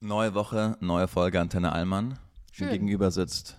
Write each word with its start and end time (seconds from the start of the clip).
Neue 0.00 0.32
Woche, 0.34 0.76
neue 0.80 1.08
Folge 1.08 1.40
Antenne 1.40 1.72
Allmann. 1.72 2.20
Schön. 2.52 2.70
Gegenüber 2.70 3.10
sitzt 3.10 3.56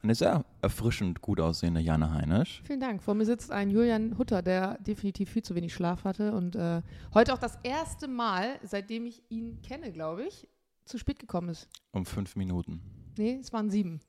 eine 0.00 0.14
sehr 0.14 0.44
erfrischend 0.60 1.20
gut 1.20 1.40
aussehende 1.40 1.80
Jana 1.80 2.12
Heinisch. 2.12 2.62
Vielen 2.64 2.78
Dank. 2.78 3.02
Vor 3.02 3.14
mir 3.14 3.24
sitzt 3.24 3.50
ein 3.50 3.68
Julian 3.68 4.16
Hutter, 4.16 4.42
der 4.42 4.78
definitiv 4.78 5.30
viel 5.30 5.42
zu 5.42 5.56
wenig 5.56 5.74
Schlaf 5.74 6.04
hatte 6.04 6.34
und 6.34 6.54
äh, 6.54 6.82
heute 7.14 7.34
auch 7.34 7.38
das 7.38 7.58
erste 7.64 8.06
Mal, 8.06 8.60
seitdem 8.62 9.06
ich 9.06 9.24
ihn 9.28 9.60
kenne, 9.62 9.90
glaube 9.90 10.24
ich, 10.24 10.48
zu 10.84 10.98
spät 10.98 11.18
gekommen 11.18 11.48
ist. 11.48 11.68
Um 11.90 12.06
fünf 12.06 12.36
Minuten. 12.36 12.80
Nee, 13.18 13.38
es 13.40 13.52
waren 13.52 13.68
sieben. 13.68 14.00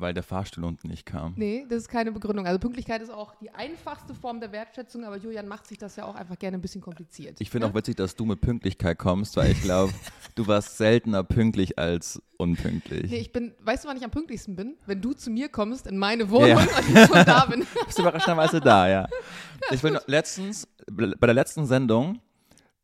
Weil 0.00 0.14
der 0.14 0.22
Fahrstuhl 0.22 0.62
unten 0.64 0.86
nicht 0.86 1.06
kam. 1.06 1.34
Nee, 1.36 1.66
das 1.68 1.78
ist 1.78 1.88
keine 1.88 2.12
Begründung. 2.12 2.46
Also 2.46 2.60
Pünktlichkeit 2.60 3.02
ist 3.02 3.10
auch 3.10 3.34
die 3.34 3.50
einfachste 3.50 4.14
Form 4.14 4.38
der 4.38 4.52
Wertschätzung, 4.52 5.04
aber 5.04 5.16
Julian 5.16 5.48
macht 5.48 5.66
sich 5.66 5.76
das 5.76 5.96
ja 5.96 6.04
auch 6.04 6.14
einfach 6.14 6.38
gerne 6.38 6.56
ein 6.56 6.60
bisschen 6.60 6.80
kompliziert. 6.80 7.40
Ich 7.40 7.50
finde 7.50 7.66
ne? 7.66 7.72
auch 7.72 7.76
witzig, 7.76 7.96
dass 7.96 8.14
du 8.14 8.24
mit 8.24 8.40
Pünktlichkeit 8.40 8.96
kommst, 8.96 9.36
weil 9.36 9.50
ich 9.50 9.60
glaube, 9.60 9.92
du 10.36 10.46
warst 10.46 10.76
seltener 10.78 11.24
pünktlich 11.24 11.80
als 11.80 12.22
unpünktlich. 12.36 13.10
Nee, 13.10 13.18
ich 13.18 13.32
bin, 13.32 13.52
weißt 13.60 13.84
du, 13.84 13.88
wann 13.88 13.96
ich 13.96 14.04
am 14.04 14.12
pünktlichsten 14.12 14.54
bin? 14.54 14.76
Wenn 14.86 15.02
du 15.02 15.14
zu 15.14 15.30
mir 15.30 15.48
kommst 15.48 15.88
in 15.88 15.98
meine 15.98 16.30
Wohnung 16.30 16.48
Ja. 16.50 16.58
und 16.58 16.68
ich 16.68 17.06
schon 17.06 17.24
da 17.26 17.44
bin. 17.50 17.66
bist 17.86 17.98
überraschenderweise 17.98 18.60
da, 18.60 18.88
ja. 18.88 19.08
Ich 19.72 19.82
will 19.82 19.90
nur, 19.90 20.02
letztens, 20.06 20.68
bei 20.86 21.26
der 21.26 21.34
letzten 21.34 21.66
Sendung 21.66 22.20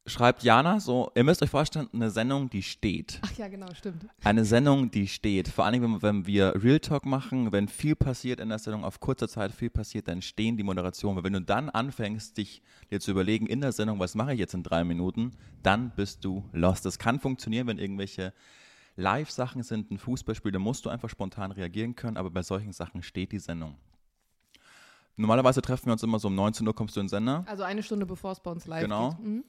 schreibt 0.06 0.42
Jana 0.42 0.80
so, 0.80 1.10
ihr 1.14 1.24
müsst 1.24 1.42
euch 1.42 1.48
vorstellen, 1.50 1.88
eine 1.92 2.10
Sendung, 2.10 2.50
die 2.50 2.62
steht. 2.62 3.20
Ach 3.22 3.32
ja, 3.38 3.48
genau, 3.48 3.72
stimmt. 3.74 4.06
Eine 4.22 4.44
Sendung, 4.44 4.90
die 4.90 5.08
steht. 5.08 5.48
Vor 5.48 5.64
allem, 5.64 5.82
wenn, 5.82 6.02
wenn 6.02 6.26
wir 6.26 6.54
Real 6.62 6.78
Talk 6.80 7.06
machen, 7.06 7.52
wenn 7.52 7.68
viel 7.68 7.96
passiert 7.96 8.38
in 8.40 8.50
der 8.50 8.58
Sendung, 8.58 8.84
auf 8.84 9.00
kurzer 9.00 9.28
Zeit 9.28 9.52
viel 9.52 9.70
passiert, 9.70 10.08
dann 10.08 10.20
stehen 10.20 10.56
die 10.56 10.62
Moderationen. 10.62 11.16
Weil 11.16 11.24
wenn 11.24 11.32
du 11.32 11.40
dann 11.40 11.70
anfängst, 11.70 12.36
dich 12.36 12.60
dir 12.90 13.00
zu 13.00 13.12
überlegen 13.12 13.46
in 13.46 13.60
der 13.62 13.72
Sendung, 13.72 13.98
was 13.98 14.14
mache 14.14 14.34
ich 14.34 14.38
jetzt 14.38 14.54
in 14.54 14.62
drei 14.62 14.84
Minuten, 14.84 15.32
dann 15.62 15.90
bist 15.96 16.24
du 16.24 16.44
lost. 16.52 16.84
Das 16.84 16.98
kann 16.98 17.18
funktionieren, 17.18 17.66
wenn 17.66 17.78
irgendwelche 17.78 18.34
Live-Sachen 18.96 19.62
sind, 19.62 19.90
ein 19.90 19.98
Fußballspiel, 19.98 20.52
da 20.52 20.58
musst 20.58 20.84
du 20.84 20.90
einfach 20.90 21.08
spontan 21.08 21.50
reagieren 21.50 21.96
können, 21.96 22.16
aber 22.16 22.30
bei 22.30 22.42
solchen 22.42 22.72
Sachen 22.72 23.02
steht 23.02 23.32
die 23.32 23.38
Sendung. 23.40 23.76
Normalerweise 25.16 25.62
treffen 25.62 25.86
wir 25.86 25.92
uns 25.92 26.02
immer 26.02 26.18
so 26.18 26.28
um 26.28 26.34
19 26.34 26.66
Uhr, 26.66 26.74
kommst 26.74 26.96
du 26.96 27.00
in 27.00 27.04
den 27.06 27.08
Sender. 27.10 27.44
Also 27.46 27.62
eine 27.62 27.82
Stunde 27.82 28.04
bevor 28.04 28.32
es 28.32 28.40
bei 28.40 28.50
uns 28.50 28.66
live 28.66 28.82
Genau. 28.82 29.10
geht. 29.10 29.20
Mhm. 29.20 29.44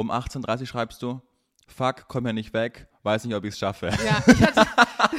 Um 0.00 0.10
18.30 0.10 0.60
Uhr 0.60 0.66
schreibst 0.66 1.02
du, 1.02 1.20
fuck, 1.66 2.08
komm 2.08 2.26
ja 2.26 2.32
nicht 2.32 2.54
weg, 2.54 2.86
weiß 3.02 3.26
nicht, 3.26 3.34
ob 3.34 3.44
ich 3.44 3.52
es 3.52 3.58
schaffe. 3.58 3.90
Ja, 4.02 4.22
ich 4.26 4.40
hatte, 4.42 4.66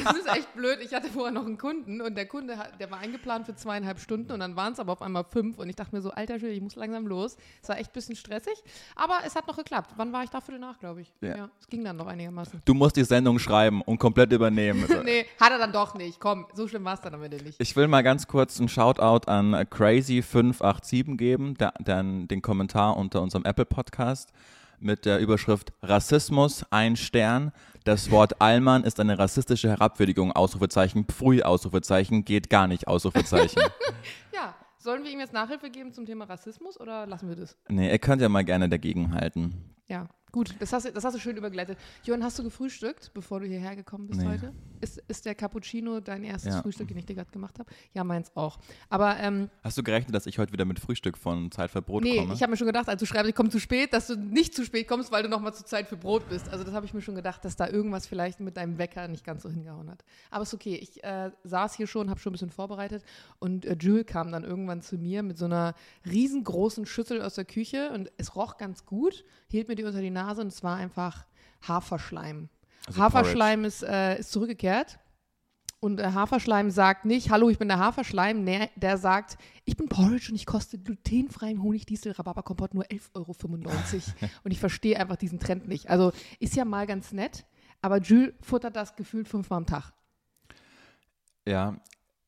das 0.04 0.16
ist 0.16 0.26
echt 0.26 0.52
blöd. 0.54 0.78
Ich 0.82 0.92
hatte 0.92 1.08
vorher 1.08 1.30
noch 1.30 1.46
einen 1.46 1.56
Kunden 1.56 2.00
und 2.00 2.16
der 2.16 2.26
Kunde, 2.26 2.56
der 2.80 2.90
war 2.90 2.98
eingeplant 2.98 3.46
für 3.46 3.54
zweieinhalb 3.54 4.00
Stunden 4.00 4.32
und 4.32 4.40
dann 4.40 4.56
waren 4.56 4.72
es 4.72 4.80
aber 4.80 4.92
auf 4.92 5.02
einmal 5.02 5.22
fünf 5.22 5.58
und 5.58 5.68
ich 5.68 5.76
dachte 5.76 5.94
mir 5.94 6.02
so, 6.02 6.10
alter 6.10 6.40
Schwede, 6.40 6.52
ich 6.52 6.60
muss 6.60 6.74
langsam 6.74 7.06
los. 7.06 7.36
Es 7.62 7.68
war 7.68 7.78
echt 7.78 7.90
ein 7.90 7.92
bisschen 7.92 8.16
stressig, 8.16 8.54
aber 8.96 9.18
es 9.24 9.36
hat 9.36 9.46
noch 9.46 9.56
geklappt. 9.56 9.92
Wann 9.96 10.12
war 10.12 10.24
ich 10.24 10.30
da 10.30 10.40
für 10.40 10.58
nach, 10.58 10.80
glaube 10.80 11.02
ich? 11.02 11.12
Ja. 11.20 11.48
es 11.60 11.68
ging 11.68 11.84
dann 11.84 11.96
noch 11.96 12.08
einigermaßen. 12.08 12.60
Du 12.64 12.74
musst 12.74 12.96
die 12.96 13.04
Sendung 13.04 13.38
schreiben 13.38 13.82
und 13.82 13.98
komplett 13.98 14.32
übernehmen. 14.32 14.84
nee, 15.04 15.26
hat 15.40 15.52
er 15.52 15.58
dann 15.58 15.72
doch 15.72 15.94
nicht. 15.94 16.18
Komm, 16.18 16.46
so 16.54 16.66
schlimm 16.66 16.84
war 16.84 16.94
es 16.94 17.00
dann 17.00 17.14
am 17.14 17.22
Ende 17.22 17.36
nicht. 17.36 17.60
Ich 17.60 17.76
will 17.76 17.86
mal 17.86 18.02
ganz 18.02 18.26
kurz 18.26 18.58
einen 18.58 18.68
Shoutout 18.68 19.30
an 19.30 19.54
Crazy587 19.54 21.16
geben, 21.16 21.54
der, 21.54 21.72
der 21.78 22.02
den 22.02 22.42
Kommentar 22.42 22.96
unter 22.96 23.22
unserem 23.22 23.44
Apple-Podcast 23.44 24.32
mit 24.82 25.04
der 25.06 25.18
Überschrift 25.18 25.72
Rassismus, 25.82 26.64
ein 26.70 26.96
Stern. 26.96 27.52
Das 27.84 28.10
Wort 28.10 28.40
Allmann 28.40 28.84
ist 28.84 29.00
eine 29.00 29.18
rassistische 29.18 29.68
Herabwürdigung, 29.68 30.32
Ausrufezeichen, 30.32 31.04
Pfui, 31.04 31.42
Ausrufezeichen, 31.42 32.24
geht 32.24 32.50
gar 32.50 32.66
nicht, 32.66 32.86
Ausrufezeichen. 32.88 33.62
Ja, 34.34 34.54
sollen 34.78 35.04
wir 35.04 35.10
ihm 35.10 35.20
jetzt 35.20 35.32
Nachhilfe 35.32 35.70
geben 35.70 35.92
zum 35.92 36.06
Thema 36.06 36.24
Rassismus 36.24 36.80
oder 36.80 37.06
lassen 37.06 37.28
wir 37.28 37.36
das? 37.36 37.56
nee, 37.68 37.90
ihr 37.90 37.98
könnt 37.98 38.20
ja 38.22 38.28
mal 38.28 38.44
gerne 38.44 38.68
dagegenhalten. 38.68 39.54
Ja, 39.88 40.08
gut, 40.32 40.54
das 40.58 40.72
hast, 40.72 40.86
du, 40.86 40.92
das 40.92 41.04
hast 41.04 41.14
du 41.14 41.20
schön 41.20 41.36
übergleitet. 41.36 41.78
Johann, 42.04 42.24
hast 42.24 42.38
du 42.38 42.42
gefrühstückt, 42.42 43.12
bevor 43.14 43.40
du 43.40 43.46
hierher 43.46 43.76
gekommen 43.76 44.06
bist 44.08 44.20
Nee. 44.20 44.28
heute? 44.28 44.52
Ist, 44.80 44.98
ist 45.06 45.24
der 45.26 45.36
Cappuccino 45.36 46.00
dein 46.00 46.24
erstes 46.24 46.54
Ja. 46.54 46.62
Frühstück, 46.62 46.88
den 46.88 46.96
ich 46.96 47.06
dir 47.06 47.14
gerade 47.14 47.30
gemacht 47.30 47.58
habe? 47.60 47.70
Ja, 47.94 48.02
meins 48.02 48.32
auch. 48.34 48.58
Aber 48.88 49.16
ähm, 49.20 49.48
Hast 49.62 49.78
du 49.78 49.82
gerechnet, 49.84 50.12
dass 50.14 50.26
ich 50.26 50.38
heute 50.38 50.52
wieder 50.52 50.64
mit 50.64 50.80
Frühstück 50.80 51.16
von 51.16 51.52
Zeit 51.52 51.70
für 51.70 51.82
Brot 51.82 52.02
nee, 52.02 52.16
komme? 52.18 52.34
ich 52.34 52.42
habe 52.42 52.50
mir 52.50 52.56
schon 52.56 52.66
gedacht, 52.66 52.88
als 52.88 52.98
du 52.98 53.06
schreibst, 53.06 53.28
ich 53.28 53.34
komme 53.36 53.50
zu 53.50 53.60
spät, 53.60 53.92
dass 53.92 54.08
du 54.08 54.16
nicht 54.16 54.54
zu 54.54 54.64
spät 54.64 54.88
kommst, 54.88 55.12
weil 55.12 55.22
du 55.22 55.28
nochmal 55.28 55.54
zur 55.54 55.66
Zeit 55.66 55.86
für 55.86 55.96
Brot 55.96 56.28
bist. 56.28 56.48
Also 56.48 56.64
das 56.64 56.74
habe 56.74 56.84
ich 56.86 56.94
mir 56.94 57.00
schon 57.02 57.14
gedacht, 57.14 57.44
dass 57.44 57.54
da 57.54 57.68
irgendwas 57.68 58.06
vielleicht 58.08 58.40
mit 58.40 58.56
deinem 58.56 58.78
Wecker 58.78 59.06
nicht 59.06 59.24
ganz 59.24 59.42
so 59.44 59.50
hingehauen 59.50 59.88
hat. 59.88 60.04
Aber 60.30 60.42
ist 60.42 60.54
okay. 60.54 60.74
Ich 60.74 61.04
äh, 61.04 61.30
saß 61.44 61.74
hier 61.74 61.86
schon, 61.86 62.10
habe 62.10 62.18
schon 62.18 62.30
ein 62.30 62.34
bisschen 62.34 62.50
vorbereitet 62.50 63.04
und 63.38 63.64
äh, 63.64 63.76
Jules 63.78 64.06
kam 64.06 64.32
dann 64.32 64.42
irgendwann 64.42 64.82
zu 64.82 64.96
mir 64.96 65.22
mit 65.22 65.38
so 65.38 65.44
einer 65.44 65.74
riesengroßen 66.10 66.86
Schüssel 66.86 67.22
aus 67.22 67.34
der 67.34 67.44
Küche 67.44 67.90
und 67.92 68.10
es 68.16 68.34
roch 68.36 68.56
ganz 68.56 68.84
gut, 68.86 69.24
hielt 69.52 69.68
mir 69.68 69.76
die 69.76 69.84
unter 69.84 70.00
die 70.00 70.10
Nase 70.10 70.40
und 70.40 70.48
es 70.48 70.62
war 70.62 70.76
einfach 70.76 71.24
Haferschleim. 71.66 72.48
Also 72.86 73.00
Haferschleim 73.00 73.64
ist, 73.64 73.82
äh, 73.84 74.18
ist 74.18 74.32
zurückgekehrt. 74.32 74.98
Und 75.78 75.98
äh, 75.98 76.12
Haferschleim 76.12 76.70
sagt 76.70 77.04
nicht, 77.04 77.30
hallo, 77.30 77.50
ich 77.50 77.58
bin 77.58 77.68
der 77.68 77.78
Haferschleim. 77.78 78.44
Nee, 78.44 78.70
der 78.76 78.98
sagt, 78.98 79.36
ich 79.64 79.76
bin 79.76 79.88
Porridge 79.88 80.28
und 80.30 80.36
ich 80.36 80.46
koste 80.46 80.78
glutenfreien 80.78 81.62
Honigdiesel 81.62 82.12
Rhabarberkompott 82.12 82.72
nur 82.74 82.84
11,95 82.84 83.12
Euro. 83.14 83.34
und 84.44 84.50
ich 84.52 84.60
verstehe 84.60 84.98
einfach 84.98 85.16
diesen 85.16 85.40
Trend 85.40 85.68
nicht. 85.68 85.90
Also 85.90 86.12
ist 86.38 86.54
ja 86.56 86.64
mal 86.64 86.86
ganz 86.86 87.12
nett, 87.12 87.44
aber 87.80 87.98
Jules 87.98 88.32
futtert 88.40 88.76
das 88.76 88.94
gefühlt 88.96 89.28
fünfmal 89.28 89.58
am 89.58 89.66
Tag. 89.66 89.92
Ja, 91.46 91.76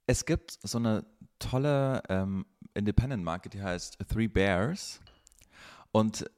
es 0.06 0.26
gibt 0.26 0.58
so 0.62 0.78
eine 0.78 1.06
tolle 1.38 2.02
ähm, 2.08 2.44
Independent-Marke, 2.74 3.48
die 3.48 3.62
heißt 3.62 3.98
Three 4.12 4.28
Bears. 4.28 5.00
Und 5.92 6.28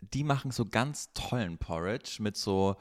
die 0.00 0.24
machen 0.24 0.50
so 0.50 0.64
ganz 0.64 1.12
tollen 1.12 1.58
Porridge 1.58 2.18
mit 2.20 2.36
so 2.36 2.76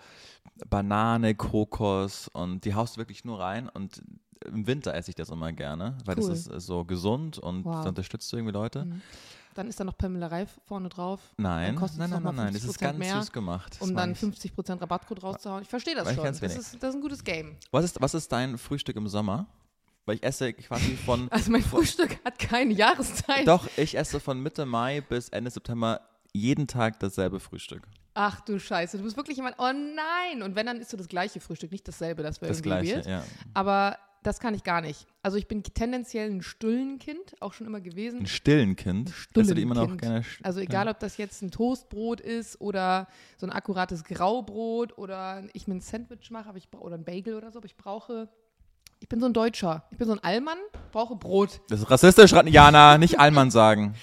Banane, 0.70 1.36
Kokos 1.36 2.28
und 2.30 2.66
die 2.66 2.74
haust 2.76 2.96
du 2.96 3.00
wirklich 3.00 3.26
nur 3.26 3.40
rein. 3.40 3.70
Und 3.70 4.02
im 4.46 4.68
Winter 4.68 4.94
esse 4.94 5.10
ich 5.12 5.16
das 5.16 5.30
immer 5.30 5.52
gerne, 5.52 5.98
weil 6.06 6.18
Cool. 6.20 6.30
das 6.30 6.40
ist 6.40 6.48
äh, 6.52 6.60
so 6.60 6.86
gesund 6.86 7.38
und 7.38 7.66
Wow. 7.66 7.86
unterstützt 7.86 8.32
du 8.32 8.38
irgendwie 8.38 8.54
Leute. 8.54 8.86
Mhm. 8.86 9.02
Dann 9.56 9.68
ist 9.68 9.80
da 9.80 9.84
noch 9.84 9.98
Pamela 9.98 10.28
Reif 10.28 10.60
vorne 10.66 10.88
drauf, 10.88 11.20
Nein, 11.38 11.74
nein, 11.74 11.90
nein, 11.98 12.22
nein, 12.24 12.36
nein, 12.36 12.54
das 12.54 12.64
ist 12.64 12.78
50% 12.78 12.80
ganz 12.80 12.98
mehr, 13.00 13.20
süß 13.22 13.32
gemacht. 13.32 13.78
Das 13.80 13.90
um 13.90 13.96
dann 13.96 14.12
ich. 14.12 14.20
50% 14.20 14.82
Rabattcode 14.82 15.24
rauszuhauen. 15.24 15.64
Ich 15.64 15.70
verstehe 15.70 15.96
das 15.96 16.14
schon. 16.14 16.24
ganz 16.24 16.40
Das 16.40 16.56
ist, 16.56 16.76
das 16.76 16.90
ist 16.90 16.96
ein 16.96 17.02
gutes 17.02 17.24
Game. 17.24 17.56
Was 17.72 17.84
ist, 17.86 18.00
was 18.00 18.14
ist 18.14 18.32
dein 18.32 18.60
Frühstück 18.60 18.96
im 18.96 19.08
Sommer? 19.08 19.48
Weil 20.06 20.16
ich 20.18 20.24
esse 20.24 20.54
quasi 20.54 20.96
von 20.96 21.28
Also 21.32 21.52
mein 21.52 21.64
Frühstück 21.64 22.24
hat 22.24 22.38
keine 22.38 22.72
Jahreszeit. 22.74 23.48
Doch, 23.48 23.68
ich 23.78 23.98
esse 23.98 24.20
von 24.20 24.40
Mitte 24.42 24.68
Mai 24.68 25.02
bis 25.02 25.30
Ende 25.30 25.50
September 25.50 26.02
jeden 26.38 26.68
Tag 26.68 27.00
dasselbe 27.00 27.40
Frühstück. 27.40 27.84
Ach 28.14 28.42
du 28.42 28.60
Scheiße, 28.60 28.98
du 28.98 29.04
bist 29.04 29.16
wirklich 29.16 29.38
jemand. 29.38 29.58
Oh 29.60 29.72
nein! 29.72 30.42
Und 30.42 30.56
wenn, 30.56 30.66
dann 30.66 30.80
isst 30.80 30.92
du 30.92 30.98
das 30.98 31.08
gleiche 31.08 31.40
Frühstück, 31.40 31.72
nicht 31.72 31.88
dasselbe, 31.88 32.24
das 32.24 32.42
wäre 32.42 32.50
Das 32.50 32.62
irgendwie 32.62 32.94
gleiche, 32.94 33.10
ja. 33.10 33.24
Aber 33.54 33.98
das 34.24 34.40
kann 34.40 34.54
ich 34.54 34.64
gar 34.64 34.82
nicht. 34.82 35.06
Also 35.22 35.38
ich 35.38 35.48
bin 35.48 35.64
tendenziell 35.64 36.30
ein 36.30 36.42
Stullenkind, 36.42 37.42
auch 37.42 37.54
schon 37.54 37.68
immer 37.68 37.80
gewesen. 37.80 38.22
Ein 38.22 38.28
stillen 38.28 38.76
Kind. 38.76 39.10
Isst 39.10 39.30
du 39.36 39.42
immer 39.54 39.76
noch 39.76 39.96
gerne? 39.96 40.24
Also 40.44 40.60
egal, 40.60 40.88
ob 40.88 41.00
das 41.00 41.18
jetzt 41.18 41.42
ein 41.42 41.52
Toastbrot 41.52 42.20
ist 42.20 42.60
oder 42.60 43.08
so 43.38 43.46
ein 43.46 43.52
akkurates 43.52 44.04
Graubrot 44.04 44.98
oder 44.98 45.44
ich 45.54 45.68
mir 45.68 45.76
ein 45.76 45.82
Sandwich 45.82 46.32
mache, 46.32 46.50
aber 46.50 46.58
ich 46.58 46.68
oder 46.78 46.96
ein 46.96 47.06
Bagel 47.06 47.36
oder 47.36 47.52
so, 47.52 47.60
aber 47.60 47.68
ich 47.68 47.78
brauche, 47.78 48.28
ich 49.00 49.08
bin 49.08 49.20
so 49.20 49.28
ein 49.28 49.34
Deutscher. 49.34 49.86
Ich 49.92 49.98
bin 49.98 50.08
so 50.08 50.14
ein 50.14 50.24
Allmann, 50.24 50.58
brauche 50.92 51.16
Brot. 51.16 51.62
Das 51.70 51.82
ist 51.82 51.90
rassistisch, 51.90 52.32
Jana, 52.32 52.98
nicht 52.98 53.20
Allmann 53.20 53.52
sagen. 53.52 53.94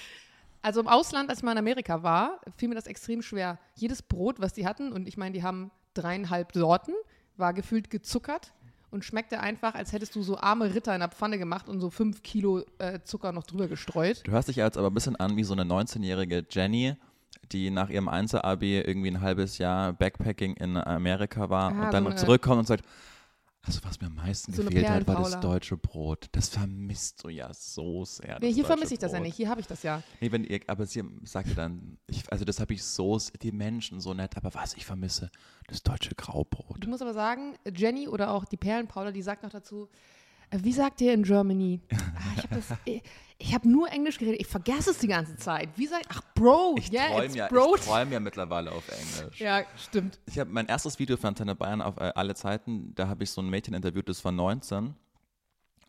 Also 0.65 0.79
im 0.79 0.87
Ausland, 0.87 1.29
als 1.29 1.37
ich 1.39 1.43
mal 1.43 1.51
in 1.51 1.59
Amerika 1.59 2.01
war, 2.01 2.39
fiel 2.57 2.69
mir 2.69 2.73
das 2.73 2.87
extrem 2.87 3.21
schwer. 3.21 3.59
Jedes 3.75 4.01
Brot, 4.01 4.39
was 4.39 4.51
die 4.53 4.65
hatten, 4.65 4.91
und 4.93 5.07
ich 5.07 5.15
meine, 5.15 5.31
die 5.33 5.43
haben 5.43 5.69
dreieinhalb 5.93 6.53
Sorten, 6.53 6.93
war 7.37 7.53
gefühlt 7.53 7.91
gezuckert 7.91 8.51
und 8.89 9.05
schmeckte 9.05 9.39
einfach, 9.41 9.75
als 9.75 9.93
hättest 9.93 10.15
du 10.15 10.23
so 10.23 10.39
arme 10.39 10.73
Ritter 10.73 10.95
in 10.95 11.01
der 11.01 11.09
Pfanne 11.09 11.37
gemacht 11.37 11.69
und 11.69 11.81
so 11.81 11.91
fünf 11.91 12.23
Kilo 12.23 12.63
äh, 12.79 12.99
Zucker 13.03 13.31
noch 13.31 13.43
drüber 13.43 13.67
gestreut. 13.67 14.23
Du 14.25 14.31
hörst 14.31 14.47
dich 14.47 14.55
jetzt 14.55 14.75
aber 14.75 14.89
ein 14.89 14.93
bisschen 14.95 15.15
an 15.17 15.37
wie 15.37 15.43
so 15.43 15.53
eine 15.53 15.65
19-jährige 15.71 16.47
Jenny, 16.49 16.95
die 17.51 17.69
nach 17.69 17.91
ihrem 17.91 18.09
Einzel-Abi 18.09 18.79
irgendwie 18.79 19.11
ein 19.11 19.21
halbes 19.21 19.59
Jahr 19.59 19.93
Backpacking 19.93 20.55
in 20.55 20.77
Amerika 20.77 21.47
war 21.51 21.73
Ah, 21.73 21.85
und 21.85 21.93
dann 21.93 22.05
so 22.05 22.25
zurückkommt 22.25 22.57
und 22.57 22.65
sagt, 22.65 22.85
also 23.65 23.83
was 23.83 23.99
mir 23.99 24.07
am 24.07 24.15
meisten 24.15 24.53
So 24.53 24.63
gefehlt 24.63 24.87
hat, 24.87 25.07
war 25.07 25.17
das 25.17 25.39
deutsche 25.39 25.75
Brot. 25.77 26.27
Das 26.31 26.49
vermisst 26.49 27.23
du 27.23 27.29
ja 27.29 27.53
so 27.53 28.05
sehr. 28.05 28.37
Nee, 28.39 28.53
hier 28.53 28.65
vermisse 28.65 28.93
ich 28.93 28.99
das 28.99 29.11
ja 29.11 29.19
nicht. 29.19 29.35
Hier 29.35 29.49
habe 29.49 29.61
ich 29.61 29.67
das 29.67 29.81
ja. 29.83 30.03
Nee, 30.21 30.31
wenn 30.31 30.43
ihr, 30.43 30.61
aber 30.67 30.85
sie 30.85 31.03
sagt 31.23 31.49
ja 31.49 31.55
dann, 31.55 31.97
ich, 32.07 32.31
also 32.31 32.45
das 32.45 32.59
habe 32.59 32.73
ich 32.73 32.83
so, 32.83 33.19
die 33.41 33.51
Menschen 33.51 33.99
so 33.99 34.13
nett, 34.13 34.37
aber 34.37 34.53
was 34.53 34.75
ich 34.75 34.85
vermisse, 34.85 35.31
das 35.67 35.81
deutsche 35.81 36.13
Graubrot. 36.15 36.83
Du 36.83 36.89
musst 36.89 37.01
aber 37.01 37.13
sagen, 37.13 37.55
Jenny 37.73 38.07
oder 38.07 38.31
auch 38.31 38.45
die 38.45 38.57
Perlenpaula, 38.57 39.11
die 39.11 39.21
sagt 39.21 39.43
noch 39.43 39.51
dazu, 39.51 39.89
wie 40.63 40.73
sagt 40.73 41.01
ihr 41.01 41.13
in 41.13 41.23
Germany? 41.23 41.81
Ah, 42.17 42.37
ich 42.37 42.43
habe 42.43 42.63
ich, 42.85 43.03
ich 43.37 43.53
hab 43.53 43.65
nur 43.65 43.91
Englisch 43.91 44.17
geredet, 44.17 44.39
ich 44.39 44.47
vergesse 44.47 44.91
es 44.91 44.99
die 44.99 45.07
ganze 45.07 45.35
Zeit. 45.35 45.69
Wie 45.75 45.85
sagt, 45.85 46.05
ach 46.09 46.21
Bro, 46.33 46.75
Ich 46.77 46.91
yeah, 46.91 47.07
träume 47.09 47.35
ja, 47.35 47.47
ich 47.47 47.81
träum 47.81 48.11
ja 48.11 48.19
mittlerweile 48.19 48.71
auf 48.71 48.87
Englisch. 48.87 49.39
Ja, 49.39 49.63
stimmt. 49.77 50.19
Ich 50.25 50.39
habe 50.39 50.49
mein 50.49 50.67
erstes 50.67 50.97
Video 50.97 51.17
für 51.17 51.27
Antenne 51.27 51.55
Bayern 51.55 51.81
auf 51.81 51.97
äh, 51.97 52.11
alle 52.15 52.35
Zeiten, 52.35 52.93
da 52.95 53.07
habe 53.07 53.23
ich 53.23 53.31
so 53.31 53.41
ein 53.41 53.49
Mädchen 53.49 53.73
interviewt, 53.73 54.07
das 54.07 54.23
war 54.23 54.31
19. 54.31 54.95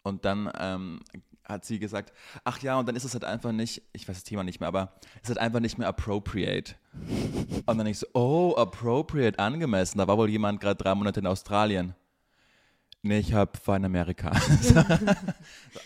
Und 0.02 0.24
dann 0.24 0.50
ähm, 0.58 1.00
hat 1.44 1.64
sie 1.64 1.78
gesagt, 1.78 2.12
ach 2.44 2.60
ja, 2.62 2.78
und 2.78 2.88
dann 2.88 2.96
ist 2.96 3.04
es 3.04 3.12
halt 3.12 3.24
einfach 3.24 3.52
nicht, 3.52 3.82
ich 3.92 4.08
weiß 4.08 4.16
das 4.16 4.24
Thema 4.24 4.42
nicht 4.42 4.60
mehr, 4.60 4.68
aber 4.68 4.92
es 5.16 5.22
ist 5.22 5.28
halt 5.28 5.38
einfach 5.38 5.60
nicht 5.60 5.78
mehr 5.78 5.88
appropriate. 5.88 6.74
Und 7.66 7.78
dann 7.78 7.86
ich 7.86 7.98
so, 7.98 8.06
oh, 8.14 8.54
appropriate, 8.56 9.38
angemessen. 9.38 9.98
Da 9.98 10.08
war 10.08 10.18
wohl 10.18 10.28
jemand 10.28 10.60
gerade 10.60 10.76
drei 10.82 10.94
Monate 10.94 11.20
in 11.20 11.26
Australien. 11.26 11.94
Nee, 13.06 13.20
ich 13.20 13.32
habe 13.32 13.52
war 13.64 13.76
in 13.76 13.84
Amerika. 13.84 14.32
so, 14.60 14.74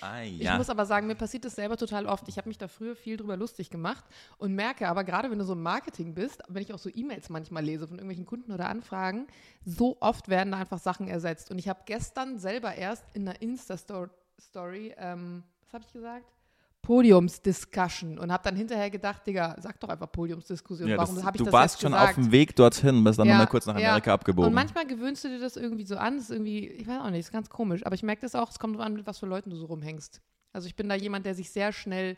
ah, 0.00 0.22
ja. 0.22 0.52
Ich 0.52 0.58
muss 0.58 0.70
aber 0.70 0.86
sagen, 0.86 1.06
mir 1.06 1.14
passiert 1.14 1.44
das 1.44 1.54
selber 1.54 1.76
total 1.76 2.06
oft. 2.06 2.26
Ich 2.28 2.38
habe 2.38 2.48
mich 2.48 2.56
da 2.56 2.66
früher 2.66 2.96
viel 2.96 3.16
drüber 3.16 3.36
lustig 3.36 3.68
gemacht 3.70 4.04
und 4.38 4.54
merke 4.54 4.88
aber 4.88 5.04
gerade, 5.04 5.30
wenn 5.30 5.38
du 5.38 5.44
so 5.44 5.52
im 5.52 5.62
Marketing 5.62 6.14
bist, 6.14 6.42
wenn 6.48 6.62
ich 6.62 6.72
auch 6.72 6.78
so 6.78 6.88
E-Mails 6.92 7.28
manchmal 7.28 7.64
lese 7.64 7.86
von 7.86 7.98
irgendwelchen 7.98 8.26
Kunden 8.26 8.52
oder 8.52 8.68
Anfragen, 8.68 9.26
so 9.64 9.98
oft 10.00 10.28
werden 10.28 10.52
da 10.52 10.58
einfach 10.58 10.78
Sachen 10.78 11.08
ersetzt. 11.08 11.50
Und 11.50 11.58
ich 11.58 11.68
habe 11.68 11.80
gestern 11.84 12.38
selber 12.38 12.74
erst 12.74 13.04
in 13.12 13.28
einer 13.28 13.40
Insta-Story, 13.42 14.94
ähm, 14.96 15.44
was 15.62 15.74
habe 15.74 15.84
ich 15.86 15.92
gesagt? 15.92 16.39
Podiumsdiscussion 16.82 18.18
und 18.18 18.32
habe 18.32 18.42
dann 18.42 18.56
hinterher 18.56 18.90
gedacht, 18.90 19.26
Digga, 19.26 19.56
sag 19.60 19.78
doch 19.80 19.88
einfach 19.88 20.10
Podiumsdiskussion. 20.10 20.88
Ja, 20.88 20.96
Warum 20.96 21.22
habe 21.22 21.36
ich 21.36 21.38
du 21.38 21.44
das 21.44 21.52
warst 21.52 21.74
jetzt 21.74 21.82
schon 21.82 21.92
gesagt? 21.92 22.10
auf 22.10 22.14
dem 22.14 22.32
Weg 22.32 22.56
dorthin, 22.56 23.04
bist 23.04 23.18
dann 23.18 23.26
Ja, 23.26 23.34
nochmal 23.34 23.46
kurz 23.48 23.66
nach 23.66 23.78
ja. 23.78 23.88
Amerika 23.90 24.14
abgebogen. 24.14 24.48
Und 24.48 24.54
manchmal 24.54 24.86
gewöhnst 24.86 25.24
du 25.24 25.28
dir 25.28 25.38
das 25.38 25.56
irgendwie 25.56 25.84
so 25.84 25.96
an, 25.96 26.16
das 26.16 26.24
ist 26.24 26.30
irgendwie, 26.30 26.68
ich 26.68 26.86
weiß 26.86 27.00
auch 27.02 27.10
nicht, 27.10 27.20
ist 27.20 27.32
ganz 27.32 27.50
komisch. 27.50 27.84
Aber 27.84 27.94
ich 27.94 28.02
merke 28.02 28.22
das 28.22 28.34
auch, 28.34 28.50
es 28.50 28.58
kommt 28.58 28.76
drauf 28.76 28.84
an, 28.84 28.94
mit 28.94 29.06
was 29.06 29.18
für 29.18 29.26
Leuten 29.26 29.50
du 29.50 29.56
so 29.56 29.66
rumhängst. 29.66 30.20
Also 30.52 30.66
ich 30.66 30.74
bin 30.74 30.88
da 30.88 30.94
jemand, 30.94 31.26
der 31.26 31.34
sich 31.34 31.50
sehr 31.50 31.72
schnell 31.72 32.16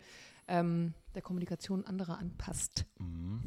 ähm, 0.48 0.94
der 1.14 1.22
Kommunikation 1.22 1.84
anderer 1.84 2.18
anpasst. 2.18 2.86
Mhm. 2.98 3.40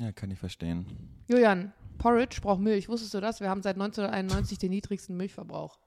ja, 0.00 0.12
kann 0.12 0.30
ich 0.30 0.38
verstehen. 0.38 0.86
Julian, 1.28 1.72
Porridge 1.98 2.40
braucht 2.40 2.60
Milch. 2.60 2.88
Wusstest 2.88 3.14
du 3.14 3.20
das? 3.20 3.40
Wir 3.40 3.50
haben 3.50 3.62
seit 3.62 3.76
1991 3.76 4.58
den 4.58 4.70
niedrigsten 4.70 5.16
Milchverbrauch. 5.16 5.78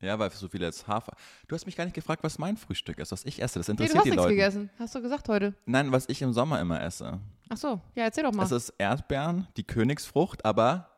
Ja, 0.00 0.18
weil 0.18 0.30
so 0.30 0.48
viele 0.48 0.66
als 0.66 0.86
Hafer. 0.86 1.14
Du 1.48 1.54
hast 1.56 1.66
mich 1.66 1.74
gar 1.76 1.84
nicht 1.84 1.94
gefragt, 1.94 2.22
was 2.22 2.38
mein 2.38 2.56
Frühstück 2.56 2.98
ist, 2.98 3.10
was 3.10 3.24
ich 3.24 3.42
esse. 3.42 3.58
Das 3.58 3.66
Nee, 3.68 3.72
interessiert 3.72 3.94
du 3.94 3.98
hast 3.98 4.04
die 4.04 4.10
nichts 4.10 4.22
Leute. 4.22 4.34
gegessen. 4.36 4.70
Hast 4.78 4.94
du 4.94 5.02
gesagt 5.02 5.28
heute. 5.28 5.54
Nein, 5.66 5.90
was 5.90 6.08
ich 6.08 6.22
im 6.22 6.32
Sommer 6.32 6.60
immer 6.60 6.80
esse. 6.80 7.20
Ach 7.48 7.56
so, 7.56 7.80
ja, 7.94 8.04
erzähl 8.04 8.22
doch 8.24 8.32
mal. 8.32 8.44
Es 8.44 8.52
ist 8.52 8.70
Erdbeeren, 8.78 9.48
die 9.56 9.64
Königsfrucht, 9.64 10.44
aber 10.44 10.88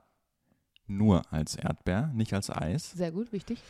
nur 0.87 1.23
als 1.33 1.55
Erdbeer, 1.55 2.11
nicht 2.15 2.35
als 2.35 2.51
Eis. 2.51 2.91
Sehr 2.91 3.13
gut, 3.13 3.33
wichtig. 3.33 3.63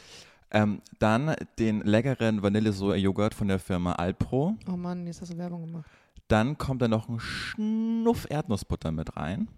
Ähm, 0.50 0.82
dann 0.98 1.36
den 1.60 1.82
leckeren 1.82 2.42
Vanillesoja-Joghurt 2.42 3.34
von 3.34 3.46
der 3.46 3.60
Firma 3.60 3.92
Alpro. 3.92 4.56
Oh 4.68 4.76
Mann, 4.76 5.06
jetzt 5.06 5.20
hast 5.20 5.32
du 5.32 5.38
Werbung 5.38 5.66
gemacht. 5.66 5.88
Dann 6.26 6.58
kommt 6.58 6.82
da 6.82 6.88
noch 6.88 7.08
ein 7.08 7.20
Schnuff 7.20 8.26
Erdnussbutter 8.28 8.90
mit 8.90 9.16
rein. 9.16 9.48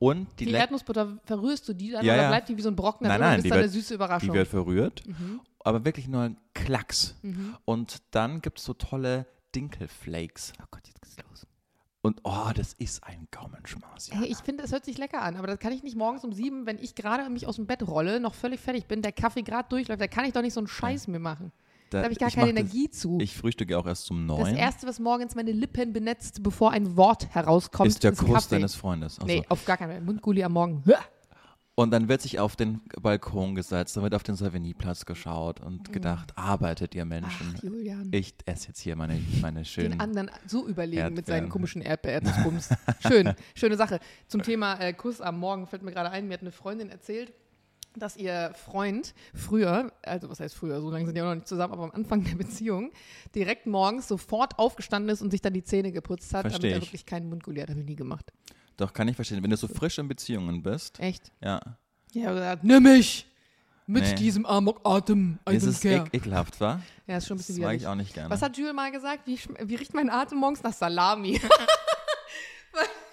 Und 0.00 0.28
die, 0.40 0.46
Die, 0.46 0.52
Erdnussbutter, 0.52 1.18
verrührst 1.24 1.68
du 1.68 1.74
die 1.74 1.90
dann 1.90 2.04
Ja, 2.04 2.14
oder 2.14 2.22
ja. 2.22 2.28
bleibt 2.28 2.48
die 2.48 2.56
wie 2.56 2.62
so 2.62 2.70
ein 2.70 2.74
Brocken 2.74 3.06
Nein, 3.06 3.20
nein, 3.20 3.38
und 3.38 3.44
ist 3.44 3.50
dann 3.50 3.58
eine 3.58 3.68
süße 3.68 3.94
Überraschung? 3.94 4.30
die 4.30 4.34
wird 4.34 4.48
verrührt, 4.48 5.06
mhm. 5.06 5.40
aber 5.60 5.84
wirklich 5.84 6.08
nur 6.08 6.22
ein 6.22 6.38
Klacks. 6.54 7.16
Mhm. 7.20 7.54
Und 7.66 7.98
dann 8.10 8.40
gibt 8.40 8.58
es 8.58 8.64
so 8.64 8.72
tolle 8.72 9.26
Dinkelflakes. 9.54 10.54
Oh 10.58 10.64
Gott, 10.70 10.86
jetzt 10.86 11.02
geht's 11.02 11.16
los. 11.28 11.46
Und 12.00 12.20
oh, 12.24 12.50
das 12.54 12.72
ist 12.72 13.04
ein 13.04 13.28
Gaumenschmaus. 13.30 14.08
Ja. 14.08 14.20
Hey, 14.20 14.28
ich 14.28 14.38
finde, 14.38 14.64
es 14.64 14.72
hört 14.72 14.86
sich 14.86 14.96
lecker 14.96 15.20
an, 15.20 15.36
aber 15.36 15.46
das 15.46 15.58
kann 15.58 15.72
ich 15.72 15.82
nicht 15.82 15.96
morgens 15.96 16.24
um 16.24 16.32
sieben, 16.32 16.64
wenn 16.64 16.78
ich 16.78 16.94
gerade 16.94 17.28
mich 17.28 17.46
aus 17.46 17.56
dem 17.56 17.66
Bett 17.66 17.86
rolle, 17.86 18.20
noch 18.20 18.32
völlig 18.32 18.58
fertig 18.58 18.86
bin, 18.86 19.02
der 19.02 19.12
Kaffee 19.12 19.42
gerade 19.42 19.68
durchläuft, 19.68 20.00
da 20.00 20.08
kann 20.08 20.24
ich 20.24 20.32
doch 20.32 20.40
nicht 20.40 20.54
so 20.54 20.60
einen 20.60 20.66
Scheiß 20.66 21.08
mir 21.08 21.18
machen. 21.18 21.52
Da 21.90 22.02
habe 22.02 22.12
ich 22.12 22.18
gar 22.18 22.30
keine 22.30 22.52
mach 22.52 22.58
Energie 22.60 22.88
zu. 22.90 23.18
Das, 23.18 23.24
ich 23.24 23.36
frühstücke 23.36 23.76
auch 23.78 23.86
erst 23.86 24.10
um 24.10 24.26
das 24.26 24.38
neun. 24.38 24.54
Erste, 24.56 24.86
was 24.86 24.98
morgens 24.98 25.34
meine 25.34 25.52
Lippen 25.52 25.92
benetzt, 25.92 26.42
bevor 26.42 26.70
ein 26.70 26.96
Wort 26.96 27.34
herauskommt, 27.34 27.88
ist 27.88 28.02
der 28.04 28.12
Kuss 28.12 28.32
Kaffee. 28.32 28.54
deines 28.56 28.74
Freundes. 28.74 29.18
Also. 29.18 29.26
Nee, 29.26 29.44
auf 29.48 29.64
gar 29.64 29.76
keinen 29.76 29.90
Fall. 29.90 30.00
Mundgulli 30.00 30.42
am 30.44 30.52
Morgen. 30.52 30.82
Und 31.76 31.92
dann 31.92 32.08
wird 32.08 32.20
sich 32.20 32.38
auf 32.38 32.56
den 32.56 32.82
Balkon 33.00 33.54
gesetzt, 33.54 33.96
dann 33.96 34.02
wird 34.02 34.14
auf 34.14 34.22
den 34.22 34.34
Savigny-Platz 34.36 35.06
geschaut 35.06 35.60
Mhm. 35.60 35.66
und 35.66 35.92
gedacht, 35.92 36.36
arbeitet 36.36 36.94
ihr 36.94 37.06
Menschen. 37.06 37.54
Ach, 37.56 37.62
Julian. 37.62 38.08
Ich 38.12 38.34
esse 38.44 38.68
jetzt 38.68 38.80
hier 38.80 38.96
meine, 38.96 39.18
meine 39.40 39.60
den 39.60 39.64
schönen. 39.64 39.98
anderen 40.00 40.30
so 40.46 40.66
überlegen 40.66 41.14
mit 41.14 41.24
seinen 41.26 41.34
Erdbeeren. 41.36 41.48
komischen 41.48 41.80
Erdbeererdnussbums. 41.80 42.68
Schön, 43.08 43.32
schöne 43.54 43.76
Sache. 43.76 43.98
Zum 44.26 44.42
Thema 44.42 44.74
äh, 44.78 44.92
Kuss 44.92 45.22
am 45.22 45.38
Morgen 45.38 45.66
fällt 45.66 45.82
mir 45.82 45.92
gerade 45.92 46.10
ein, 46.10 46.28
mir 46.28 46.34
hat 46.34 46.42
eine 46.42 46.52
Freundin 46.52 46.90
erzählt, 46.90 47.32
dass 47.96 48.16
ihr 48.16 48.52
Freund 48.54 49.14
früher, 49.34 49.92
also 50.02 50.28
was 50.30 50.40
heißt 50.40 50.54
früher, 50.54 50.80
so 50.80 50.90
lange 50.90 51.06
sind 51.06 51.14
die 51.16 51.20
auch 51.22 51.26
noch 51.26 51.34
nicht 51.34 51.48
zusammen, 51.48 51.72
aber 51.72 51.84
am 51.84 51.90
Anfang 51.90 52.22
der 52.24 52.34
Beziehung, 52.36 52.92
direkt 53.34 53.66
morgens 53.66 54.06
sofort 54.08 54.58
aufgestanden 54.58 55.08
ist 55.10 55.22
und 55.22 55.30
sich 55.30 55.40
dann 55.40 55.52
die 55.52 55.64
Zähne 55.64 55.90
geputzt 55.92 56.32
hat, 56.34 56.42
Versteh 56.42 56.58
damit 56.60 56.72
er 56.72 56.78
ich. 56.78 56.84
wirklich 56.88 57.06
keinen 57.06 57.28
Mundgulli 57.28 57.60
hat. 57.60 57.70
Habe 57.70 57.80
ich 57.80 57.86
nie 57.86 57.96
gemacht. 57.96 58.32
Doch, 58.76 58.92
kann 58.92 59.08
ich 59.08 59.16
verstehen. 59.16 59.42
Wenn 59.42 59.50
du 59.50 59.56
so 59.56 59.68
frisch 59.68 59.98
in 59.98 60.08
Beziehungen 60.08 60.62
bist, 60.62 60.98
Echt? 61.00 61.32
ja. 61.42 61.60
Ja, 62.12 62.22
er 62.22 62.28
hat 62.28 62.34
gesagt, 62.36 62.64
nimm 62.64 62.82
mich 62.84 63.26
mit 63.86 64.02
Nee. 64.04 64.14
diesem 64.14 64.46
Amokatem. 64.46 65.38
I 65.48 65.54
Ist 65.56 65.84
ek 65.84 66.14
ekelhaft, 66.14 66.60
wa? 66.60 66.80
Ja, 67.06 67.16
ist 67.16 67.26
schon 67.26 67.36
ein 67.36 67.38
Das 67.38 67.46
bisschen 67.48 67.62
mag 67.62 67.70
widerlich. 67.72 67.82
ich 67.82 67.88
auch 67.88 67.94
nicht 67.96 68.14
gerne. 68.14 68.30
Was 68.30 68.40
hat 68.42 68.56
Jules 68.56 68.72
mal 68.72 68.90
gesagt? 68.92 69.26
Wie, 69.26 69.38
wie 69.64 69.74
riecht 69.74 69.94
mein 69.94 70.08
Atem 70.10 70.38
morgens 70.38 70.62
nach 70.62 70.72
Salami? 70.72 71.40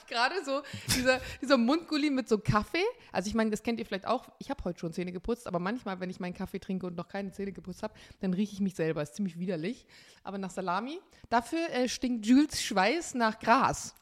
Gerade 0.07 0.35
so 0.43 0.61
dieser, 0.95 1.19
dieser 1.41 1.57
Mundgulli 1.57 2.09
mit 2.09 2.27
so 2.29 2.37
Kaffee. 2.37 2.83
Also 3.11 3.27
ich 3.27 3.35
meine, 3.35 3.51
das 3.51 3.63
kennt 3.63 3.79
ihr 3.79 3.85
vielleicht 3.85 4.07
auch. 4.07 4.29
Ich 4.39 4.49
habe 4.49 4.63
heute 4.63 4.79
schon 4.79 4.93
Zähne 4.93 5.11
geputzt, 5.11 5.47
aber 5.47 5.59
manchmal, 5.59 5.99
wenn 5.99 6.09
ich 6.09 6.19
meinen 6.19 6.33
Kaffee 6.33 6.59
trinke 6.59 6.87
und 6.87 6.95
noch 6.95 7.07
keine 7.07 7.31
Zähne 7.31 7.51
geputzt 7.51 7.83
habe, 7.83 7.93
dann 8.19 8.33
rieche 8.33 8.53
ich 8.53 8.61
mich 8.61 8.75
selber. 8.75 9.01
Ist 9.01 9.15
ziemlich 9.15 9.37
widerlich. 9.37 9.85
Aber 10.23 10.37
nach 10.37 10.51
Salami. 10.51 10.99
Dafür 11.29 11.69
äh, 11.71 11.87
stinkt 11.89 12.25
Jules 12.25 12.61
Schweiß 12.61 13.13
nach 13.15 13.39
Gras. 13.39 13.95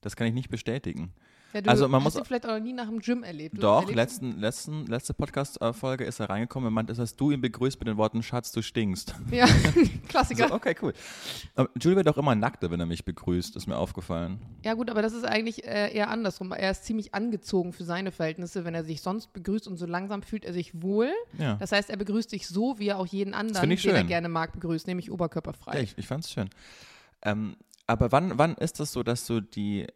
Das 0.00 0.16
kann 0.16 0.26
ich 0.26 0.34
nicht 0.34 0.50
bestätigen. 0.50 1.12
Ja, 1.52 1.60
du 1.60 1.70
Also 1.70 1.88
man 1.88 2.02
hast 2.04 2.14
muss- 2.16 2.26
vielleicht 2.26 2.46
auch 2.46 2.52
noch 2.52 2.60
nie 2.60 2.72
nach 2.72 2.88
dem 2.88 3.00
Gym 3.00 3.22
erlebt. 3.22 3.62
Doch, 3.62 3.90
letzten, 3.92 4.38
letzten, 4.40 4.86
letzte 4.86 5.14
Podcast-Folge 5.14 6.04
ist 6.04 6.20
er 6.20 6.30
reingekommen 6.30 6.68
und 6.68 6.74
meinte, 6.74 6.92
dass 6.94 7.16
du 7.16 7.30
ihn 7.30 7.40
begrüßt 7.40 7.78
mit 7.78 7.88
den 7.88 7.96
Worten, 7.96 8.22
Schatz, 8.22 8.52
du 8.52 8.62
stinkst. 8.62 9.14
Ja, 9.30 9.46
Klassiker. 10.08 10.48
So, 10.48 10.54
okay, 10.54 10.74
cool. 10.82 10.92
Aber 11.54 11.68
Jules 11.80 11.96
wird 11.96 12.08
auch 12.08 12.16
immer 12.16 12.34
nackter, 12.34 12.70
wenn 12.70 12.80
er 12.80 12.86
mich 12.86 13.04
begrüßt, 13.04 13.56
ist 13.56 13.66
mir 13.66 13.76
aufgefallen. 13.76 14.38
Ja 14.64 14.74
gut, 14.74 14.90
aber 14.90 15.02
das 15.02 15.12
ist 15.12 15.24
eigentlich 15.24 15.64
äh, 15.66 15.92
eher 15.94 16.08
andersrum. 16.10 16.52
Er 16.52 16.70
ist 16.70 16.84
ziemlich 16.84 17.14
angezogen 17.14 17.72
für 17.72 17.84
seine 17.84 18.12
Verhältnisse, 18.12 18.64
wenn 18.64 18.74
er 18.74 18.84
sich 18.84 19.02
sonst 19.02 19.32
begrüßt 19.32 19.68
und 19.68 19.76
so 19.76 19.86
langsam 19.86 20.22
fühlt 20.22 20.44
er 20.44 20.52
sich 20.52 20.82
wohl. 20.82 21.10
Ja. 21.38 21.54
Das 21.56 21.72
heißt, 21.72 21.90
er 21.90 21.96
begrüßt 21.96 22.32
dich 22.32 22.46
so, 22.46 22.78
wie 22.78 22.88
er 22.88 22.98
auch 22.98 23.06
jeden 23.06 23.34
anderen, 23.34 23.68
den 23.68 23.70
er 23.72 23.76
schön. 23.78 24.06
gerne 24.06 24.28
mag, 24.28 24.52
begrüßt, 24.52 24.86
nämlich 24.86 25.10
oberkörperfrei. 25.10 25.76
Ja, 25.76 25.80
ich, 25.82 25.98
ich 25.98 26.06
fand's 26.06 26.30
schön. 26.30 26.48
Ähm, 27.22 27.56
aber 27.92 28.12
wann, 28.12 28.38
wann 28.38 28.54
ist 28.54 28.80
das 28.80 28.92
so, 28.92 29.02
dass 29.02 29.26
du 29.26 29.40
die, 29.40 29.86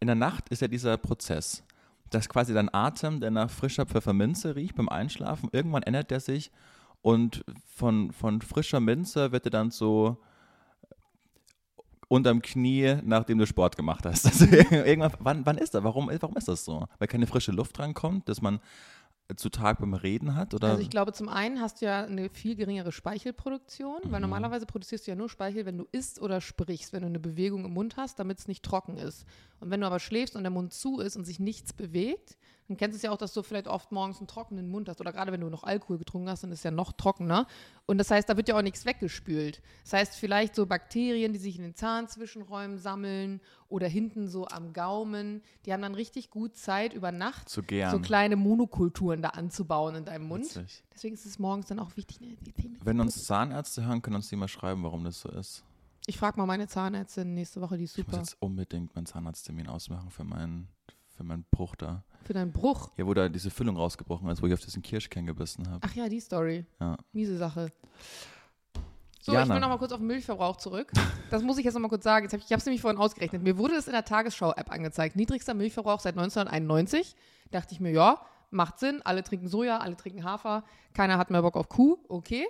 in 0.00 0.06
der 0.06 0.14
Nacht 0.14 0.48
ist 0.50 0.62
ja 0.62 0.68
dieser 0.68 0.96
Prozess, 0.96 1.64
dass 2.10 2.28
quasi 2.28 2.54
dein 2.54 2.72
Atem, 2.72 3.20
der 3.20 3.30
nach 3.30 3.50
frischer 3.50 3.86
Pfefferminze 3.86 4.56
riecht 4.56 4.76
beim 4.76 4.88
Einschlafen, 4.88 5.48
irgendwann 5.52 5.82
ändert 5.82 6.10
der 6.10 6.20
sich 6.20 6.50
und 7.02 7.44
von, 7.66 8.12
von 8.12 8.40
frischer 8.40 8.80
Minze 8.80 9.32
wird 9.32 9.46
er 9.46 9.50
dann 9.50 9.70
so 9.70 10.18
unterm 12.08 12.42
Knie, 12.42 12.96
nachdem 13.02 13.38
du 13.38 13.46
Sport 13.46 13.76
gemacht 13.76 14.04
hast. 14.06 14.26
Also 14.26 14.46
irgendwann, 14.46 15.12
wann, 15.18 15.46
wann 15.46 15.58
ist 15.58 15.74
das? 15.74 15.82
Warum, 15.82 16.10
warum 16.20 16.36
ist 16.36 16.48
das 16.48 16.64
so? 16.64 16.86
Weil 16.98 17.08
keine 17.08 17.26
frische 17.26 17.52
Luft 17.52 17.78
rankommt, 17.78 18.28
dass 18.28 18.40
man 18.42 18.60
zu 19.34 19.48
Tag 19.50 19.80
beim 19.80 19.94
Reden 19.94 20.36
hat? 20.36 20.54
Oder? 20.54 20.68
Also 20.68 20.82
ich 20.82 20.90
glaube, 20.90 21.12
zum 21.12 21.28
einen 21.28 21.60
hast 21.60 21.80
du 21.80 21.86
ja 21.86 22.04
eine 22.04 22.28
viel 22.28 22.54
geringere 22.54 22.92
Speichelproduktion, 22.92 24.02
Mhm. 24.04 24.12
weil 24.12 24.20
normalerweise 24.20 24.66
produzierst 24.66 25.06
du 25.06 25.10
ja 25.10 25.16
nur 25.16 25.28
Speichel, 25.28 25.66
wenn 25.66 25.78
du 25.78 25.86
isst 25.90 26.20
oder 26.20 26.40
sprichst, 26.40 26.92
wenn 26.92 27.00
du 27.02 27.08
eine 27.08 27.18
Bewegung 27.18 27.64
im 27.64 27.72
Mund 27.72 27.96
hast, 27.96 28.18
damit 28.18 28.38
es 28.38 28.48
nicht 28.48 28.64
trocken 28.64 28.96
ist. 28.96 29.24
Und 29.60 29.70
wenn 29.70 29.80
du 29.80 29.86
aber 29.86 29.98
schläfst 29.98 30.36
und 30.36 30.42
der 30.42 30.50
Mund 30.52 30.72
zu 30.72 31.00
ist 31.00 31.16
und 31.16 31.24
sich 31.24 31.40
nichts 31.40 31.72
bewegt, 31.72 32.36
dann 32.68 32.76
kennst 32.76 32.94
du 32.94 32.96
es 32.96 33.02
ja 33.02 33.10
auch, 33.12 33.16
dass 33.16 33.32
du 33.32 33.42
vielleicht 33.42 33.68
oft 33.68 33.92
morgens 33.92 34.18
einen 34.18 34.26
trockenen 34.26 34.68
Mund 34.68 34.88
hast 34.88 35.00
oder 35.00 35.12
gerade 35.12 35.32
wenn 35.32 35.40
du 35.40 35.48
noch 35.48 35.62
Alkohol 35.64 35.98
getrunken 35.98 36.28
hast, 36.28 36.42
dann 36.42 36.50
ist 36.52 36.58
es 36.60 36.64
ja 36.64 36.70
noch 36.70 36.92
trockener. 36.92 37.46
Und 37.86 37.98
das 37.98 38.10
heißt, 38.10 38.28
da 38.28 38.36
wird 38.36 38.48
ja 38.48 38.56
auch 38.58 38.62
nichts 38.62 38.84
weggespült. 38.84 39.62
Das 39.84 39.92
heißt, 39.92 40.14
vielleicht 40.16 40.54
so 40.54 40.66
Bakterien, 40.66 41.32
die 41.32 41.38
sich 41.38 41.56
in 41.56 41.62
den 41.62 41.74
Zahnzwischenräumen 41.74 42.78
sammeln 42.78 43.40
oder 43.68 43.86
hinten 43.88 44.28
so 44.28 44.46
am 44.48 44.72
Gaumen, 44.72 45.42
die 45.64 45.72
haben 45.72 45.82
dann 45.82 45.94
richtig 45.94 46.30
gut 46.30 46.56
Zeit 46.56 46.92
über 46.94 47.12
Nacht 47.12 47.48
zu 47.48 47.62
gern. 47.62 47.90
so 47.90 47.98
kleine 48.00 48.36
Monokulturen 48.36 49.22
da 49.22 49.30
anzubauen 49.30 49.94
in 49.94 50.04
deinem 50.04 50.26
Mund. 50.26 50.44
Witzig. 50.44 50.82
Deswegen 50.94 51.14
ist 51.14 51.26
es 51.26 51.38
morgens 51.38 51.66
dann 51.66 51.78
auch 51.78 51.96
wichtig, 51.96 52.20
ne, 52.20 52.36
Wenn 52.82 53.00
uns. 53.00 53.24
Zahnärzte 53.24 53.84
hören, 53.86 54.02
können 54.02 54.16
uns 54.16 54.28
die 54.28 54.36
mal 54.36 54.48
schreiben, 54.48 54.82
warum 54.82 55.04
das 55.04 55.20
so 55.20 55.28
ist. 55.30 55.62
Ich 56.08 56.18
frage 56.18 56.38
mal 56.38 56.46
meine 56.46 56.68
Zahnärztin 56.68 57.34
nächste 57.34 57.60
Woche, 57.60 57.76
die 57.76 57.84
ist 57.84 57.98
Ich 57.98 58.06
muss 58.06 58.14
super. 58.14 58.18
jetzt 58.24 58.36
unbedingt 58.40 58.94
meinen 58.94 59.06
Zahnarzttermin 59.06 59.66
ausmachen 59.66 60.10
für 60.10 60.22
meinen, 60.22 60.68
für 61.16 61.24
meinen 61.24 61.44
Bruch 61.50 61.76
da. 61.76 62.04
Für 62.24 62.32
deinen 62.32 62.52
Bruch. 62.52 62.90
Ja, 62.96 63.06
wo 63.06 63.14
da 63.14 63.28
diese 63.28 63.50
Füllung 63.50 63.76
rausgebrochen 63.76 64.28
ist, 64.28 64.42
wo 64.42 64.46
ich 64.46 64.52
auf 64.52 64.60
diesen 64.60 64.82
Kirschkern 64.82 65.26
gebissen 65.26 65.68
habe. 65.68 65.80
Ach 65.82 65.94
ja, 65.94 66.08
die 66.08 66.20
Story. 66.20 66.66
Ja. 66.80 66.96
Miese 67.12 67.36
Sache. 67.36 67.72
So, 69.20 69.32
Jana. 69.32 69.44
ich 69.44 69.50
will 69.50 69.60
noch 69.60 69.68
mal 69.68 69.78
kurz 69.78 69.92
auf 69.92 69.98
den 69.98 70.06
Milchverbrauch 70.06 70.56
zurück. 70.56 70.92
Das 71.30 71.42
muss 71.42 71.58
ich 71.58 71.64
jetzt 71.64 71.74
noch 71.74 71.80
mal 71.80 71.88
kurz 71.88 72.04
sagen. 72.04 72.24
Jetzt 72.24 72.32
hab 72.32 72.38
ich 72.40 72.46
ich 72.46 72.52
habe 72.52 72.60
es 72.60 72.66
nämlich 72.66 72.80
vorhin 72.80 73.00
ausgerechnet. 73.00 73.42
Mir 73.42 73.58
wurde 73.58 73.74
das 73.74 73.88
in 73.88 73.92
der 73.92 74.04
Tagesschau-App 74.04 74.70
angezeigt. 74.70 75.16
Niedrigster 75.16 75.54
Milchverbrauch 75.54 75.98
seit 75.98 76.16
1991. 76.16 77.16
Dachte 77.50 77.74
ich 77.74 77.80
mir, 77.80 77.90
ja, 77.90 78.20
macht 78.50 78.78
Sinn. 78.78 79.02
Alle 79.02 79.24
trinken 79.24 79.48
Soja, 79.48 79.78
alle 79.78 79.96
trinken 79.96 80.22
Hafer. 80.22 80.62
Keiner 80.94 81.18
hat 81.18 81.30
mehr 81.30 81.42
Bock 81.42 81.56
auf 81.56 81.68
Kuh. 81.68 81.98
Okay. 82.08 82.46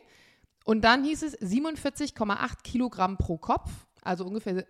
Und 0.65 0.83
dann 0.83 1.05
hieß 1.05 1.23
es 1.23 1.39
47,8 1.41 2.63
Kilogramm 2.63 3.17
pro 3.17 3.39
Kopf. 3.39 3.71
Also 4.03 4.27
ungefähr, 4.27 4.67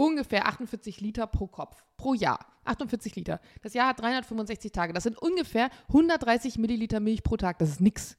ungefähr 0.00 0.46
48 0.46 1.00
Liter 1.00 1.26
pro 1.26 1.46
Kopf. 1.46 1.84
Pro 1.96 2.14
Jahr. 2.14 2.46
48 2.64 3.14
Liter. 3.16 3.40
Das 3.62 3.74
Jahr 3.74 3.88
hat 3.88 4.00
365 4.00 4.72
Tage. 4.72 4.92
Das 4.92 5.02
sind 5.02 5.18
ungefähr 5.18 5.68
130 5.88 6.58
Milliliter 6.58 7.00
Milch 7.00 7.22
pro 7.22 7.36
Tag. 7.36 7.58
Das 7.58 7.68
ist 7.68 7.80
nix. 7.80 8.16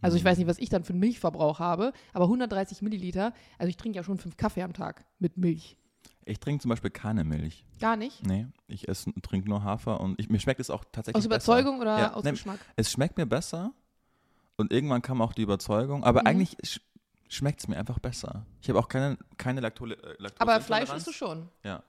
Also 0.00 0.16
ich 0.16 0.24
weiß 0.24 0.38
nicht, 0.38 0.48
was 0.48 0.58
ich 0.58 0.68
dann 0.68 0.82
für 0.82 0.92
einen 0.92 0.98
Milchverbrauch 1.00 1.60
habe, 1.60 1.92
aber 2.12 2.24
130 2.24 2.82
Milliliter, 2.82 3.32
also 3.58 3.68
ich 3.70 3.76
trinke 3.76 3.96
ja 3.96 4.02
schon 4.02 4.18
fünf 4.18 4.36
Kaffee 4.36 4.62
am 4.62 4.72
Tag 4.72 5.04
mit 5.20 5.36
Milch. 5.36 5.76
Ich 6.24 6.40
trinke 6.40 6.60
zum 6.62 6.70
Beispiel 6.70 6.90
keine 6.90 7.22
Milch. 7.22 7.64
Gar 7.80 7.96
nicht? 7.96 8.26
Nee, 8.26 8.46
ich 8.66 8.88
esse, 8.88 9.12
trinke 9.22 9.48
nur 9.48 9.62
Hafer 9.62 10.00
und 10.00 10.18
ich, 10.18 10.28
mir 10.28 10.40
schmeckt 10.40 10.58
es 10.60 10.68
auch 10.68 10.84
tatsächlich 10.90 11.20
Aus 11.20 11.26
Überzeugung 11.26 11.78
besser. 11.78 11.82
oder 11.94 11.98
Ja, 11.98 12.12
aus 12.14 12.24
nee, 12.24 12.30
Geschmack? 12.32 12.58
Es 12.76 12.90
schmeckt 12.90 13.16
mir 13.18 13.26
besser 13.26 13.72
und 14.56 14.72
irgendwann 14.72 15.00
kam 15.00 15.22
auch 15.22 15.32
die 15.32 15.42
Überzeugung, 15.42 16.02
aber 16.02 16.22
Mhm. 16.22 16.26
eigentlich 16.26 16.56
schmeckt 17.34 17.60
es 17.60 17.68
mir 17.68 17.76
einfach 17.76 17.98
besser. 17.98 18.44
Ich 18.60 18.68
habe 18.68 18.78
auch 18.78 18.88
keine, 18.88 19.18
keine 19.36 19.60
Laktole, 19.60 19.94
äh, 19.94 20.22
Laktose 20.22 20.40
Aber 20.40 20.60
Fleisch 20.60 20.92
isst 20.92 21.06
du 21.06 21.12
schon. 21.12 21.48
Ja. 21.62 21.82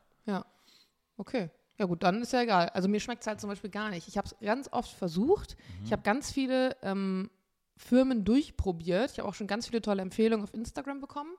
Okay. 1.17 1.49
Ja 1.77 1.85
gut, 1.85 2.03
dann 2.03 2.21
ist 2.21 2.31
ja 2.31 2.41
egal. 2.41 2.69
Also 2.69 2.87
mir 2.87 2.99
schmeckt 2.99 3.21
es 3.21 3.27
halt 3.27 3.41
zum 3.41 3.49
Beispiel 3.49 3.69
gar 3.69 3.89
nicht. 3.89 4.07
Ich 4.07 4.17
habe 4.17 4.27
es 4.27 4.35
ganz 4.39 4.69
oft 4.71 4.91
versucht. 4.91 5.57
Mhm. 5.57 5.85
Ich 5.85 5.91
habe 5.91 6.03
ganz 6.03 6.31
viele 6.31 6.77
ähm, 6.81 7.29
Firmen 7.75 8.23
durchprobiert. 8.23 9.11
Ich 9.11 9.19
habe 9.19 9.27
auch 9.27 9.33
schon 9.33 9.47
ganz 9.47 9.67
viele 9.67 9.81
tolle 9.81 10.01
Empfehlungen 10.01 10.43
auf 10.43 10.53
Instagram 10.53 11.01
bekommen. 11.01 11.31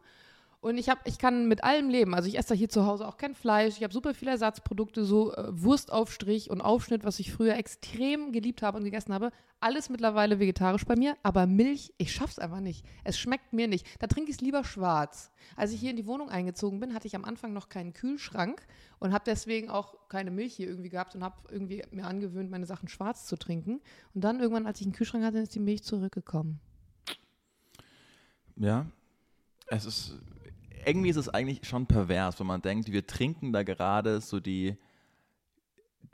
Und 0.61 0.79
ich, 0.79 0.89
hab, 0.89 1.07
ich 1.07 1.19
kann 1.19 1.47
mit 1.47 1.63
allem 1.63 1.91
leben. 1.91 2.15
Also 2.15 2.29
ich 2.29 2.39
esse 2.39 2.51
da 2.51 2.55
hier 2.55 2.69
zu 2.69 2.87
Hause 2.87 3.07
auch 3.07 3.19
kein 3.19 3.35
Fleisch. 3.35 3.77
Ich 3.77 3.85
habe 3.85 3.93
super 3.93 4.15
viele 4.15 4.33
Ersatzprodukte, 4.33 5.05
so 5.05 5.33
äh, 5.33 5.49
Wurstaufstrich 5.51 6.51
und 6.51 6.61
Aufschnitt, 6.61 7.05
was 7.05 7.21
ich 7.21 7.33
früher 7.33 7.55
extrem 7.57 8.33
geliebt 8.33 8.63
habe 8.63 8.79
und 8.79 8.85
gegessen 8.85 9.15
habe. 9.15 9.31
Alles 9.61 9.91
mittlerweile 9.91 10.41
vegetarisch 10.41 10.85
bei 10.85 10.97
mir. 10.97 11.17
Aber 11.23 11.47
Milch, 11.47 11.93
ich 11.99 12.13
schaff's 12.13 12.39
einfach 12.39 12.61
nicht. 12.61 12.85
Es 13.05 13.19
schmeckt 13.19 13.53
mir 13.53 13.69
nicht. 13.69 13.87
Da 14.01 14.07
trinke 14.07 14.31
ich 14.31 14.37
es 14.37 14.43
lieber 14.43 14.65
schwarz. 14.65 15.31
Als 15.55 15.73
ich 15.73 15.81
hier 15.81 15.91
in 15.91 15.97
die 15.97 16.07
Wohnung 16.07 16.31
eingezogen 16.31 16.81
bin, 16.81 16.95
hatte 16.95 17.07
ich 17.07 17.15
am 17.15 17.25
Anfang 17.25 17.53
noch 17.53 17.69
keinen 17.69 17.93
Kühlschrank 17.93 18.67
und 18.99 19.13
habe 19.13 19.25
deswegen 19.25 19.71
auch 19.71 20.09
keine 20.09 20.31
Milch 20.31 20.55
hier 20.55 20.69
irgendwie 20.69 20.89
gehabt 20.89 21.15
und 21.15 21.23
habe 21.23 21.37
irgendwie 21.51 21.85
mir 21.91 22.07
angewöhnt, 22.07 22.51
meine 22.51 22.67
Sachen 22.67 22.89
schwarz 22.89 23.27
zu 23.27 23.37
trinken. 23.37 23.81
Und 24.15 24.25
dann 24.25 24.41
irgendwann, 24.41 24.67
als 24.67 24.81
ich 24.81 24.87
einen 24.87 24.95
Kühlschrank 24.95 25.25
hatte, 25.25 25.39
ist 25.39 25.55
die 25.55 25.61
Milch 25.61 25.85
zurückgekommen. 25.85 26.61
Ja. 28.57 28.87
Es 29.69 29.85
ist, 29.85 30.15
irgendwie 30.87 31.11
ist 31.11 31.17
es 31.17 31.29
eigentlich 31.29 31.67
schon 31.67 31.87
pervers, 31.87 32.39
wenn 32.41 32.47
man 32.47 32.63
denkt, 32.63 32.91
wir 32.91 33.07
trinken 33.07 33.53
da 33.53 33.63
gerade 33.63 34.21
so 34.21 34.41
die, 34.41 34.77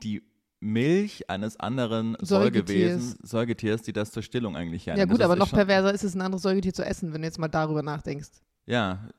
die 0.01 0.23
Milch 0.59 1.29
eines 1.29 1.59
anderen 1.59 2.15
Säugetiers. 2.21 3.17
Säugetiers, 3.21 3.81
die 3.83 3.93
das 3.93 4.11
zur 4.11 4.23
Stillung 4.23 4.55
eigentlich 4.55 4.85
Ja, 4.85 4.91
hernehmen. 4.93 5.11
gut, 5.11 5.19
Das 5.21 5.25
aber 5.25 5.35
noch 5.35 5.51
perverser 5.51 5.93
ist 5.93 6.03
es, 6.03 6.15
ein 6.15 6.21
anderes 6.21 6.41
Säugetier 6.43 6.73
zu 6.73 6.85
essen, 6.85 7.13
wenn 7.13 7.21
du 7.21 7.27
jetzt 7.27 7.37
mal 7.39 7.49
darüber 7.49 7.83
nachdenkst. 7.83 8.29
Ja. 8.65 9.09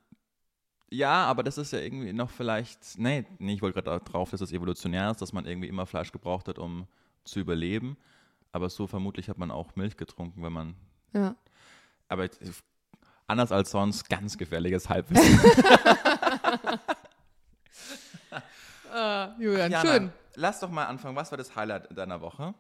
Ja, 0.90 1.24
aber 1.26 1.42
das 1.42 1.58
ist 1.58 1.72
ja 1.72 1.80
irgendwie 1.80 2.12
noch 2.12 2.30
vielleicht, 2.30 2.98
nee, 2.98 3.24
nee 3.38 3.54
ich 3.54 3.62
wollte 3.62 3.82
gerade 3.82 4.04
drauf, 4.04 4.30
dass 4.30 4.40
es 4.40 4.52
evolutionär 4.52 5.10
ist, 5.10 5.20
dass 5.20 5.32
man 5.32 5.44
irgendwie 5.44 5.68
immer 5.68 5.86
Fleisch 5.86 6.12
gebraucht 6.12 6.48
hat, 6.48 6.58
um 6.58 6.86
zu 7.24 7.40
überleben. 7.40 7.96
Aber 8.52 8.70
so 8.70 8.86
vermutlich 8.86 9.28
hat 9.28 9.36
man 9.38 9.50
auch 9.50 9.74
Milch 9.76 9.96
getrunken, 9.96 10.42
wenn 10.42 10.52
man, 10.52 10.74
Ja. 11.12 11.34
aber 12.08 12.28
anders 13.26 13.52
als 13.52 13.70
sonst, 13.70 14.08
ganz 14.08 14.36
gefährliches 14.38 14.88
Halbwissen. 14.88 15.40
Äh, 18.94 19.28
Julian, 19.38 19.72
Jana, 19.72 19.90
schön. 19.90 20.12
Lass 20.36 20.60
doch 20.60 20.70
mal 20.70 20.86
anfangen. 20.86 21.16
Was 21.16 21.30
war 21.30 21.38
das 21.38 21.54
Highlight 21.54 21.96
deiner 21.96 22.20
Woche? 22.20 22.54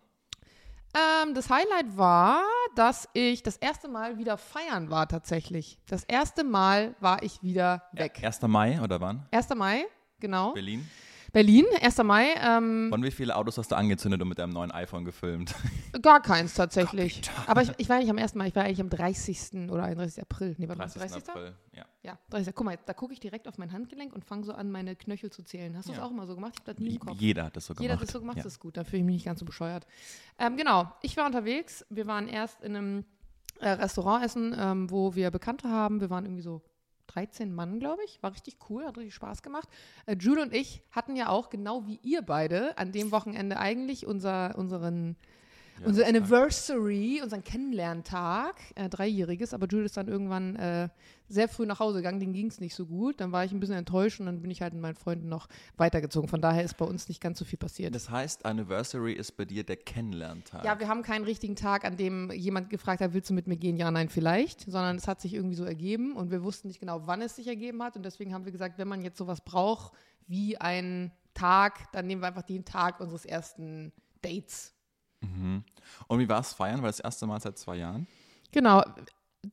Ähm, 0.94 1.34
das 1.34 1.50
Highlight 1.50 1.96
war, 1.96 2.42
dass 2.76 3.08
ich 3.14 3.42
das 3.42 3.56
erste 3.56 3.88
Mal 3.88 4.16
wieder 4.18 4.38
feiern 4.38 4.90
war 4.90 5.08
tatsächlich. 5.08 5.78
Das 5.88 6.04
erste 6.04 6.44
Mal 6.44 6.94
war 7.00 7.22
ich 7.24 7.42
wieder 7.42 7.82
weg. 7.92 8.20
1. 8.22 8.42
Mai 8.42 8.80
oder 8.80 9.00
wann? 9.00 9.26
1. 9.32 9.48
Mai, 9.56 9.86
genau. 10.20 10.52
Berlin? 10.52 10.88
Berlin, 11.34 11.64
1. 11.82 11.98
Mai. 12.04 12.28
Ähm, 12.40 12.86
Von 12.90 13.02
wie 13.02 13.10
viele 13.10 13.34
Autos 13.34 13.58
hast 13.58 13.72
du 13.72 13.76
angezündet 13.76 14.22
und 14.22 14.28
mit 14.28 14.38
deinem 14.38 14.52
neuen 14.52 14.70
iPhone 14.70 15.04
gefilmt? 15.04 15.52
gar 16.00 16.22
keins 16.22 16.54
tatsächlich. 16.54 17.22
Aber 17.48 17.60
ich, 17.62 17.72
ich 17.76 17.88
war 17.88 17.98
nicht 17.98 18.08
am 18.08 18.18
1. 18.18 18.36
Mai, 18.36 18.46
ich 18.46 18.54
war 18.54 18.62
eigentlich 18.62 18.80
am 18.80 18.88
30. 18.88 19.68
oder 19.68 19.82
31. 19.82 20.22
April. 20.22 20.54
Nee, 20.58 20.68
warte 20.68 20.78
mal, 20.78 20.86
30. 20.88 21.28
April. 21.28 21.54
Ja. 21.72 21.84
Ja, 22.04 22.18
30. 22.30 22.54
Guck 22.54 22.64
mal, 22.66 22.78
da 22.86 22.94
gucke 22.94 23.12
ich 23.12 23.18
direkt 23.18 23.48
auf 23.48 23.58
mein 23.58 23.72
Handgelenk 23.72 24.12
und 24.14 24.24
fange 24.24 24.44
so 24.44 24.52
an, 24.52 24.70
meine 24.70 24.94
Knöchel 24.94 25.30
zu 25.30 25.42
zählen. 25.42 25.76
Hast 25.76 25.88
du 25.88 25.90
das 25.92 25.98
Ja. 25.98 26.06
auch 26.06 26.12
immer 26.12 26.28
so 26.28 26.36
gemacht? 26.36 26.52
Ich 26.54 26.60
habe 26.60 26.72
das 26.72 26.78
nie 26.80 26.94
im 26.94 27.00
Kopf. 27.00 27.18
Jeder 27.20 27.44
hat 27.46 27.56
das 27.56 27.66
so 27.66 27.74
gemacht. 27.74 27.82
Jeder 27.82 27.94
hat 27.94 28.02
das 28.02 28.10
so 28.12 28.20
gemacht, 28.20 28.36
Ja. 28.36 28.44
das 28.44 28.52
ist 28.52 28.60
gut, 28.60 28.76
da 28.76 28.84
fühle 28.84 28.98
ich 29.00 29.04
mich 29.04 29.14
nicht 29.16 29.24
ganz 29.26 29.40
so 29.40 29.44
bescheuert. 29.44 29.88
Ähm, 30.38 30.56
genau, 30.56 30.92
ich 31.02 31.16
war 31.16 31.26
unterwegs. 31.26 31.84
Wir 31.90 32.06
waren 32.06 32.28
erst 32.28 32.62
in 32.62 32.76
einem 32.76 33.04
äh, 33.58 33.70
Restaurant 33.70 34.24
essen, 34.24 34.54
ähm, 34.56 34.88
wo 34.88 35.16
wir 35.16 35.32
Bekannte 35.32 35.68
haben. 35.68 36.00
Wir 36.00 36.10
waren 36.10 36.24
irgendwie 36.26 36.42
so 36.42 36.62
13 37.06 37.54
Mann, 37.54 37.78
glaube 37.78 38.02
ich. 38.04 38.22
War 38.22 38.32
richtig 38.32 38.56
cool, 38.68 38.84
hat 38.84 38.96
richtig 38.96 39.14
Spaß 39.14 39.42
gemacht. 39.42 39.68
Äh, 40.06 40.16
Jude 40.18 40.42
und 40.42 40.54
ich 40.54 40.82
hatten 40.90 41.16
ja 41.16 41.28
auch, 41.28 41.50
genau 41.50 41.86
wie 41.86 41.98
ihr 42.02 42.22
beide, 42.22 42.76
an 42.78 42.92
dem 42.92 43.12
Wochenende 43.12 43.58
eigentlich 43.58 44.06
unser, 44.06 44.56
unseren 44.56 45.16
Ja, 45.80 45.86
unser 45.86 46.06
Anniversary, 46.06 47.20
unseren 47.22 47.42
Kennenlerntag, 47.42 48.56
äh, 48.74 48.88
dreijähriges, 48.88 49.54
aber 49.54 49.66
Jude 49.66 49.84
ist 49.84 49.96
dann 49.96 50.08
irgendwann 50.08 50.56
äh, 50.56 50.88
sehr 51.28 51.48
früh 51.48 51.66
nach 51.66 51.80
Hause 51.80 51.98
gegangen, 51.98 52.20
denen 52.20 52.32
ging 52.32 52.48
es 52.48 52.60
nicht 52.60 52.74
so 52.74 52.86
gut. 52.86 53.20
Dann 53.20 53.32
war 53.32 53.44
ich 53.44 53.52
ein 53.52 53.60
bisschen 53.60 53.76
enttäuscht 53.76 54.20
und 54.20 54.26
dann 54.26 54.42
bin 54.42 54.50
ich 54.50 54.62
halt 54.62 54.74
mit 54.74 54.82
meinen 54.82 54.94
Freunden 54.94 55.28
noch 55.28 55.48
weitergezogen. 55.76 56.28
Von 56.28 56.40
daher 56.40 56.62
ist 56.62 56.76
bei 56.76 56.84
uns 56.84 57.08
nicht 57.08 57.20
ganz 57.20 57.38
so 57.38 57.44
viel 57.44 57.58
passiert. 57.58 57.94
Das 57.94 58.10
heißt, 58.10 58.44
Anniversary 58.44 59.12
ist 59.12 59.36
bei 59.36 59.44
dir 59.44 59.64
der 59.64 59.76
Kennenlerntag. 59.76 60.64
Ja, 60.64 60.78
wir 60.78 60.88
haben 60.88 61.02
keinen 61.02 61.24
richtigen 61.24 61.56
Tag, 61.56 61.84
an 61.84 61.96
dem 61.96 62.30
jemand 62.30 62.70
gefragt 62.70 63.00
hat, 63.00 63.14
willst 63.14 63.30
du 63.30 63.34
mit 63.34 63.46
mir 63.46 63.56
gehen? 63.56 63.76
Ja, 63.76 63.90
nein, 63.90 64.08
vielleicht. 64.08 64.60
Sondern 64.60 64.96
es 64.96 65.08
hat 65.08 65.20
sich 65.20 65.34
irgendwie 65.34 65.56
so 65.56 65.64
ergeben 65.64 66.14
und 66.14 66.30
wir 66.30 66.42
wussten 66.42 66.68
nicht 66.68 66.80
genau, 66.80 67.06
wann 67.06 67.22
es 67.22 67.36
sich 67.36 67.46
ergeben 67.46 67.82
hat. 67.82 67.96
Und 67.96 68.04
deswegen 68.04 68.34
haben 68.34 68.44
wir 68.44 68.52
gesagt, 68.52 68.78
wenn 68.78 68.88
man 68.88 69.02
jetzt 69.02 69.18
sowas 69.18 69.40
braucht 69.40 69.92
wie 70.26 70.58
einen 70.58 71.12
Tag, 71.34 71.90
dann 71.92 72.06
nehmen 72.06 72.22
wir 72.22 72.28
einfach 72.28 72.42
den 72.42 72.64
Tag 72.64 73.00
unseres 73.00 73.24
ersten 73.24 73.92
Dates. 74.22 74.73
Mhm. 75.24 75.64
Und 76.08 76.18
wie 76.18 76.28
war 76.28 76.40
es 76.40 76.52
feiern? 76.52 76.82
War 76.82 76.88
das 76.88 77.00
erste 77.00 77.26
Mal 77.26 77.40
seit 77.40 77.58
zwei 77.58 77.76
Jahren? 77.76 78.06
Genau. 78.52 78.82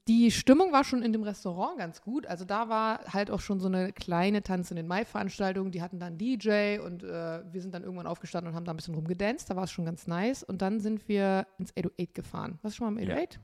Die 0.07 0.31
Stimmung 0.31 0.71
war 0.71 0.85
schon 0.85 1.03
in 1.03 1.11
dem 1.11 1.23
Restaurant 1.23 1.77
ganz 1.77 2.01
gut. 2.01 2.25
Also 2.25 2.45
da 2.45 2.69
war 2.69 2.99
halt 3.11 3.29
auch 3.29 3.41
schon 3.41 3.59
so 3.59 3.67
eine 3.67 3.91
kleine 3.91 4.41
Tanz 4.41 4.71
in 4.71 4.77
den 4.77 4.87
Mai-Veranstaltung. 4.87 5.71
Die 5.71 5.81
hatten 5.81 5.99
dann 5.99 6.17
DJ 6.17 6.79
und 6.79 7.03
äh, 7.03 7.41
wir 7.51 7.61
sind 7.61 7.73
dann 7.73 7.83
irgendwann 7.83 8.07
aufgestanden 8.07 8.51
und 8.51 8.55
haben 8.55 8.63
da 8.63 8.71
ein 8.71 8.77
bisschen 8.77 8.95
rumgedanced. 8.95 9.49
Da 9.49 9.55
war 9.57 9.65
es 9.65 9.71
schon 9.71 9.83
ganz 9.83 10.07
nice. 10.07 10.43
Und 10.43 10.61
dann 10.61 10.79
sind 10.79 11.09
wir 11.09 11.45
ins 11.57 11.71
808 11.75 12.13
gefahren. 12.13 12.59
Warst 12.61 12.75
du 12.75 12.77
schon 12.77 12.93
mal 12.93 13.01
im 13.01 13.07
Ja. 13.09 13.15
808? 13.15 13.39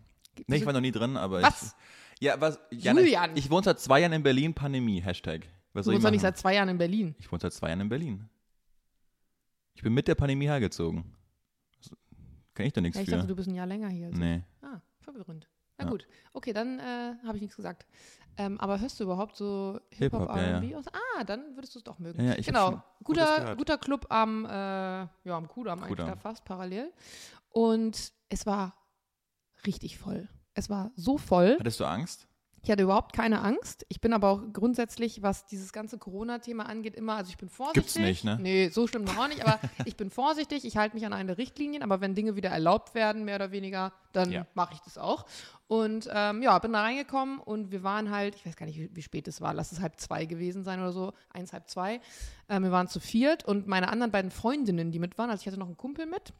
Nee, 0.48 0.55
ich 0.57 0.65
war 0.65 0.74
noch 0.74 0.81
nie 0.81 0.91
drin, 0.91 1.17
aber 1.17 1.41
Was? 1.41 1.75
ich. 2.19 2.22
Ja, 2.22 2.39
was? 2.39 2.60
Jana, 2.72 3.01
Julian! 3.01 3.31
Ich, 3.36 3.46
ich 3.46 3.51
wohne 3.51 3.63
seit 3.63 3.79
zwei 3.79 4.00
Jahren 4.00 4.13
in 4.13 4.24
Berlin, 4.24 4.53
Pandemie, 4.53 5.01
Hashtag. 5.01 5.48
Was 5.74 5.86
Du 5.86 5.91
wohnst 5.91 6.05
doch 6.05 6.12
nicht 6.12 6.22
seit 6.22 6.38
zwei 6.38 6.55
Jahren 6.55 6.69
in 6.69 6.77
Berlin. 6.77 7.15
Ich 7.19 7.31
wohne 7.31 7.39
seit 7.41 7.53
zwei 7.53 7.67
Jahren 7.67 7.81
in 7.81 7.89
Berlin. 7.89 8.29
Ich 9.75 9.84
bin 9.84 9.93
mit 9.93 10.07
der 10.07 10.15
Pandemie 10.15 10.46
hergezogen. 10.46 11.03
Kann 12.58 12.66
ich 12.66 12.74
da 12.74 12.82
nichts 12.82 12.96
Ja, 12.98 13.04
ich 13.04 13.10
für. 13.10 13.16
dachte, 13.16 13.28
du 13.28 13.36
bist 13.36 13.48
ein 13.48 13.54
Jahr 13.56 13.68
länger 13.68 13.88
hier. 13.90 14.08
Also. 14.08 14.20
nee. 14.20 14.42
Ah, 14.64 14.80
verwirrend. 15.00 15.48
Na 15.78 15.86
Ja. 15.86 15.92
gut. 15.92 16.08
Okay, 16.34 16.54
dann 16.54 16.80
äh, 16.80 17.14
habe 17.24 17.38
ich 17.38 17.42
nichts 17.42 17.56
gesagt. 17.56 17.86
Ähm, 18.36 18.60
aber 18.60 18.80
hörst 18.80 19.00
du 19.00 19.04
überhaupt 19.04 19.36
so 19.36 19.80
Hip-Hop, 19.92 20.28
ja, 20.30 20.36
R&B? 20.38 20.76
aus? 20.76 20.86
Ah, 20.88 21.24
dann 21.24 21.56
würdest 21.56 21.76
du 21.76 21.80
es 21.80 21.84
doch 21.84 22.00
mögen. 22.00 22.20
Ja, 22.20 22.32
ja, 22.32 22.38
ich 22.40 22.48
genau. 22.48 22.82
Guter, 23.04 23.56
guter 23.56 23.78
Club 23.78 24.08
am, 24.10 24.46
äh, 24.46 24.50
ja, 24.50 25.10
am 25.28 25.48
Kudamm 25.48 25.80
eigentlich 25.80 25.90
Kudamm. 25.90 26.08
da 26.08 26.16
fast 26.16 26.46
parallel. 26.46 26.92
Und 27.50 28.12
es 28.30 28.46
war 28.48 28.76
richtig 29.68 29.98
voll. 30.00 30.28
Es 30.56 30.70
war 30.70 30.92
so 30.96 31.18
voll. 31.20 31.58
Hattest 31.60 31.80
du 31.80 31.86
Angst? 31.86 32.26
Ich 32.67 32.71
hatte 32.74 32.83
überhaupt 32.83 33.13
keine 33.13 33.43
Angst. 33.43 33.86
Ich 33.88 34.01
bin 34.01 34.12
aber 34.12 34.29
auch 34.29 34.41
grundsätzlich, 34.51 35.24
was 35.24 35.45
dieses 35.45 35.71
ganze 35.71 35.97
Corona-Thema 35.97 36.65
angeht, 36.65 36.97
immer, 36.97 37.15
also 37.15 37.29
ich 37.29 37.38
bin 37.38 37.47
vorsichtig. 37.47 37.81
Gibt's 37.81 37.95
nicht, 37.95 38.25
ne? 38.25 38.38
Nee, 38.41 38.67
so 38.67 38.88
schlimm 38.88 39.05
noch 39.05 39.15
auch 39.17 39.29
nicht, 39.29 39.41
aber 39.41 39.62
ich 39.86 39.95
bin 39.95 40.09
vorsichtig, 40.09 40.65
ich 40.65 40.75
halte 40.75 40.93
mich 40.93 41.05
an 41.05 41.13
eine 41.13 41.38
Richtlinien, 41.38 41.81
aber 41.81 42.01
wenn 42.01 42.13
Dinge 42.13 42.36
wieder 42.36 42.50
erlaubt 42.50 42.93
werden, 42.93 43.24
mehr 43.24 43.38
oder 43.38 43.51
weniger, 43.51 43.93
dann 44.12 44.31
Ja. 44.33 44.45
mache 44.53 44.74
ich 44.74 44.81
das 44.81 44.97
auch. 44.97 45.25
Und 45.69 46.09
ähm, 46.13 46.41
ja, 46.41 46.59
bin 46.59 46.74
da 46.74 46.81
reingekommen 46.81 47.39
und 47.39 47.71
wir 47.71 47.83
waren 47.83 48.12
halt, 48.12 48.36
ich 48.36 48.45
weiß 48.45 48.57
gar 48.57 48.65
nicht, 48.65 48.77
wie, 48.77 48.89
wie 48.93 49.01
spät 49.01 49.29
es 49.29 49.39
war, 49.39 49.53
lass 49.53 49.71
es 49.71 49.79
halb 49.79 49.97
zwei 49.97 50.25
gewesen 50.25 50.65
sein 50.65 50.81
oder 50.81 50.91
so, 50.91 51.13
eins, 51.29 51.53
halb 51.53 51.69
zwei. 51.69 52.01
Ähm, 52.50 52.63
wir 52.63 52.71
waren 52.74 52.89
zu 52.89 53.00
viert 53.00 53.45
und 53.45 53.67
meine 53.67 53.88
anderen 53.88 54.12
beiden 54.12 54.29
Freundinnen, 54.29 54.91
die 54.91 55.00
mit 55.00 55.17
waren, 55.17 55.29
also 55.29 55.39
ich 55.39 55.47
hatte 55.47 55.57
noch 55.57 55.67
einen 55.67 55.77
Kumpel 55.77 56.05
mit, 56.05 56.33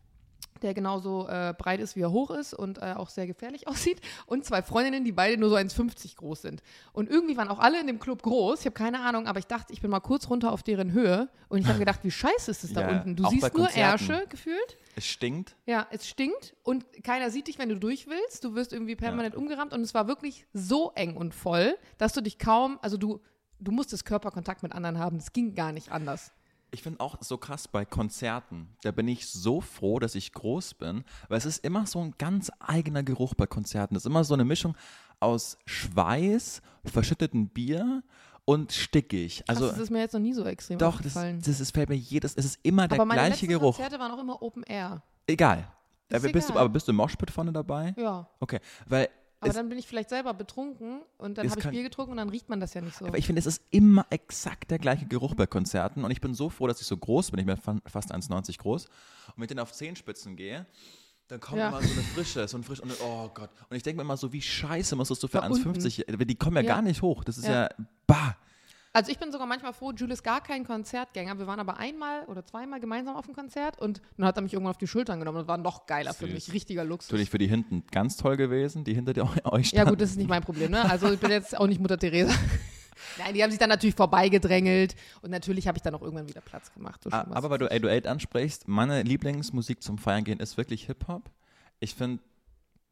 der 0.58 0.74
genauso 0.74 1.28
äh, 1.28 1.54
breit 1.58 1.80
ist, 1.80 1.96
wie 1.96 2.02
er 2.02 2.12
hoch 2.12 2.32
ist 2.32 2.54
und 2.54 2.80
äh, 2.80 2.94
auch 2.96 3.10
sehr 3.10 3.28
gefährlich 3.28 3.68
aussieht. 3.68 4.02
Und 4.26 4.46
zwei 4.46 4.62
Freundinnen, 4.62 5.06
die 5.06 5.12
beide 5.12 5.40
nur 5.40 5.50
so 5.50 5.56
1,50 5.56 6.16
groß 6.18 6.42
sind. 6.42 6.62
Und 6.94 7.10
irgendwie 7.10 7.38
waren 7.38 7.50
auch 7.50 7.60
alle 7.60 7.80
in 7.80 7.88
dem 7.88 8.00
Club 8.00 8.24
groß. 8.24 8.60
Ich 8.62 8.66
habe 8.66 8.74
keine 8.74 9.02
Ahnung, 9.02 9.28
aber 9.28 9.40
ich 9.40 9.48
dachte, 9.48 9.74
ich 9.74 9.82
bin 9.82 9.92
mal 9.92 10.00
kurz 10.00 10.30
runter 10.30 10.52
auf 10.52 10.64
deren 10.64 10.92
Höhe. 10.92 11.30
Und 11.50 11.60
ich 11.60 11.68
habe 11.68 11.80
gedacht, 11.88 12.00
wie 12.04 12.12
scheiße 12.12 12.52
ist 12.52 12.64
es 12.64 12.74
da 12.74 12.82
Ja, 12.82 12.90
unten? 12.90 13.16
Du 13.16 13.28
siehst 13.30 13.54
nur. 13.54 13.68
Ärsche 13.78 14.26
gefühlt. 14.30 14.78
Es 14.96 15.06
stinkt. 15.06 15.56
Ja, 15.66 15.88
es 15.92 16.08
stinkt 16.08 16.56
und 16.64 16.86
keiner 17.04 17.30
sieht 17.30 17.48
dich, 17.48 17.60
wenn 17.60 17.70
du 17.70 17.76
durch 17.76 18.08
willst. 18.08 18.44
Du 18.44 18.56
wirst 18.56 18.74
irgendwie 18.74 18.96
permanent 18.96 19.36
umgerammt 19.36 19.74
und 19.74 19.82
es 19.82 19.94
war 19.94 20.08
wirklich 20.08 20.48
so 20.54 20.92
eng 20.96 21.16
und 21.16 21.36
voll, 21.36 21.78
dass 21.98 22.14
du 22.14 22.22
dich 22.22 22.40
kaum, 22.40 22.80
also 22.82 22.98
du, 22.98 23.22
du 23.60 23.72
musstest 23.72 24.06
Körperkontakt 24.06 24.64
mit 24.64 24.74
anderen 24.74 24.98
haben. 24.98 25.18
Das 25.18 25.34
ging 25.34 25.54
gar 25.54 25.72
nicht 25.72 25.92
anders. 25.92 26.32
Ich 26.72 26.84
finde 26.84 27.00
auch 27.00 27.18
so 27.22 27.38
krass 27.38 27.68
bei 27.68 27.86
Konzerten. 27.86 28.68
Da 28.84 28.92
bin 28.92 29.08
ich 29.08 29.28
so 29.28 29.62
froh, 29.62 30.00
dass 30.00 30.16
ich 30.16 30.34
groß 30.34 30.74
bin, 30.74 31.04
weil 31.30 31.38
es 31.38 31.46
ist 31.46 31.64
immer 31.64 31.86
so 31.88 32.00
ein 32.02 32.14
ganz 32.18 32.52
eigener 32.60 33.04
Geruch 33.04 33.34
bei 33.36 33.48
Konzerten. 33.48 33.96
Es 33.96 34.04
ist 34.04 34.08
immer 34.08 34.24
so 34.24 34.34
eine 34.34 34.44
Mischung 34.44 34.76
aus 35.20 35.58
Schweiß, 35.66 36.62
verschüttetem 36.84 37.48
Bier 37.48 38.04
und 38.46 38.72
stickig. 38.74 39.44
Also, 39.48 39.66
Also 39.66 39.76
das 39.76 39.84
ist 39.86 39.90
mir 39.92 40.00
jetzt 40.00 40.14
noch 40.14 40.20
nie 40.20 40.34
so 40.34 40.44
extrem 40.46 40.78
doch, 40.78 41.02
das, 41.02 41.14
das 41.14 41.60
ist, 41.60 41.72
fällt 41.74 41.90
mir 41.90 41.96
jedes, 41.96 42.36
es 42.36 42.46
ist 42.46 42.60
immer 42.64 42.88
der 42.88 42.98
Aber 42.98 43.06
meine 43.06 43.22
gleiche 43.22 43.46
letzten 43.46 43.48
Geruch. 43.48 43.76
Konzerte 43.76 44.00
waren 44.00 44.12
auch 44.12 44.20
immer 44.20 44.42
Open 44.42 44.64
Air. 44.64 45.02
Egal. 45.26 45.68
Ist 46.10 46.16
Aber 46.24 46.32
bist, 46.32 46.48
du, 46.50 46.54
egal. 46.54 46.62
aber 46.64 46.70
bist 46.70 46.88
du 46.88 46.92
im 46.92 46.98
Moshpit 46.98 47.32
vorne 47.32 47.52
dabei? 47.52 47.94
Ja. 47.98 48.28
Okay, 48.40 48.60
weil 48.86 49.10
Aber 49.50 49.60
dann 49.60 49.70
bin 49.70 49.78
ich 49.78 49.88
vielleicht 49.88 50.10
selber 50.10 50.34
betrunken 50.34 51.02
und 51.18 51.38
dann 51.38 51.50
habe 51.50 51.60
ich 51.60 51.68
Bier 51.70 51.84
getrunken 51.84 52.12
und 52.12 52.18
dann 52.18 52.30
riecht 52.30 52.50
man 52.50 52.60
das 52.60 52.74
ja 52.74 52.82
nicht 52.82 52.98
so. 52.98 53.06
Aber 53.06 53.18
ich 53.18 53.26
finde, 53.26 53.40
es 53.40 53.46
ist 53.46 53.62
immer 53.72 54.06
exakt 54.10 54.72
der 54.72 54.80
gleiche 54.80 55.06
Geruch 55.06 55.36
bei 55.36 55.48
Konzerten 55.48 56.04
und 56.04 56.12
ich 56.12 56.22
bin 56.22 56.34
so 56.34 56.50
froh, 56.50 56.68
dass 56.68 56.80
ich 56.82 56.88
so 56.88 56.96
groß 56.98 57.32
bin. 57.32 57.40
Ich 57.40 57.46
bin 57.46 57.58
fa- 57.58 57.80
fast 57.86 58.14
1,90 58.14 58.58
groß. 58.60 58.86
Und 58.86 58.92
wenn 59.38 59.44
ich 59.44 59.50
dann 59.50 59.60
auf 59.60 59.72
Zehenspitzen 59.74 60.36
gehe, 60.36 60.66
dann 61.28 61.40
kommt 61.42 61.58
Ja. 61.60 61.70
immer 61.70 61.82
so 61.82 61.92
eine 61.92 62.02
Frische, 62.04 62.48
so 62.48 62.58
ein 62.58 62.64
frisch 62.64 62.80
und 62.80 62.92
oh 63.04 63.30
Gott. 63.34 63.50
Und 63.70 63.76
ich 63.76 63.84
denke 63.84 63.98
mir 63.98 64.04
immer 64.04 64.16
so, 64.18 64.32
wie 64.32 64.42
scheiße 64.42 64.96
musstest 64.96 65.24
du 65.24 65.28
für 65.28 65.40
Da 65.40 65.48
unten. 65.48 65.70
1,50, 65.74 66.26
die 66.26 66.36
kommen 66.36 66.56
ja, 66.58 66.62
Ja. 66.64 66.68
gar 66.76 66.82
nicht 66.82 67.02
hoch. 67.02 67.24
Das 67.26 67.38
ist 67.38 67.46
ja, 67.48 67.64
Ja. 67.64 67.70
bah. 68.06 68.38
Also 68.98 69.12
ich 69.12 69.20
bin 69.20 69.32
sogar 69.32 69.46
manchmal 69.46 69.74
froh, 69.74 69.92
Julius 69.92 70.20
ist 70.20 70.24
gar 70.24 70.42
kein 70.42 70.66
Konzertgänger. 70.66 71.38
Wir 71.38 71.46
waren 71.46 71.60
aber 71.60 71.78
einmal 71.78 72.24
oder 72.26 72.44
zweimal 72.44 72.80
gemeinsam 72.80 73.16
auf 73.16 73.26
dem 73.26 73.36
Konzert 73.36 73.80
und 73.80 74.02
dann 74.18 74.26
hat 74.26 74.36
er 74.38 74.42
mich 74.42 74.54
irgendwann 74.54 74.72
auf 74.72 74.78
die 74.80 74.88
Schultern 74.88 75.20
genommen. 75.20 75.38
Das 75.38 75.48
war 75.48 75.58
noch 75.58 75.86
geiler 75.86 76.14
für 76.16 76.26
Süß. 76.26 76.34
mich. 76.34 76.52
Richtiger 76.54 76.84
Luxus. 76.84 77.12
Natürlich 77.12 77.30
für 77.30 77.38
die 77.38 77.48
hinten 77.48 77.84
ganz 77.92 78.18
toll 78.18 78.38
gewesen, 78.38 78.84
die 78.84 78.96
hinter 78.96 79.14
dir- 79.14 79.24
euch 79.46 79.68
Ja 79.72 79.82
standen. 79.82 79.90
gut, 79.92 80.02
das 80.02 80.10
ist 80.12 80.18
nicht 80.18 80.30
mein 80.30 80.42
Problem. 80.42 80.72
Ne? 80.72 80.90
Also 80.90 81.12
ich 81.12 81.20
bin 81.20 81.30
jetzt 81.30 81.56
auch 81.56 81.68
nicht 81.68 81.80
Mutter 81.80 82.00
Teresa. 82.00 82.34
Nein, 83.20 83.34
die 83.36 83.44
haben 83.44 83.52
sich 83.52 83.60
dann 83.60 83.70
natürlich 83.70 83.96
vorbeigedrängelt 83.96 84.96
und 85.22 85.30
natürlich 85.30 85.68
habe 85.68 85.78
ich 85.78 85.84
dann 85.84 85.94
auch 85.94 86.02
irgendwann 86.02 86.28
wieder 86.28 86.42
Platz 86.42 86.74
gemacht. 86.74 87.04
So 87.04 87.12
Ah, 87.12 87.28
Aber 87.32 87.50
weil 87.52 87.60
du 87.60 87.66
808 87.72 88.08
ansprichst, 88.08 88.68
meine 88.68 89.04
Lieblingsmusik 89.04 89.84
zum 89.84 89.98
Feiern 90.00 90.24
gehen 90.24 90.40
ist 90.40 90.58
wirklich 90.58 90.86
Hip-Hop. 90.88 91.30
Ich 91.80 91.94
finde, 91.94 92.24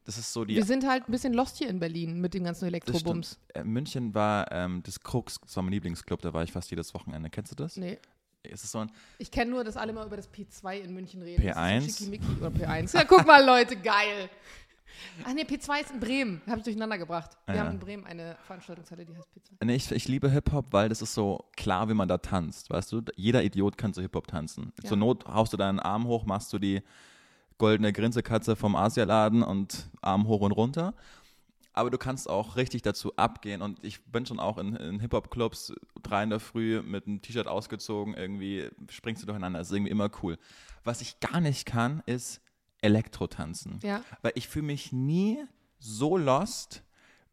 das 0.06 0.16
ist 0.18 0.32
so 0.32 0.44
die 0.44 0.54
Wir 0.56 0.64
sind 0.64 0.86
halt 0.88 1.08
ein 1.08 1.12
bisschen 1.12 1.34
lost 1.34 1.58
hier 1.58 1.68
in 1.68 1.78
Berlin 1.78 2.20
mit 2.20 2.32
dem 2.32 2.44
ganzen 2.44 2.66
Elektrobums. 2.66 3.38
Äh, 3.54 3.64
München 3.64 4.14
war 4.14 4.50
ähm, 4.52 4.82
das 4.84 5.00
Krux, 5.00 5.38
das 5.42 5.54
war 5.56 5.62
mein 5.64 5.72
Lieblingsclub, 5.72 6.22
da 6.22 6.32
war 6.32 6.42
ich 6.44 6.52
fast 6.52 6.70
jedes 6.70 6.94
Wochenende. 6.94 7.28
Kennst 7.28 7.52
du 7.52 7.56
das? 7.56 7.76
Nee. 7.76 7.98
Es 8.48 8.62
ist 8.62 8.70
so 8.70 8.78
ein, 8.78 8.92
Ich 9.18 9.30
kenne 9.32 9.50
nur, 9.50 9.64
dass 9.64 9.76
alle 9.76 9.92
mal 9.92 10.06
über 10.06 10.16
das 10.16 10.32
P2 10.32 10.78
in 10.78 10.94
München 10.94 11.20
reden. 11.20 11.44
Das 11.44 11.56
P1? 11.56 11.78
ist 11.86 11.98
so 11.98 12.10
oder 12.40 12.48
P1. 12.50 12.96
Ja, 12.96 13.04
guck 13.04 13.26
mal, 13.26 13.44
Leute, 13.44 13.74
geil. 13.76 14.30
Ach 15.24 15.34
nee, 15.34 15.42
P2 15.42 15.80
ist 15.80 15.90
in 15.90 15.98
Bremen. 16.00 16.40
Habe 16.46 16.58
ich 16.58 16.64
durcheinander 16.64 16.96
gebracht. 16.96 17.36
Wir 17.46 17.56
Ja. 17.56 17.64
haben 17.64 17.72
in 17.72 17.78
Bremen 17.80 18.04
eine 18.06 18.36
Veranstaltungshalle, 18.46 19.04
die 19.04 19.16
heißt 19.16 19.26
P2. 19.34 19.64
nee, 19.64 19.74
ich, 19.74 19.90
ich 19.90 20.06
liebe 20.08 20.30
Hip-Hop, 20.30 20.66
weil 20.70 20.88
das 20.88 21.02
ist 21.02 21.12
so 21.14 21.44
klar, 21.56 21.88
wie 21.88 21.94
man 21.94 22.06
da 22.08 22.18
tanzt, 22.18 22.70
weißt 22.70 22.92
du? 22.92 23.02
Jeder 23.16 23.42
Idiot 23.42 23.76
kann 23.76 23.92
zu 23.92 24.00
Hip-Hop 24.00 24.28
tanzen. 24.28 24.72
Ja. 24.82 24.88
Zur 24.90 24.96
Not 24.96 25.26
haust 25.26 25.52
du 25.52 25.56
deinen 25.56 25.80
Arm 25.80 26.06
hoch, 26.06 26.24
machst 26.24 26.52
du 26.52 26.58
die 26.60 26.82
goldene 27.58 27.92
Grinsekatze 27.92 28.56
vom 28.56 28.76
Asialaden 28.76 29.42
und 29.42 29.88
Arm 30.00 30.26
hoch 30.26 30.40
und 30.40 30.52
runter. 30.52 30.94
Aber 31.72 31.90
du 31.90 31.98
kannst 31.98 32.28
auch 32.30 32.56
richtig 32.56 32.80
dazu 32.82 33.14
abgehen 33.16 33.60
und 33.60 33.84
ich 33.84 34.02
bin 34.06 34.24
schon 34.24 34.40
auch 34.40 34.56
in, 34.56 34.76
in 34.76 34.98
Hip-Hop-Clubs 35.00 35.74
drei 36.02 36.22
in 36.22 36.30
der 36.30 36.40
Früh 36.40 36.80
mit 36.80 37.06
einem 37.06 37.20
T-Shirt 37.20 37.46
ausgezogen, 37.46 38.14
irgendwie 38.14 38.70
springst 38.88 39.22
du 39.22 39.26
durcheinander, 39.26 39.58
das 39.58 39.68
ist 39.68 39.74
irgendwie 39.74 39.90
immer 39.90 40.10
cool. 40.22 40.38
Was 40.84 41.02
ich 41.02 41.20
gar 41.20 41.40
nicht 41.40 41.66
kann, 41.66 42.02
ist 42.06 42.40
Elektro-Tanzen. 42.80 43.80
Ja, 43.82 44.02
Weil 44.22 44.32
ich 44.36 44.48
fühle 44.48 44.66
mich 44.66 44.92
nie 44.92 45.44
so 45.78 46.16
lost 46.16 46.82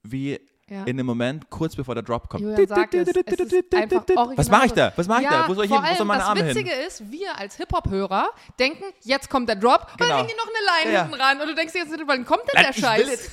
wie 0.03 0.41
ja. 0.69 0.83
in 0.85 0.97
dem 0.97 1.05
Moment 1.05 1.49
kurz 1.49 1.75
bevor 1.75 1.93
der 1.95 2.03
Drop 2.03 2.29
kommt. 2.29 2.43
Julian 2.43 2.67
sagt 2.67 2.93
es, 2.93 3.07
es 3.09 3.15
ist 3.15 3.75
einfach 3.75 4.07
original 4.07 4.37
Was 4.37 4.49
mache 4.49 4.65
ich 4.67 4.71
da? 4.71 4.93
Was 4.95 5.07
mache 5.07 5.23
ich 5.23 5.29
ja, 5.29 5.43
da? 5.43 5.47
Wo 5.49 5.53
soll 5.53 5.65
ich 5.65 5.69
vor 5.69 5.77
hin? 5.79 5.83
Wo 5.83 5.87
allem, 5.87 5.97
soll 5.97 6.05
meine 6.07 6.19
das 6.19 6.29
Arme 6.29 6.47
Witzige 6.47 6.69
hin? 6.69 6.87
ist, 6.87 7.11
wir 7.11 7.37
als 7.37 7.55
Hip-Hop-Hörer 7.57 8.29
denken, 8.59 8.83
jetzt 9.03 9.29
kommt 9.29 9.49
der 9.49 9.55
Drop, 9.55 9.87
und 9.91 9.97
Genau. 9.97 10.09
dann 10.09 10.17
hängen 10.17 10.29
die 10.29 10.35
noch 10.35 10.47
eine 10.47 10.83
Line 10.83 10.93
Ja. 10.93 11.01
hinten 11.03 11.21
ran 11.21 11.41
und 11.41 11.47
du 11.47 11.55
denkst 11.55 11.73
jetzt, 11.75 11.93
wann 12.05 12.25
kommt 12.25 12.43
denn 12.53 12.61
der 12.61 12.69
Ich 12.71 12.77
Scheiß? 12.77 13.29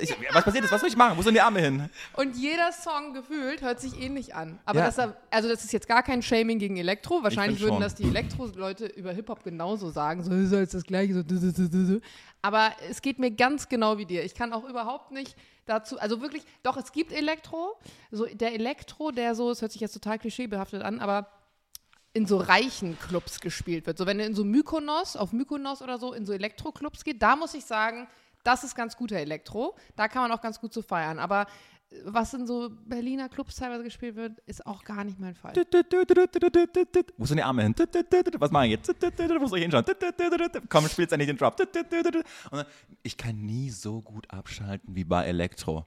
Ich, 0.00 0.14
was 0.32 0.44
passiert 0.44 0.64
ist? 0.64 0.72
Was 0.72 0.80
soll 0.80 0.90
ich 0.90 0.96
machen? 0.96 1.18
Wo 1.18 1.22
sind 1.22 1.34
die 1.34 1.40
Arme 1.40 1.60
hin? 1.60 1.90
Und 2.14 2.36
jeder 2.36 2.72
Song 2.72 3.14
gefühlt 3.14 3.62
hört 3.62 3.80
sich 3.80 4.00
ähnlich 4.00 4.34
an. 4.34 4.58
Aber 4.64 4.80
das, 4.80 4.98
also 4.98 5.48
das 5.48 5.64
ist 5.64 5.72
jetzt 5.72 5.88
gar 5.88 6.02
kein 6.02 6.22
Shaming 6.22 6.58
gegen 6.58 6.76
Elektro. 6.76 7.22
Wahrscheinlich 7.22 7.60
würden 7.60 7.74
schon. 7.74 7.82
das 7.82 7.94
die 7.94 8.04
Elektro-Leute 8.04 8.86
über 8.86 9.12
Hip-Hop 9.12 9.42
genauso 9.42 9.90
sagen. 9.90 10.22
So 10.22 10.32
ist 10.32 10.74
das 10.74 10.84
Gleiche. 10.84 11.14
So. 11.14 12.00
Aber 12.42 12.70
es 12.88 13.02
geht 13.02 13.18
mir 13.18 13.30
ganz 13.30 13.68
genau 13.68 13.98
wie 13.98 14.06
dir. 14.06 14.24
Ich 14.24 14.34
kann 14.34 14.52
auch 14.52 14.64
überhaupt 14.64 15.10
nicht 15.10 15.36
dazu, 15.68 15.98
also 15.98 16.20
wirklich, 16.20 16.44
doch, 16.62 16.76
es 16.76 16.92
gibt 16.92 17.12
Elektro. 17.12 17.78
So 18.10 18.26
der 18.26 18.54
Elektro, 18.54 19.10
der 19.10 19.34
so, 19.34 19.50
es 19.50 19.62
hört 19.62 19.72
sich 19.72 19.80
jetzt 19.80 19.92
total 19.92 20.18
klischeebehaftet 20.18 20.82
an, 20.82 21.00
aber 21.00 21.28
in 22.12 22.26
so 22.26 22.38
reichen 22.38 22.98
Clubs 22.98 23.40
gespielt 23.40 23.86
wird. 23.86 23.98
So 23.98 24.06
wenn 24.06 24.18
du 24.18 24.24
in 24.24 24.34
so 24.34 24.44
Mykonos, 24.44 25.16
auf 25.16 25.32
Mykonos 25.32 25.82
oder 25.82 25.98
so, 25.98 26.12
in 26.12 26.26
so 26.26 26.32
Elektro-Clubs 26.32 27.04
geht, 27.04 27.22
da 27.22 27.36
muss 27.36 27.54
ich 27.54 27.64
sagen, 27.64 28.08
das 28.44 28.64
ist 28.64 28.74
ganz 28.74 28.96
guter 28.96 29.16
Elektro. 29.16 29.76
Da 29.94 30.08
kann 30.08 30.22
man 30.22 30.32
auch 30.32 30.40
ganz 30.40 30.60
gut 30.60 30.72
so 30.72 30.82
feiern. 30.82 31.18
Aber 31.18 31.46
was 32.04 32.34
in 32.34 32.46
so 32.46 32.70
Berliner 32.86 33.28
Clubs 33.28 33.56
teilweise 33.56 33.82
gespielt 33.82 34.16
wird, 34.16 34.38
ist 34.40 34.66
auch 34.66 34.84
gar 34.84 35.04
nicht 35.04 35.18
mein 35.18 35.34
Fall. 35.34 35.54
Wo 37.16 37.24
sind 37.24 37.38
die 37.38 37.42
Arme 37.42 37.62
hin? 37.62 37.74
Was 38.38 38.50
mache 38.50 38.66
ich 38.66 38.72
jetzt? 38.72 38.88
Wo 38.88 39.46
soll 39.46 39.58
ich 39.58 39.64
hinschauen? 39.64 39.84
Komm, 40.68 40.88
spielst 40.88 41.12
endlich 41.12 41.28
den 41.28 41.38
Drop. 41.38 41.56
Dann, 41.56 42.64
ich 43.02 43.16
kann 43.16 43.40
nie 43.40 43.70
so 43.70 44.02
gut 44.02 44.30
abschalten 44.30 44.94
wie 44.94 45.04
bei 45.04 45.24
Elektro. 45.24 45.86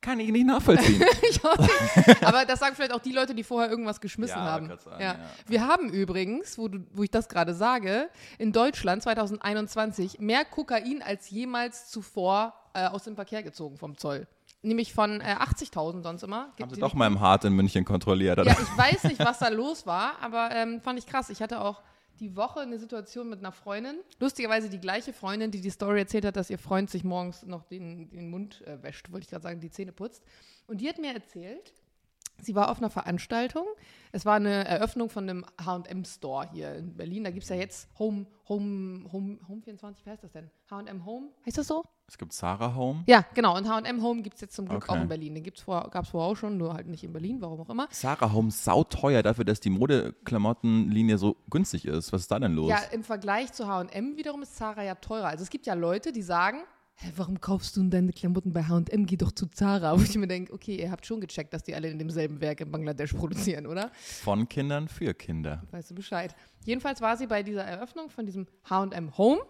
Kann 0.00 0.18
ich 0.18 0.30
nicht 0.30 0.46
nachvollziehen. 0.46 1.02
Ich 1.22 1.42
nicht. 1.42 2.24
Aber 2.24 2.46
das 2.46 2.58
sagen 2.58 2.74
vielleicht 2.74 2.92
auch 2.92 3.00
die 3.00 3.12
Leute, 3.12 3.34
die 3.34 3.44
vorher 3.44 3.70
irgendwas 3.70 4.00
geschmissen 4.00 4.38
Ja, 4.38 4.44
haben. 4.44 4.68
sein, 4.68 5.00
ja. 5.00 5.12
ja. 5.12 5.18
Wir 5.46 5.66
haben 5.66 5.90
übrigens, 5.90 6.56
wo, 6.56 6.68
du, 6.68 6.80
wo 6.92 7.02
ich 7.02 7.10
das 7.10 7.28
gerade 7.28 7.54
sage, 7.54 8.08
in 8.38 8.52
Deutschland 8.52 9.02
2021 9.02 10.18
mehr 10.18 10.44
Kokain 10.46 11.02
als 11.02 11.28
jemals 11.28 11.88
zuvor 11.90 12.54
äh, 12.72 12.86
aus 12.86 13.04
dem 13.04 13.14
Verkehr 13.14 13.42
gezogen 13.42 13.76
vom 13.76 13.96
Zoll. 13.98 14.26
Nämlich 14.62 14.92
von 14.92 15.20
äh, 15.20 15.36
80.000 15.38 16.02
sonst 16.02 16.22
immer. 16.22 16.52
Haben 16.60 16.74
sie 16.74 16.80
doch 16.80 16.94
mal 16.94 17.06
im 17.06 17.20
Hart 17.20 17.44
in 17.44 17.54
München 17.54 17.84
kontrolliert. 17.84 18.38
Oder? 18.38 18.50
Ja, 18.50 18.58
ich 18.60 18.76
weiß 18.76 19.04
nicht, 19.04 19.18
was 19.18 19.38
da 19.38 19.48
los 19.48 19.86
war, 19.86 20.20
aber 20.20 20.50
ähm, 20.52 20.80
fand 20.82 20.98
ich 20.98 21.06
krass. 21.06 21.30
Ich 21.30 21.40
hatte 21.40 21.62
auch 21.62 21.82
die 22.20 22.36
Woche 22.36 22.60
eine 22.60 22.78
Situation 22.78 23.28
mit 23.28 23.38
einer 23.38 23.52
Freundin. 23.52 24.00
Lustigerweise 24.18 24.68
die 24.68 24.78
gleiche 24.78 25.12
Freundin, 25.12 25.50
die 25.50 25.60
die 25.60 25.70
Story 25.70 26.00
erzählt 26.00 26.26
hat, 26.26 26.36
dass 26.36 26.50
ihr 26.50 26.58
Freund 26.58 26.90
sich 26.90 27.02
morgens 27.02 27.44
noch 27.46 27.64
den, 27.64 28.10
den 28.10 28.28
Mund 28.28 28.62
äh, 28.66 28.82
wäscht, 28.82 29.10
wollte 29.10 29.24
ich 29.24 29.30
gerade 29.30 29.42
sagen, 29.42 29.60
die 29.60 29.70
Zähne 29.70 29.92
putzt. 29.92 30.22
Und 30.66 30.82
die 30.82 30.88
hat 30.88 30.98
mir 30.98 31.14
erzählt, 31.14 31.72
sie 32.42 32.54
war 32.54 32.70
auf 32.70 32.78
einer 32.78 32.90
Veranstaltung. 32.90 33.66
Es 34.12 34.26
war 34.26 34.36
eine 34.36 34.66
Eröffnung 34.66 35.08
von 35.08 35.28
einem 35.28 35.46
H&M-Store 35.64 36.50
hier 36.52 36.74
in 36.74 36.96
Berlin. 36.96 37.24
Da 37.24 37.30
gibt 37.30 37.44
es 37.44 37.48
ja 37.48 37.56
jetzt 37.56 37.88
Home, 37.98 38.26
Home, 38.48 39.10
Home, 39.12 39.38
Home 39.48 39.62
24, 39.62 40.04
wie 40.04 40.10
heißt 40.10 40.24
das 40.24 40.32
denn? 40.32 40.50
H&M 40.70 41.04
Home, 41.04 41.30
heißt 41.46 41.58
das 41.58 41.66
so? 41.66 41.84
Es 42.10 42.18
gibt 42.18 42.32
Sarah 42.32 42.74
Home. 42.74 43.04
Ja, 43.06 43.24
genau. 43.34 43.56
Und 43.56 43.68
H&M 43.68 44.02
Home 44.02 44.22
gibt 44.22 44.34
es 44.34 44.40
jetzt 44.40 44.56
zum 44.56 44.66
Glück 44.66 44.82
Okay. 44.82 44.98
auch 44.98 45.02
in 45.02 45.06
Berlin. 45.06 45.32
Den 45.36 45.44
gibt's 45.44 45.60
vor, 45.62 45.88
gab 45.90 46.02
es 46.06 46.10
vorher 46.10 46.32
auch 46.32 46.34
schon, 46.34 46.56
nur 46.58 46.74
halt 46.74 46.88
nicht 46.88 47.04
in 47.04 47.12
Berlin, 47.12 47.40
warum 47.40 47.60
auch 47.60 47.68
immer. 47.70 47.86
Sarah 47.92 48.32
Home 48.32 48.50
sauteuer 48.50 49.22
dafür, 49.22 49.44
dass 49.44 49.60
die 49.60 49.70
Modeklamottenlinie 49.70 51.18
so 51.18 51.36
günstig 51.50 51.84
ist. 51.84 52.12
Was 52.12 52.22
ist 52.22 52.30
da 52.32 52.40
denn 52.40 52.54
los? 52.54 52.68
Ja, 52.68 52.78
im 52.90 53.04
Vergleich 53.04 53.52
zu 53.52 53.68
H&M 53.68 54.16
wiederum 54.16 54.42
ist 54.42 54.56
Zara 54.56 54.82
ja 54.82 54.96
teurer. 54.96 55.26
Also 55.28 55.44
es 55.44 55.50
gibt 55.50 55.66
ja 55.66 55.74
Leute, 55.74 56.10
die 56.10 56.22
sagen, 56.22 56.58
Hä, 56.96 57.12
warum 57.16 57.40
kaufst 57.40 57.76
du 57.76 57.80
denn 57.80 57.90
deine 57.90 58.12
Klamotten 58.12 58.52
bei 58.52 58.64
H&M? 58.64 59.06
Geh 59.06 59.16
doch 59.16 59.30
zu 59.30 59.46
Zara. 59.46 59.96
Wo 59.98 60.02
ich 60.02 60.16
mir 60.18 60.26
denke, 60.26 60.52
okay, 60.52 60.74
ihr 60.82 60.90
habt 60.90 61.06
schon 61.06 61.20
gecheckt, 61.20 61.54
dass 61.54 61.62
die 61.62 61.74
alle 61.76 61.88
in 61.88 61.98
demselben 62.00 62.40
Werk 62.40 62.60
in 62.60 62.72
Bangladesch 62.72 63.12
produzieren, 63.14 63.66
oder? 63.68 63.92
Von 63.94 64.48
Kindern 64.48 64.88
für 64.88 65.14
Kinder. 65.14 65.62
Weißt 65.70 65.92
du 65.92 65.94
Bescheid. 65.94 66.34
Jedenfalls 66.66 67.00
war 67.00 67.16
sie 67.16 67.28
bei 67.28 67.42
dieser 67.44 67.62
Eröffnung 67.64 68.10
von 68.10 68.26
diesem 68.26 68.48
H&M 68.68 69.16
Home 69.16 69.40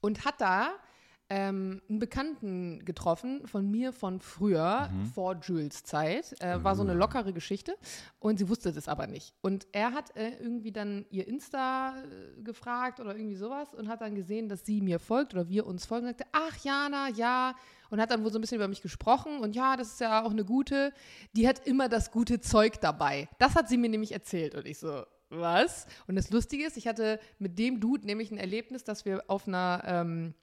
und 0.00 0.24
hat 0.24 0.40
da 0.40 0.70
ähm, 1.32 1.80
einen 1.88 1.98
Bekannten 1.98 2.84
getroffen 2.84 3.46
von 3.46 3.70
mir 3.70 3.94
von 3.94 4.20
früher, 4.20 4.90
vor 5.14 5.36
Jules 5.36 5.82
Zeit. 5.82 6.34
Äh, 6.42 6.62
war 6.62 6.76
so 6.76 6.82
eine 6.82 6.92
lockere 6.92 7.32
Geschichte 7.32 7.74
und 8.18 8.38
sie 8.38 8.50
wusste 8.50 8.70
das 8.70 8.86
aber 8.86 9.06
nicht. 9.06 9.32
Und 9.40 9.66
er 9.72 9.94
hat 9.94 10.14
äh, 10.14 10.32
irgendwie 10.38 10.72
dann 10.72 11.06
ihr 11.08 11.26
Insta 11.26 11.94
äh, 11.96 12.42
gefragt 12.42 13.00
oder 13.00 13.16
irgendwie 13.16 13.36
sowas 13.36 13.72
und 13.72 13.88
hat 13.88 14.02
dann 14.02 14.14
gesehen, 14.14 14.50
dass 14.50 14.66
sie 14.66 14.82
mir 14.82 14.98
folgt 14.98 15.32
oder 15.32 15.48
wir 15.48 15.66
uns 15.66 15.86
folgen 15.86 16.06
und 16.06 16.18
sagte, 16.18 16.30
ach 16.32 16.62
Jana, 16.62 17.08
ja. 17.08 17.54
Und 17.88 17.98
hat 17.98 18.10
dann 18.10 18.24
wohl 18.24 18.32
so 18.32 18.38
ein 18.38 18.42
bisschen 18.42 18.56
über 18.56 18.68
mich 18.68 18.82
gesprochen 18.82 19.38
und 19.40 19.56
ja, 19.56 19.76
das 19.76 19.92
ist 19.92 20.00
ja 20.00 20.24
auch 20.24 20.30
eine 20.30 20.44
gute, 20.44 20.92
die 21.34 21.48
hat 21.48 21.66
immer 21.66 21.88
das 21.88 22.10
gute 22.10 22.40
Zeug 22.40 22.78
dabei. 22.80 23.28
Das 23.38 23.54
hat 23.54 23.70
sie 23.70 23.78
mir 23.78 23.88
nämlich 23.88 24.12
erzählt 24.12 24.54
und 24.54 24.66
ich 24.66 24.78
so, 24.78 25.02
was? 25.32 25.86
Und 26.06 26.16
das 26.16 26.30
Lustige 26.30 26.66
ist, 26.66 26.76
ich 26.76 26.86
hatte 26.86 27.18
mit 27.38 27.58
dem 27.58 27.80
Dude 27.80 28.06
nämlich 28.06 28.30
ein 28.30 28.38
Erlebnis, 28.38 28.84
dass 28.84 29.04
wir 29.04 29.24
auf 29.28 29.48
einer, 29.48 29.82
ähm, 29.86 30.34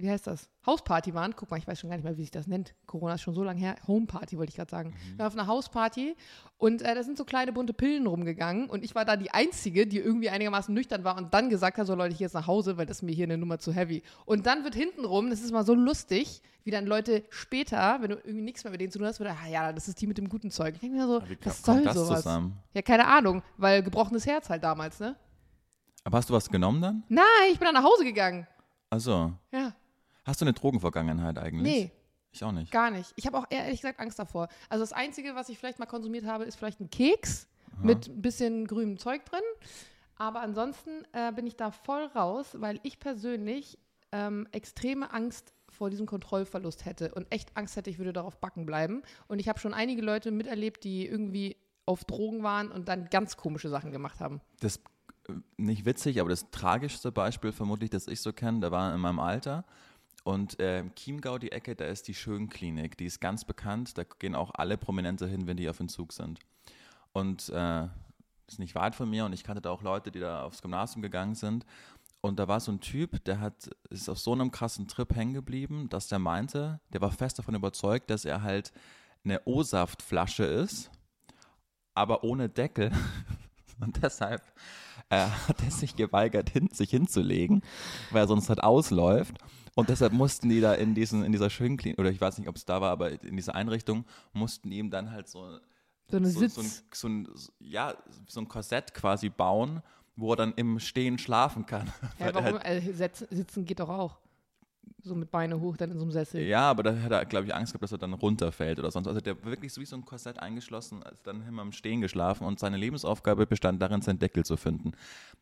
wie 0.00 0.10
heißt 0.10 0.26
das? 0.26 0.48
Hausparty 0.66 1.14
waren. 1.14 1.34
Guck 1.36 1.50
mal, 1.50 1.56
ich 1.58 1.66
weiß 1.66 1.78
schon 1.80 1.90
gar 1.90 1.96
nicht 1.96 2.04
mehr, 2.04 2.16
wie 2.16 2.22
sich 2.22 2.30
das 2.30 2.46
nennt. 2.46 2.74
Corona 2.86 3.14
ist 3.14 3.22
schon 3.22 3.34
so 3.34 3.42
lange 3.42 3.60
her. 3.60 3.76
Homeparty 3.86 4.36
wollte 4.38 4.50
ich 4.50 4.56
gerade 4.56 4.70
sagen. 4.70 4.94
Wir 5.10 5.18
waren 5.18 5.26
auf 5.28 5.32
einer 5.34 5.46
Hausparty 5.46 6.16
und 6.58 6.82
äh, 6.82 6.94
da 6.94 7.02
sind 7.02 7.16
so 7.16 7.24
kleine 7.24 7.52
bunte 7.52 7.72
Pillen 7.72 8.06
rumgegangen 8.06 8.68
und 8.68 8.84
ich 8.84 8.94
war 8.94 9.04
da 9.04 9.16
die 9.16 9.30
Einzige, 9.30 9.86
die 9.86 9.98
irgendwie 9.98 10.30
einigermaßen 10.30 10.74
nüchtern 10.74 11.04
war 11.04 11.16
und 11.16 11.32
dann 11.34 11.48
gesagt 11.50 11.78
hat, 11.78 11.86
so 11.86 11.94
Leute, 11.94 12.12
ich 12.12 12.18
gehe 12.18 12.26
jetzt 12.26 12.34
nach 12.34 12.46
Hause, 12.46 12.76
weil 12.76 12.86
das 12.86 12.98
ist 12.98 13.02
mir 13.02 13.12
hier 13.14 13.24
eine 13.24 13.38
Nummer 13.38 13.58
zu 13.58 13.72
heavy. 13.72 14.02
Und 14.26 14.46
dann 14.46 14.64
wird 14.64 14.74
hintenrum, 14.74 15.30
das 15.30 15.40
ist 15.40 15.52
mal 15.52 15.64
so 15.64 15.74
lustig, 15.74 16.42
wie 16.64 16.70
dann 16.70 16.86
Leute 16.86 17.24
später, 17.30 17.98
wenn 18.00 18.10
du 18.10 18.16
irgendwie 18.16 18.42
nichts 18.42 18.64
mehr 18.64 18.70
mit 18.70 18.80
denen 18.80 18.90
zu 18.92 18.98
tun 18.98 19.06
hast, 19.06 19.20
wieder, 19.20 19.36
ah 19.42 19.48
ja, 19.48 19.72
das 19.72 19.88
ist 19.88 20.00
die 20.00 20.06
mit 20.06 20.18
dem 20.18 20.28
guten 20.28 20.50
Zeug. 20.50 20.74
Ich 20.74 20.80
denke 20.80 20.96
mir 20.96 21.06
so, 21.06 21.22
was 21.44 21.62
soll 21.62 21.82
das 21.82 21.94
sowas? 21.94 22.22
zusammen? 22.22 22.58
Ja, 22.74 22.82
keine 22.82 23.06
Ahnung, 23.06 23.42
weil 23.56 23.82
gebrochenes 23.82 24.26
Herz 24.26 24.50
halt 24.50 24.62
damals, 24.62 25.00
ne? 25.00 25.16
Aber 26.04 26.18
hast 26.18 26.30
du 26.30 26.34
was 26.34 26.48
genommen 26.48 26.80
dann? 26.80 27.02
Nein, 27.08 27.24
ich 27.52 27.58
bin 27.58 27.66
dann 27.66 27.74
nach 27.74 27.84
Hause 27.84 28.04
gegangen. 28.04 28.46
Also, 28.90 29.32
Ja. 29.52 29.72
Hast 30.30 30.40
du 30.40 30.44
eine 30.44 30.52
Drogenvergangenheit 30.54 31.38
eigentlich? 31.38 31.62
Nee, 31.62 31.92
Ich 32.32 32.42
auch 32.44 32.52
nicht. 32.52 32.70
gar 32.72 32.90
nicht. 32.90 33.12
Ich 33.16 33.26
habe 33.26 33.36
auch 33.38 33.46
ehrlich 33.50 33.80
gesagt 33.80 34.00
Angst 34.00 34.18
davor. 34.18 34.48
Also 34.68 34.82
das 34.82 34.92
Einzige, 34.92 35.34
was 35.34 35.48
ich 35.48 35.58
vielleicht 35.58 35.78
mal 35.78 35.86
konsumiert 35.86 36.24
habe, 36.24 36.44
ist 36.44 36.56
vielleicht 36.56 36.80
ein 36.80 36.88
Keks 36.90 37.48
mit 37.82 38.08
ein 38.08 38.22
bisschen 38.22 38.66
grünem 38.66 38.98
Zeug 38.98 39.24
drin. 39.24 39.40
Aber 40.16 40.40
ansonsten 40.40 41.04
äh, 41.12 41.32
bin 41.32 41.46
ich 41.46 41.56
da 41.56 41.70
voll 41.70 42.04
raus, 42.14 42.48
weil 42.54 42.78
ich 42.82 42.98
persönlich 42.98 43.78
ähm, 44.12 44.46
extreme 44.52 45.12
Angst 45.12 45.54
vor 45.70 45.88
diesem 45.88 46.04
Kontrollverlust 46.06 46.84
hätte 46.84 47.14
und 47.14 47.26
echt 47.32 47.56
Angst 47.56 47.76
hätte, 47.76 47.90
ich 47.90 47.98
würde 47.98 48.12
darauf 48.12 48.38
backen 48.38 48.66
bleiben. 48.66 49.02
Und 49.28 49.38
ich 49.38 49.48
habe 49.48 49.58
schon 49.60 49.72
einige 49.72 50.02
Leute 50.02 50.30
miterlebt, 50.30 50.84
die 50.84 51.06
irgendwie 51.06 51.56
auf 51.86 52.04
Drogen 52.04 52.42
waren 52.42 52.70
und 52.70 52.88
dann 52.88 53.08
ganz 53.08 53.36
komische 53.36 53.68
Sachen 53.68 53.92
gemacht 53.92 54.20
haben. 54.20 54.40
Das 54.60 54.76
äh, 55.28 55.32
nicht 55.56 55.86
witzig, 55.86 56.20
aber 56.20 56.28
das 56.28 56.50
tragischste 56.50 57.10
Beispiel 57.12 57.52
vermutlich, 57.52 57.88
das 57.90 58.06
ich 58.06 58.20
so 58.20 58.32
kenne, 58.32 58.60
da 58.60 58.70
war 58.70 58.94
in 58.94 59.00
meinem 59.00 59.20
Alter. 59.20 59.64
Und 60.24 60.60
äh, 60.60 60.84
Chiemgau, 60.96 61.38
die 61.38 61.52
Ecke, 61.52 61.74
da 61.74 61.86
ist 61.86 62.08
die 62.08 62.14
Schönklinik. 62.14 62.96
Die 62.96 63.06
ist 63.06 63.20
ganz 63.20 63.44
bekannt. 63.44 63.96
Da 63.96 64.04
gehen 64.04 64.34
auch 64.34 64.50
alle 64.54 64.76
Prominente 64.76 65.26
hin, 65.26 65.46
wenn 65.46 65.56
die 65.56 65.68
auf 65.68 65.80
Entzug 65.80 66.12
sind. 66.12 66.40
Und 67.12 67.48
äh, 67.48 67.88
ist 68.50 68.58
nicht 68.58 68.74
weit 68.74 68.94
von 68.94 69.08
mir 69.08 69.24
und 69.24 69.32
ich 69.32 69.44
kannte 69.44 69.62
da 69.62 69.70
auch 69.70 69.82
Leute, 69.82 70.10
die 70.10 70.20
da 70.20 70.42
aufs 70.42 70.62
Gymnasium 70.62 71.02
gegangen 71.02 71.34
sind. 71.34 71.64
Und 72.20 72.38
da 72.38 72.48
war 72.48 72.60
so 72.60 72.70
ein 72.72 72.80
Typ, 72.80 73.24
der 73.24 73.40
hat, 73.40 73.70
ist 73.88 74.08
auf 74.08 74.18
so 74.18 74.32
einem 74.32 74.50
krassen 74.50 74.88
Trip 74.88 75.14
hängen 75.14 75.32
geblieben, 75.32 75.88
dass 75.88 76.08
der 76.08 76.18
meinte, 76.18 76.80
der 76.92 77.00
war 77.00 77.10
fest 77.10 77.38
davon 77.38 77.54
überzeugt, 77.54 78.10
dass 78.10 78.24
er 78.24 78.42
halt 78.42 78.72
eine 79.24 79.40
O-Saftflasche 79.46 80.44
ist, 80.44 80.90
aber 81.94 82.24
ohne 82.24 82.48
Deckel. 82.48 82.90
Und 83.80 84.02
deshalb 84.02 84.42
äh, 85.08 85.26
hat 85.48 85.62
er 85.62 85.70
sich 85.70 85.96
geweigert, 85.96 86.50
hin, 86.50 86.68
sich 86.72 86.90
hinzulegen, 86.90 87.62
weil 88.10 88.24
er 88.24 88.28
sonst 88.28 88.50
halt 88.50 88.62
ausläuft. 88.62 89.38
Und 89.80 89.88
deshalb 89.88 90.12
mussten 90.12 90.48
die 90.48 90.60
da 90.60 90.74
in, 90.74 90.94
diesen, 90.94 91.24
in 91.24 91.32
dieser 91.32 91.50
Schönklinik, 91.50 91.98
oder 91.98 92.10
ich 92.10 92.20
weiß 92.20 92.38
nicht, 92.38 92.48
ob 92.48 92.56
es 92.56 92.64
da 92.64 92.80
war, 92.80 92.90
aber 92.90 93.22
in 93.22 93.36
dieser 93.36 93.54
Einrichtung, 93.54 94.04
mussten 94.32 94.70
ihm 94.70 94.90
dann 94.90 95.10
halt 95.10 95.28
so, 95.28 95.58
So 96.10 96.16
eine 96.16 96.28
so, 96.30 96.40
Sitz. 96.40 96.54
so, 96.54 96.60
ein, 96.62 96.70
so, 96.92 97.08
ein, 97.08 97.28
ja, 97.60 97.94
so 98.26 98.40
ein 98.40 98.48
Korsett 98.48 98.94
quasi 98.94 99.28
bauen, 99.28 99.82
wo 100.16 100.32
er 100.32 100.36
dann 100.36 100.52
im 100.54 100.78
Stehen 100.80 101.18
schlafen 101.18 101.66
kann. 101.66 101.92
ja, 102.18 102.32
warum? 102.34 102.58
halt- 102.60 102.82
setz- 102.94 103.26
sitzen 103.30 103.64
geht 103.64 103.80
doch 103.80 103.88
auch. 103.88 104.18
So 105.10 105.16
mit 105.16 105.32
Beine 105.32 105.58
hoch, 105.60 105.76
dann 105.76 105.90
in 105.90 105.98
so 105.98 106.04
einem 106.04 106.12
Sessel. 106.12 106.40
Ja, 106.42 106.70
aber 106.70 106.84
da 106.84 106.96
hat 107.02 107.10
er, 107.10 107.24
glaube 107.24 107.46
ich, 107.46 107.52
Angst 107.54 107.72
gehabt, 107.72 107.82
dass 107.82 107.90
er 107.90 107.98
dann 107.98 108.12
runterfällt 108.12 108.78
oder 108.78 108.92
sonst. 108.92 109.08
Also 109.08 109.20
der 109.20 109.36
war 109.42 109.50
wirklich 109.50 109.72
so 109.72 109.80
wie 109.80 109.84
so 109.84 109.96
ein 109.96 110.04
Korsett 110.04 110.38
eingeschlossen, 110.38 111.02
ist 111.12 111.26
dann 111.26 111.44
immer 111.48 111.62
im 111.62 111.72
Stehen 111.72 112.00
geschlafen 112.00 112.44
und 112.46 112.60
seine 112.60 112.76
Lebensaufgabe 112.76 113.44
bestand 113.46 113.82
darin, 113.82 114.02
seinen 114.02 114.20
Deckel 114.20 114.44
zu 114.44 114.56
finden. 114.56 114.92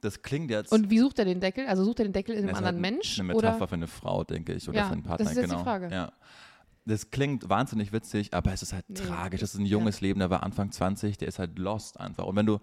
Das 0.01 0.23
klingt 0.23 0.51
jetzt 0.51 0.73
Und 0.73 0.89
wie 0.89 1.01
sucht 1.01 1.19
er 1.19 1.27
den 1.27 1.41
Deckel? 1.41 1.67
Also 1.67 1.85
sucht 1.85 1.99
er 2.01 2.07
den 2.07 2.15
Deckel 2.15 2.33
in 2.35 2.39
einem 2.45 2.49
Das 2.49 2.57
anderen 2.57 2.83
halt 2.83 2.95
Mensch? 2.95 3.19
Eine 3.19 3.29
Metapher 3.35 3.57
oder? 3.59 3.69
für 3.69 3.75
eine 3.75 3.87
Frau, 3.89 4.25
denke 4.25 4.55
ich, 4.55 4.67
oder 4.71 4.79
Ja, 4.79 4.85
für 4.87 4.93
einen 4.95 5.03
das 5.03 5.09
Partner, 5.09 5.31
ist 5.31 5.37
jetzt 5.37 5.45
die 5.45 5.51
genau. 5.51 5.63
Frage. 5.65 5.89
Ja. 5.93 6.13
Das 6.87 7.11
klingt 7.11 7.51
wahnsinnig 7.51 7.93
witzig, 7.93 8.33
aber 8.33 8.51
es 8.55 8.63
ist 8.63 8.73
halt 8.73 8.89
Nee, 8.89 8.95
tragisch. 8.95 9.41
Das 9.43 9.51
das- 9.51 9.55
ist 9.57 9.61
ein 9.61 9.67
junges 9.67 10.01
Leben, 10.01 10.21
der 10.21 10.31
war 10.31 10.43
Anfang 10.43 10.73
20, 10.73 11.19
der 11.19 11.29
ist 11.29 11.39
halt 11.39 11.59
lost 11.59 12.01
einfach. 12.01 12.25
Und 12.25 12.37
wenn 12.37 12.47
du 12.47 12.59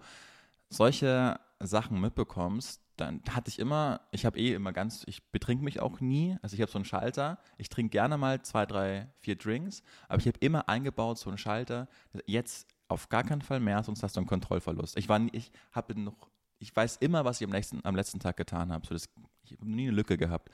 solche 0.68 1.38
Sachen 1.60 2.00
mitbekommst, 2.00 2.80
dann 2.96 3.22
hatte 3.30 3.50
ich 3.50 3.58
immer, 3.58 4.00
ich 4.10 4.24
habe 4.24 4.38
eh 4.38 4.54
immer 4.54 4.72
ganz, 4.72 5.04
ich 5.06 5.22
betrink 5.30 5.62
mich 5.62 5.80
auch 5.80 6.00
nie. 6.00 6.36
Also 6.42 6.54
ich 6.54 6.62
habe 6.62 6.70
so 6.70 6.78
einen 6.78 6.84
Schalter, 6.84 7.38
ich 7.58 7.68
trinke 7.68 7.90
gerne 7.90 8.16
mal 8.16 8.42
zwei, 8.42 8.66
drei, 8.66 9.08
vier 9.20 9.36
Drinks, 9.36 9.82
aber 10.08 10.20
ich 10.20 10.26
habe 10.26 10.38
immer 10.40 10.68
eingebaut 10.68 11.18
so 11.18 11.28
einen 11.28 11.38
Schalter, 11.38 11.88
jetzt 12.26 12.66
auf 12.88 13.08
gar 13.08 13.24
keinen 13.24 13.42
Fall 13.42 13.60
mehr, 13.60 13.82
sonst 13.82 14.02
hast 14.02 14.16
du 14.16 14.20
einen 14.20 14.26
Kontrollverlust. 14.26 14.96
Ich 14.96 15.08
war 15.08 15.20
ich 15.32 15.50
habe 15.72 15.98
noch, 15.98 16.30
ich 16.58 16.74
weiß 16.74 16.96
immer, 16.98 17.24
was 17.24 17.40
ich 17.40 17.46
am 17.46 17.52
letzten, 17.52 17.84
am 17.84 17.96
letzten 17.96 18.20
Tag 18.20 18.36
getan 18.36 18.72
habe. 18.72 18.86
So 18.86 18.94
das, 18.94 19.08
ich 19.44 19.52
habe 19.52 19.68
nie 19.68 19.88
eine 19.88 19.96
Lücke 19.96 20.16
gehabt. 20.16 20.50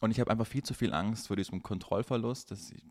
Und 0.00 0.10
ich 0.10 0.20
habe 0.20 0.30
einfach 0.30 0.46
viel 0.46 0.62
zu 0.62 0.74
viel 0.74 0.94
Angst 0.94 1.26
vor 1.26 1.36
diesem 1.36 1.62
Kontrollverlust. 1.62 2.50
Dass 2.50 2.70
ich, 2.70 2.82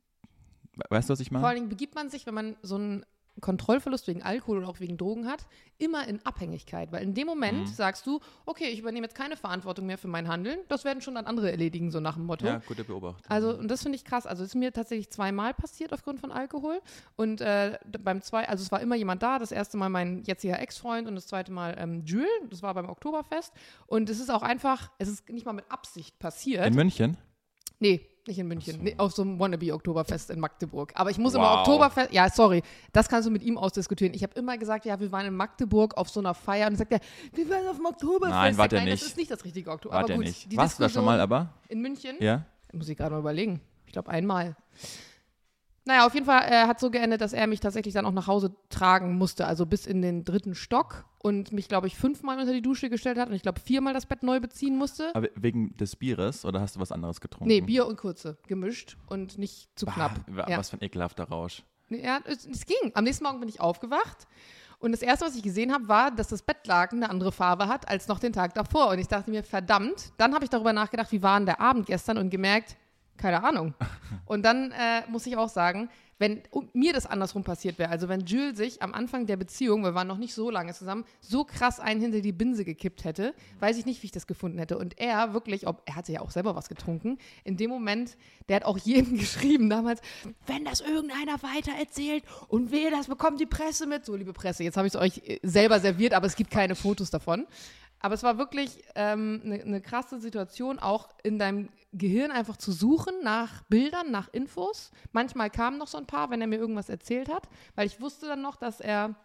weißt 0.89 1.09
du, 1.09 1.13
was 1.13 1.19
ich 1.19 1.29
Vor 1.29 1.39
meine? 1.39 1.47
allen 1.47 1.55
Dingen 1.55 1.69
begibt 1.69 1.95
man 1.95 2.09
sich, 2.09 2.25
wenn 2.27 2.35
man 2.35 2.55
so 2.61 2.75
einen 2.75 3.05
Kontrollverlust 3.41 4.07
wegen 4.07 4.21
Alkohol 4.23 4.59
oder 4.59 4.69
auch 4.69 4.79
wegen 4.79 4.97
Drogen 4.97 5.27
hat, 5.27 5.45
immer 5.77 6.07
in 6.07 6.25
Abhängigkeit. 6.25 6.91
Weil 6.91 7.03
in 7.03 7.13
dem 7.13 7.27
Moment 7.27 7.59
Mhm. 7.61 7.67
sagst 7.67 8.05
du, 8.07 8.19
okay, 8.45 8.65
ich 8.69 8.79
übernehme 8.79 9.05
jetzt 9.05 9.15
keine 9.15 9.37
Verantwortung 9.37 9.85
mehr 9.85 9.97
für 9.97 10.07
mein 10.07 10.27
Handeln. 10.27 10.59
Das 10.67 10.83
werden 10.85 11.01
schon 11.01 11.15
dann 11.15 11.25
andere 11.25 11.51
erledigen, 11.51 11.91
so 11.91 11.99
nach 11.99 12.15
dem 12.15 12.25
Motto. 12.25 12.45
Ja, 12.45 12.59
gute 12.67 12.83
Beobachtung. 12.83 13.25
Also, 13.29 13.57
und 13.57 13.67
das 13.69 13.83
finde 13.83 13.95
ich 13.95 14.03
krass. 14.05 14.25
Also, 14.25 14.43
es 14.43 14.49
ist 14.49 14.55
mir 14.55 14.71
tatsächlich 14.73 15.09
zweimal 15.09 15.53
passiert 15.53 15.93
aufgrund 15.93 16.19
von 16.19 16.31
Alkohol. 16.31 16.81
Und 17.15 17.41
äh, 17.41 17.77
beim 18.03 18.21
zwei, 18.21 18.47
also 18.47 18.61
es 18.63 18.71
war 18.71 18.81
immer 18.81 18.95
jemand 18.95 19.23
da. 19.23 19.39
Das 19.39 19.51
erste 19.51 19.77
Mal 19.77 19.89
mein 19.89 20.23
jetziger 20.23 20.59
Ex-Freund 20.59 21.07
und 21.07 21.15
das 21.15 21.27
zweite 21.27 21.51
Mal 21.51 21.75
ähm, 21.79 22.03
Jules. 22.05 22.27
Das 22.49 22.61
war 22.61 22.73
beim 22.73 22.89
Oktoberfest. 22.89 23.53
Und 23.87 24.09
es 24.09 24.19
ist 24.19 24.29
auch 24.29 24.41
einfach, 24.41 24.91
es 24.97 25.07
ist 25.07 25.29
nicht 25.29 25.45
mal 25.45 25.53
mit 25.53 25.71
Absicht 25.71 26.19
passiert. 26.19 26.65
in 26.67 26.75
München? 26.75 27.17
Nee, 27.79 28.08
nicht 28.27 28.39
in 28.39 28.47
München. 28.47 28.79
Nee, 28.83 28.95
auf 28.97 29.11
so 29.13 29.21
einem 29.21 29.39
Wannabe-Oktoberfest 29.39 30.29
in 30.29 30.39
Magdeburg. 30.39 30.91
Aber 30.95 31.09
ich 31.09 31.17
muss 31.17 31.33
Wow. 31.33 31.39
immer 31.39 31.59
Oktoberfest. 31.59 32.11
Ja, 32.13 32.29
sorry. 32.29 32.61
Das 32.93 33.07
kannst 33.09 33.27
du 33.27 33.31
mit 33.31 33.43
ihm 33.43 33.57
ausdiskutieren. 33.57 34.13
Ich 34.13 34.23
habe 34.23 34.33
immer 34.39 34.57
gesagt, 34.57 34.85
ja, 34.85 34.99
wir 34.99 35.11
waren 35.11 35.25
in 35.25 35.35
Magdeburg 35.35 35.95
auf 35.97 36.09
so 36.09 36.19
einer 36.19 36.33
Feier 36.33 36.67
und 36.67 36.73
dann 36.73 36.77
sagt 36.77 36.91
er, 36.91 36.99
wir 37.33 37.49
waren 37.49 37.67
auf 37.67 37.77
dem 37.77 37.85
Oktoberfest. 37.85 38.29
Nein, 38.31 38.57
wart 38.57 38.71
ihr 38.73 38.79
Nein, 38.79 38.89
nicht. 38.89 39.01
das 39.01 39.09
ist 39.09 39.17
nicht 39.17 39.31
das 39.31 39.43
richtige 39.45 39.71
Oktober. 39.71 39.93
War 39.93 39.99
Aber 39.99 40.07
der 40.07 40.17
gut, 40.17 40.25
nicht. 40.25 40.55
Warst 40.57 40.79
du 40.79 40.83
da 40.83 40.89
schon 40.89 41.05
mal, 41.05 41.19
aber? 41.19 41.53
in 41.67 41.81
München? 41.81 42.15
Ja? 42.19 42.45
Muss 42.73 42.89
ich 42.89 42.97
gerade 42.97 43.11
mal 43.13 43.19
überlegen. 43.19 43.61
Ich 43.85 43.93
glaube 43.93 44.09
einmal. 44.09 44.55
Naja, 45.85 46.05
auf 46.05 46.13
jeden 46.13 46.25
Fall 46.25 46.43
äh, 46.43 46.67
hat 46.67 46.79
so 46.79 46.91
geendet, 46.91 47.21
dass 47.21 47.33
er 47.33 47.47
mich 47.47 47.59
tatsächlich 47.59 47.93
dann 47.93 48.05
auch 48.05 48.11
nach 48.11 48.27
Hause 48.27 48.55
tragen 48.69 49.17
musste, 49.17 49.47
also 49.47 49.65
bis 49.65 49.87
in 49.87 50.01
den 50.01 50.23
dritten 50.23 50.55
Stock 50.55 51.05
und 51.19 51.51
mich, 51.51 51.67
glaube 51.67 51.87
ich, 51.87 51.95
fünfmal 51.95 52.39
unter 52.39 52.53
die 52.53 52.61
Dusche 52.61 52.89
gestellt 52.89 53.17
hat 53.17 53.29
und 53.29 53.35
ich 53.35 53.41
glaube 53.41 53.59
viermal 53.59 53.93
das 53.93 54.05
Bett 54.05 54.23
neu 54.23 54.39
beziehen 54.39 54.77
musste. 54.77 55.13
Aber 55.15 55.29
wegen 55.35 55.75
des 55.77 55.95
Bieres 55.95 56.45
oder 56.45 56.61
hast 56.61 56.75
du 56.75 56.79
was 56.79 56.91
anderes 56.91 57.21
getrunken? 57.21 57.47
Nee, 57.47 57.61
Bier 57.61 57.87
und 57.87 57.97
kurze, 57.97 58.37
gemischt 58.47 58.97
und 59.07 59.37
nicht 59.37 59.69
zu 59.77 59.85
Bah, 59.85 59.93
knapp. 59.93 60.49
Ja. 60.49 60.57
Was 60.57 60.69
für 60.69 60.77
ein 60.77 60.83
ekelhafter 60.83 61.25
Rausch. 61.25 61.63
Ja, 61.89 62.19
es, 62.25 62.45
es 62.45 62.65
ging. 62.65 62.91
Am 62.93 63.03
nächsten 63.03 63.23
Morgen 63.23 63.39
bin 63.39 63.49
ich 63.49 63.59
aufgewacht 63.59 64.27
und 64.79 64.93
das 64.93 65.01
Erste, 65.01 65.25
was 65.25 65.35
ich 65.35 65.43
gesehen 65.43 65.73
habe, 65.73 65.89
war, 65.89 66.09
dass 66.09 66.29
das 66.29 66.41
Bettlaken 66.41 67.03
eine 67.03 67.11
andere 67.11 67.33
Farbe 67.33 67.67
hat 67.67 67.89
als 67.89 68.07
noch 68.07 68.19
den 68.19 68.31
Tag 68.31 68.53
davor. 68.53 68.89
Und 68.89 68.99
ich 68.99 69.09
dachte 69.09 69.29
mir, 69.29 69.43
verdammt. 69.43 70.13
Dann 70.17 70.33
habe 70.33 70.45
ich 70.45 70.49
darüber 70.49 70.71
nachgedacht, 70.71 71.11
wie 71.11 71.21
war 71.21 71.37
denn 71.37 71.45
der 71.45 71.59
Abend 71.59 71.85
gestern 71.85 72.17
und 72.17 72.29
gemerkt, 72.29 72.77
keine 73.19 73.43
Ahnung. 73.43 73.73
Und 74.25 74.43
dann 74.43 74.71
äh, 74.71 75.03
muss 75.09 75.27
ich 75.27 75.37
auch 75.37 75.49
sagen, 75.49 75.89
wenn 76.19 76.41
mir 76.73 76.91
das 76.91 77.05
andersrum 77.05 77.43
passiert 77.45 77.79
wäre, 77.79 77.89
also 77.89 78.09
wenn 78.09 78.25
Jules 78.25 78.57
sich 78.57 78.81
am 78.81 78.93
Anfang 78.93 79.25
der 79.25 79.37
Beziehung, 79.37 79.83
wir 79.83 79.95
waren 79.95 80.07
noch 80.07 80.17
nicht 80.17 80.33
so 80.33 80.49
lange 80.49 80.73
zusammen, 80.73 81.05
so 81.21 81.45
krass 81.45 81.79
einen 81.79 82.01
hinter 82.01 82.19
die 82.19 82.33
Binse 82.33 82.65
gekippt 82.65 83.05
hätte, 83.05 83.33
weiß 83.61 83.77
ich 83.77 83.85
nicht, 83.85 84.03
wie 84.03 84.07
ich 84.07 84.11
das 84.11 84.27
gefunden 84.27 84.59
hätte. 84.59 84.77
Und 84.77 84.99
er 84.99 85.33
wirklich, 85.33 85.65
ob 85.65 85.81
er 85.85 85.95
hatte 85.95 86.11
ja 86.11 86.19
auch 86.19 86.31
selber 86.31 86.55
was 86.55 86.67
getrunken, 86.67 87.17
in 87.45 87.55
dem 87.55 87.69
Moment, 87.69 88.17
der 88.49 88.57
hat 88.57 88.65
auch 88.65 88.77
jedem 88.77 89.17
geschrieben 89.17 89.69
damals, 89.69 90.01
wenn 90.45 90.65
das 90.65 90.81
irgendeiner 90.81 91.41
weiter 91.41 91.71
erzählt 91.79 92.25
und 92.49 92.71
wehe, 92.71 92.91
das 92.91 93.07
bekommt 93.07 93.39
die 93.39 93.45
Presse 93.45 93.87
mit. 93.87 94.05
So, 94.05 94.15
liebe 94.15 94.33
Presse, 94.33 94.63
jetzt 94.65 94.75
habe 94.75 94.87
ich 94.87 94.93
es 94.93 94.99
euch 94.99 95.21
äh, 95.25 95.39
selber 95.41 95.79
serviert, 95.79 96.13
aber 96.13 96.27
es 96.27 96.35
gibt 96.35 96.51
keine 96.51 96.75
Fotos 96.75 97.09
davon. 97.09 97.47
Aber 98.01 98.13
es 98.15 98.23
war 98.23 98.37
wirklich 98.37 98.81
eine 98.95 99.13
ähm, 99.13 99.41
ne- 99.43 99.65
ne 99.65 99.81
krasse 99.81 100.19
Situation, 100.19 100.79
auch 100.79 101.09
in 101.23 101.37
deinem 101.37 101.69
Gehirn 101.91 102.31
einfach 102.31 102.57
zu 102.57 102.71
suchen 102.71 103.15
nach 103.23 103.63
Bildern, 103.63 104.11
nach 104.11 104.27
Infos. 104.31 104.91
Manchmal 105.11 105.49
kamen 105.49 105.77
noch 105.77 105.87
so 105.87 105.97
ein 105.97 106.05
paar, 106.05 106.29
wenn 106.29 106.41
er 106.41 106.47
mir 106.47 106.59
irgendwas 106.59 106.89
erzählt 106.89 107.29
hat, 107.29 107.49
weil 107.75 107.87
ich 107.87 107.99
wusste 107.99 108.27
dann 108.27 108.41
noch, 108.41 108.55
dass 108.55 108.79
er 108.79 109.15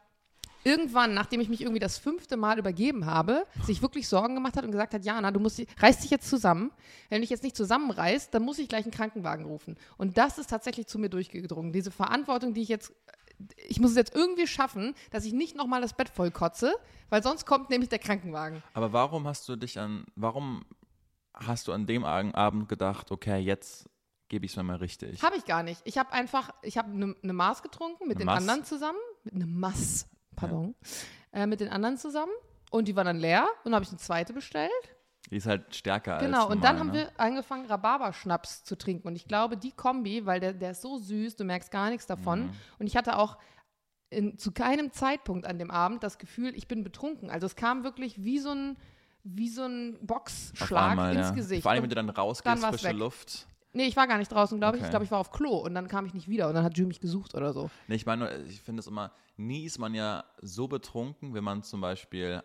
irgendwann, 0.64 1.14
nachdem 1.14 1.40
ich 1.40 1.48
mich 1.48 1.60
irgendwie 1.60 1.80
das 1.80 1.98
fünfte 1.98 2.36
Mal 2.36 2.58
übergeben 2.58 3.06
habe, 3.06 3.46
sich 3.64 3.82
wirklich 3.82 4.08
Sorgen 4.08 4.34
gemacht 4.34 4.56
hat 4.56 4.64
und 4.64 4.72
gesagt 4.72 4.94
hat, 4.94 5.04
Jana, 5.04 5.30
du 5.30 5.40
musst, 5.40 5.62
reiß 5.78 6.00
dich 6.00 6.10
jetzt 6.10 6.28
zusammen. 6.28 6.72
Wenn 7.10 7.18
du 7.18 7.20
dich 7.20 7.30
jetzt 7.30 7.42
nicht 7.42 7.56
zusammenreißt, 7.56 8.32
dann 8.32 8.42
muss 8.42 8.58
ich 8.58 8.68
gleich 8.68 8.84
einen 8.84 8.92
Krankenwagen 8.92 9.44
rufen. 9.44 9.76
Und 9.98 10.16
das 10.16 10.38
ist 10.38 10.48
tatsächlich 10.48 10.86
zu 10.86 10.98
mir 10.98 11.10
durchgedrungen. 11.10 11.72
Diese 11.72 11.90
Verantwortung, 11.90 12.54
die 12.54 12.62
ich 12.62 12.68
jetzt, 12.68 12.92
ich 13.68 13.78
muss 13.78 13.90
es 13.90 13.96
jetzt 13.96 14.14
irgendwie 14.14 14.46
schaffen, 14.46 14.94
dass 15.10 15.24
ich 15.26 15.34
nicht 15.34 15.54
nochmal 15.54 15.82
das 15.82 15.92
Bett 15.92 16.08
voll 16.08 16.30
kotze, 16.30 16.74
weil 17.10 17.22
sonst 17.22 17.44
kommt 17.44 17.68
nämlich 17.68 17.90
der 17.90 17.98
Krankenwagen. 17.98 18.62
Aber 18.72 18.92
warum 18.92 19.26
hast 19.26 19.46
du 19.48 19.56
dich 19.56 19.78
an, 19.78 20.06
warum 20.16 20.64
hast 21.34 21.68
du 21.68 21.72
an 21.72 21.86
dem 21.86 22.04
Ab- 22.04 22.36
Abend 22.36 22.68
gedacht, 22.68 23.10
okay, 23.10 23.38
jetzt 23.38 23.88
gebe 24.28 24.46
ich 24.46 24.52
es 24.52 24.56
mir 24.56 24.62
mal 24.62 24.76
richtig? 24.76 25.22
Habe 25.22 25.36
ich 25.36 25.44
gar 25.44 25.62
nicht. 25.62 25.80
Ich 25.84 25.98
habe 25.98 26.12
einfach, 26.12 26.50
ich 26.62 26.78
habe 26.78 26.90
eine 26.90 27.14
ne 27.22 27.32
Maß 27.32 27.62
getrunken 27.62 28.08
mit 28.08 28.16
Eine 28.16 28.24
den 28.24 28.26
Maß? 28.26 28.36
anderen 28.38 28.64
zusammen. 28.64 28.98
Mit 29.24 29.34
einem 29.34 29.58
Maß, 29.60 30.08
pardon. 30.36 30.74
Äh, 31.32 31.46
mit 31.46 31.60
den 31.60 31.68
anderen 31.68 31.96
zusammen. 31.96 32.32
Und 32.70 32.88
die 32.88 32.96
war 32.96 33.04
dann 33.04 33.18
leer. 33.18 33.42
Und 33.58 33.66
dann 33.66 33.74
habe 33.74 33.84
ich 33.84 33.90
eine 33.90 33.98
zweite 33.98 34.32
bestellt. 34.32 34.70
Die 35.30 35.36
ist 35.36 35.46
halt 35.46 35.74
stärker 35.74 36.16
als 36.16 36.24
Genau, 36.24 36.48
und 36.50 36.62
dann 36.62 36.78
haben 36.78 36.88
normal, 36.88 37.04
ne? 37.04 37.10
wir 37.14 37.20
angefangen, 37.20 37.66
Rhabarberschnaps 37.66 38.62
zu 38.64 38.76
trinken. 38.76 39.08
Und 39.08 39.16
ich 39.16 39.26
glaube, 39.26 39.56
die 39.56 39.72
Kombi, 39.72 40.26
weil 40.26 40.38
der, 40.38 40.52
der 40.52 40.72
ist 40.72 40.82
so 40.82 40.98
süß, 40.98 41.36
du 41.36 41.44
merkst 41.44 41.70
gar 41.70 41.88
nichts 41.90 42.06
davon. 42.06 42.46
Mhm. 42.46 42.50
Und 42.78 42.86
ich 42.86 42.96
hatte 42.96 43.16
auch 43.16 43.38
in, 44.10 44.36
zu 44.38 44.52
keinem 44.52 44.92
Zeitpunkt 44.92 45.46
an 45.46 45.58
dem 45.58 45.70
Abend 45.70 46.02
das 46.02 46.18
Gefühl, 46.18 46.54
ich 46.56 46.68
bin 46.68 46.84
betrunken. 46.84 47.30
Also 47.30 47.46
es 47.46 47.56
kam 47.56 47.84
wirklich 47.84 48.22
wie 48.22 48.38
so 48.38 48.50
ein, 48.50 48.76
wie 49.24 49.48
so 49.48 49.62
ein 49.62 49.98
Boxschlag 50.06 50.90
einmal, 50.92 51.16
ins 51.16 51.28
ja. 51.28 51.34
Gesicht. 51.34 51.62
Vor 51.62 51.72
allem, 51.72 51.82
wenn 51.82 51.88
du 51.90 51.96
dann 51.96 52.06
dann 52.06 52.16
rausgehst, 52.16 52.62
war's 52.62 52.70
frische 52.76 52.88
weg. 52.88 52.96
Luft. 52.96 53.46
nee, 53.72 53.86
ich 53.86 53.96
war 53.96 54.06
gar 54.06 54.18
nicht 54.18 54.30
draußen, 54.30 54.58
glaube 54.58 54.76
ich. 54.76 54.82
Okay. 54.82 54.88
Ich 54.88 54.90
glaube, 54.90 55.04
ich 55.04 55.10
war 55.10 55.18
auf 55.18 55.30
Klo 55.30 55.56
und 55.58 55.74
dann 55.74 55.88
kam 55.88 56.06
ich 56.06 56.14
nicht 56.14 56.28
wieder. 56.28 56.48
Und 56.48 56.54
dann 56.54 56.64
hat 56.64 56.76
Jules 56.76 56.88
mich 56.88 57.00
gesucht 57.00 57.34
oder 57.34 57.52
so. 57.52 57.70
Nee, 57.88 57.94
ich 57.96 58.06
meine, 58.06 58.36
ich 58.44 58.60
finde 58.60 58.80
es 58.80 58.86
immer, 58.86 59.12
nie 59.36 59.64
ist 59.64 59.78
man 59.78 59.94
ja 59.94 60.24
so 60.42 60.68
betrunken, 60.68 61.34
wenn 61.34 61.42
man 61.44 61.62
zum 61.62 61.80
Beispiel 61.80 62.42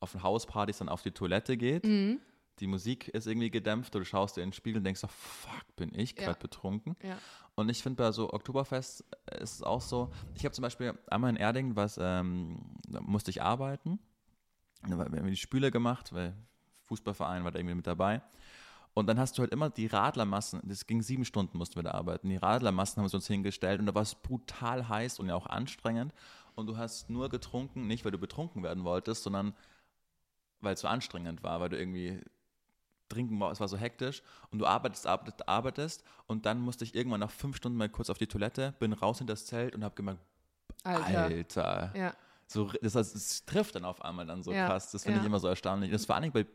auf 0.00 0.14
Hauspartys 0.22 0.78
dann 0.78 0.88
auf 0.88 1.02
die 1.02 1.12
Toilette 1.12 1.56
geht. 1.56 1.84
Mhm. 1.84 2.20
Die 2.60 2.66
Musik 2.68 3.08
ist 3.08 3.26
irgendwie 3.26 3.50
gedämpft, 3.50 3.94
du 3.94 4.04
schaust 4.04 4.36
dir 4.36 4.42
in 4.42 4.48
den 4.50 4.52
Spiegel 4.54 4.78
und 4.78 4.84
denkst, 4.84 5.00
so, 5.00 5.08
fuck, 5.08 5.64
bin 5.76 5.90
ich 5.94 6.12
Ja. 6.16 6.26
gerade 6.26 6.38
betrunken. 6.38 6.94
Ja. 7.02 7.18
Und 7.56 7.68
ich 7.68 7.82
finde 7.82 8.02
bei 8.02 8.12
so 8.12 8.32
Oktoberfest 8.32 9.04
äh, 9.26 9.42
ist 9.42 9.54
es 9.54 9.62
auch 9.62 9.80
so, 9.80 10.10
ich 10.34 10.44
habe 10.44 10.52
zum 10.54 10.62
Beispiel 10.62 10.96
einmal 11.08 11.30
in 11.30 11.36
Erding, 11.36 11.74
was, 11.76 11.98
ähm, 12.00 12.76
da 12.88 13.00
musste 13.00 13.30
ich 13.30 13.42
arbeiten. 13.42 13.98
Da 14.90 14.98
haben 14.98 15.12
wir 15.12 15.22
die 15.22 15.36
Spüle 15.36 15.70
gemacht, 15.70 16.12
weil 16.12 16.34
Fußballverein 16.84 17.44
war 17.44 17.50
da 17.50 17.58
irgendwie 17.58 17.76
mit 17.76 17.86
dabei. 17.86 18.22
Und 18.94 19.08
dann 19.08 19.18
hast 19.18 19.36
du 19.36 19.42
halt 19.42 19.52
immer 19.52 19.70
die 19.70 19.86
Radlermassen, 19.86 20.60
das 20.64 20.86
ging 20.86 21.02
sieben 21.02 21.24
Stunden, 21.24 21.58
mussten 21.58 21.76
wir 21.76 21.82
da 21.82 21.90
arbeiten. 21.90 22.28
Die 22.28 22.36
Radlermassen 22.36 23.02
haben 23.02 23.10
wir 23.10 23.14
uns 23.14 23.26
hingestellt 23.26 23.80
und 23.80 23.86
da 23.86 23.94
war 23.94 24.02
es 24.02 24.14
brutal 24.14 24.88
heiß 24.88 25.18
und 25.18 25.28
ja 25.28 25.34
auch 25.34 25.46
anstrengend. 25.46 26.14
Und 26.54 26.68
du 26.68 26.76
hast 26.76 27.10
nur 27.10 27.28
getrunken, 27.28 27.88
nicht 27.88 28.04
weil 28.04 28.12
du 28.12 28.18
betrunken 28.18 28.62
werden 28.62 28.84
wolltest, 28.84 29.24
sondern 29.24 29.54
weil 30.60 30.74
es 30.74 30.80
so 30.80 30.88
anstrengend 30.88 31.42
war, 31.42 31.60
weil 31.60 31.70
du 31.70 31.76
irgendwie 31.76 32.20
trinken 33.08 33.38
war, 33.40 33.50
es 33.50 33.60
war 33.60 33.68
so 33.68 33.76
hektisch 33.76 34.22
und 34.50 34.60
du 34.60 34.66
arbeitest, 34.66 35.06
arbeitest, 35.06 35.48
arbeitest 35.48 36.04
und 36.26 36.46
dann 36.46 36.60
musste 36.60 36.84
ich 36.84 36.94
irgendwann 36.94 37.20
nach 37.20 37.30
fünf 37.30 37.56
Stunden 37.56 37.76
mal 37.76 37.88
kurz 37.88 38.08
auf 38.10 38.18
die 38.18 38.26
Toilette, 38.26 38.74
bin 38.78 38.92
raus 38.92 39.20
in 39.20 39.26
das 39.26 39.46
Zelt 39.46 39.74
und 39.74 39.84
habe 39.84 39.94
gemerkt, 39.94 40.20
Alter. 40.84 41.24
Alter. 41.24 41.92
Ja. 41.96 42.14
So, 42.46 42.70
das 42.82 42.94
heißt, 42.94 43.14
es 43.16 43.44
trifft 43.44 43.74
dann 43.74 43.84
auf 43.84 44.02
einmal 44.02 44.26
dann 44.26 44.42
so 44.42 44.52
Ja, 44.52 44.66
krass. 44.66 44.90
Das 44.90 45.04
finde 45.04 45.18
ja. 45.18 45.22
ich 45.22 45.26
immer 45.26 45.40
so 45.40 45.48
erstaunlich. 45.48 45.90
Das 45.90 46.06
vor 46.06 46.16
allem 46.16 46.32
bei, 46.32 46.46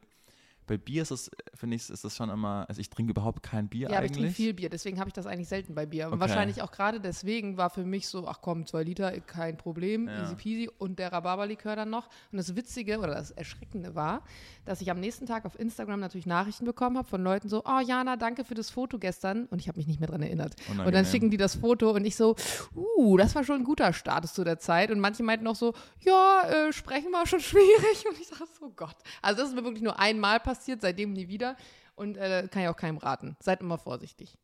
bei 0.70 0.78
Bier 0.78 1.02
ist 1.02 1.10
es, 1.12 1.32
finde 1.56 1.76
ich, 1.76 1.90
ist 1.90 2.04
das 2.06 2.16
schon 2.16 2.30
immer, 2.30 2.66
also 2.70 2.80
ich 2.80 2.90
trinke 2.92 3.10
überhaupt 3.12 3.42
kein 3.42 3.68
Bier 3.68 3.90
Ja, 3.90 3.98
aber 3.98 4.06
ich 4.06 4.12
trinke 4.12 4.28
eigentlich. 4.28 4.36
viel 4.36 4.54
Bier, 4.54 4.70
deswegen 4.70 5.00
habe 5.00 5.10
ich 5.10 5.14
das 5.14 5.26
eigentlich 5.26 5.48
selten 5.50 5.74
bei 5.74 5.86
Bier. 5.88 6.06
Und 6.08 6.14
Okay. 6.14 6.22
wahrscheinlich 6.22 6.62
auch 6.62 6.72
gerade 6.72 7.00
deswegen 7.00 7.58
war 7.58 7.72
für 7.72 7.84
mich 7.84 8.08
so, 8.08 8.28
ach 8.28 8.40
komm, 8.42 8.66
zwei 8.68 8.84
Liter, 8.84 9.12
kein 9.22 9.58
Problem, 9.58 10.08
Ja. 10.08 10.22
easy 10.24 10.36
peasy. 10.36 10.70
Und 10.78 11.00
der 11.00 11.12
Rhabarberlikör 11.12 11.76
dann 11.76 11.90
noch. 11.90 12.08
Und 12.32 12.38
das 12.38 12.56
Witzige 12.56 13.00
oder 13.00 13.16
das 13.16 13.32
Erschreckende 13.32 13.96
war, 13.96 14.22
dass 14.66 14.80
ich 14.80 14.92
am 14.92 15.00
nächsten 15.00 15.26
Tag 15.26 15.46
auf 15.46 15.58
Instagram 15.60 16.00
natürlich 16.00 16.28
Nachrichten 16.28 16.66
bekommen 16.66 16.98
habe 17.00 17.08
von 17.08 17.24
Leuten 17.24 17.50
so, 17.50 17.64
oh 17.66 17.80
Jana, 17.80 18.16
danke 18.16 18.46
für 18.46 18.54
das 18.54 18.70
Foto 18.70 19.00
gestern. 19.00 19.46
Und 19.48 19.60
ich 19.60 19.68
habe 19.68 19.78
mich 19.80 19.88
nicht 19.88 20.00
mehr 20.00 20.08
dran 20.10 20.22
erinnert. 20.22 20.56
Und 20.68 20.78
dann 20.78 20.80
Unangenehm. 20.88 21.06
schicken 21.06 21.32
die 21.32 21.38
das 21.38 21.56
Foto 21.56 21.90
und 21.92 22.06
ich 22.06 22.16
so, 22.16 22.36
uh, 22.76 23.18
das 23.18 23.34
war 23.34 23.44
schon 23.44 23.56
ein 23.62 23.64
guter 23.64 23.92
Status 23.92 24.34
zu 24.34 24.44
der 24.44 24.60
Zeit. 24.60 24.92
Und 24.92 25.00
manche 25.00 25.24
meinten 25.24 25.48
auch 25.48 25.56
so, 25.56 25.74
ja, 26.02 26.44
äh, 26.68 26.74
sprechen 26.74 27.12
war 27.12 27.26
schon 27.26 27.40
schwierig. 27.50 28.06
Und 28.08 28.20
ich 28.22 28.28
dachte 28.30 28.46
so, 28.60 28.68
oh 28.68 28.74
Gott. 28.76 28.96
Also 29.24 29.42
das 29.42 29.50
ist 29.50 29.56
mir 29.56 29.64
wirklich 29.64 29.82
nur 29.82 29.98
einmal 29.98 30.40
passiert, 30.40 30.59
seitdem 30.62 31.14
nie 31.14 31.28
wieder. 31.28 31.56
Und 31.96 32.18
äh, 32.18 32.48
kann 32.50 32.62
ich 32.62 32.68
auch 32.70 32.78
keinem 32.78 32.98
raten. 32.98 33.36
Seid 33.40 33.62
immer 33.62 33.78
vorsichtig. 33.78 34.38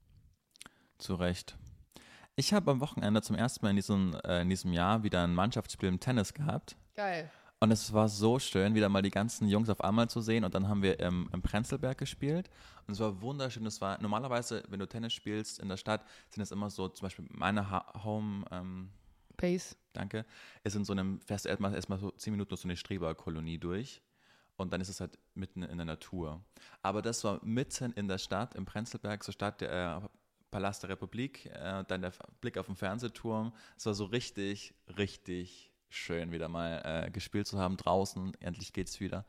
Zu 0.97 1.15
Recht. 1.15 1.56
Ich 2.36 2.54
habe 2.54 2.71
am 2.71 2.82
Wochenende 2.82 3.21
zum 3.21 3.38
ersten 3.38 3.65
Mal 3.65 3.69
in 3.69 3.75
diesem, 3.78 4.13
äh, 4.25 4.41
in 4.41 4.49
diesem 4.49 4.73
Jahr 4.73 5.04
wieder 5.04 5.23
ein 5.23 5.34
Mannschaftsspiel 5.34 5.88
im 5.88 6.01
Tennis 6.01 6.34
gehabt. 6.34 6.75
Geil. 6.95 7.32
Und 7.62 7.71
es 7.71 7.93
war 7.93 8.10
so 8.10 8.39
schön, 8.39 8.75
wieder 8.75 8.89
mal 8.89 9.01
die 9.01 9.12
ganzen 9.12 9.47
Jungs 9.47 9.69
auf 9.69 9.82
einmal 9.82 10.10
zu 10.10 10.19
sehen. 10.19 10.43
Und 10.43 10.54
dann 10.54 10.67
haben 10.67 10.82
wir 10.82 10.99
im, 10.99 11.30
im 11.32 11.41
Prenzlberg 11.41 11.97
gespielt. 11.97 12.49
Und 12.86 12.93
es 12.93 12.99
war 12.99 13.21
wunderschön. 13.21 13.65
Es 13.65 13.80
war 13.80 14.01
normalerweise, 14.01 14.63
wenn 14.67 14.80
du 14.80 14.88
Tennis 14.88 15.13
spielst 15.13 15.60
in 15.60 15.69
der 15.69 15.78
Stadt, 15.78 16.06
sind 16.30 16.43
es 16.43 16.51
immer 16.51 16.69
so, 16.69 16.89
zum 16.89 17.06
Beispiel 17.06 17.25
meine 17.32 17.69
ha 17.69 18.04
Home, 18.04 18.43
ähm, 18.51 18.89
Pace. 19.38 19.78
danke, 19.93 20.25
ist 20.63 20.75
in 20.75 20.86
so 20.86 20.93
einem, 20.93 21.19
fährst 21.21 21.45
du 21.45 21.49
erstmal, 21.49 21.73
erstmal 21.73 21.99
so 21.99 22.12
zehn 22.12 22.32
Minuten 22.32 22.49
durch 22.49 22.62
so 22.62 22.67
eine 22.67 22.78
Streberkolonie 22.78 23.58
durch. 23.58 24.01
Und 24.57 24.71
dann 24.71 24.81
ist 24.81 24.89
es 24.89 25.01
halt 25.01 25.17
mitten 25.33 25.63
in 25.63 25.77
der 25.77 25.85
Natur. 25.85 26.41
Aber 26.81 27.01
das 27.01 27.23
war 27.23 27.39
mitten 27.43 27.91
in 27.93 28.07
der 28.07 28.17
Stadt, 28.17 28.55
im 28.55 28.65
Prenzlberg, 28.65 29.23
so 29.23 29.31
Stadt 29.31 29.61
der 29.61 30.01
äh, 30.03 30.07
Palast 30.51 30.83
der 30.83 30.91
Republik, 30.91 31.47
äh, 31.47 31.83
dann 31.87 32.01
der 32.01 32.13
Blick 32.39 32.57
auf 32.57 32.67
den 32.67 32.75
Fernsehturm. 32.75 33.53
Es 33.75 33.85
war 33.85 33.93
so 33.93 34.05
richtig, 34.05 34.73
richtig 34.97 35.71
schön, 35.89 36.31
wieder 36.31 36.47
mal 36.47 36.81
äh, 36.85 37.11
gespielt 37.11 37.47
zu 37.47 37.59
haben 37.59 37.75
draußen. 37.75 38.33
Endlich 38.39 38.71
geht's 38.71 38.99
wieder. 38.99 39.25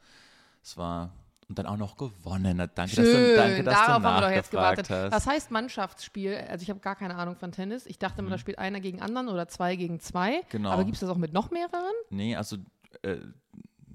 Es 0.62 0.76
war 0.76 1.12
und 1.48 1.58
dann 1.58 1.66
auch 1.66 1.76
noch 1.76 1.96
gewonnen. 1.96 2.58
Danke, 2.58 2.74
dass 2.74 2.94
du, 2.94 3.04
Schön, 3.04 3.36
danke, 3.36 3.62
dass 3.62 3.74
darauf 3.74 3.86
du 3.86 3.92
haben 4.08 4.20
wir 4.20 4.28
doch 4.28 4.34
jetzt 4.34 4.50
gewartet. 4.50 4.90
hast. 4.90 5.12
Was 5.12 5.26
heißt 5.26 5.50
Mannschaftsspiel? 5.52 6.34
Also 6.48 6.62
ich 6.62 6.70
habe 6.70 6.80
gar 6.80 6.96
keine 6.96 7.14
Ahnung 7.14 7.36
von 7.36 7.52
Tennis. 7.52 7.86
Ich 7.86 7.98
dachte 7.98 8.20
immer, 8.20 8.30
da 8.30 8.38
spielt 8.38 8.58
einer 8.58 8.80
gegen 8.80 9.00
anderen 9.00 9.28
oder 9.28 9.46
zwei 9.46 9.76
gegen 9.76 10.00
zwei. 10.00 10.38
Mhm. 10.38 10.46
Genau. 10.50 10.70
Aber 10.70 10.84
gibt 10.84 10.94
es 10.96 11.00
das 11.00 11.08
auch 11.08 11.16
mit 11.16 11.32
noch 11.32 11.52
mehreren? 11.52 11.92
Nee, 12.10 12.34
also 12.34 12.56
äh, 13.02 13.18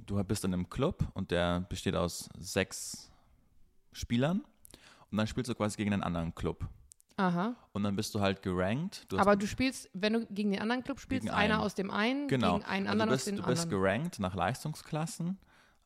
du 0.05 0.23
bist 0.23 0.43
in 0.45 0.53
einem 0.53 0.69
Club 0.69 1.03
und 1.13 1.31
der 1.31 1.61
besteht 1.61 1.95
aus 1.95 2.29
sechs 2.37 3.09
Spielern 3.91 4.41
und 5.09 5.17
dann 5.17 5.27
spielst 5.27 5.49
du 5.49 5.55
quasi 5.55 5.77
gegen 5.77 5.93
einen 5.93 6.03
anderen 6.03 6.33
Club. 6.35 6.67
Aha. 7.17 7.55
Und 7.73 7.83
dann 7.83 7.95
bist 7.95 8.15
du 8.15 8.21
halt 8.21 8.41
gerankt. 8.41 9.05
Du 9.09 9.19
Aber 9.19 9.35
du 9.35 9.45
spielst, 9.45 9.89
wenn 9.93 10.13
du 10.13 10.25
gegen 10.27 10.51
den 10.51 10.61
anderen 10.61 10.83
Club 10.83 10.99
spielst, 10.99 11.29
einer 11.29 11.55
einen. 11.55 11.63
aus 11.63 11.75
dem 11.75 11.91
einen, 11.91 12.27
genau. 12.27 12.53
gegen 12.55 12.65
einen 12.65 12.87
Also 12.87 12.91
anderen 12.93 13.09
aus 13.11 13.15
bist, 13.17 13.27
dem 13.27 13.35
du 13.35 13.43
bist 13.43 13.63
anderen. 13.63 13.81
gerankt 13.83 14.19
nach 14.19 14.33
Leistungsklassen. 14.33 15.37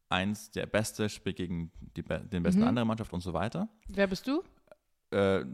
Eins, 0.07 0.51
der 0.51 0.67
Beste 0.67 1.09
spielt 1.09 1.35
gegen 1.37 1.71
die, 1.97 2.03
den 2.03 2.43
besten 2.43 2.61
Mhm. 2.61 2.67
andere 2.67 2.85
Mannschaft 2.85 3.11
und 3.11 3.21
so 3.21 3.33
weiter. 3.33 3.67
Wer 3.87 4.07
bist 4.07 4.27
du? 4.27 4.43
Äh, 5.11 5.45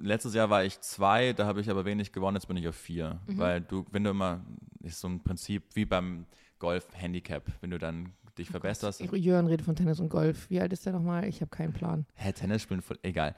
letztes 0.00 0.34
Jahr 0.34 0.50
war 0.50 0.64
ich 0.64 0.80
zwei, 0.80 1.32
da 1.32 1.46
habe 1.46 1.60
ich 1.60 1.70
aber 1.70 1.84
wenig 1.84 2.10
gewonnen, 2.12 2.36
jetzt 2.36 2.46
bin 2.48 2.56
ich 2.56 2.66
auf 2.66 2.76
vier. 2.76 3.20
Mhm. 3.26 3.38
Weil 3.38 3.60
du, 3.60 3.84
wenn 3.92 4.02
du 4.04 4.10
immer, 4.10 4.40
ist 4.80 5.00
so 5.00 5.08
ein 5.08 5.22
Prinzip 5.22 5.64
wie 5.74 5.84
beim 5.84 6.26
Golf-Handicap, 6.64 7.44
wenn 7.60 7.70
du 7.70 7.78
dann 7.78 8.14
dich 8.38 8.48
verbesserst. 8.48 9.02
Ich, 9.02 9.12
Jörn 9.12 9.46
redet 9.46 9.66
von 9.66 9.76
Tennis 9.76 10.00
und 10.00 10.08
Golf. 10.08 10.48
Wie 10.48 10.60
alt 10.60 10.72
ist 10.72 10.86
der 10.86 10.94
nochmal? 10.94 11.26
Ich 11.26 11.42
habe 11.42 11.50
keinen 11.50 11.74
Plan. 11.74 12.06
Hä, 12.14 12.32
Tennis 12.32 12.62
spielen, 12.62 12.80
voll, 12.80 12.98
egal. 13.02 13.34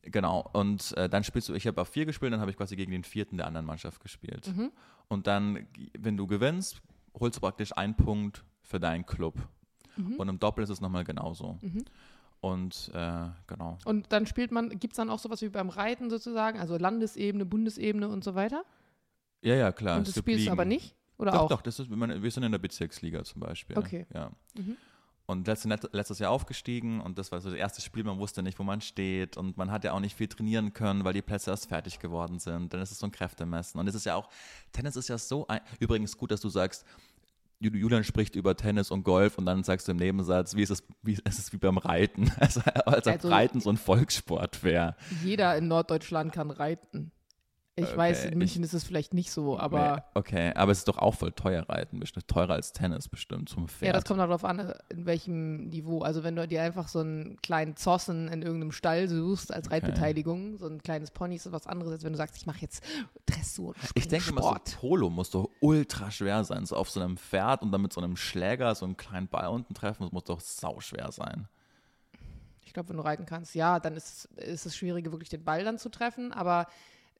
Genau, 0.00 0.48
und 0.54 0.96
äh, 0.96 1.10
dann 1.10 1.22
spielst 1.22 1.50
du, 1.50 1.54
ich 1.54 1.66
habe 1.66 1.78
auf 1.78 1.88
vier 1.88 2.06
gespielt, 2.06 2.32
dann 2.32 2.40
habe 2.40 2.50
ich 2.50 2.56
quasi 2.56 2.74
gegen 2.76 2.90
den 2.90 3.04
vierten 3.04 3.36
der 3.36 3.46
anderen 3.46 3.66
Mannschaft 3.66 4.00
gespielt. 4.00 4.50
Mhm. 4.56 4.72
Und 5.08 5.26
dann, 5.26 5.66
wenn 5.98 6.16
du 6.16 6.26
gewinnst, 6.26 6.80
holst 7.18 7.36
du 7.36 7.40
praktisch 7.40 7.76
einen 7.76 7.94
Punkt 7.94 8.44
für 8.62 8.80
deinen 8.80 9.04
Club. 9.04 9.34
Mhm. 9.96 10.14
Und 10.14 10.28
im 10.30 10.38
Doppel 10.38 10.64
ist 10.64 10.70
es 10.70 10.80
nochmal 10.80 11.04
genauso. 11.04 11.58
Mhm. 11.60 11.84
Und 12.40 12.90
äh, 12.94 13.28
genau. 13.46 13.76
Und 13.84 14.10
dann 14.10 14.24
spielt 14.24 14.52
man, 14.52 14.70
gibt 14.70 14.94
es 14.94 14.96
dann 14.96 15.10
auch 15.10 15.18
sowas 15.18 15.42
wie 15.42 15.50
beim 15.50 15.68
Reiten 15.68 16.08
sozusagen, 16.08 16.58
also 16.58 16.78
Landesebene, 16.78 17.44
Bundesebene 17.44 18.08
und 18.08 18.24
so 18.24 18.34
weiter? 18.34 18.64
Ja, 19.42 19.54
ja, 19.54 19.70
klar. 19.70 19.98
und 19.98 20.08
das 20.08 20.16
spielst 20.16 20.46
du 20.46 20.50
aber 20.50 20.64
nicht? 20.64 20.96
Oder 21.20 21.32
Doch, 21.32 21.40
auch? 21.42 21.48
doch, 21.48 21.62
das 21.62 21.78
ist, 21.78 21.90
wir 21.90 22.30
sind 22.30 22.42
in 22.42 22.52
der 22.52 22.58
Bezirksliga 22.58 23.22
zum 23.24 23.40
Beispiel. 23.40 23.76
Okay. 23.78 24.06
Ja. 24.14 24.30
Mhm. 24.56 24.76
Und 25.26 25.46
letztes, 25.46 26.18
Jahr 26.18 26.32
aufgestiegen 26.32 27.00
und 27.00 27.16
das 27.16 27.30
war 27.30 27.40
so 27.40 27.50
das 27.50 27.58
erste 27.58 27.80
Spiel, 27.80 28.02
man 28.02 28.18
wusste 28.18 28.42
nicht, 28.42 28.58
wo 28.58 28.64
man 28.64 28.80
steht 28.80 29.36
und 29.36 29.56
man 29.56 29.70
hat 29.70 29.84
ja 29.84 29.92
auch 29.92 30.00
nicht 30.00 30.16
viel 30.16 30.26
trainieren 30.26 30.72
können, 30.72 31.04
weil 31.04 31.12
die 31.12 31.22
Plätze 31.22 31.50
erst 31.52 31.68
fertig 31.68 32.00
geworden 32.00 32.40
sind. 32.40 32.72
Dann 32.74 32.80
ist 32.82 32.90
es 32.90 32.98
so 32.98 33.06
ein 33.06 33.12
Kräftemessen. 33.12 33.78
Und 33.78 33.86
es 33.86 33.94
ist 33.94 34.06
ja 34.06 34.16
auch, 34.16 34.28
Tennis 34.72 34.96
ist 34.96 35.08
ja 35.08 35.18
so, 35.18 35.46
ein, 35.46 35.60
übrigens 35.78 36.16
gut, 36.16 36.32
dass 36.32 36.40
du 36.40 36.48
sagst, 36.48 36.84
Ju- 37.62 37.76
Julian 37.76 38.02
spricht 38.02 38.34
über 38.34 38.56
Tennis 38.56 38.90
und 38.90 39.04
Golf 39.04 39.38
und 39.38 39.46
dann 39.46 39.62
sagst 39.62 39.86
du 39.86 39.92
im 39.92 39.98
Nebensatz, 39.98 40.56
wie 40.56 40.62
ist 40.62 40.70
es, 40.70 40.82
wie 41.02 41.12
ist 41.12 41.38
es 41.38 41.52
wie 41.52 41.58
beim 41.58 41.78
Reiten? 41.78 42.32
Also, 42.40 42.60
als 42.62 43.06
ob 43.06 43.12
Also- 43.12 43.28
Reiten 43.28 43.60
so 43.60 43.70
ein 43.70 43.76
Volkssport 43.76 44.64
wäre. 44.64 44.96
Jeder 45.22 45.56
in 45.56 45.68
Norddeutschland 45.68 46.32
kann 46.32 46.50
reiten. 46.50 47.12
Ich 47.82 47.88
Okay, 47.88 47.96
weiß, 47.96 48.24
in 48.24 48.30
ich- 48.32 48.36
München 48.36 48.62
ist 48.62 48.72
es 48.72 48.84
vielleicht 48.84 49.14
nicht 49.14 49.30
so, 49.30 49.58
aber 49.58 50.04
Okay, 50.14 50.52
aber 50.54 50.72
es 50.72 50.78
ist 50.78 50.88
doch 50.88 50.98
auch 50.98 51.14
voll 51.14 51.32
teuer 51.32 51.68
Reiten, 51.68 51.98
bestimmt 52.00 52.28
teurer 52.28 52.54
als 52.54 52.72
Tennis 52.72 53.08
bestimmt 53.08 53.48
zum 53.48 53.68
Pferd. 53.68 53.86
ja, 53.86 53.92
das 53.92 54.04
kommt 54.04 54.20
darauf 54.20 54.44
an, 54.44 54.72
in 54.88 55.06
welchem 55.06 55.68
Niveau. 55.68 56.02
Also 56.02 56.22
wenn 56.24 56.36
du 56.36 56.46
dir 56.46 56.62
einfach 56.62 56.88
so 56.88 57.00
einen 57.00 57.36
kleinen 57.42 57.76
Zossen 57.76 58.28
in 58.28 58.42
irgendeinem 58.42 58.72
Stall 58.72 59.08
suchst 59.08 59.52
als 59.52 59.70
Reitbeteiligung, 59.70 60.58
so 60.58 60.66
ein 60.66 60.82
kleines 60.82 61.10
Pony 61.10 61.36
ist 61.36 61.50
was 61.52 61.66
anderes, 61.66 61.92
als 61.92 62.04
wenn 62.04 62.12
du 62.12 62.16
sagst, 62.18 62.36
ich 62.36 62.46
mache 62.46 62.60
jetzt 62.60 62.84
Dressur. 63.26 63.74
Ich 63.94 64.08
denke 64.08 64.30
immer, 64.30 64.42
so 64.42 64.48
Sport. 64.48 64.76
Polo 64.80 65.10
muss 65.10 65.30
doch 65.30 65.48
ultra 65.60 66.10
schwer 66.10 66.44
sein. 66.44 66.66
So 66.66 66.76
auf 66.76 66.90
so 66.90 67.00
einem 67.00 67.16
Pferd 67.16 67.62
und 67.62 67.72
dann 67.72 67.82
mit 67.82 67.92
so 67.92 68.00
einem 68.00 68.16
Schläger 68.16 68.74
so 68.74 68.84
einen 68.84 68.96
kleinen 68.96 69.28
Ball 69.28 69.48
unten 69.48 69.74
treffen, 69.74 70.02
das 70.04 70.12
muss 70.12 70.24
doch 70.24 70.40
sau 70.40 70.80
schwer 70.80 71.10
sein. 71.12 71.48
Ich 72.62 72.74
glaube, 72.74 72.90
wenn 72.90 72.98
du 72.98 73.02
reiten 73.02 73.26
kannst, 73.26 73.56
ja, 73.56 73.80
dann 73.80 73.96
ist, 73.96 74.26
ist 74.36 74.64
es 74.64 74.76
schwieriger, 74.76 75.10
wirklich 75.10 75.28
den 75.28 75.42
Ball 75.42 75.64
dann 75.64 75.76
zu 75.78 75.88
treffen. 75.88 76.32
Aber 76.32 76.68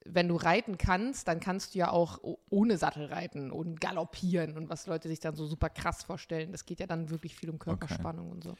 wenn 0.05 0.27
du 0.27 0.35
reiten 0.35 0.77
kannst, 0.77 1.27
dann 1.27 1.39
kannst 1.39 1.75
du 1.75 1.79
ja 1.79 1.91
auch 1.91 2.19
ohne 2.49 2.77
Sattel 2.77 3.05
reiten 3.05 3.51
und 3.51 3.79
galoppieren 3.79 4.57
und 4.57 4.69
was 4.69 4.87
Leute 4.87 5.07
sich 5.07 5.19
dann 5.19 5.35
so 5.35 5.45
super 5.45 5.69
krass 5.69 6.03
vorstellen. 6.03 6.51
Das 6.51 6.65
geht 6.65 6.79
ja 6.79 6.87
dann 6.87 7.09
wirklich 7.09 7.35
viel 7.35 7.49
um 7.49 7.59
Körperspannung 7.59 8.31
und 8.31 8.43
so. 8.43 8.55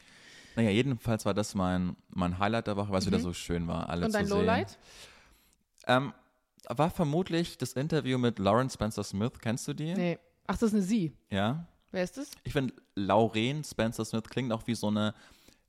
Naja, 0.55 0.69
jedenfalls 0.69 1.25
war 1.25 1.33
das 1.33 1.55
mein, 1.55 1.95
mein 2.09 2.37
Highlight 2.37 2.67
der 2.67 2.75
Woche, 2.75 2.91
weil 2.91 2.99
es 2.99 3.07
wieder 3.07 3.19
so 3.19 3.33
schön 3.33 3.67
war, 3.67 3.89
alle 3.89 4.01
Mhm. 4.01 4.05
Und 4.05 4.13
dein 4.13 4.27
zu. 4.27 4.35
Lowlight? 4.35 4.77
Ähm, 5.87 6.13
war 6.67 6.89
vermutlich 6.91 7.57
das 7.57 7.73
Interview 7.73 8.17
mit 8.17 8.37
Lauren 8.37 8.69
Spencer 8.69 9.03
Smith. 9.03 9.31
Kennst 9.39 9.67
du 9.67 9.73
die? 9.73 9.93
Nee. 9.93 10.19
Ach, 10.47 10.55
das 10.57 10.69
ist 10.69 10.73
eine 10.73 10.83
Sie. 10.83 11.13
Ja. 11.29 11.65
Wer 11.91 12.03
ist 12.03 12.17
das? 12.17 12.31
Ich 12.43 12.53
finde, 12.53 12.73
Lauren 12.95 13.63
Spencer 13.63 14.05
Smith 14.05 14.23
klingt 14.29 14.51
auch 14.51 14.67
wie 14.67 14.75
so 14.75 14.87
eine 14.87 15.13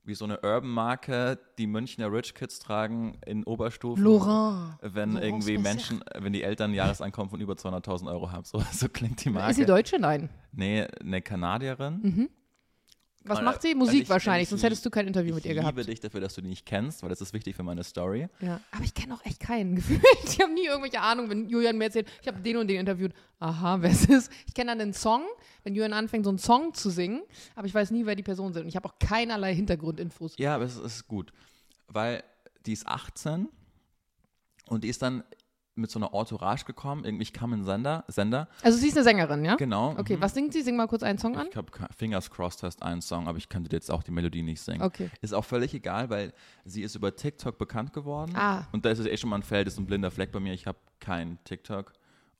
wie 0.05 0.15
so 0.15 0.25
eine 0.25 0.39
Urban-Marke, 0.41 1.39
die 1.57 1.67
Münchner 1.67 2.11
Rich 2.11 2.35
Kids 2.35 2.59
tragen 2.59 3.19
in 3.25 3.43
Oberstufen. 3.43 4.03
Laurent. 4.03 4.77
Wenn 4.81 5.13
Laurent 5.13 5.25
irgendwie. 5.25 5.57
Menschen, 5.57 6.03
wenn 6.15 6.33
die 6.33 6.43
Eltern 6.43 6.71
ein 6.71 6.73
Jahreseinkommen 6.73 7.29
von 7.29 7.39
über 7.39 7.53
200.000 7.53 8.11
Euro 8.11 8.31
haben. 8.31 8.43
So, 8.43 8.61
so 8.71 8.89
klingt 8.89 9.23
die 9.23 9.29
Marke. 9.29 9.51
Ist 9.51 9.57
sie 9.57 9.65
Deutsche? 9.65 9.99
Nein. 9.99 10.29
Nee, 10.51 10.85
eine 10.99 11.21
Kanadierin. 11.21 12.29
Was 13.25 13.41
macht 13.41 13.61
sie? 13.61 13.73
Musik 13.75 14.03
ich- 14.03 14.09
wahrscheinlich, 14.09 14.43
ich 14.43 14.49
sonst 14.49 14.63
hättest 14.63 14.85
du 14.85 14.89
kein 14.89 15.07
Interview 15.07 15.33
mit 15.35 15.43
ich 15.45 15.49
ihr 15.49 15.55
gehabt. 15.55 15.77
liebe 15.77 15.89
dich 15.89 15.99
dafür, 15.99 16.19
dass 16.21 16.33
du 16.35 16.41
die 16.41 16.49
nicht 16.49 16.65
kennst, 16.65 17.01
weil 17.03 17.09
das 17.09 17.21
ist 17.21 17.33
wichtig 17.33 17.55
für 17.55 17.63
meine 17.63 17.83
Story. 17.83 18.27
Ja. 18.41 18.59
Aber 18.71 18.83
ich 18.83 18.93
kenne 18.93 19.13
auch 19.15 19.23
echt 19.25 19.39
keinen 19.39 19.75
gefühlt. 19.77 20.03
Ich 20.25 20.39
habe 20.41 20.51
nie 20.53 20.65
irgendwelche 20.65 20.99
Ahnung, 21.01 21.29
wenn 21.29 21.47
Julian 21.47 21.77
mir 21.77 21.85
erzählt, 21.85 22.07
ich 22.21 22.27
habe 22.27 22.39
den 22.41 22.57
und 22.57 22.67
den 22.67 22.79
interviewt. 22.79 23.13
Aha, 23.39 23.77
wer 23.81 23.91
ist 23.91 24.09
es? 24.09 24.29
Ich 24.47 24.53
kenne 24.53 24.71
dann 24.71 24.79
den 24.79 24.93
Song, 24.93 25.23
wenn 25.63 25.73
Julian 25.75 25.93
anfängt, 25.93 26.25
so 26.25 26.29
einen 26.29 26.39
Song 26.39 26.73
zu 26.73 26.89
singen, 26.89 27.21
aber 27.55 27.67
ich 27.67 27.73
weiß 27.73 27.91
nie, 27.91 28.05
wer 28.05 28.15
die 28.15 28.23
Personen 28.23 28.53
sind. 28.53 28.63
Und 28.63 28.69
ich 28.69 28.75
habe 28.75 28.87
auch 28.89 28.99
keinerlei 28.99 29.53
Hintergrundinfos. 29.55 30.35
Ja, 30.37 30.55
aber 30.55 30.65
es 30.65 30.75
ist 30.77 31.07
gut, 31.07 31.31
weil 31.87 32.23
die 32.65 32.73
ist 32.73 32.87
18 32.87 33.47
und 34.67 34.83
die 34.83 34.89
ist 34.89 35.01
dann 35.01 35.23
mit 35.75 35.89
so 35.89 35.99
einer 35.99 36.13
Entourage 36.13 36.65
gekommen. 36.65 37.03
Irgendwie, 37.03 37.23
ich 37.23 37.33
kam 37.33 37.53
in 37.53 37.59
den 37.61 37.65
Sender, 37.65 38.03
Sender. 38.07 38.47
Also 38.61 38.77
sie 38.77 38.87
ist 38.87 38.97
eine 38.97 39.03
Sängerin, 39.03 39.43
ja? 39.43 39.55
Genau. 39.55 39.95
Okay, 39.97 40.17
mhm. 40.17 40.21
was 40.21 40.33
singt 40.33 40.53
sie? 40.53 40.61
Sing 40.61 40.75
mal 40.75 40.87
kurz 40.87 41.03
einen 41.03 41.17
Song 41.17 41.35
an. 41.37 41.47
Ich 41.49 41.55
habe 41.57 41.67
Fingers 41.97 42.29
Crossed 42.29 42.63
heißt 42.63 42.83
einen 42.83 43.01
Song, 43.01 43.27
aber 43.27 43.37
ich 43.37 43.49
könnte 43.49 43.69
dir 43.69 43.77
jetzt 43.77 43.89
auch 43.89 44.03
die 44.03 44.11
Melodie 44.11 44.43
nicht 44.43 44.61
singen. 44.61 44.81
Okay. 44.81 45.09
Ist 45.21 45.33
auch 45.33 45.45
völlig 45.45 45.73
egal, 45.73 46.09
weil 46.09 46.33
sie 46.65 46.83
ist 46.83 46.95
über 46.95 47.15
TikTok 47.15 47.57
bekannt 47.57 47.93
geworden. 47.93 48.33
Ah. 48.35 48.67
Und 48.71 48.85
da 48.85 48.89
ist 48.91 48.99
es 48.99 49.05
eh 49.07 49.17
schon 49.17 49.29
mal 49.29 49.37
ein 49.37 49.43
Feld, 49.43 49.67
ist 49.67 49.79
ein 49.79 49.85
blinder 49.85 50.11
Fleck 50.11 50.31
bei 50.31 50.39
mir. 50.39 50.53
Ich 50.53 50.67
habe 50.67 50.77
kein 50.99 51.39
TikTok, 51.43 51.93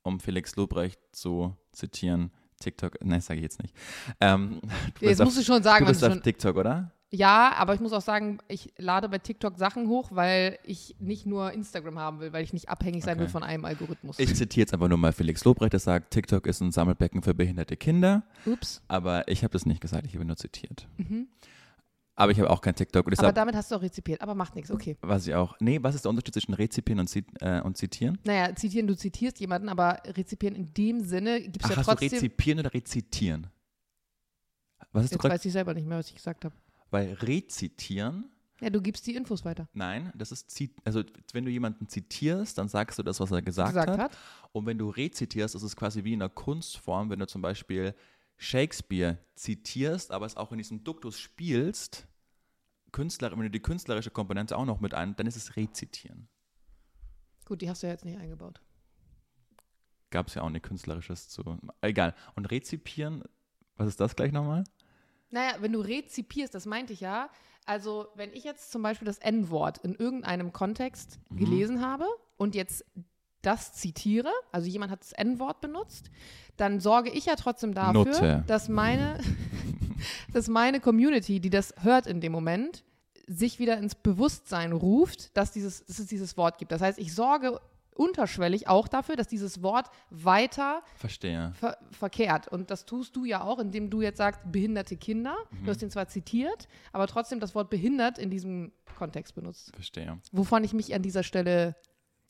um 0.03 0.19
Felix 0.19 0.55
Lobrecht 0.55 0.99
zu 1.11 1.55
zitieren. 1.71 2.31
TikTok, 2.59 3.03
nein, 3.03 3.19
sage 3.19 3.39
ich 3.39 3.43
jetzt 3.43 3.61
nicht. 3.61 3.75
Ähm, 4.21 4.61
Jetzt 4.63 4.99
bist 4.99 5.21
auf- 5.21 5.25
musst 5.25 5.37
du 5.39 5.43
schon 5.43 5.63
sagen, 5.63 5.85
Du 5.85 5.91
bist 5.91 6.01
du 6.01 6.07
auf 6.07 6.21
TikTok, 6.21 6.55
oder? 6.55 6.91
Ja, 7.15 7.53
aber 7.57 7.75
ich 7.75 7.79
muss 7.79 7.93
auch 7.93 8.01
sagen, 8.01 8.39
ich 8.47 8.73
lade 8.77 9.07
bei 9.07 9.19
TikTok 9.19 9.59
Sachen 9.59 9.87
hoch, 9.87 10.09
weil 10.13 10.57
ich 10.63 10.95
nicht 10.99 11.27
nur 11.27 11.51
Instagram 11.51 11.99
haben 11.99 12.19
will, 12.19 12.33
weil 12.33 12.43
ich 12.43 12.53
nicht 12.53 12.69
abhängig 12.69 13.03
sein 13.03 13.13
Okay. 13.13 13.21
will 13.21 13.27
von 13.29 13.43
einem 13.43 13.65
Algorithmus. 13.65 14.17
Ich 14.17 14.33
zitiere 14.35 14.63
jetzt 14.63 14.73
einfach 14.73 14.87
nur 14.87 14.97
mal 14.97 15.13
Felix 15.13 15.43
Lobrecht, 15.43 15.73
der 15.73 15.79
sagt, 15.79 16.11
TikTok 16.11 16.47
ist 16.47 16.61
ein 16.61 16.71
Sammelbecken 16.71 17.21
für 17.21 17.35
behinderte 17.35 17.77
Kinder. 17.77 18.23
Ups. 18.47 18.81
Aber 18.87 19.27
ich 19.27 19.43
habe 19.43 19.51
das 19.51 19.67
nicht 19.67 19.79
gesagt, 19.79 20.07
ich 20.07 20.15
habe 20.15 20.25
nur 20.25 20.37
zitiert. 20.37 20.87
Aber 22.15 22.31
ich 22.31 22.39
habe 22.39 22.49
auch 22.49 22.61
kein 22.61 22.73
TikTok. 22.73 23.05
Mhm. 23.05 23.13
Aber 23.19 23.31
damit 23.31 23.55
hast 23.55 23.69
du 23.69 23.75
auch 23.75 23.81
rezipiert, 23.83 24.19
aber 24.21 24.33
macht 24.33 24.55
nichts, 24.55 24.71
okay. 24.71 24.97
was 25.01 25.27
ich 25.27 25.35
auch. 25.35 25.55
Nee, 25.59 25.77
was 25.83 25.93
ist 25.93 26.05
der 26.05 26.09
Unterschied 26.09 26.33
zwischen 26.33 26.55
Rezipieren 26.55 26.99
und, 26.99 27.07
zit, 27.07 27.27
äh, 27.41 27.61
und 27.61 27.77
Zitieren? 27.77 28.17
Naja, 28.23 28.55
zitieren, 28.55 28.87
du 28.87 28.95
zitierst 28.97 29.39
jemanden, 29.39 29.69
aber 29.69 30.01
rezipieren 30.05 30.55
in 30.55 30.73
dem 30.73 30.99
Sinne 31.01 31.41
gibt 31.41 31.63
es 31.63 31.69
ja 31.69 31.77
hast 31.77 31.87
du 31.87 31.91
trotzdem. 31.91 32.09
Rezipieren 32.09 32.59
oder 32.59 32.73
Rezitieren? 32.73 33.47
Was 34.91 35.09
du 35.09 35.15
Jetzt 35.15 35.23
weiß 35.23 35.45
ich 35.45 35.51
selber 35.51 35.75
nicht 35.75 35.87
mehr, 35.87 35.99
was 35.99 36.07
ich 36.07 36.15
gesagt 36.15 36.45
habe. 36.45 36.55
Weil 36.93 37.13
Rezitieren, 37.13 38.29
Ja, 38.61 38.69
du 38.69 38.79
gibst 38.81 39.05
die 39.07 39.15
Infos 39.15 39.43
weiter. 39.43 39.67
nein, 39.73 40.13
das 40.15 40.31
ist, 40.31 40.61
also 40.85 41.03
wenn 41.31 41.43
du 41.43 41.49
jemanden 41.49 41.87
zitierst, 41.89 42.57
dann 42.59 42.69
sagst 42.69 42.99
du 42.99 43.03
das, 43.03 43.19
was 43.19 43.31
er 43.31 43.41
gesagt, 43.41 43.69
gesagt 43.69 43.89
hat. 43.89 43.99
hat. 43.99 44.17
Und 44.51 44.67
wenn 44.67 44.77
du 44.77 44.89
rezitierst, 44.89 45.55
ist 45.55 45.63
es 45.63 45.75
quasi 45.75 46.03
wie 46.03 46.13
in 46.13 46.21
einer 46.21 46.29
Kunstform, 46.29 47.09
wenn 47.09 47.17
du 47.19 47.25
zum 47.25 47.41
Beispiel 47.41 47.95
Shakespeare 48.37 49.17
zitierst, 49.35 50.11
aber 50.11 50.27
es 50.27 50.37
auch 50.37 50.51
in 50.51 50.59
diesem 50.59 50.83
Duktus 50.83 51.19
spielst, 51.19 52.07
Künstler, 52.91 53.31
wenn 53.31 53.39
du 53.39 53.49
die 53.49 53.59
künstlerische 53.59 54.11
Komponente 54.11 54.55
auch 54.55 54.65
noch 54.65 54.79
mit 54.79 54.93
ein, 54.93 55.15
dann 55.15 55.25
ist 55.25 55.35
es 55.35 55.55
Rezitieren. 55.55 56.27
Gut, 57.45 57.61
die 57.61 57.69
hast 57.71 57.81
du 57.81 57.87
ja 57.87 57.93
jetzt 57.93 58.05
nicht 58.05 58.19
eingebaut. 58.19 58.61
Gab 60.11 60.27
es 60.27 60.35
ja 60.35 60.43
auch 60.43 60.49
nicht 60.51 60.63
künstlerisches 60.63 61.27
zu. 61.27 61.57
Egal. 61.81 62.13
Und 62.35 62.45
Rezipieren, 62.51 63.23
was 63.77 63.87
ist 63.87 63.99
das 63.99 64.15
gleich 64.15 64.31
nochmal? 64.31 64.63
Naja, 65.33 65.55
wenn 65.61 65.73
du 65.73 65.79
rezipierst, 65.81 66.53
das 66.53 66.65
meinte 66.65 66.93
ich 66.93 67.01
ja. 67.01 67.29
Also, 67.65 68.07
wenn 68.15 68.31
ich 68.33 68.43
jetzt 68.43 68.71
zum 68.71 68.81
Beispiel 68.83 69.05
das 69.05 69.17
N-Wort 69.17 69.79
in 69.79 69.95
irgendeinem 69.95 70.53
Kontext 70.53 71.19
Mhm. 71.29 71.37
gelesen 71.37 71.81
habe 71.85 72.05
und 72.37 72.55
jetzt 72.55 72.85
das 73.41 73.73
zitiere, 73.73 74.31
also 74.51 74.67
jemand 74.67 74.91
hat 74.91 75.01
das 75.01 75.11
N-Wort 75.13 75.59
benutzt, 75.59 76.11
dann 76.55 76.79
sorge 76.79 77.09
ich 77.09 77.25
ja 77.25 77.35
trotzdem 77.35 77.73
dafür, 77.73 78.03
dass 78.47 78.69
meine, 78.69 79.17
dass 80.33 80.47
meine 80.47 80.79
Community, 80.79 81.39
die 81.39 81.49
das 81.49 81.73
hört 81.81 82.05
in 82.07 82.21
dem 82.21 82.31
Moment, 82.31 82.83
sich 83.27 83.57
wieder 83.59 83.77
ins 83.77 83.95
Bewusstsein 83.95 84.71
ruft, 84.71 85.35
dass, 85.35 85.51
dieses, 85.51 85.85
dass 85.85 85.97
es 85.99 86.07
dieses 86.07 86.37
Wort 86.37 86.57
gibt. 86.57 86.71
Das 86.71 86.81
heißt, 86.81 86.99
ich 86.99 87.15
sorge 87.15 87.59
unterschwellig 87.93 88.67
auch 88.67 88.87
dafür, 88.87 89.15
dass 89.15 89.27
dieses 89.27 89.61
Wort 89.63 89.89
weiter 90.09 90.81
Verstehe. 90.95 91.53
ver 91.55 91.77
verkehrt. 91.91 92.47
Und 92.47 92.71
das 92.71 92.85
tust 92.85 93.15
du 93.15 93.25
ja 93.25 93.43
auch, 93.43 93.59
indem 93.59 93.89
du 93.89 94.01
jetzt 94.01 94.17
sagst, 94.17 94.41
behinderte 94.51 94.97
Kinder. 94.97 95.35
Mhm. 95.51 95.65
Du 95.65 95.71
hast 95.71 95.81
den 95.81 95.91
zwar 95.91 96.07
zitiert, 96.07 96.67
aber 96.91 97.07
trotzdem 97.07 97.39
das 97.39 97.55
Wort 97.55 97.69
behindert 97.69 98.17
in 98.17 98.29
diesem 98.29 98.71
Kontext 98.97 99.35
benutzt. 99.35 99.71
Verstehe. 99.75 100.19
Wovon 100.31 100.63
ich 100.63 100.73
mich 100.73 100.93
an 100.93 101.01
dieser 101.01 101.23
Stelle 101.23 101.75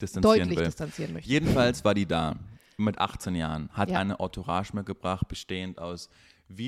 Distanzieren 0.01 0.39
deutlich 0.39 0.57
will. 0.59 0.65
distanzieren 0.65 1.13
möchte. 1.13 1.29
Jedenfalls 1.29 1.85
war 1.85 1.93
die 1.93 2.05
da 2.05 2.35
mit 2.77 2.97
18 2.99 3.35
Jahren, 3.35 3.69
hat 3.73 3.89
Ja. 3.91 3.99
eine 3.99 4.19
Entourage 4.19 4.75
mitgebracht, 4.75 5.27
bestehend 5.27 5.79
aus 5.79 6.09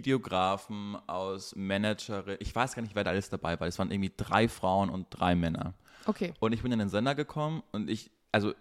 Videografen, 0.05 0.95
aus 1.07 1.55
Managerin. 1.55 2.37
Ich 2.39 2.55
weiß 2.55 2.75
gar 2.75 2.81
nicht, 2.83 2.95
wer 2.95 3.03
da 3.03 3.09
alles 3.11 3.29
dabei 3.29 3.59
war. 3.59 3.67
Es 3.67 3.79
waren 3.79 3.91
irgendwie 3.91 4.11
drei 4.15 4.47
Frauen 4.47 4.89
und 4.89 5.07
drei 5.09 5.35
Männer. 5.35 5.73
Okay. 6.05 6.33
Und 6.39 6.53
ich 6.53 6.61
bin 6.61 6.71
in 6.71 6.79
den 6.79 6.89
Sender 6.89 7.15
gekommen 7.15 7.63
und 7.71 7.89
ich, 7.89 8.11
also 8.31 8.53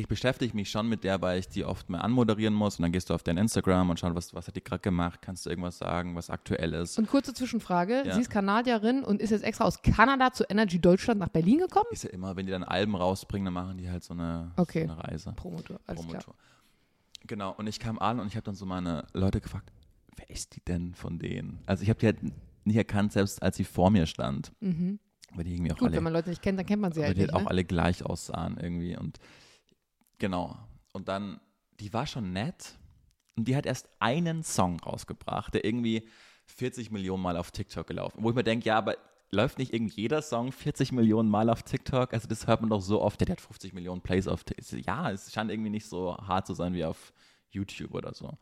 ich 0.00 0.08
beschäftige 0.08 0.54
mich 0.56 0.70
schon 0.70 0.88
mit 0.88 1.04
der, 1.04 1.20
weil 1.22 1.38
ich 1.38 1.48
die 1.48 1.64
oft 1.64 1.88
mal 1.90 1.98
anmoderieren 2.00 2.54
muss 2.54 2.78
und 2.78 2.82
dann 2.82 2.92
gehst 2.92 3.10
du 3.10 3.14
auf 3.14 3.22
dein 3.22 3.36
Instagram 3.36 3.90
und 3.90 4.00
schaust, 4.00 4.14
was, 4.16 4.34
was 4.34 4.46
hat 4.48 4.56
die 4.56 4.64
gerade 4.64 4.80
gemacht, 4.80 5.20
kannst 5.22 5.46
du 5.46 5.50
irgendwas 5.50 5.78
sagen, 5.78 6.14
was 6.16 6.30
aktuell 6.30 6.74
ist. 6.74 6.98
Und 6.98 7.06
kurze 7.08 7.34
Zwischenfrage. 7.34 8.02
Ja. 8.06 8.14
Sie 8.14 8.20
ist 8.20 8.30
Kanadierin 8.30 9.04
und 9.04 9.20
ist 9.20 9.30
jetzt 9.30 9.44
extra 9.44 9.64
aus 9.64 9.82
Kanada 9.82 10.32
zu 10.32 10.44
Energy 10.48 10.80
Deutschland 10.80 11.20
nach 11.20 11.28
Berlin 11.28 11.58
gekommen? 11.58 11.86
Ist 11.90 12.04
ja 12.04 12.10
immer, 12.10 12.34
wenn 12.36 12.46
die 12.46 12.52
dann 12.52 12.64
Alben 12.64 12.94
rausbringen, 12.96 13.44
dann 13.44 13.54
machen 13.54 13.78
die 13.78 13.90
halt 13.90 14.02
so 14.02 14.14
eine, 14.14 14.52
Okay. 14.56 14.86
so 14.86 14.92
eine 14.92 15.04
Reise. 15.04 15.32
Promotor, 15.36 15.78
alles 15.86 16.06
klar. 16.06 16.22
Promotour. 16.22 16.34
Genau, 17.26 17.54
und 17.56 17.66
ich 17.66 17.78
kam 17.78 17.98
an 17.98 18.18
und 18.20 18.26
ich 18.28 18.36
habe 18.36 18.44
dann 18.44 18.54
so 18.54 18.64
meine 18.66 19.06
Leute 19.12 19.40
gefragt, 19.40 19.70
wer 20.16 20.30
ist 20.30 20.56
die 20.56 20.60
denn 20.64 20.94
von 20.94 21.18
denen? 21.18 21.60
Also 21.66 21.82
ich 21.82 21.90
habe 21.90 22.00
die 22.00 22.06
halt 22.06 22.18
nicht 22.64 22.76
erkannt, 22.76 23.12
selbst 23.12 23.42
als 23.42 23.56
sie 23.56 23.64
vor 23.64 23.90
mir 23.90 24.06
stand. 24.06 24.52
Weil 24.60 25.44
die 25.44 25.54
irgendwie 25.54 25.70
auch 25.72 25.76
Mhm. 25.76 25.78
Gut, 25.78 25.88
alle, 25.88 25.96
wenn 25.96 26.02
man 26.04 26.12
Leute 26.12 26.30
nicht 26.30 26.42
kennt, 26.42 26.58
dann 26.58 26.66
kennt 26.66 26.82
man 26.82 26.92
sie 26.92 27.00
weil 27.00 27.08
halt 27.08 27.16
die 27.18 27.22
nicht. 27.22 27.32
halt 27.32 27.36
auch 27.40 27.44
Ne? 27.44 27.50
alle 27.50 27.64
gleich 27.64 28.04
aussahen 28.04 28.56
irgendwie. 28.60 28.96
Und 28.96 29.18
genau. 30.20 30.56
Und 30.92 31.08
dann, 31.08 31.40
die 31.80 31.92
war 31.92 32.06
schon 32.06 32.32
nett 32.32 32.78
und 33.36 33.48
die 33.48 33.56
hat 33.56 33.66
erst 33.66 33.88
einen 33.98 34.44
Song 34.44 34.78
rausgebracht, 34.78 35.54
der 35.54 35.64
irgendwie 35.64 36.08
40 36.46 36.92
Millionen 36.92 37.22
Mal 37.22 37.36
auf 37.36 37.50
TikTok 37.50 37.88
gelaufen. 37.88 38.22
Wo 38.22 38.30
ich 38.30 38.36
mir 38.36 38.44
denke, 38.44 38.66
ja, 38.66 38.78
aber 38.78 38.96
läuft 39.30 39.58
nicht 39.58 39.72
irgendwie 39.72 40.02
jeder 40.02 40.22
Song 40.22 40.52
40 40.52 40.92
Millionen 40.92 41.28
Mal 41.28 41.50
auf 41.50 41.62
TikTok? 41.62 42.12
Also 42.12 42.28
das 42.28 42.46
hört 42.46 42.60
man 42.60 42.70
doch 42.70 42.80
so 42.80 43.00
oft, 43.00 43.20
der 43.20 43.28
hat 43.28 43.40
50 43.40 43.72
Millionen 43.72 44.00
Plays 44.00 44.28
auf 44.28 44.44
TikTok. 44.44 44.86
Ja, 44.86 45.10
es 45.10 45.32
scheint 45.32 45.50
irgendwie 45.50 45.70
nicht 45.70 45.88
so 45.88 46.16
hart 46.16 46.46
zu 46.46 46.54
sein 46.54 46.74
wie 46.74 46.84
auf 46.84 47.12
YouTube 47.50 47.94
oder 47.94 48.14
so. 48.14 48.38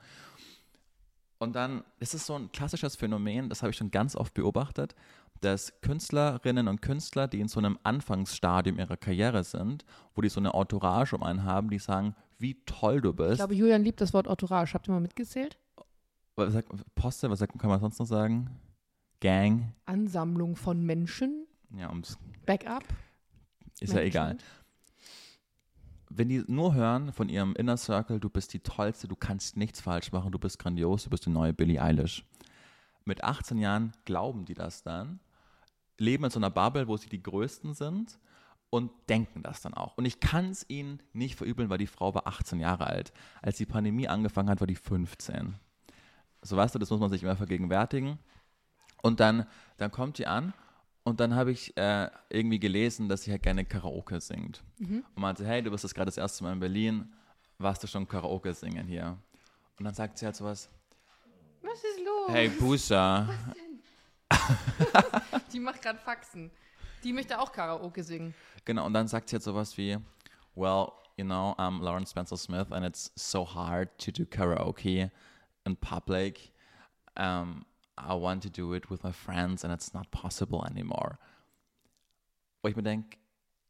Und 1.39 1.55
dann, 1.55 1.85
das 2.01 2.15
ist 2.15 2.27
so 2.27 2.35
ein 2.35 2.51
klassisches 2.51 2.97
Phänomen, 2.97 3.49
das 3.49 3.63
habe 3.63 3.71
ich 3.71 3.77
schon 3.77 3.93
ganz 3.93 4.17
oft 4.17 4.35
beobachtet, 4.35 4.97
dass 5.41 5.81
Künstlerinnen 5.81 6.69
und 6.69 6.83
Künstler, 6.83 7.29
die 7.29 7.41
in 7.41 7.49
so 7.49 7.59
einem 7.61 7.79
Anfangsstadium 7.83 8.79
ihrer 8.79 8.97
Karriere 8.97 9.45
sind, 9.45 9.85
wo 10.15 10.21
die 10.23 10.29
so 10.29 10.41
eine 10.41 10.53
Entourage 10.55 11.15
um 11.15 11.23
einen 11.23 11.45
haben, 11.45 11.71
die 11.71 11.79
sagen, 11.79 12.15
wie 12.39 12.63
toll 12.67 13.01
du 13.01 13.11
Ich 13.11 13.17
bist. 13.17 13.37
glaube, 13.37 13.55
Julian 13.55 13.83
liebt 13.83 14.01
das 14.01 14.13
Wort 14.15 14.27
Entourage. 14.27 14.75
Habt 14.75 14.89
ihr 14.89 14.93
mal 14.93 15.01
mitgezählt? 15.01 15.59
was 16.37 16.53
sagt, 16.53 16.69
Poste, 16.95 17.29
was 17.31 17.41
sagt, 17.41 17.59
kann 17.59 17.69
man 17.69 17.81
sonst 17.81 17.99
noch 17.99 18.07
sagen? 18.07 18.49
Gang. 19.21 19.75
Ansammlung 19.87 20.55
von 20.55 20.81
Menschen, 20.85 21.47
Ja, 21.77 21.89
ums, 21.89 22.17
Backup. 22.47 22.85
ist 23.81 23.93
ja 23.93 24.01
egal. 24.03 24.37
Wenn 26.11 26.29
die 26.29 26.43
nur 26.47 26.75
hören 26.75 27.13
von 27.13 27.29
ihrem 27.29 27.55
Inner 27.57 27.77
Circle, 27.77 28.19
du 28.21 28.31
bist 28.31 28.53
die 28.55 28.61
Tollste, 28.61 29.09
du 29.09 29.17
kannst 29.17 29.57
nichts 29.57 29.81
falsch 29.81 30.11
machen, 30.13 30.31
du 30.33 30.39
bist 30.39 30.59
grandios, 30.59 31.05
du 31.05 31.11
bist 31.11 31.27
die 31.27 31.31
neue 31.31 31.53
Billie 31.53 31.83
Eilish. 31.83 32.25
Mit 33.05 33.23
18 33.25 33.59
Jahren 33.59 33.93
glauben 34.05 34.45
die 34.45 34.55
das 34.55 34.83
dann, 34.83 35.21
leben 35.99 36.25
in 36.25 36.31
so 36.31 36.39
einer 36.39 36.51
Bubble, 36.51 36.89
wo 36.89 36.97
sie 36.97 37.09
die 37.09 37.23
Größten 37.23 37.75
sind 37.75 38.19
und 38.71 38.91
denken 39.09 39.43
das 39.43 39.61
dann 39.63 39.75
auch. 39.75 39.97
Und 39.97 40.05
ich 40.05 40.21
kann 40.21 40.51
es 40.51 40.65
ihnen 40.69 41.03
nicht 41.13 41.37
verübeln, 41.37 41.71
weil 41.71 41.79
die 41.79 41.87
Frau 41.87 42.15
war 42.15 42.27
18 42.27 42.61
Jahre 42.61 42.87
alt. 42.87 43.13
Als 43.43 43.57
die 43.57 43.67
Pandemie 43.67 44.09
angefangen 44.09 44.51
hat, 44.51 44.61
war 44.61 44.67
die 44.67 44.77
15. 44.77 45.55
So 46.43 46.57
weißt 46.57 46.75
du, 46.75 46.79
das 46.79 46.91
muss 46.91 47.01
man 47.01 47.11
sich 47.11 47.23
immer 47.23 47.37
vergegenwärtigen. 47.37 48.19
Und 49.03 49.21
dann, 49.21 49.47
dann 49.77 49.91
kommt 49.91 50.19
die 50.19 50.27
an 50.27 50.53
und 51.05 51.21
dann 51.21 51.35
habe 51.35 51.51
ich 51.53 51.77
äh, 51.77 52.11
irgendwie 52.29 52.59
gelesen, 52.61 53.09
dass 53.09 53.23
sie 53.23 53.31
halt 53.31 53.43
gerne 53.43 53.65
Karaoke 53.65 54.21
singt. 54.21 54.63
Und 55.15 55.23
meinte, 55.23 55.47
hey, 55.47 55.63
du 55.63 55.71
bist 55.71 55.85
jetzt 55.85 55.95
gerade 55.95 56.07
das 56.09 56.19
erste 56.19 56.45
Mal 56.45 56.53
in 56.53 56.61
Berlin, 56.61 57.13
warst 57.59 57.83
du 57.83 57.87
schon 57.87 58.07
Karaoke 58.07 58.53
singen 58.55 58.87
hier? 58.87 59.17
Und 59.79 59.85
dann 59.85 59.95
sagt 59.95 60.19
sie 60.19 60.27
halt 60.27 60.37
sowas, 60.37 60.69
Was 61.63 61.79
ist 61.79 62.05
los? 62.05 62.29
hey 62.31 62.49
Busa, 62.51 63.29
Die 65.53 65.61
macht 65.61 65.83
gerade 65.83 65.99
Faxen. 65.99 66.51
Die 67.05 67.13
möchte 67.13 67.39
auch 67.41 67.53
Karaoke 67.53 68.03
singen. 68.03 68.35
genau, 68.65 68.85
und 68.87 68.93
dann 68.93 69.07
sagt 69.09 69.29
sie 69.29 69.37
halt 69.37 69.43
sowas 69.43 69.77
wie, 69.79 69.97
well, 70.57 70.89
you 71.17 71.25
know, 71.25 71.55
I'm 71.59 71.81
Lauren 71.83 72.07
Spencer 72.07 72.37
Smith 72.37 72.71
and 72.73 72.85
it's 72.85 73.13
so 73.15 73.45
hard 73.47 73.89
to 73.99 74.11
do 74.11 74.25
karaoke 74.25 75.11
in 75.65 75.77
public. 75.77 76.53
Um, 77.17 77.65
I 77.97 78.13
want 78.15 78.43
to 78.45 78.49
do 78.51 78.75
it 78.75 78.91
with 78.91 79.03
my 79.03 79.13
friends 79.13 79.65
and 79.65 79.73
it's 79.73 79.93
not 79.93 80.11
possible 80.11 80.63
anymore. 80.65 81.19
Wo 82.63 82.69
ich 82.69 82.77
mir 82.77 82.83
denke, 82.83 83.17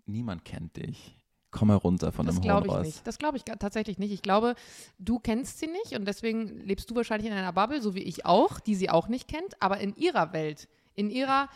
niemand 0.06 0.44
kennt 0.44 0.76
dich. 0.76 1.14
Komm 1.50 1.70
herunter 1.70 2.12
von 2.12 2.26
Das 2.26 2.40
dem 2.40 2.44
ich 2.44 2.50
Ross. 2.50 2.86
nicht. 2.86 3.06
Das 3.06 3.18
glaube 3.18 3.38
ich 3.38 3.44
tatsächlich 3.44 3.98
nicht. 3.98 4.12
Ich 4.12 4.20
glaube, 4.22 4.54
du 4.98 5.18
kennst 5.18 5.58
sie 5.58 5.66
nicht 5.66 5.92
und 5.98 6.04
deswegen 6.06 6.46
lebst 6.60 6.90
du 6.90 6.94
wahrscheinlich 6.94 7.30
in 7.30 7.36
einer 7.36 7.52
Bubble, 7.54 7.80
so 7.80 7.94
wie 7.94 8.02
ich 8.02 8.26
auch, 8.26 8.60
die 8.60 8.74
sie 8.74 8.90
auch 8.90 9.08
nicht 9.08 9.28
kennt. 9.28 9.60
Aber 9.62 9.78
in 9.78 9.94
ihrer 9.96 10.32
Welt, 10.34 10.68
in 10.94 11.08
ihrer 11.10 11.48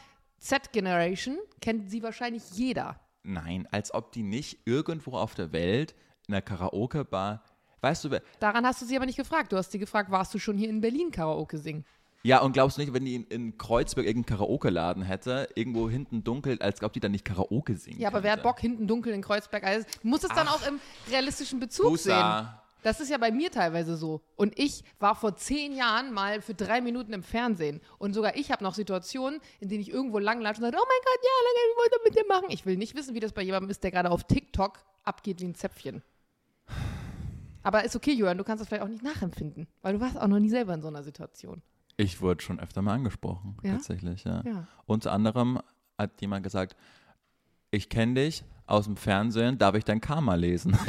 Z-Generation, 0.43 1.39
kennt 1.61 1.89
sie 1.91 2.03
wahrscheinlich 2.03 2.43
jeder. 2.53 2.99
Nein, 3.23 3.69
als 3.71 3.95
ob 3.95 4.11
die 4.13 4.25
nicht 4.25 4.59
irgendwo 4.65 5.13
auf 5.13 5.35
der 5.35 5.53
Welt 5.53 5.95
in 6.27 6.35
einer 6.35 6.43
Karaoke-Bar, 6.43 7.45
weißt 7.81 8.05
du, 8.05 8.21
Daran 8.41 8.67
hast 8.67 8.83
du 8.83 8.87
sie 8.87 8.97
aber 8.97 9.07
nicht 9.07 9.17
gefragt. 9.17 9.53
Du 9.53 9.57
hast 9.57 9.71
sie 9.71 9.79
gefragt, 9.79 10.11
warst 10.11 10.35
du 10.35 10.39
schon 10.39 10.59
hier 10.59 10.69
in 10.69 10.81
Berlin 10.81 11.13
Karaoke 11.13 11.59
singen? 11.59 11.85
Ja, 12.25 12.41
und 12.41 12.53
glaubst 12.53 12.77
du 12.77 12.83
nicht, 12.83 12.93
wenn 12.93 13.05
die 13.05 13.17
in, 13.17 13.25
in 13.25 13.59
Kreuzberg 13.59 14.07
irgendeinen 14.07 14.39
Karaoke-Laden 14.39 15.03
hätte, 15.03 15.49
irgendwo 15.55 15.89
hinten 15.89 16.23
dunkel, 16.23 16.61
als 16.61 16.83
ob 16.83 16.93
die 16.93 17.01
dann 17.01 17.13
nicht 17.13 17.25
Karaoke 17.25 17.77
singen 17.77 18.01
Ja, 18.01 18.09
aber 18.09 18.23
wer 18.23 18.33
hat 18.33 18.39
könnte? 18.39 18.49
Bock 18.49 18.61
hinten 18.61 18.87
dunkel 18.87 19.13
in 19.13 19.23
Kreuzberg? 19.23 19.65
Also, 19.65 19.87
du 20.03 20.09
musst 20.09 20.25
es 20.25 20.31
dann 20.31 20.49
auch 20.49 20.65
im 20.67 20.79
realistischen 21.11 21.59
Bezug 21.59 21.99
sehen. 21.99 22.49
Das 22.83 23.01
ist 23.01 23.11
ja 23.11 23.19
bei 23.19 23.31
mir 23.31 23.51
teilweise 23.51 23.97
so. 23.97 24.23
Und 24.37 24.59
ich 24.59 24.83
war 24.99 25.15
vor 25.15 25.37
zehn 25.37 25.73
Jahren 25.75 26.13
mal 26.13 26.41
für 26.43 26.55
drei 26.55 26.81
Minuten 26.81 27.13
im 27.13 27.23
Fernsehen. 27.23 27.81
Und 27.99 28.13
sogar 28.13 28.37
ich 28.37 28.51
habe 28.51 28.65
noch 28.65 28.75
Situationen, 28.75 29.41
in 29.61 29.69
denen 29.69 29.81
ich 29.83 29.91
irgendwo 29.91 30.19
langlatsche 30.19 30.61
und 30.61 30.65
sage, 30.67 30.77
oh 30.81 30.87
mein 30.87 31.01
Gott, 31.05 31.21
ja, 31.23 31.31
lange, 31.47 31.71
ich 31.71 31.77
wollte 31.79 31.99
mit 32.05 32.15
dir 32.17 32.27
machen. 32.29 32.47
Ich 32.51 32.67
will 32.67 32.77
nicht 32.77 32.97
wissen, 32.97 33.15
wie 33.15 33.21
das 33.21 33.33
bei 33.33 33.43
jemandem 33.43 33.71
ist, 33.71 33.85
der 33.85 33.91
gerade 33.93 34.11
auf 34.11 34.25
TikTok 34.25 34.81
abgeht 35.05 35.41
wie 35.41 35.47
ein 35.47 35.55
Zäpfchen. 35.55 36.03
Aber 37.63 37.85
ist 37.85 37.95
okay, 37.95 38.13
Johann, 38.13 38.39
du 38.39 38.45
kannst 38.45 38.61
das 38.61 38.69
vielleicht 38.69 38.83
auch 38.83 38.89
nicht 38.89 39.05
nachempfinden, 39.05 39.69
weil 39.83 39.95
du 39.95 40.01
warst 40.01 40.19
auch 40.19 40.27
noch 40.27 40.41
nie 40.41 40.49
selber 40.51 40.75
in 40.75 40.83
so 40.83 40.89
einer 40.89 41.05
Situation. 41.05 41.63
Ich 41.97 42.21
wurde 42.21 42.43
schon 42.43 42.59
öfter 42.59 42.83
mal 42.83 42.95
angesprochen, 42.95 43.57
Ja? 43.63 43.75
tatsächlich, 43.75 44.25
ja. 44.25 44.43
Ja. 44.45 44.67
Unter 44.87 45.13
anderem 45.13 45.61
hat 45.99 46.21
jemand 46.21 46.43
gesagt, 46.43 46.75
ich 47.71 47.89
kenne 47.89 48.15
dich 48.15 48.43
aus 48.67 48.87
dem 48.87 48.97
Fernsehen, 48.97 49.59
darf 49.59 49.77
ich 49.77 49.85
dein 49.85 50.01
Karma 50.01 50.35
lesen? 50.35 50.77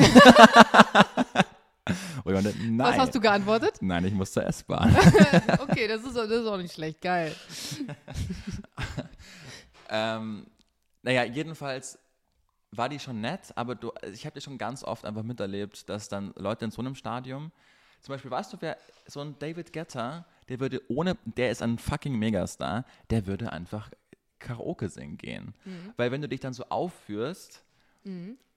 Und 2.23 2.33
meinte, 2.33 2.53
nein. 2.59 2.79
Was 2.79 2.97
hast 2.97 3.15
du 3.15 3.19
geantwortet? 3.19 3.77
Nein, 3.81 4.05
ich 4.05 4.13
muss 4.13 4.31
zur 4.31 4.45
S-Bahn. 4.45 4.95
okay, 5.59 5.87
das 5.87 6.03
ist, 6.03 6.15
das 6.15 6.29
ist 6.29 6.47
auch 6.47 6.57
nicht 6.57 6.73
schlecht. 6.73 7.01
Geil. 7.01 7.35
ähm, 9.89 10.47
naja, 11.01 11.23
jedenfalls 11.25 11.99
war 12.71 12.89
die 12.89 12.99
schon 12.99 13.21
nett, 13.21 13.51
aber 13.55 13.75
du, 13.75 13.91
ich 14.11 14.25
habe 14.25 14.39
die 14.39 14.41
schon 14.41 14.57
ganz 14.57 14.83
oft 14.83 15.05
einfach 15.05 15.23
miterlebt, 15.23 15.89
dass 15.89 16.09
dann 16.09 16.33
Leute 16.35 16.65
in 16.65 16.71
so 16.71 16.81
einem 16.81 16.95
Stadium, 16.95 17.51
zum 18.01 18.13
Beispiel, 18.13 18.31
weißt 18.31 18.53
du, 18.53 18.57
wer 18.61 18.77
so 19.05 19.21
ein 19.21 19.37
David 19.39 19.71
Guetta, 19.73 20.25
der 20.49 20.59
würde 20.59 20.81
ohne, 20.89 21.17
der 21.25 21.51
ist 21.51 21.61
ein 21.61 21.77
fucking 21.77 22.17
Megastar, 22.17 22.85
der 23.09 23.27
würde 23.27 23.51
einfach 23.51 23.89
Karaoke 24.39 24.89
singen 24.89 25.17
gehen. 25.17 25.53
Mhm. 25.63 25.93
Weil 25.95 26.11
wenn 26.11 26.21
du 26.21 26.27
dich 26.27 26.39
dann 26.39 26.53
so 26.53 26.65
aufführst 26.65 27.63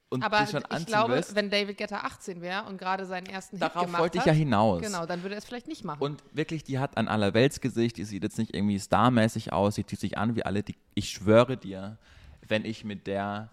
und 0.08 0.22
Aber 0.22 0.40
dich 0.40 0.50
schon 0.50 0.60
ich 0.62 0.70
anziehen 0.70 0.86
glaube, 0.86 1.14
willst, 1.14 1.34
wenn 1.34 1.50
David 1.50 1.78
Guetta 1.78 1.98
18 1.98 2.40
wäre 2.40 2.64
und 2.64 2.78
gerade 2.78 3.06
seinen 3.06 3.26
ersten 3.26 3.56
Hit 3.56 3.62
darauf 3.62 3.86
gemacht 3.86 4.00
wollte 4.00 4.18
ich 4.18 4.20
hat, 4.20 4.28
ja 4.28 4.32
hinaus. 4.32 4.82
genau, 4.82 5.04
dann 5.06 5.22
würde 5.22 5.34
er 5.34 5.38
es 5.38 5.44
vielleicht 5.44 5.66
nicht 5.66 5.84
machen. 5.84 6.00
Und 6.00 6.22
wirklich, 6.32 6.62
die 6.64 6.78
hat 6.78 6.96
ein 6.96 7.08
Allerweltsgesicht, 7.08 7.96
die 7.96 8.04
sieht 8.04 8.22
jetzt 8.22 8.38
nicht 8.38 8.54
irgendwie 8.54 8.78
starmäßig 8.78 9.52
aus, 9.52 9.74
die 9.74 9.84
zieht 9.84 10.00
sich 10.00 10.16
an 10.18 10.36
wie 10.36 10.44
alle. 10.44 10.62
Die, 10.62 10.76
ich 10.94 11.10
schwöre 11.10 11.56
dir, 11.56 11.98
wenn 12.46 12.64
ich 12.64 12.84
mit 12.84 13.06
der 13.06 13.50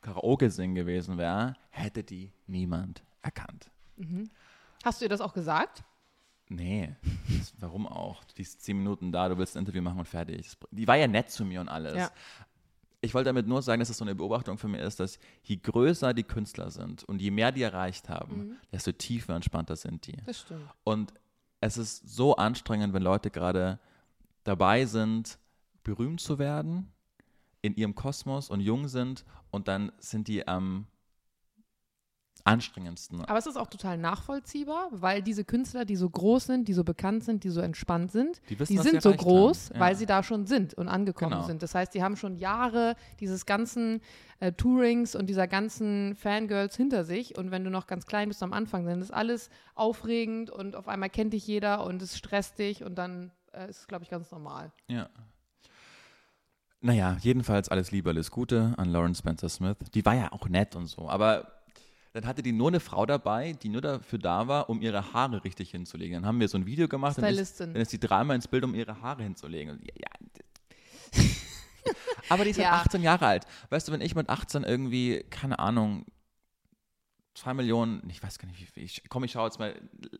Karaoke 0.00 0.50
singen 0.50 0.76
gewesen 0.76 1.18
wäre, 1.18 1.56
hätte 1.70 2.04
die 2.04 2.32
niemand 2.46 3.02
erkannt. 3.22 3.70
Hast 4.84 5.00
du 5.00 5.06
ihr 5.06 5.08
das 5.08 5.20
auch 5.20 5.34
gesagt? 5.34 5.82
Nee, 6.48 6.94
warum 7.58 7.88
auch? 7.88 8.22
Die 8.36 8.42
ist 8.42 8.62
zehn 8.62 8.76
Minuten 8.76 9.10
da, 9.10 9.28
du 9.28 9.36
willst 9.36 9.56
ein 9.56 9.60
Interview 9.60 9.82
machen 9.82 9.98
und 9.98 10.06
fertig. 10.06 10.52
Die 10.70 10.86
war 10.86 10.94
ja 10.94 11.08
nett 11.08 11.30
zu 11.30 11.44
mir 11.44 11.60
und 11.60 11.68
alles. 11.68 11.96
Ja. 11.96 12.10
Ich 13.06 13.14
wollte 13.14 13.28
damit 13.28 13.46
nur 13.46 13.62
sagen, 13.62 13.78
dass 13.78 13.88
es 13.88 13.98
so 13.98 14.04
eine 14.04 14.16
Beobachtung 14.16 14.58
für 14.58 14.66
mich 14.66 14.80
ist, 14.80 14.98
dass 14.98 15.20
je 15.44 15.56
größer 15.56 16.12
die 16.12 16.24
Künstler 16.24 16.72
sind 16.72 17.04
und 17.04 17.22
je 17.22 17.30
mehr 17.30 17.52
die 17.52 17.62
erreicht 17.62 18.08
haben, 18.08 18.58
desto 18.72 18.90
tiefer 18.90 19.36
entspannter 19.36 19.76
sind 19.76 20.08
die. 20.08 20.16
Das 20.26 20.40
stimmt. 20.40 20.68
Und 20.82 21.14
es 21.60 21.78
ist 21.78 22.08
so 22.08 22.34
anstrengend, 22.34 22.94
wenn 22.94 23.02
Leute 23.02 23.30
gerade 23.30 23.78
dabei 24.42 24.86
sind, 24.86 25.38
berühmt 25.84 26.20
zu 26.20 26.40
werden 26.40 26.92
in 27.62 27.76
ihrem 27.76 27.94
Kosmos 27.94 28.50
und 28.50 28.60
jung 28.60 28.88
sind 28.88 29.24
und 29.52 29.68
dann 29.68 29.92
sind 29.98 30.26
die 30.26 30.46
am 30.48 30.88
anstrengendsten. 32.46 33.20
Aber 33.24 33.38
es 33.38 33.46
ist 33.46 33.56
auch 33.56 33.66
total 33.66 33.98
nachvollziehbar, 33.98 34.88
weil 34.92 35.22
diese 35.22 35.44
Künstler, 35.44 35.84
die 35.84 35.96
so 35.96 36.08
groß 36.08 36.46
sind, 36.46 36.68
die 36.68 36.72
so 36.72 36.84
bekannt 36.84 37.24
sind, 37.24 37.44
die 37.44 37.50
so 37.50 37.60
entspannt 37.60 38.12
sind, 38.12 38.40
Die 38.48 38.58
wissen, 38.58 38.72
die 38.76 38.78
sind 38.82 39.02
so 39.02 39.12
groß. 39.12 39.70
Ja. 39.74 39.80
weil 39.80 39.96
sie 39.96 40.06
da 40.06 40.22
schon 40.22 40.46
sind 40.46 40.74
und 40.74 40.88
angekommen 40.88 41.32
Genau. 41.32 41.46
sind. 41.46 41.62
Das 41.62 41.74
heißt, 41.74 41.94
die 41.94 42.02
haben 42.02 42.16
schon 42.16 42.36
Jahre 42.36 42.94
dieses 43.20 43.46
ganzen 43.46 44.00
äh, 44.40 44.52
Tourings 44.52 45.14
und 45.14 45.26
dieser 45.28 45.46
ganzen 45.48 46.14
Fangirls 46.14 46.76
hinter 46.76 47.04
sich. 47.04 47.36
Und 47.38 47.50
wenn 47.50 47.64
du 47.64 47.70
noch 47.70 47.86
ganz 47.86 48.06
klein 48.06 48.28
bist 48.28 48.42
am 48.42 48.52
Anfang, 48.52 48.84
dann 48.86 49.00
ist 49.00 49.12
alles 49.12 49.50
aufregend 49.74 50.50
und 50.50 50.76
auf 50.76 50.88
einmal 50.88 51.10
kennt 51.10 51.32
dich 51.32 51.46
jeder 51.46 51.84
und 51.84 52.00
es 52.02 52.16
stresst 52.16 52.58
dich 52.58 52.84
und 52.84 52.96
dann 52.96 53.32
äh, 53.52 53.68
ist 53.70 53.80
es, 53.80 53.86
glaube 53.88 54.04
ich, 54.04 54.10
ganz 54.10 54.30
normal. 54.30 54.72
Ja. 54.88 55.08
Naja, 56.82 57.16
jedenfalls 57.20 57.68
alles 57.68 57.90
Liebe, 57.90 58.10
alles 58.10 58.30
Gute 58.30 58.74
an 58.76 58.90
Lauren 58.90 59.14
Spencer 59.14 59.48
Smith. 59.48 59.76
Die 59.94 60.04
war 60.04 60.14
ja 60.14 60.30
auch 60.32 60.48
nett 60.48 60.76
und 60.76 60.86
so, 60.86 61.08
aber 61.08 61.52
dann 62.16 62.26
hatte 62.26 62.42
die 62.42 62.52
nur 62.52 62.68
eine 62.68 62.80
Frau 62.80 63.04
dabei, 63.06 63.52
die 63.52 63.68
nur 63.68 63.80
dafür 63.82 64.18
da 64.18 64.48
war, 64.48 64.68
um 64.70 64.80
ihre 64.80 65.12
Haare 65.12 65.44
richtig 65.44 65.70
hinzulegen. 65.70 66.14
Dann 66.14 66.26
haben 66.26 66.40
wir 66.40 66.48
so 66.48 66.56
ein 66.58 66.66
Video 66.66 66.88
gemacht, 66.88 67.18
dann 67.18 67.24
ist, 67.26 67.30
Stylistin. 67.30 67.72
dann 67.74 67.82
ist 67.82 67.92
die 67.92 68.00
dreimal 68.00 68.34
ins 68.36 68.48
Bild, 68.48 68.64
um 68.64 68.74
ihre 68.74 69.00
Haare 69.02 69.22
hinzulegen. 69.22 69.74
Und 69.76 69.84
ja, 69.86 69.94
ja. 69.98 71.22
aber 72.28 72.44
die 72.44 72.50
ist 72.50 72.56
Ja. 72.56 72.70
halt 72.72 72.86
18 72.86 73.02
Jahre 73.02 73.26
alt. 73.26 73.44
Weißt 73.70 73.86
du, 73.88 73.92
wenn 73.92 74.00
ich 74.00 74.14
mit 74.14 74.28
18 74.28 74.64
irgendwie, 74.64 75.24
keine 75.30 75.58
Ahnung, 75.58 76.06
zwei 77.34 77.52
Millionen, 77.54 78.02
ich 78.08 78.22
weiß 78.22 78.38
gar 78.38 78.48
nicht, 78.48 78.60
wie 78.60 78.64
viel, 78.66 78.82
ich, 78.84 79.02
komm, 79.08 79.24
ich 79.24 79.32
schaue 79.32 79.44
jetzt 79.46 79.58
mal, 79.58 79.74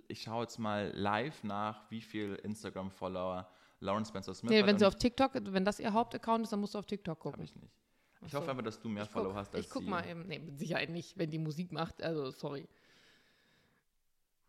ich 0.08 0.22
schaue 0.22 0.42
jetzt 0.42 0.58
mal 0.58 0.92
live 0.94 1.42
nach, 1.44 1.90
wie 1.90 2.00
viel 2.02 2.34
Instagram-Follower 2.42 3.48
Lauren 3.80 4.04
Spencer 4.04 4.34
Smith 4.34 4.50
Nee, 4.50 4.60
hat. 4.60 4.66
wenn 4.66 4.74
und 4.74 4.78
sie 4.80 4.86
auf 4.86 4.94
TikTok, 4.96 5.32
wenn 5.34 5.64
das 5.64 5.80
ihr 5.80 5.92
Hauptaccount 5.92 6.44
ist, 6.44 6.52
dann 6.52 6.60
musst 6.60 6.74
du 6.74 6.78
auf 6.78 6.86
TikTok 6.86 7.18
gucken. 7.18 7.42
ich 7.42 7.54
nicht. 7.56 7.72
Ich 8.26 8.34
hoffe 8.34 8.50
einfach, 8.50 8.64
dass 8.64 8.80
du 8.80 8.88
mehr 8.88 9.04
Ich 9.04 9.10
Follow 9.10 9.28
guck, 9.28 9.36
hast 9.36 9.54
als 9.54 9.64
ich 9.66 9.70
guck 9.70 9.82
sie. 9.82 9.88
mal 9.88 10.06
eben. 10.06 10.26
Nee, 10.26 10.38
mit 10.40 10.58
Sicherheit 10.58 10.90
nicht, 10.90 11.16
wenn 11.18 11.30
die 11.30 11.38
Musik 11.38 11.72
macht. 11.72 12.02
Also, 12.02 12.30
sorry. 12.30 12.66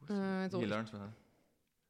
Äh, 0.10 0.50
so, 0.50 0.62
Lauren 0.64 0.88
Spencer. 0.88 1.14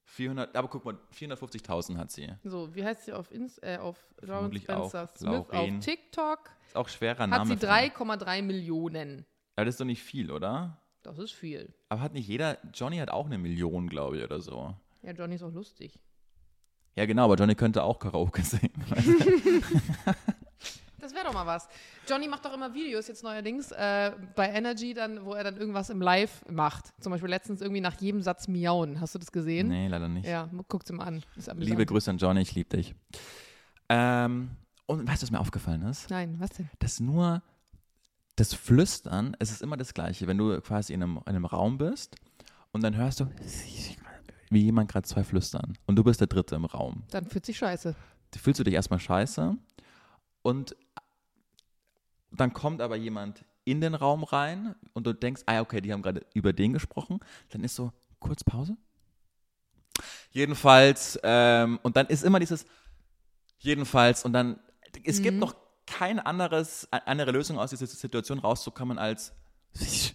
400, 0.10 0.56
aber 0.56 0.68
guck 0.70 0.86
mal, 0.86 0.98
450.000 1.14 1.98
hat 1.98 2.12
sie. 2.12 2.34
so, 2.46 2.74
wie 2.74 2.84
heißt 2.84 3.06
sie 3.06 3.14
auf, 3.14 3.30
Inst 3.32 3.62
äh, 3.62 3.78
auf 3.78 3.98
Lauren 4.22 4.52
Vermutlich 4.52 4.70
auch 4.70 4.90
Spencer 4.90 5.08
Smith? 5.18 5.32
Lauren. 5.52 5.78
Auf 5.78 5.84
TikTok 5.86 6.40
Ist 6.68 6.76
auch 6.78 6.88
schwerer 6.88 7.24
hat 7.24 7.30
Name. 7.30 7.46
sie 7.54 7.58
für- 7.58 7.68
3,3 7.70 8.42
Millionen. 8.42 9.26
Aber 9.56 9.66
das 9.66 9.76
ist 9.76 9.82
doch 9.82 9.86
nicht 9.86 10.02
viel, 10.02 10.32
oder? 10.32 10.82
Das 11.04 11.18
ist 11.20 11.34
viel. 11.34 11.74
Aber 11.90 12.02
hat 12.02 12.14
nicht 12.14 12.28
jeder, 12.28 12.58
Johnny 12.74 12.98
hat 12.98 13.10
auch 13.10 13.26
eine 13.26 13.38
Million, 13.38 13.90
glaube 13.90 14.18
ich, 14.18 14.24
oder 14.24 14.40
so. 14.40 14.74
Ja, 15.04 15.12
Johnny 15.12 15.36
ist 15.36 15.44
auch 15.44 15.52
lustig. 15.54 16.00
Ja, 16.96 17.06
genau, 17.06 17.26
aber 17.26 17.36
Johnny 17.36 17.56
könnte 17.56 17.84
auch 17.84 18.00
Karaoke 18.00 18.42
singen. 18.44 18.72
Doch 21.28 21.34
mal 21.34 21.46
was. 21.46 21.68
Johnny 22.08 22.30
macht 22.30 22.46
doch 22.46 22.54
immer 22.54 22.74
Videos 22.74 23.10
jetzt 23.10 23.22
neuerdings 23.22 23.74
äh, 23.74 24.14
bei 24.36 24.48
Energy, 24.50 24.94
dann, 24.94 25.26
wo 25.26 25.34
er 25.34 25.44
dann 25.44 25.58
irgendwas 25.58 25.90
im 25.90 26.02
Live 26.02 26.46
macht. 26.50 26.94
Zum 27.02 27.12
Beispiel 27.12 27.30
letztens 27.30 27.60
irgendwie 27.60 27.82
nach 27.82 28.00
jedem 28.00 28.22
Satz 28.22 28.48
miauen. 28.48 29.02
Hast 29.02 29.14
du 29.14 29.20
das 29.20 29.34
gesehen? 29.34 29.68
nee, 29.68 29.90
leider 29.90 30.08
nicht. 30.08 30.26
Ja, 30.26 30.50
guckt's 30.70 30.90
ihm 30.90 31.02
an. 31.02 31.22
Liebe 31.58 31.86
Grüße 31.86 32.10
an 32.10 32.18
Johnny, 32.18 32.40
ich 32.40 32.56
liebe 32.56 32.78
dich. 32.78 32.96
Ähm, 33.90 34.52
und 34.86 35.06
weißt 35.06 35.22
du, 35.22 35.26
was 35.26 35.32
mir 35.32 35.42
aufgefallen 35.42 35.82
ist? 35.82 36.10
Nein, 36.10 36.38
was 36.40 36.52
denn? 36.52 36.70
Dass 36.80 37.02
nur 37.02 37.42
das 38.38 38.54
Flüstern, 38.54 39.36
es 39.40 39.52
ist 39.52 39.62
immer 39.62 39.76
das 39.76 39.94
Gleiche. 39.94 40.28
Wenn 40.28 40.38
du 40.38 40.62
quasi 40.62 40.94
in 40.94 41.04
einem, 41.04 41.18
in 41.18 41.36
einem 41.36 41.46
Raum 41.46 41.78
bist 41.78 42.16
und 42.72 42.84
dann 42.84 42.96
hörst 42.96 43.20
du, 43.20 43.30
wie 44.50 44.62
jemand 44.62 44.90
gerade 44.90 45.06
zwei 45.06 45.26
flüstern 45.26 45.78
und 45.88 45.98
du 45.98 46.06
bist 46.06 46.22
der 46.22 46.28
Dritte 46.28 46.56
im 46.56 46.64
Raum. 46.64 47.04
Dann 47.12 47.26
fühlt 47.26 47.46
sich 47.46 47.58
scheiße. 47.58 47.96
fühlst 48.34 48.62
du 48.62 48.64
dich 48.64 48.76
erstmal 48.76 49.02
scheiße 49.02 49.58
und 50.42 50.74
dann 52.32 52.54
kommt 52.54 52.82
aber 52.82 52.96
jemand 52.96 53.46
in 53.64 53.82
den 53.82 53.96
Raum 53.96 54.24
rein 54.24 54.76
und 54.94 55.06
du 55.06 55.14
denkst, 55.14 55.44
ah, 55.46 55.62
okay, 55.62 55.82
die 55.82 55.92
haben 55.92 56.02
gerade 56.02 56.26
über 56.34 56.54
den 56.54 56.74
gesprochen. 56.74 57.20
Dann 57.50 57.64
ist 57.64 57.76
so, 57.76 57.92
kurz 58.20 58.44
Pause. 58.44 58.78
Jedenfalls, 60.32 61.20
ähm, 61.24 61.80
und 61.84 61.98
dann 61.98 62.08
ist 62.08 62.24
immer 62.24 62.40
dieses, 62.40 62.66
jedenfalls, 63.60 64.24
und 64.24 64.34
dann, 64.34 64.60
es 65.04 65.22
gibt 65.22 65.38
noch 65.38 65.56
kein 65.86 66.20
anderes, 66.20 66.88
andere 66.92 67.32
Lösung 67.32 67.58
aus 67.58 67.72
dieser 67.72 67.88
Situation 67.88 68.40
rauszukommen 68.40 68.98
als, 69.00 69.34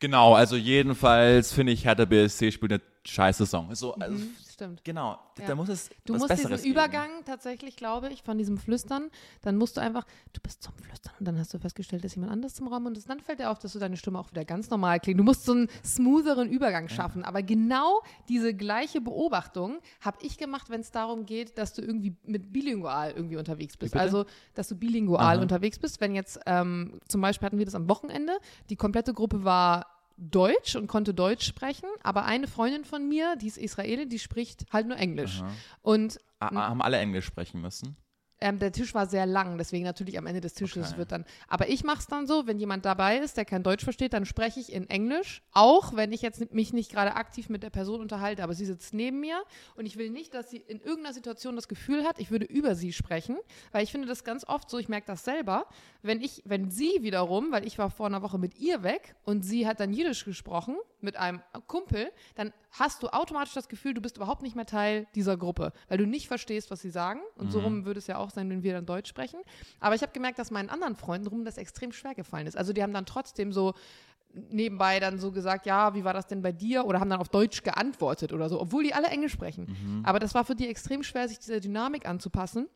genau, 0.00 0.34
also 0.34 0.56
jedenfalls 0.56 1.52
finde 1.52 1.72
ich, 1.72 1.84
Hertha 1.84 2.04
BSC 2.04 2.52
spielt 2.52 2.72
eine 2.72 2.82
scheiße 3.10 3.46
Song. 3.46 3.74
So, 3.74 3.94
also, 3.94 4.14
Mhm, 4.16 4.36
stimmt. 4.50 4.84
Genau, 4.84 5.18
Ja. 5.38 5.46
da 5.46 5.54
muss 5.54 5.68
es 5.68 5.90
Du 6.04 6.14
musst 6.14 6.28
Besseres 6.28 6.62
diesen 6.62 6.74
geben. 6.74 6.84
Übergang 6.84 7.10
tatsächlich, 7.24 7.76
glaube 7.76 8.08
ich, 8.10 8.22
von 8.22 8.38
diesem 8.38 8.56
Flüstern, 8.58 9.10
dann 9.42 9.56
musst 9.56 9.76
du 9.76 9.80
einfach, 9.80 10.04
du 10.32 10.40
bist 10.40 10.62
zum 10.62 10.74
Flüstern 10.74 11.12
und 11.18 11.26
dann 11.26 11.38
hast 11.38 11.52
du 11.52 11.58
festgestellt, 11.58 12.04
dass 12.04 12.14
jemand 12.14 12.32
anderes 12.32 12.54
zum 12.54 12.68
Raum 12.68 12.86
und 12.86 13.08
dann 13.08 13.20
fällt 13.20 13.40
dir 13.40 13.50
auf, 13.50 13.58
dass 13.58 13.72
du 13.72 13.78
deine 13.78 13.96
Stimme 13.96 14.18
auch 14.18 14.30
wieder 14.30 14.44
ganz 14.44 14.70
normal 14.70 15.00
klingt. 15.00 15.18
Du 15.18 15.24
musst 15.24 15.44
so 15.44 15.52
einen 15.52 15.68
smootheren 15.84 16.48
Übergang 16.48 16.88
schaffen. 16.88 17.24
Aber 17.24 17.42
genau 17.42 18.00
diese 18.28 18.54
gleiche 18.54 19.00
Beobachtung 19.00 19.78
habe 20.00 20.18
ich 20.22 20.38
gemacht, 20.38 20.70
wenn 20.70 20.80
es 20.80 20.90
darum 20.90 21.26
geht, 21.26 21.58
dass 21.58 21.74
du 21.74 21.82
irgendwie 21.82 22.14
mit 22.24 22.52
bilingual 22.52 23.10
irgendwie 23.12 23.36
unterwegs 23.36 23.76
bist. 23.76 23.96
Also, 23.96 24.24
dass 24.54 24.68
du 24.68 24.76
bilingual 24.76 25.36
Aha. 25.36 25.42
unterwegs 25.42 25.78
bist. 25.78 26.00
Wenn 26.00 26.14
jetzt, 26.14 26.38
ähm, 26.46 27.00
zum 27.08 27.20
Beispiel 27.20 27.46
hatten 27.46 27.58
wir 27.58 27.64
das 27.64 27.74
am 27.74 27.88
Wochenende, 27.88 28.38
die 28.68 28.76
komplette 28.76 29.12
Gruppe 29.14 29.44
war 29.44 29.86
Deutsch 30.20 30.76
und 30.76 30.86
konnte 30.86 31.14
Deutsch 31.14 31.46
sprechen, 31.46 31.88
aber 32.02 32.24
eine 32.24 32.46
Freundin 32.46 32.84
von 32.84 33.08
mir, 33.08 33.36
die 33.36 33.46
ist 33.46 33.56
Israelin, 33.58 34.08
die 34.08 34.18
spricht 34.18 34.66
halt 34.72 34.86
nur 34.86 34.96
Englisch. 34.96 35.40
Aha. 35.40 35.50
Und 35.82 36.20
Ah, 36.38 36.50
ah, 36.54 36.68
Haben 36.68 36.80
alle 36.82 36.98
Englisch 36.98 37.26
sprechen 37.26 37.60
müssen? 37.60 37.96
Ähm, 38.40 38.58
der 38.58 38.72
Tisch 38.72 38.94
war 38.94 39.06
sehr 39.06 39.26
lang, 39.26 39.58
deswegen 39.58 39.84
natürlich 39.84 40.18
am 40.18 40.26
Ende 40.26 40.40
des 40.40 40.54
Tisches 40.54 40.88
Okay. 40.88 40.98
wird 40.98 41.12
dann. 41.12 41.24
Aber 41.48 41.68
ich 41.68 41.84
mache 41.84 41.98
es 41.98 42.06
dann 42.06 42.26
so, 42.26 42.46
wenn 42.46 42.58
jemand 42.58 42.84
dabei 42.84 43.18
ist, 43.18 43.36
der 43.36 43.44
kein 43.44 43.62
Deutsch 43.62 43.84
versteht, 43.84 44.12
dann 44.12 44.24
spreche 44.24 44.60
ich 44.60 44.72
in 44.72 44.88
Englisch, 44.88 45.42
auch 45.52 45.94
wenn 45.94 46.12
ich 46.12 46.22
jetzt 46.22 46.52
mich 46.54 46.72
nicht 46.72 46.90
gerade 46.90 47.14
aktiv 47.16 47.48
mit 47.48 47.62
der 47.62 47.70
Person 47.70 48.00
unterhalte, 48.00 48.42
aber 48.42 48.54
sie 48.54 48.64
sitzt 48.64 48.94
neben 48.94 49.20
mir 49.20 49.42
und 49.76 49.86
ich 49.86 49.96
will 49.96 50.10
nicht, 50.10 50.34
dass 50.34 50.50
sie 50.50 50.58
in 50.58 50.80
irgendeiner 50.80 51.12
Situation 51.14 51.56
das 51.56 51.68
Gefühl 51.68 52.04
hat, 52.04 52.18
ich 52.18 52.30
würde 52.30 52.46
über 52.46 52.74
sie 52.74 52.92
sprechen, 52.92 53.36
weil 53.72 53.84
ich 53.84 53.92
finde 53.92 54.08
das 54.08 54.24
ganz 54.24 54.44
oft 54.44 54.70
so, 54.70 54.78
ich 54.78 54.88
merke 54.88 55.06
das 55.06 55.24
selber, 55.24 55.66
wenn 56.02 56.20
ich, 56.20 56.42
wenn 56.44 56.70
sie 56.70 56.98
wiederum, 57.00 57.52
weil 57.52 57.66
ich 57.66 57.78
war 57.78 57.90
vor 57.90 58.06
einer 58.06 58.22
Woche 58.22 58.38
mit 58.38 58.58
ihr 58.58 58.82
weg 58.82 59.14
und 59.24 59.42
sie 59.44 59.66
hat 59.66 59.80
dann 59.80 59.92
Jiddisch 59.92 60.24
gesprochen 60.24 60.76
mit 61.02 61.16
einem 61.16 61.42
Kumpel, 61.66 62.10
dann 62.34 62.52
hast 62.70 63.02
du 63.02 63.08
automatisch 63.08 63.54
das 63.54 63.68
Gefühl, 63.68 63.94
du 63.94 64.00
bist 64.00 64.16
überhaupt 64.16 64.42
nicht 64.42 64.56
mehr 64.56 64.66
Teil 64.66 65.06
dieser 65.14 65.36
Gruppe, 65.36 65.72
weil 65.88 65.98
du 65.98 66.06
nicht 66.06 66.28
verstehst, 66.28 66.70
was 66.70 66.80
sie 66.80 66.90
sagen. 66.90 67.20
Und 67.36 67.50
so 67.52 67.60
rum 67.60 67.84
würde 67.84 67.98
es 67.98 68.06
ja 68.06 68.18
auch 68.18 68.30
sein, 68.30 68.48
wenn 68.50 68.62
wir 68.62 68.74
dann 68.74 68.86
Deutsch 68.86 69.08
sprechen. 69.08 69.40
Aber 69.80 69.94
ich 69.94 70.02
habe 70.02 70.12
gemerkt, 70.12 70.38
dass 70.38 70.50
meinen 70.50 70.70
anderen 70.70 70.96
Freunden 70.96 71.26
rum 71.26 71.44
das 71.44 71.58
extrem 71.58 71.92
schwer 71.92 72.14
gefallen 72.14 72.46
ist. 72.46 72.56
Also 72.56 72.72
die 72.72 72.82
haben 72.82 72.92
dann 72.92 73.06
trotzdem 73.06 73.52
so 73.52 73.74
nebenbei 74.32 75.00
dann 75.00 75.18
so 75.18 75.32
gesagt, 75.32 75.66
ja, 75.66 75.94
wie 75.94 76.04
war 76.04 76.12
das 76.12 76.28
denn 76.28 76.40
bei 76.42 76.52
dir? 76.52 76.84
Oder 76.86 77.00
haben 77.00 77.10
dann 77.10 77.20
auf 77.20 77.28
Deutsch 77.28 77.62
geantwortet 77.64 78.32
oder 78.32 78.48
so, 78.48 78.60
obwohl 78.60 78.84
die 78.84 78.94
alle 78.94 79.08
Englisch 79.08 79.32
sprechen. 79.32 80.02
Aber 80.04 80.20
das 80.20 80.34
war 80.34 80.44
für 80.44 80.54
die 80.54 80.68
extrem 80.68 81.02
schwer, 81.02 81.28
sich 81.28 81.38
dieser 81.38 81.60
Dynamik 81.60 82.08
anzupassen. 82.08 82.68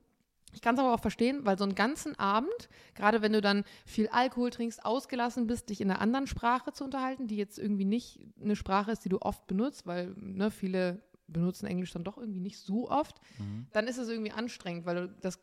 Ich 0.55 0.63
kann 0.63 0.75
es 0.75 0.81
aber 0.81 0.95
auch 0.95 1.01
verstehen, 1.01 1.45
weil 1.45 1.59
so 1.59 1.65
einen 1.65 1.75
ganzen 1.75 2.19
Abend, 2.19 2.69
gerade 2.95 3.21
wenn 3.23 3.33
du 3.33 3.41
dann 3.41 3.65
viel 3.85 4.09
Alkohol 4.09 4.51
trinkst, 4.51 4.85
ausgelassen 4.85 5.47
bist, 5.47 5.69
dich 5.69 5.81
in 5.81 5.91
einer 5.91 6.01
anderen 6.01 6.27
Sprache 6.27 6.73
zu 6.73 6.85
unterhalten, 6.85 7.27
die 7.27 7.37
jetzt 7.37 7.59
irgendwie 7.59 7.85
nicht 7.85 8.21
eine 8.41 8.57
Sprache 8.57 8.93
ist, 8.93 9.05
die 9.05 9.09
du 9.09 9.21
oft 9.21 9.47
benutzt, 9.47 9.87
weil 9.87 10.15
ne, 10.17 10.51
viele 10.51 11.03
benutzen 11.27 11.67
Englisch 11.67 11.93
dann 11.93 12.05
doch 12.05 12.19
irgendwie 12.19 12.41
nicht 12.41 12.59
so 12.59 12.89
oft, 12.91 13.21
dann 13.73 13.87
ist 13.87 13.99
es 13.99 14.09
irgendwie 14.09 14.33
anstrengend, 14.33 14.87
weil 14.87 14.95
du 14.97 15.09
das 15.21 15.39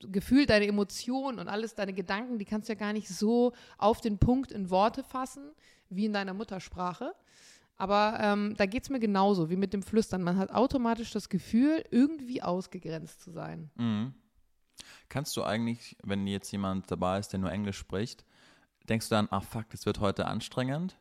Gefühl, 0.00 0.46
deine 0.46 0.66
Emotionen 0.66 1.38
und 1.38 1.48
alles, 1.48 1.74
deine 1.74 1.92
Gedanken, 1.92 2.38
die 2.38 2.44
kannst 2.44 2.68
du 2.68 2.72
ja 2.72 2.78
gar 2.78 2.92
nicht 2.92 3.08
so 3.08 3.52
auf 3.78 4.00
den 4.00 4.18
Punkt 4.18 4.52
in 4.52 4.70
Worte 4.70 5.02
fassen, 5.02 5.52
wie 5.88 6.06
in 6.06 6.12
deiner 6.12 6.34
Muttersprache. 6.34 7.14
Aber 7.76 8.18
ähm, 8.20 8.54
da 8.56 8.66
geht 8.66 8.84
es 8.84 8.90
mir 8.90 9.00
genauso 9.00 9.50
wie 9.50 9.56
mit 9.56 9.72
dem 9.72 9.82
Flüstern. 9.82 10.22
Man 10.22 10.36
hat 10.36 10.50
automatisch 10.50 11.10
das 11.10 11.28
Gefühl, 11.28 11.84
irgendwie 11.90 12.42
ausgegrenzt 12.42 13.22
zu 13.22 13.32
sein. 13.32 13.70
Mhm. 13.76 14.14
Kannst 15.08 15.36
du 15.36 15.44
eigentlich, 15.44 15.96
wenn 16.02 16.26
jetzt 16.26 16.50
jemand 16.50 16.90
dabei 16.90 17.18
ist, 17.18 17.28
der 17.28 17.40
nur 17.40 17.52
Englisch 17.52 17.78
spricht, 17.78 18.24
denkst 18.88 19.08
du 19.08 19.14
dann, 19.14 19.28
ach 19.30 19.44
fuck, 19.44 19.68
das 19.70 19.86
wird 19.86 20.00
heute 20.00 20.26
anstrengend? 20.26 20.96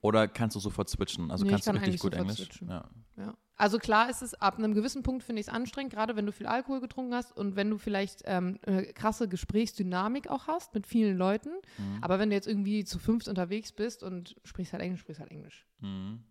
Oder 0.00 0.28
kannst 0.28 0.54
du 0.54 0.60
sofort 0.60 0.88
switchen? 0.88 1.30
Also 1.30 1.44
Nee, 1.44 1.50
kannst 1.50 1.66
du 1.66 1.72
kann 1.72 1.76
richtig 1.76 1.94
eigentlich 1.94 2.00
gut 2.00 2.14
Englisch? 2.14 2.36
switchen. 2.38 2.68
Ja. 2.68 2.88
Ja. 3.16 3.34
Also 3.56 3.78
klar 3.78 4.08
ist 4.08 4.22
es, 4.22 4.34
ab 4.34 4.56
einem 4.58 4.72
gewissen 4.72 5.02
Punkt 5.02 5.24
finde 5.24 5.40
ich 5.40 5.48
es 5.48 5.52
anstrengend, 5.52 5.92
gerade 5.92 6.14
wenn 6.14 6.24
du 6.24 6.30
viel 6.30 6.46
Alkohol 6.46 6.80
getrunken 6.80 7.12
hast 7.12 7.36
und 7.36 7.56
wenn 7.56 7.68
du 7.68 7.76
vielleicht 7.76 8.22
ähm, 8.26 8.60
eine 8.64 8.84
krasse 8.92 9.28
Gesprächsdynamik 9.28 10.30
auch 10.30 10.46
hast 10.46 10.74
mit 10.74 10.86
vielen 10.86 11.18
Leuten. 11.18 11.50
Mhm. 11.76 11.98
Aber 12.00 12.20
wenn 12.20 12.30
du 12.30 12.36
jetzt 12.36 12.46
irgendwie 12.46 12.84
zu 12.84 13.00
fünft 13.00 13.26
unterwegs 13.26 13.72
bist 13.72 14.04
und 14.04 14.36
sprichst 14.44 14.72
halt 14.72 14.82
Englisch, 14.84 15.00
sprichst 15.00 15.20
halt 15.20 15.32
Englisch. 15.32 15.66
Mhm. 15.80 16.22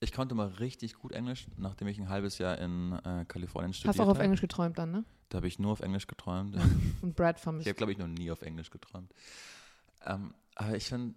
Ich 0.00 0.12
konnte 0.12 0.34
mal 0.34 0.46
richtig 0.46 0.94
gut 0.94 1.12
Englisch, 1.12 1.46
nachdem 1.56 1.88
ich 1.88 1.98
ein 1.98 2.08
halbes 2.08 2.38
Jahr 2.38 2.56
in 2.58 2.92
äh, 2.92 3.24
Kalifornien 3.26 3.72
studiert 3.72 3.94
Hast 3.94 4.00
auch 4.00 4.08
auf 4.10 4.16
habe. 4.16 4.24
Englisch 4.24 4.40
geträumt 4.40 4.78
dann, 4.78 4.92
ne? 4.92 5.04
Da 5.28 5.36
habe 5.38 5.48
ich 5.48 5.58
nur 5.58 5.72
auf 5.72 5.80
Englisch 5.80 6.06
geträumt. 6.06 6.56
Und 7.02 7.16
Brad 7.16 7.36
Ich 7.36 7.42
vermisst. 7.42 7.66
habe, 7.68 7.76
glaube 7.76 7.92
ich, 7.92 7.98
noch 7.98 8.06
nie 8.06 8.30
auf 8.30 8.42
Englisch 8.42 8.70
geträumt. 8.70 9.12
Ähm, 10.06 10.32
aber 10.54 10.76
ich 10.76 10.84
finde, 10.86 11.14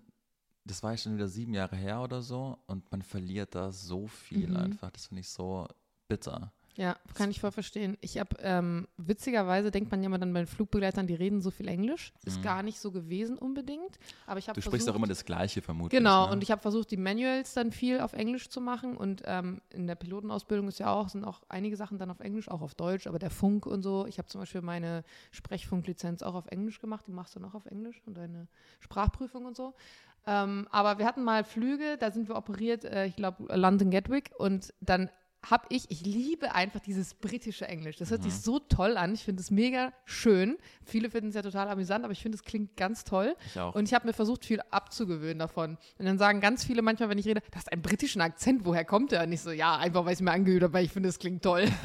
das 0.65 0.81
war 0.83 0.91
ja 0.91 0.97
schon 0.97 1.15
wieder 1.15 1.27
sieben 1.27 1.53
Jahre 1.53 1.75
her 1.75 2.01
oder 2.01 2.21
so 2.21 2.57
und 2.67 2.91
man 2.91 3.01
verliert 3.03 3.55
da 3.55 3.71
so 3.71 4.07
viel 4.07 4.49
Mhm. 4.49 4.57
einfach. 4.57 4.89
Das 4.91 5.07
finde 5.07 5.21
ich 5.21 5.29
so 5.29 5.67
bitter. 6.07 6.51
Ja, 6.75 6.95
kann 7.15 7.29
ich 7.29 7.41
voll 7.41 7.51
verstehen. 7.51 7.97
Ich 7.99 8.17
habe, 8.17 8.37
ähm, 8.39 8.87
witzigerweise 8.97 9.71
denkt 9.71 9.91
man 9.91 10.01
ja 10.01 10.07
immer 10.07 10.17
dann 10.17 10.31
bei 10.31 10.39
den 10.39 10.47
Flugbegleitern, 10.47 11.05
die 11.05 11.15
reden 11.15 11.41
so 11.41 11.51
viel 11.51 11.67
Englisch. 11.67 12.13
Ist 12.23 12.39
Mhm. 12.39 12.43
gar 12.43 12.63
nicht 12.63 12.79
so 12.79 12.91
gewesen 12.91 13.37
unbedingt. 13.37 13.99
Aber 14.25 14.39
ich 14.39 14.47
habe 14.47 14.55
Du 14.55 14.61
versucht, 14.61 14.79
sprichst 14.81 14.89
auch 14.89 14.95
immer 14.95 15.07
das 15.07 15.25
Gleiche 15.25 15.61
vermutlich. 15.61 15.97
Genau, 15.97 16.27
ne? 16.27 16.31
und 16.31 16.43
ich 16.43 16.49
habe 16.49 16.61
versucht, 16.61 16.89
die 16.91 16.97
Manuals 16.97 17.53
dann 17.53 17.71
viel 17.73 17.99
auf 17.99 18.13
Englisch 18.13 18.49
zu 18.49 18.61
machen. 18.61 18.95
Und 18.95 19.21
ähm, 19.25 19.61
in 19.71 19.85
der 19.85 19.95
Pilotenausbildung 19.95 20.69
ist 20.69 20.79
ja 20.79 20.91
auch, 20.93 21.09
sind 21.09 21.25
auch 21.25 21.41
einige 21.49 21.75
Sachen 21.75 21.97
dann 21.97 22.09
auf 22.09 22.21
Englisch, 22.21 22.49
auch 22.49 22.61
auf 22.61 22.73
Deutsch, 22.73 23.05
aber 23.05 23.19
der 23.19 23.31
Funk 23.31 23.65
und 23.65 23.83
so. 23.83 24.05
Ich 24.07 24.17
habe 24.17 24.29
zum 24.29 24.39
Beispiel 24.41 24.61
meine 24.61 25.03
Sprechfunklizenz 25.31 26.23
auch 26.23 26.35
auf 26.35 26.47
Englisch 26.47 26.79
gemacht, 26.79 27.05
die 27.07 27.11
machst 27.11 27.35
du 27.35 27.39
noch 27.41 27.53
auf 27.53 27.65
Englisch 27.65 28.01
und 28.05 28.15
deine 28.15 28.47
Sprachprüfung 28.79 29.45
und 29.45 29.57
so. 29.57 29.73
Ähm, 30.25 30.67
aber 30.71 30.99
wir 30.99 31.05
hatten 31.05 31.23
mal 31.23 31.43
Flüge, 31.43 31.97
da 31.99 32.11
sind 32.11 32.29
wir 32.29 32.35
operiert, 32.35 32.85
äh, 32.85 33.07
ich 33.07 33.15
glaube 33.15 33.53
London 33.57 33.89
Gatwick, 33.89 34.31
und 34.37 34.73
dann 34.79 35.09
habe 35.49 35.65
ich, 35.69 35.89
ich 35.89 36.01
liebe 36.01 36.53
einfach 36.53 36.79
dieses 36.79 37.15
britische 37.15 37.67
Englisch. 37.67 37.97
Das 37.97 38.11
hört 38.11 38.21
sich 38.21 38.35
so 38.35 38.59
toll 38.59 38.95
an. 38.95 39.13
Ich 39.13 39.23
finde 39.23 39.41
es 39.41 39.49
mega 39.49 39.91
schön. 40.05 40.57
Viele 40.85 41.09
finden 41.09 41.29
es 41.29 41.35
ja 41.35 41.41
total 41.41 41.67
amüsant, 41.69 42.03
aber 42.03 42.13
ich 42.13 42.21
finde, 42.21 42.35
es 42.35 42.43
klingt 42.43 42.77
ganz 42.77 43.03
toll. 43.03 43.35
Ich 43.47 43.59
auch. 43.59 43.73
Und 43.73 43.87
ich 43.87 43.93
habe 43.93 44.05
mir 44.07 44.13
versucht, 44.13 44.45
viel 44.45 44.61
abzugewöhnen 44.69 45.39
davon. 45.39 45.77
Und 45.97 46.05
dann 46.05 46.19
sagen 46.19 46.41
ganz 46.41 46.63
viele 46.63 46.83
manchmal, 46.83 47.09
wenn 47.09 47.17
ich 47.17 47.25
rede, 47.25 47.41
das 47.51 47.63
ist 47.63 47.71
ein 47.71 47.81
britischen 47.81 48.21
Akzent, 48.21 48.65
woher 48.65 48.85
kommt 48.85 49.11
der? 49.11 49.23
Und 49.23 49.31
ich 49.31 49.41
so, 49.41 49.51
ja, 49.51 49.77
einfach 49.77 50.05
weil 50.05 50.13
ich 50.13 50.21
mir 50.21 50.31
angehört 50.31 50.63
habe, 50.63 50.73
weil 50.73 50.85
ich 50.85 50.91
finde, 50.91 51.09
es 51.09 51.19
klingt 51.19 51.43
toll. 51.43 51.67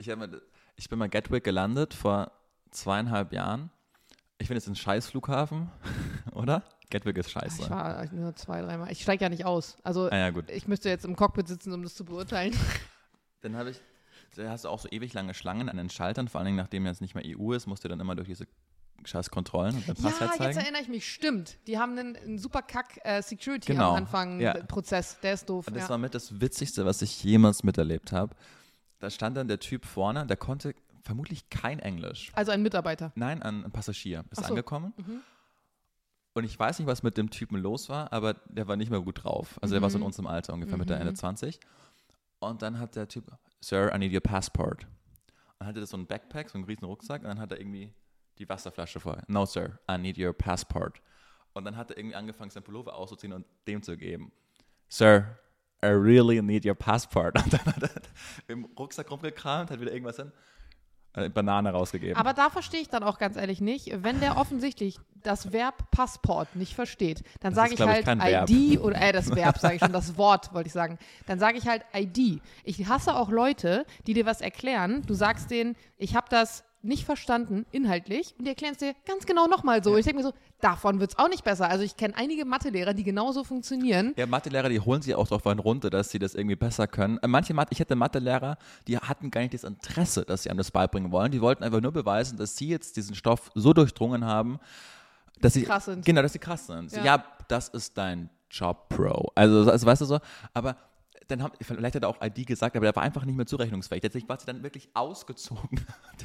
Ich, 0.00 0.06
mal, 0.14 0.40
ich 0.76 0.88
bin 0.88 0.96
mal 0.96 1.08
Gatwick 1.08 1.42
gelandet 1.42 1.92
vor 1.92 2.30
zweieinhalb 2.70 3.32
Jahren. 3.32 3.72
Ich 4.38 4.46
finde, 4.46 4.58
es 4.58 4.64
ist 4.64 4.70
ein 4.70 4.76
Scheißflughafen, 4.76 5.68
oder? 6.32 6.62
Gatwick 6.90 7.18
ist 7.18 7.30
scheiße. 7.30 7.62
Ich 7.62 7.70
war 7.70 8.06
nur 8.12 8.34
zwei, 8.36 8.62
dreimal. 8.62 8.90
Ich 8.90 9.02
steige 9.02 9.24
ja 9.24 9.28
nicht 9.28 9.44
aus. 9.44 9.76
Also 9.82 10.08
ah 10.10 10.16
ja, 10.16 10.30
gut. 10.30 10.50
ich 10.50 10.66
müsste 10.68 10.88
jetzt 10.88 11.04
im 11.04 11.16
Cockpit 11.16 11.46
sitzen, 11.48 11.72
um 11.72 11.82
das 11.82 11.94
zu 11.94 12.04
beurteilen. 12.04 12.56
Dann 13.42 13.56
habe 13.56 13.70
ich, 13.70 13.80
da 14.36 14.48
hast 14.50 14.64
du 14.64 14.68
auch 14.68 14.80
so 14.80 14.88
ewig 14.90 15.12
lange 15.12 15.34
Schlangen 15.34 15.68
an 15.68 15.76
den 15.76 15.90
Schaltern, 15.90 16.28
vor 16.28 16.40
allen 16.40 16.46
Dingen 16.46 16.56
nachdem 16.56 16.86
jetzt 16.86 17.00
nicht 17.00 17.14
mehr 17.14 17.24
EU 17.26 17.52
ist, 17.52 17.66
musst 17.66 17.84
du 17.84 17.88
dann 17.88 18.00
immer 18.00 18.16
durch 18.16 18.26
diese 18.26 18.46
scheiß 19.04 19.30
Kontrollen 19.30 19.76
und 19.76 19.88
dein 19.88 19.94
Ja, 19.96 20.02
Pass 20.02 20.20
herzeigen. 20.20 20.44
jetzt 20.44 20.56
erinnere 20.56 20.82
ich 20.82 20.88
mich. 20.88 21.06
Stimmt. 21.12 21.56
Die 21.68 21.78
haben 21.78 21.96
einen, 21.96 22.16
einen 22.16 22.38
super 22.38 22.62
kack 22.62 22.98
äh, 23.04 23.22
Security 23.22 23.72
Genau, 23.72 23.90
am 23.90 23.96
Anfang 23.96 24.40
ja. 24.40 24.54
Prozess. 24.64 25.18
Der 25.22 25.34
ist 25.34 25.48
doof. 25.48 25.66
Das 25.72 25.84
Ja. 25.84 25.88
war 25.90 25.98
mit 25.98 26.14
das 26.14 26.40
Witzigste, 26.40 26.84
was 26.84 27.00
ich 27.02 27.22
jemals 27.22 27.62
miterlebt 27.62 28.10
habe. 28.10 28.34
Da 28.98 29.08
stand 29.10 29.36
dann 29.36 29.46
der 29.46 29.60
Typ 29.60 29.84
vorne, 29.86 30.26
der 30.26 30.36
konnte 30.36 30.74
vermutlich 31.08 31.48
kein 31.48 31.78
Englisch. 31.80 32.30
Also 32.34 32.52
ein 32.52 32.62
Mitarbeiter. 32.62 33.12
Nein, 33.14 33.42
ein, 33.42 33.64
ein 33.64 33.72
Passagier 33.72 34.24
ist 34.30 34.42
so. 34.42 34.48
angekommen. 34.50 34.92
Mhm. 34.98 35.20
Und 36.34 36.44
ich 36.44 36.56
weiß 36.58 36.78
nicht, 36.78 36.86
was 36.86 37.02
mit 37.02 37.16
dem 37.16 37.30
Typen 37.30 37.56
los 37.58 37.88
war, 37.88 38.12
aber 38.12 38.34
der 38.48 38.68
war 38.68 38.76
nicht 38.76 38.90
mehr 38.90 39.00
gut 39.00 39.24
drauf. 39.24 39.58
Also 39.62 39.74
der 39.74 39.80
war 39.82 39.88
so 39.90 39.96
in 39.96 40.02
Mhm. 40.02 40.06
unserem 40.06 40.26
Alter, 40.26 40.52
ungefähr 40.52 40.76
Mitte, 40.78 40.94
Mhm. 40.94 41.00
Ende 41.00 41.14
20. 41.14 41.58
Und 42.38 42.60
dann 42.62 42.78
hat 42.78 42.94
der 42.94 43.08
Typ, 43.08 43.24
Sir, 43.60 43.90
I 43.94 43.98
need 43.98 44.12
your 44.12 44.20
passport. 44.20 44.86
Und 45.58 45.66
hatte 45.66 45.80
das 45.80 45.90
so 45.90 45.96
ein 45.96 46.06
Backpack, 46.06 46.50
so 46.50 46.58
einen 46.58 46.64
riesen 46.64 46.84
Rucksack 46.84 47.22
und 47.22 47.28
dann 47.28 47.40
hat 47.40 47.50
er 47.50 47.58
irgendwie 47.58 47.92
die 48.38 48.48
Wasserflasche 48.48 49.00
voll. 49.00 49.20
No, 49.26 49.46
Sir, 49.46 49.78
I 49.90 49.96
need 49.98 50.18
your 50.18 50.32
passport. 50.34 51.00
Und 51.54 51.64
dann 51.64 51.76
hat 51.76 51.90
er 51.90 51.96
irgendwie 51.96 52.14
angefangen, 52.14 52.50
sein 52.50 52.62
Pullover 52.62 52.94
auszuziehen 52.94 53.32
und 53.32 53.44
dem 53.66 53.82
zu 53.82 53.96
geben. 53.96 54.30
Sir, 54.88 55.38
I 55.82 55.88
really 55.88 56.40
need 56.42 56.66
your 56.66 56.74
passport. 56.74 57.34
Und 57.44 57.52
dann 57.52 57.64
hat 57.66 57.82
er 57.82 57.90
im 58.48 58.64
Rucksack 58.78 59.08
rumgekramt, 59.10 59.70
hat 59.70 59.80
wieder 59.80 59.92
irgendwas 59.92 60.16
hin, 60.16 60.32
eine 61.18 61.30
Banane 61.30 61.70
rausgegeben. 61.70 62.16
Aber 62.16 62.32
da 62.32 62.50
verstehe 62.50 62.80
ich 62.80 62.88
dann 62.88 63.02
auch 63.02 63.18
ganz 63.18 63.36
ehrlich 63.36 63.60
nicht, 63.60 63.90
wenn 64.02 64.20
der 64.20 64.36
offensichtlich 64.36 64.98
das 65.22 65.52
Verb 65.52 65.90
Passport 65.90 66.54
nicht 66.54 66.74
versteht, 66.74 67.22
dann 67.40 67.54
sage 67.54 67.74
ich 67.74 67.80
ich, 67.80 67.86
halt 67.86 68.06
Verb. 68.06 68.48
ID 68.48 68.80
oder 68.80 69.00
äh, 69.00 69.12
das 69.12 69.34
Verb 69.34 69.58
sage 69.58 69.76
ich 69.76 69.80
schon, 69.80 69.92
das 69.92 70.16
Wort 70.16 70.54
wollte 70.54 70.68
ich 70.68 70.72
sagen. 70.72 70.98
Dann 71.26 71.38
sage 71.38 71.58
ich 71.58 71.66
halt 71.66 71.84
ID. 71.94 72.40
Ich 72.64 72.86
hasse 72.88 73.14
auch 73.14 73.30
Leute, 73.30 73.84
die 74.06 74.14
dir 74.14 74.26
was 74.26 74.40
erklären. 74.40 75.02
Du 75.06 75.14
sagst 75.14 75.50
denen, 75.50 75.76
ich 75.96 76.14
habe 76.14 76.26
das 76.30 76.64
nicht 76.82 77.04
verstanden, 77.04 77.66
inhaltlich, 77.72 78.34
und 78.38 78.44
die 78.44 78.50
erklären 78.50 78.72
es 78.72 78.78
dir 78.78 78.94
ganz 79.06 79.26
genau 79.26 79.46
nochmal 79.48 79.82
so. 79.82 79.96
Ich 79.96 80.04
denke 80.06 80.22
mir 80.22 80.28
so, 80.28 80.32
davon 80.60 81.00
wird 81.00 81.10
es 81.12 81.18
auch 81.18 81.28
nicht 81.28 81.42
besser. 81.44 81.68
Also 81.68 81.82
ich 81.84 81.96
kenne 81.96 82.16
einige 82.16 82.44
Mathelehrer, 82.44 82.94
die 82.94 83.02
genauso 83.02 83.42
funktionieren. 83.44 84.14
Ja, 84.16 84.26
Mathelehrer, 84.26 84.68
die 84.68 84.78
holen 84.80 85.02
sich 85.02 85.14
auch 85.14 85.26
drauf 85.26 85.46
einen 85.46 85.58
runter, 85.60 85.90
dass 85.90 86.10
sie 86.10 86.18
das 86.20 86.34
irgendwie 86.34 86.54
besser 86.56 86.86
können. 86.86 87.18
Äh, 87.18 87.26
Manche 87.28 87.52
Mathe, 87.52 87.72
ich 87.72 87.80
hätte 87.80 87.96
Mathelehrer, 87.96 88.58
die 88.86 88.96
hatten 88.96 89.30
gar 89.30 89.40
nicht 89.40 89.54
das 89.54 89.64
Interesse, 89.64 90.24
dass 90.24 90.44
sie 90.44 90.50
einem 90.50 90.58
das 90.58 90.70
beibringen 90.70 91.10
wollen. 91.10 91.32
Die 91.32 91.40
wollten 91.40 91.64
einfach 91.64 91.80
nur 91.80 91.92
beweisen, 91.92 92.38
dass 92.38 92.56
sie 92.56 92.68
jetzt 92.68 92.96
diesen 92.96 93.14
Stoff 93.16 93.50
so 93.54 93.72
durchdrungen 93.72 94.24
haben, 94.24 94.60
dass 95.40 95.54
sie 95.54 95.62
Krass 95.64 95.86
sind. 95.86 96.04
Genau, 96.04 96.22
dass 96.22 96.32
sie 96.32 96.38
krass 96.38 96.66
sind. 96.66 96.92
Ja, 96.92 97.04
Ja. 97.04 97.24
das 97.48 97.68
ist 97.68 97.98
dein 97.98 98.30
Job, 98.50 98.88
Bro. 98.88 99.30
Also, 99.34 99.70
also 99.70 99.86
weißt 99.86 100.00
du 100.00 100.06
so, 100.06 100.18
aber 100.54 100.76
dann 101.28 101.42
haben, 101.42 101.52
vielleicht 101.60 101.94
hat 101.94 102.02
er 102.02 102.08
auch 102.08 102.22
ID 102.22 102.46
gesagt, 102.46 102.74
aber 102.74 102.86
der 102.86 102.96
war 102.96 103.02
einfach 103.02 103.24
nicht 103.24 103.36
mehr 103.36 103.46
zurechnungsfähig. 103.46 104.02
Tatsächlich 104.02 104.28
war 104.28 104.40
sie 104.40 104.46
dann 104.46 104.62
wirklich 104.62 104.88
ausgezogen. 104.94 105.80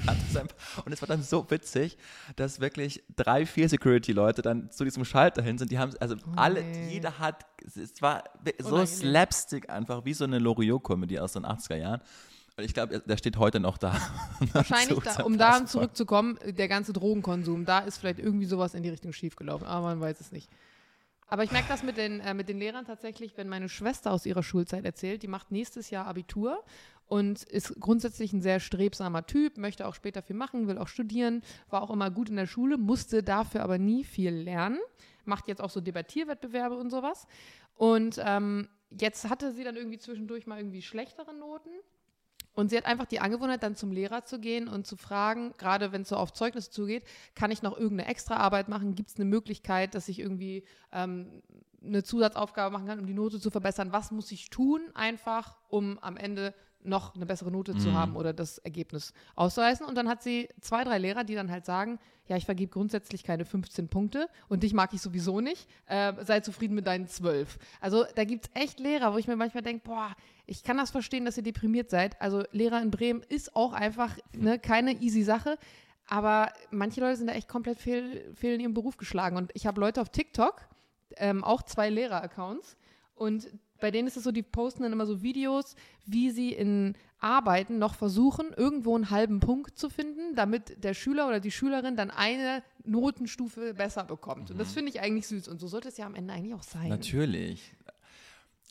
Und 0.85 0.93
es 0.93 1.01
war 1.01 1.07
dann 1.07 1.21
so 1.21 1.49
witzig, 1.51 1.97
dass 2.37 2.61
wirklich 2.61 3.03
drei, 3.15 3.45
vier 3.45 3.67
Security-Leute 3.67 4.41
dann 4.41 4.71
zu 4.71 4.85
diesem 4.85 5.03
Schalter 5.03 5.41
hin 5.41 5.57
sind. 5.57 5.71
Die 5.71 5.77
haben, 5.77 5.93
also 5.99 6.15
alle, 6.37 6.63
nee. 6.63 6.93
jeder 6.93 7.19
hat, 7.19 7.45
es 7.65 8.01
war 8.01 8.23
so 8.59 8.75
Unangenehm. 8.75 8.87
Slapstick 8.87 9.69
einfach, 9.69 10.05
wie 10.05 10.13
so 10.13 10.23
eine 10.23 10.39
Loriot-Comedy 10.39 11.19
aus 11.19 11.33
den 11.33 11.45
80er 11.45 11.75
Jahren. 11.75 12.01
Und 12.55 12.63
ich 12.63 12.73
glaube, 12.73 12.99
der 12.99 13.17
steht 13.17 13.37
heute 13.37 13.59
noch 13.59 13.77
da. 13.77 13.95
Wahrscheinlich, 14.53 14.99
da, 14.99 15.23
um 15.23 15.37
daran 15.37 15.63
Passport. 15.63 15.69
zurückzukommen, 15.69 16.39
der 16.45 16.67
ganze 16.67 16.93
Drogenkonsum, 16.93 17.65
da 17.65 17.79
ist 17.79 17.97
vielleicht 17.97 18.19
irgendwie 18.19 18.45
sowas 18.45 18.73
in 18.73 18.83
die 18.83 18.89
Richtung 18.89 19.11
schiefgelaufen, 19.11 19.67
aber 19.67 19.87
man 19.87 19.99
weiß 19.99 20.21
es 20.21 20.31
nicht. 20.31 20.49
Aber 21.33 21.43
ich 21.43 21.51
merke 21.51 21.67
das 21.67 21.81
mit 21.81 21.97
den, 21.97 22.19
äh, 22.19 22.35
mit 22.35 22.47
den 22.47 22.59
Lehrern 22.59 22.85
tatsächlich, 22.85 23.35
wenn 23.37 23.49
meine 23.49 23.67
Schwester 23.67 24.11
aus 24.11 24.27
ihrer 24.27 24.43
Schulzeit 24.43 24.85
erzählt, 24.85 25.23
die 25.23 25.27
macht 25.27 25.49
nächstes 25.49 25.89
Jahr 25.89 26.05
Abitur 26.05 26.63
und 27.07 27.41
ist 27.41 27.73
grundsätzlich 27.79 28.33
ein 28.33 28.43
sehr 28.43 28.59
strebsamer 28.59 29.25
Typ, 29.25 29.57
möchte 29.57 29.87
auch 29.87 29.95
später 29.95 30.21
viel 30.21 30.35
machen, 30.35 30.67
will 30.67 30.77
auch 30.77 30.87
studieren, 30.87 31.41
war 31.71 31.81
auch 31.81 31.89
immer 31.89 32.11
gut 32.11 32.29
in 32.29 32.35
der 32.35 32.45
Schule, 32.45 32.77
musste 32.77 33.23
dafür 33.23 33.63
aber 33.63 33.79
nie 33.79 34.03
viel 34.03 34.29
lernen, 34.29 34.77
macht 35.25 35.47
jetzt 35.47 35.59
auch 35.59 35.71
so 35.71 35.81
Debattierwettbewerbe 35.81 36.77
und 36.77 36.91
sowas. 36.91 37.25
Und 37.77 38.21
ähm, 38.23 38.69
jetzt 38.91 39.27
hatte 39.27 39.53
sie 39.53 39.63
dann 39.63 39.75
irgendwie 39.75 39.97
zwischendurch 39.97 40.45
mal 40.45 40.59
irgendwie 40.59 40.83
schlechtere 40.83 41.33
Noten. 41.33 41.71
Und 42.53 42.69
sie 42.69 42.77
hat 42.77 42.85
einfach 42.85 43.05
die 43.05 43.19
Angewohnheit, 43.19 43.63
dann 43.63 43.75
zum 43.75 43.91
Lehrer 43.91 44.25
zu 44.25 44.39
gehen 44.39 44.67
und 44.67 44.85
zu 44.85 44.95
fragen, 44.95 45.53
gerade 45.57 45.91
wenn 45.91 46.03
es 46.03 46.09
so 46.09 46.15
auf 46.15 46.33
Zeugnisse 46.33 46.69
zugeht, 46.69 47.03
kann 47.35 47.51
ich 47.51 47.63
noch 47.63 47.75
irgendeine 47.75 48.09
Extraarbeit 48.09 48.69
machen? 48.69 48.95
Gibt 48.95 49.09
es 49.09 49.15
eine 49.15 49.25
Möglichkeit, 49.25 49.95
dass 49.95 50.07
ich 50.07 50.19
irgendwie 50.19 50.63
ähm, 50.91 51.41
eine 51.83 52.03
Zusatzaufgabe 52.03 52.71
machen 52.71 52.87
kann, 52.87 52.99
um 52.99 53.07
die 53.07 53.13
Note 53.13 53.39
zu 53.39 53.49
verbessern? 53.49 53.91
Was 53.91 54.11
muss 54.11 54.31
ich 54.31 54.49
tun, 54.49 54.81
einfach, 54.93 55.57
um 55.67 55.97
am 55.99 56.15
Ende 56.15 56.53
noch 56.85 57.15
eine 57.15 57.25
bessere 57.25 57.51
Note 57.51 57.73
mhm. 57.73 57.79
zu 57.79 57.93
haben 57.93 58.15
oder 58.15 58.33
das 58.33 58.57
Ergebnis 58.59 59.13
auszureißen. 59.35 59.85
Und 59.85 59.95
dann 59.95 60.07
hat 60.07 60.23
sie 60.23 60.49
zwei, 60.61 60.83
drei 60.83 60.97
Lehrer, 60.97 61.23
die 61.23 61.35
dann 61.35 61.51
halt 61.51 61.65
sagen, 61.65 61.99
ja, 62.27 62.37
ich 62.37 62.45
vergebe 62.45 62.71
grundsätzlich 62.71 63.23
keine 63.23 63.45
15 63.45 63.89
Punkte 63.89 64.29
und 64.47 64.63
dich 64.63 64.73
mag 64.73 64.93
ich 64.93 65.01
sowieso 65.01 65.41
nicht. 65.41 65.67
Äh, 65.87 66.13
sei 66.23 66.39
zufrieden 66.39 66.75
mit 66.75 66.87
deinen 66.87 67.07
12. 67.07 67.59
Also 67.81 68.05
da 68.15 68.23
gibt 68.23 68.45
es 68.45 68.61
echt 68.61 68.79
Lehrer, 68.79 69.13
wo 69.13 69.17
ich 69.17 69.27
mir 69.27 69.35
manchmal 69.35 69.63
denke, 69.63 69.83
boah, 69.85 70.15
ich 70.45 70.63
kann 70.63 70.77
das 70.77 70.91
verstehen, 70.91 71.25
dass 71.25 71.37
ihr 71.37 71.43
deprimiert 71.43 71.89
seid. 71.89 72.19
Also 72.21 72.43
Lehrer 72.51 72.81
in 72.81 72.91
Bremen 72.91 73.23
ist 73.27 73.55
auch 73.55 73.73
einfach 73.73 74.17
ne, 74.35 74.59
keine 74.59 74.93
easy 75.01 75.23
Sache. 75.23 75.57
Aber 76.07 76.51
manche 76.69 77.01
Leute 77.01 77.17
sind 77.17 77.27
da 77.27 77.33
echt 77.33 77.47
komplett 77.47 77.79
fehl, 77.79 78.33
fehl 78.35 78.55
in 78.55 78.59
ihrem 78.61 78.73
Beruf 78.73 78.97
geschlagen. 78.97 79.37
Und 79.37 79.51
ich 79.53 79.65
habe 79.67 79.79
Leute 79.79 80.01
auf 80.01 80.09
TikTok, 80.09 80.67
ähm, 81.17 81.43
auch 81.43 81.63
zwei 81.63 81.89
Lehrer-Accounts. 81.89 82.77
Und 83.15 83.47
bei 83.83 83.91
denen 83.91 84.07
ist 84.07 84.15
es 84.15 84.23
so, 84.23 84.31
die 84.31 84.43
posten 84.43 84.83
dann 84.83 84.93
immer 84.93 85.05
so 85.05 85.21
Videos, 85.21 85.75
wie 86.05 86.31
sie 86.31 86.53
in 86.53 86.95
Arbeiten 87.19 87.79
noch 87.79 87.95
versuchen, 87.95 88.53
irgendwo 88.55 88.95
einen 88.95 89.09
halben 89.09 89.41
Punkt 89.41 89.77
zu 89.77 89.89
finden, 89.89 90.37
damit 90.37 90.81
der 90.81 90.93
Schüler 90.93 91.27
oder 91.27 91.41
die 91.41 91.51
Schülerin 91.51 91.97
dann 91.97 92.09
eine 92.09 92.63
Notenstufe 92.85 93.73
besser 93.73 94.05
bekommt. 94.05 94.45
Mhm. 94.45 94.53
Und 94.53 94.57
das 94.59 94.69
mhm. 94.69 94.73
finde 94.75 94.91
ich 94.91 95.01
eigentlich 95.01 95.27
süß. 95.27 95.49
Und 95.49 95.59
so 95.59 95.67
sollte 95.67 95.89
es 95.89 95.97
ja 95.97 96.05
am 96.05 96.15
Ende 96.15 96.33
eigentlich 96.33 96.53
auch 96.53 96.63
sein. 96.63 96.87
Natürlich. 96.87 97.75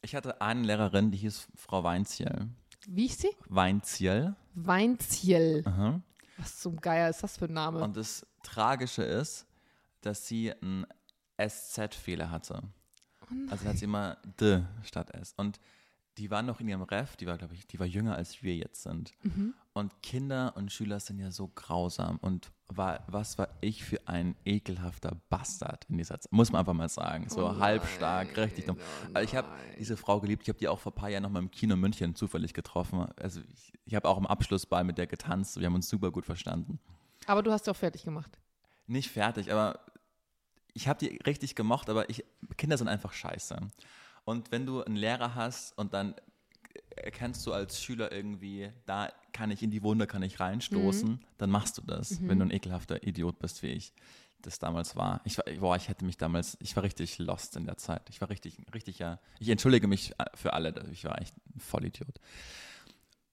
Ich 0.01 0.15
hatte 0.15 0.41
eine 0.41 0.63
Lehrerin, 0.63 1.11
die 1.11 1.19
hieß 1.19 1.47
Frau 1.57 1.85
Weinziel. 1.85 2.49
Wie 2.89 3.05
ich 3.05 3.19
sie? 3.19 3.29
Weinziel. 3.51 4.35
Weinziel. 4.55 5.63
Aha. 5.67 6.01
Was 6.39 6.59
zum 6.59 6.81
Geier 6.81 7.11
ist 7.11 7.23
das 7.23 7.37
für 7.37 7.45
ein 7.45 7.53
Name? 7.53 7.85
Und 7.85 7.99
das 7.99 8.27
Tragische 8.43 9.03
ist, 9.03 9.45
dass 10.01 10.27
sie 10.27 10.55
einen 10.55 10.87
SZ-Fehler 11.39 12.31
hatte. 12.31 12.63
Oh 13.31 13.51
also 13.51 13.67
hat 13.67 13.79
sie 13.79 13.85
immer 13.85 14.17
D 14.41 14.63
statt 14.83 15.11
S. 15.15 15.35
Und 15.37 15.61
die 16.19 16.31
war 16.31 16.43
noch 16.43 16.61
in 16.61 16.69
ihrem 16.69 16.83
Ref, 16.83 17.17
die 17.17 17.27
war, 17.27 17.39
glaube 17.39 17.55
ich, 17.55 17.67
die 17.67 17.81
war 17.81 17.87
jünger 17.87 18.15
als 18.15 18.43
wir 18.43 18.55
jetzt 18.55 18.83
sind. 18.83 19.13
Mhm. 19.23 19.55
Und 19.73 20.03
Kinder 20.03 20.53
und 20.57 20.71
Schüler 20.71 21.01
sind 21.01 21.19
ja 21.19 21.31
so 21.31 21.49
grausam. 21.49 22.19
Und 22.19 22.53
war, 22.69 23.05
was 23.07 23.39
war 23.39 23.49
ich 23.63 23.83
für 23.83 24.07
ein 24.07 24.37
ekelhafter 24.45 25.17
Bastard 25.31 25.87
in 25.89 25.97
dieser 25.97 26.21
Zeit? 26.21 26.31
Muss 26.31 26.53
man 26.53 26.61
einfach 26.61 26.75
mal 26.75 26.91
sagen. 26.91 27.29
So 27.31 27.47
oh 27.47 27.59
halbstark, 27.59 28.37
richtig 28.37 28.67
dumm. 28.67 28.77
Oh 28.79 29.11
also 29.15 29.25
ich 29.25 29.35
habe 29.35 29.49
diese 29.79 29.97
Frau 29.97 30.21
geliebt. 30.21 30.43
Ich 30.43 30.49
habe 30.49 30.59
die 30.59 30.69
auch 30.69 30.79
vor 30.79 30.93
ein 30.93 30.97
paar 30.97 31.09
Jahren 31.09 31.23
noch 31.23 31.31
mal 31.31 31.39
im 31.39 31.51
Kino 31.51 31.77
München 31.77 32.15
zufällig 32.15 32.53
getroffen. 32.53 33.07
Also 33.17 33.41
ich, 33.41 33.73
ich 33.87 33.95
habe 33.95 34.07
auch 34.09 34.19
im 34.19 34.27
Abschlussball 34.27 34.85
mit 34.85 34.99
der 34.99 35.07
getanzt. 35.07 35.59
Wir 35.59 35.67
haben 35.67 35.75
uns 35.75 35.89
super 35.89 36.11
gut 36.11 36.27
verstanden. 36.27 36.79
Aber 37.27 37.43
du 37.43 37.51
hast 37.51 37.65
sie 37.65 37.71
auch 37.71 37.77
fertig 37.77 38.05
gemacht. 38.05 38.39
Nicht 38.87 39.11
fertig, 39.11 39.51
aber 39.51 39.81
ich 40.75 40.89
habe 40.89 40.99
die 40.99 41.19
richtig 41.27 41.55
gemocht, 41.55 41.89
aber 41.91 42.09
ich, 42.11 42.25
Kinder 42.57 42.79
sind 42.79 42.89
einfach 42.89 43.13
scheiße. 43.13 43.57
Und 44.25 44.53
wenn 44.53 44.67
du 44.67 44.83
einen 44.83 44.97
Lehrer 44.97 45.35
hast 45.35 45.77
und 45.77 45.95
dann 45.95 46.15
erkennst 46.97 47.47
du 47.47 47.53
als 47.53 47.83
Schüler 47.83 48.13
irgendwie, 48.13 48.71
da 48.87 49.11
kann 49.33 49.51
ich 49.51 49.63
in 49.63 49.71
die 49.71 49.83
Wunde, 49.83 50.07
kann 50.07 50.23
ich 50.23 50.41
reinstoßen, 50.41 51.11
mhm. 51.11 51.21
dann 51.39 51.51
machst 51.51 51.79
du 51.79 51.83
das, 51.83 52.21
mhm. 52.21 52.29
wenn 52.29 52.39
du 52.39 52.45
ein 52.47 52.51
ekelhafter 52.51 53.03
Idiot 53.07 53.39
bist, 53.39 53.63
wie 53.63 53.69
ich 53.69 53.93
das 54.41 54.59
damals 54.59 54.97
war. 54.97 55.21
Ich 55.25 55.39
war, 55.39 55.45
boah, 55.61 55.77
ich 55.77 55.89
hätte 55.89 56.05
mich 56.05 56.17
damals, 56.17 56.57
ich 56.61 56.75
war 56.75 56.83
richtig 56.83 57.19
lost 57.19 57.57
in 57.57 57.65
der 57.65 57.77
Zeit. 57.77 58.03
Ich 58.11 58.21
war 58.21 58.29
richtig, 58.29 58.59
richtig, 58.75 58.99
ja, 58.99 59.21
ich 59.39 59.49
entschuldige 59.49 59.87
mich 59.87 60.13
für 60.35 60.53
alle, 60.53 60.75
ich 60.91 61.05
war 61.05 61.21
echt 61.21 61.35
ein 61.55 61.61
Vollidiot. 61.61 62.21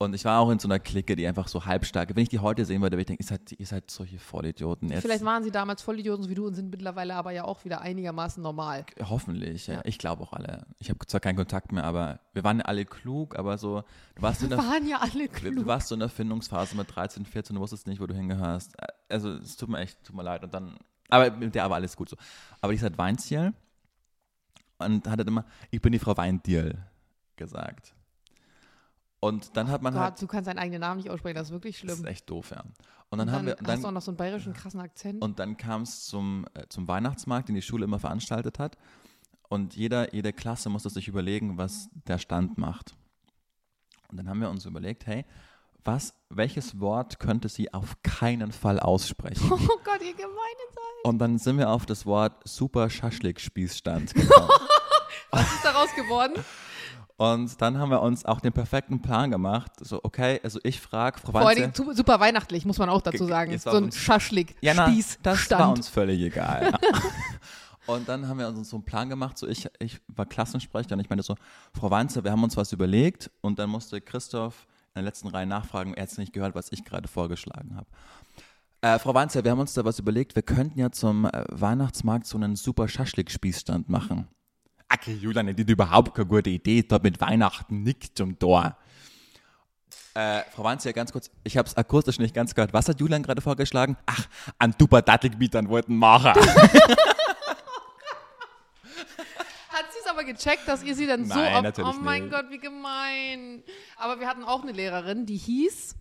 Und 0.02 0.14
ich 0.14 0.24
war 0.24 0.39
auch 0.39 0.50
in 0.50 0.60
so 0.60 0.68
einer 0.70 0.80
Clique, 0.80 1.18
die 1.18 1.28
einfach 1.28 1.50
so 1.50 1.66
halbstark. 1.66 2.16
Wenn 2.16 2.24
ich 2.24 2.30
die 2.30 2.39
heute 2.39 2.64
sehen 2.64 2.82
würde, 2.82 2.95
würde 2.95 3.02
ich 3.02 3.08
denken, 3.08 3.22
ihr 3.22 3.28
seid, 3.28 3.52
ihr 3.52 3.66
seid 3.66 3.91
solche 3.91 4.18
Vollidioten. 4.18 4.88
Jetzt, 4.88 5.02
Vielleicht 5.02 5.26
waren 5.26 5.43
sie 5.43 5.52
damals 5.52 5.82
Vollidioten 5.82 6.30
wie 6.30 6.36
du 6.36 6.47
und 6.47 6.54
sind 6.54 6.72
mittlerweile 6.72 7.16
aber 7.16 7.32
ja 7.32 7.43
auch 7.43 7.66
wieder 7.66 7.82
einigermaßen 7.82 8.41
normal. 8.41 8.86
Hoffentlich, 9.02 9.68
ja. 9.68 9.74
ja. 9.74 9.82
Ich 9.84 9.97
glaube 9.97 10.24
auch 10.24 10.32
alle. 10.32 10.66
Ich 10.78 10.89
habe 10.89 11.06
zwar 11.06 11.20
keinen 11.20 11.36
Kontakt 11.36 11.74
mehr, 11.74 11.84
aber 11.84 12.22
wir 12.32 12.45
waren 12.45 12.60
ja 12.60 12.66
alle 12.66 12.86
klug, 12.86 13.38
aber 13.38 13.58
so. 13.58 13.84
Du 14.16 14.22
warst 14.22 14.50
wir 14.50 14.58
waren 14.58 14.88
ja 14.88 15.00
alle 15.00 15.28
klug. 15.28 15.58
Du 15.58 15.66
warst 15.66 15.89
so 15.89 15.95
in 15.95 16.00
der 16.00 16.08
Findungsphase 16.08 16.78
mit 16.78 16.95
13, 16.95 17.26
14, 17.26 17.58
du 17.58 17.62
wusstest 17.62 17.86
nicht, 17.86 18.00
wo 18.00 18.08
du 18.08 18.16
hingehörst. 18.16 18.78
Also 19.10 19.34
es 19.34 19.58
tut 19.58 19.68
mir 19.68 19.80
echt, 19.80 20.02
tut 20.06 20.16
mir 20.16 20.24
leid. 20.24 20.45
Und 20.45 20.54
dann, 20.54 20.78
aber 21.10 21.30
mit 21.32 21.54
der 21.54 21.70
war 21.70 21.76
alles 21.76 21.97
gut 21.97 22.08
so. 22.08 22.16
Aber 22.62 22.72
die 22.72 22.80
hat 22.80 22.97
Weinziel 22.97 23.54
und 24.78 25.06
hat 25.10 25.18
halt 25.18 25.28
immer, 25.28 25.43
ich 25.72 25.82
bin 25.82 25.91
die 25.91 26.00
Frau 26.00 26.16
Weindiel 26.16 26.78
gesagt. 27.36 27.95
Und 29.20 29.57
dann 29.57 29.70
hat 29.70 29.82
man 29.82 29.93
Gott, 29.93 30.01
halt. 30.01 30.22
Du 30.22 30.28
kannst 30.28 30.47
deinen 30.47 30.59
eigenen 30.59 30.82
Namen 30.82 30.97
nicht 30.97 31.09
aussprechen, 31.09 31.36
das 31.36 31.47
ist 31.47 31.53
wirklich 31.53 31.78
schlimm. 31.78 31.89
Das 31.89 31.99
ist 31.99 32.05
echt 32.05 32.30
doof, 32.30 32.51
ja. 32.51 32.61
Und 32.61 33.17
dann, 33.17 33.22
und 33.22 33.28
dann 33.28 33.32
haben 33.32 33.45
wir. 33.47 33.55
Dann, 33.55 33.67
hast 33.67 33.84
du 33.84 33.88
auch 33.88 33.91
noch 33.91 34.01
so 34.01 34.11
einen 34.11 34.17
bayerischen 34.17 34.53
krassen 34.53 34.80
Akzent. 34.80 35.22
Und 35.22 35.39
dann 35.39 35.57
kam 35.57 35.82
es 35.82 36.05
zum, 36.05 36.45
äh, 36.53 36.65
zum 36.70 36.88
Weihnachtsmarkt, 36.88 37.49
den 37.49 37.55
die 37.55 37.61
Schule 37.61 37.84
immer 37.84 37.99
veranstaltet 37.99 38.59
hat. 38.59 38.78
Und 39.49 39.76
jeder, 39.76 40.13
jede 40.13 40.32
Klasse 40.32 40.70
musste 40.70 40.89
sich 40.89 41.07
überlegen, 41.07 41.57
was 41.57 41.89
der 42.07 42.20
Stand 42.20 42.57
macht. 42.57 42.95
Und 44.09 44.17
dann 44.17 44.30
haben 44.30 44.41
wir 44.41 44.49
uns 44.49 44.65
überlegt, 44.65 45.05
hey, 45.05 45.26
was, 45.84 46.13
welches 46.30 46.80
Wort 46.80 47.20
könnte 47.20 47.49
sie 47.49 47.74
auf 47.74 48.01
keinen 48.03 48.51
Fall 48.51 48.80
aussprechen? 48.80 49.49
Oh 49.51 49.80
Gott, 49.84 50.01
ihr 50.01 50.13
gemeine 50.13 50.65
seid. 50.74 51.05
Und 51.05 51.20
dann 51.20 51.38
sind 51.38 51.57
wir 51.57 51.70
auf 51.70 51.86
das 51.86 52.05
Wort 52.05 52.47
Super 52.47 52.89
Schaschlik-Spießstand 52.89 54.13
gekommen. 54.13 54.49
was 55.32 55.51
ist 55.53 55.65
daraus 55.65 55.93
geworden? 55.95 56.43
Und 57.20 57.61
dann 57.61 57.78
haben 57.78 57.89
wir 57.91 58.01
uns 58.01 58.24
auch 58.24 58.39
den 58.39 58.53
perfekten 58.53 59.01
Plan 59.01 59.30
gemacht. 59.30 59.74
So, 59.82 59.99
okay, 60.03 60.39
also 60.41 60.57
ich 60.63 60.80
frage 60.80 61.20
Frau 61.20 61.34
Vor 61.34 61.49
allem 61.49 61.74
super 61.74 62.22
weihnachtlich, 62.22 62.63
muss 62.63 62.78
man 62.78 62.88
auch 62.88 63.01
dazu 63.01 63.26
sagen. 63.26 63.59
So 63.59 63.72
ein 63.72 63.91
Schaschlik, 63.91 64.55
ja, 64.61 64.74
na, 64.74 64.88
Spieß, 64.88 65.20
Das 65.22 65.39
Stand. 65.39 65.61
war 65.61 65.70
uns 65.72 65.89
völlig 65.89 66.22
egal. 66.22 66.72
und 67.88 68.07
dann 68.07 68.26
haben 68.26 68.39
wir 68.39 68.47
uns 68.47 68.70
so 68.70 68.78
einen 68.78 68.86
Plan 68.86 69.09
gemacht. 69.09 69.38
So 69.38 69.49
ich, 69.49 69.67
ich 69.80 69.99
war 70.07 70.26
Klassensprecher 70.26 70.93
und 70.93 71.01
ich 71.01 71.09
meinte 71.09 71.24
so, 71.24 71.36
Frau 71.78 71.91
Weinzer, 71.91 72.24
wir 72.24 72.32
haben 72.32 72.41
uns 72.41 72.55
was 72.55 72.72
überlegt. 72.72 73.30
Und 73.41 73.59
dann 73.59 73.70
musste 73.70 73.99
Christoph 73.99 74.65
in 74.95 75.01
der 75.01 75.03
letzten 75.03 75.28
Reihe 75.28 75.45
nachfragen, 75.45 75.95
er 75.95 76.03
hat 76.03 76.11
es 76.11 76.17
nicht 76.17 76.32
gehört, 76.32 76.55
was 76.55 76.72
ich 76.72 76.86
gerade 76.86 77.09
vorgeschlagen 77.09 77.76
habe. 77.76 77.88
Äh, 78.80 78.97
Frau 78.97 79.13
Weinzer, 79.13 79.43
wir 79.43 79.51
haben 79.51 79.59
uns 79.59 79.74
da 79.74 79.84
was 79.84 79.99
überlegt. 79.99 80.38
Wir 80.38 80.43
könnten 80.43 80.80
ja 80.80 80.89
zum 80.89 81.26
äh, 81.26 81.43
Weihnachtsmarkt 81.49 82.28
so 82.28 82.38
einen 82.38 82.55
super 82.55 82.88
Schaschlik-Spießstand 82.88 83.89
machen. 83.89 84.30
Okay, 85.02 85.14
Julian, 85.14 85.47
das 85.47 85.56
ist 85.58 85.70
überhaupt 85.70 86.14
keine 86.14 86.28
gute 86.28 86.50
Idee, 86.50 86.84
da 86.84 87.00
mit 87.02 87.22
Weihnachten 87.22 87.84
nichts 87.84 88.14
zum 88.16 88.38
Tor. 88.38 88.78
Äh, 90.14 90.41
Frau 90.54 90.64
Wanzia, 90.66 90.91
ganz 90.91 91.12
kurz, 91.12 91.32
ich 91.43 91.56
habe 91.58 91.68
es 91.68 91.78
akustisch 91.78 92.20
nicht 92.20 92.36
ganz 92.36 92.54
gehört. 92.54 92.74
Was 92.74 92.89
hat 92.89 93.00
Julian 93.00 93.24
gerade 93.24 93.41
vorgeschlagen? 93.41 93.95
Ach, 94.06 94.26
ein 94.58 94.76
duper 94.78 95.02
Dattelgebietern 95.02 95.70
wollten 95.70 95.95
machen. 95.95 96.34
hat 96.36 96.43
sie 99.93 100.00
es 100.04 100.08
aber 100.10 100.26
gecheckt, 100.26 100.68
dass 100.68 100.84
ihr 100.84 100.95
sie 100.95 101.08
dann 101.08 101.28
Nein, 101.28 101.72
so 101.74 101.84
auf, 101.84 101.95
Oh 101.95 102.00
mein 102.02 102.24
nicht. 102.24 102.34
Gott, 102.34 102.50
wie 102.50 102.58
gemein. 102.58 103.64
Aber 103.97 104.20
wir 104.20 104.28
hatten 104.28 104.43
auch 104.43 104.64
eine 104.64 104.74
Lehrerin, 104.74 105.26
die 105.26 105.38
hieß 105.38 105.95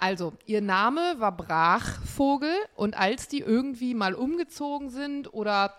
also, 0.00 0.34
ihr 0.46 0.60
Name 0.62 1.16
war 1.18 1.36
Brachvogel 1.36 2.54
und 2.76 2.96
als 2.96 3.26
die 3.26 3.40
irgendwie 3.40 3.94
mal 3.94 4.14
umgezogen 4.14 4.90
sind 4.90 5.32
oder 5.34 5.74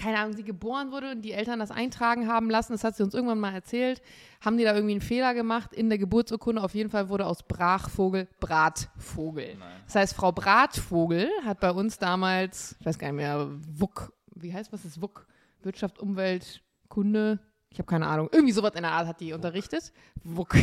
keine 0.00 0.18
Ahnung, 0.18 0.32
sie 0.34 0.44
geboren 0.44 0.92
wurde 0.92 1.12
und 1.12 1.22
die 1.22 1.32
Eltern 1.32 1.58
das 1.58 1.70
eintragen 1.70 2.26
haben 2.26 2.48
lassen, 2.48 2.72
das 2.72 2.84
hat 2.84 2.96
sie 2.96 3.02
uns 3.02 3.12
irgendwann 3.12 3.38
mal 3.38 3.52
erzählt, 3.52 4.00
haben 4.40 4.56
die 4.56 4.64
da 4.64 4.74
irgendwie 4.74 4.94
einen 4.94 5.02
Fehler 5.02 5.34
gemacht 5.34 5.74
in 5.74 5.90
der 5.90 5.98
Geburtsurkunde. 5.98 6.62
Auf 6.62 6.74
jeden 6.74 6.88
Fall 6.88 7.10
wurde 7.10 7.26
aus 7.26 7.42
Brachvogel 7.42 8.26
Bratvogel. 8.40 9.56
Nein. 9.58 9.80
Das 9.84 9.96
heißt, 9.96 10.14
Frau 10.14 10.32
Bratvogel 10.32 11.28
hat 11.44 11.60
bei 11.60 11.70
uns 11.70 11.98
damals, 11.98 12.76
ich 12.80 12.86
weiß 12.86 12.98
gar 12.98 13.08
nicht 13.08 13.16
mehr, 13.16 13.50
WUK, 13.78 14.12
wie 14.34 14.54
heißt 14.54 14.72
was 14.72 14.86
ist 14.86 15.02
WUK? 15.02 15.26
Wirtschaft, 15.62 15.98
Umwelt, 15.98 16.62
Kunde, 16.88 17.38
ich 17.68 17.78
habe 17.78 17.86
keine 17.86 18.06
Ahnung. 18.06 18.30
Irgendwie 18.32 18.52
sowas 18.52 18.72
in 18.74 18.82
der 18.82 18.92
Art 18.92 19.06
hat 19.06 19.20
die 19.20 19.34
unterrichtet. 19.34 19.92
WUK. 20.24 20.56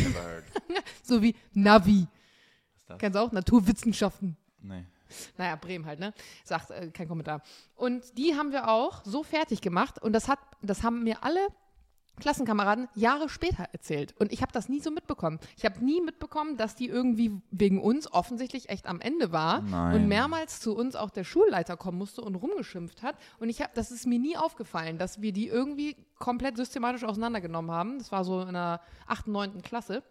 so 1.04 1.22
wie 1.22 1.36
Navi. 1.52 2.08
Kennst 2.98 3.14
du 3.14 3.22
auch? 3.22 3.30
Naturwissenschaften. 3.30 4.36
Nee. 4.60 4.84
Naja, 5.36 5.56
Bremen 5.56 5.86
halt, 5.86 6.00
ne? 6.00 6.12
Sagt 6.44 6.70
äh, 6.70 6.90
kein 6.90 7.08
Kommentar. 7.08 7.42
Und 7.76 8.16
die 8.18 8.34
haben 8.36 8.52
wir 8.52 8.68
auch 8.68 9.04
so 9.04 9.22
fertig 9.22 9.60
gemacht 9.60 10.02
und 10.02 10.12
das 10.12 10.28
hat, 10.28 10.38
das 10.62 10.82
haben 10.82 11.04
mir 11.04 11.22
alle 11.22 11.48
Klassenkameraden 12.18 12.88
Jahre 12.94 13.28
später 13.28 13.68
erzählt. 13.72 14.14
Und 14.18 14.32
ich 14.32 14.42
habe 14.42 14.52
das 14.52 14.68
nie 14.68 14.80
so 14.80 14.90
mitbekommen. 14.90 15.38
Ich 15.56 15.64
habe 15.64 15.84
nie 15.84 16.00
mitbekommen, 16.00 16.56
dass 16.56 16.74
die 16.74 16.86
irgendwie 16.86 17.40
wegen 17.50 17.80
uns 17.80 18.12
offensichtlich 18.12 18.68
echt 18.68 18.86
am 18.86 19.00
Ende 19.00 19.32
war 19.32 19.62
Nein. 19.62 19.94
und 19.94 20.08
mehrmals 20.08 20.60
zu 20.60 20.76
uns 20.76 20.96
auch 20.96 21.10
der 21.10 21.24
Schulleiter 21.24 21.76
kommen 21.76 21.98
musste 21.98 22.22
und 22.22 22.34
rumgeschimpft 22.34 23.02
hat. 23.02 23.16
Und 23.38 23.48
ich 23.48 23.62
habe, 23.62 23.72
das 23.74 23.90
ist 23.90 24.06
mir 24.06 24.18
nie 24.18 24.36
aufgefallen, 24.36 24.98
dass 24.98 25.22
wir 25.22 25.32
die 25.32 25.48
irgendwie 25.48 25.96
komplett 26.18 26.56
systematisch 26.56 27.04
auseinandergenommen 27.04 27.70
haben. 27.70 27.98
Das 27.98 28.12
war 28.12 28.24
so 28.24 28.42
in 28.42 28.54
der 28.54 28.80
8., 29.06 29.28
9. 29.28 29.62
Klasse. 29.62 30.02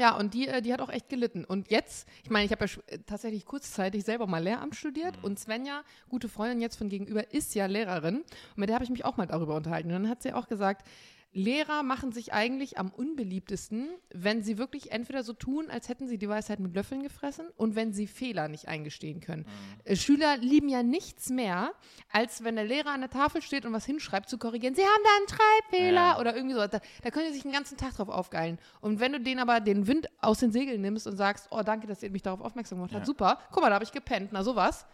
Ja, 0.00 0.16
und 0.16 0.32
die, 0.32 0.48
äh, 0.48 0.62
die 0.62 0.72
hat 0.72 0.80
auch 0.80 0.88
echt 0.88 1.10
gelitten. 1.10 1.44
Und 1.44 1.70
jetzt, 1.70 2.08
ich 2.24 2.30
meine, 2.30 2.46
ich 2.46 2.52
habe 2.52 2.64
ja 2.64 2.70
äh, 2.86 2.98
tatsächlich 3.04 3.44
kurzzeitig 3.44 4.02
selber 4.02 4.26
mal 4.26 4.42
Lehramt 4.42 4.74
studiert 4.74 5.18
Mhm. 5.18 5.24
und 5.24 5.38
Svenja, 5.38 5.82
gute 6.08 6.28
Freundin 6.30 6.62
jetzt 6.62 6.76
von 6.76 6.88
gegenüber, 6.88 7.34
ist 7.34 7.54
ja 7.54 7.66
Lehrerin. 7.66 8.16
Und 8.20 8.56
mit 8.56 8.70
der 8.70 8.76
habe 8.76 8.84
ich 8.84 8.90
mich 8.90 9.04
auch 9.04 9.18
mal 9.18 9.26
darüber 9.26 9.54
unterhalten. 9.56 9.88
Und 9.88 10.02
dann 10.04 10.08
hat 10.08 10.22
sie 10.22 10.32
auch 10.32 10.48
gesagt, 10.48 10.86
Lehrer 11.32 11.84
machen 11.84 12.10
sich 12.10 12.32
eigentlich 12.32 12.76
am 12.78 12.90
unbeliebtesten, 12.90 13.88
wenn 14.12 14.42
sie 14.42 14.58
wirklich 14.58 14.90
entweder 14.90 15.22
so 15.22 15.32
tun, 15.32 15.70
als 15.70 15.88
hätten 15.88 16.08
sie 16.08 16.18
die 16.18 16.28
Weisheit 16.28 16.58
mit 16.58 16.74
Löffeln 16.74 17.04
gefressen 17.04 17.46
und 17.56 17.76
wenn 17.76 17.92
sie 17.92 18.08
Fehler 18.08 18.48
nicht 18.48 18.66
eingestehen 18.66 19.20
können. 19.20 19.46
Äh, 19.84 19.94
Schüler 19.94 20.36
lieben 20.38 20.68
ja 20.68 20.82
nichts 20.82 21.30
mehr, 21.30 21.72
als 22.10 22.42
wenn 22.42 22.56
der 22.56 22.64
Lehrer 22.64 22.90
an 22.90 23.00
der 23.02 23.10
Tafel 23.10 23.42
steht 23.42 23.64
und 23.64 23.72
was 23.72 23.86
hinschreibt, 23.86 24.28
zu 24.28 24.38
korrigieren. 24.38 24.74
Sie 24.74 24.82
haben 24.82 25.02
da 25.04 25.10
einen 25.18 25.28
Schreibfehler 25.28 25.92
Ja. 26.14 26.18
oder 26.18 26.34
irgendwie 26.34 26.54
so. 26.56 26.66
Da, 26.66 26.80
da 27.02 27.10
können 27.10 27.28
sie 27.28 27.34
sich 27.34 27.42
den 27.42 27.52
ganzen 27.52 27.76
Tag 27.78 27.94
drauf 27.94 28.08
aufgeilen. 28.08 28.58
Und 28.80 28.98
wenn 28.98 29.12
du 29.12 29.20
denen 29.20 29.38
aber 29.40 29.60
den 29.60 29.86
Wind 29.86 30.08
aus 30.20 30.40
den 30.40 30.50
Segeln 30.50 30.80
nimmst 30.80 31.06
und 31.06 31.16
sagst, 31.16 31.46
oh, 31.52 31.62
danke, 31.62 31.86
dass 31.86 32.02
ihr 32.02 32.10
mich 32.10 32.22
darauf 32.22 32.40
aufmerksam 32.40 32.78
gemacht 32.78 32.92
habt, 32.92 33.02
Ja. 33.02 33.06
super, 33.06 33.38
guck 33.52 33.62
mal, 33.62 33.68
da 33.68 33.74
habe 33.76 33.84
ich 33.84 33.92
gepennt, 33.92 34.30
na 34.32 34.42
sowas. 34.42 34.84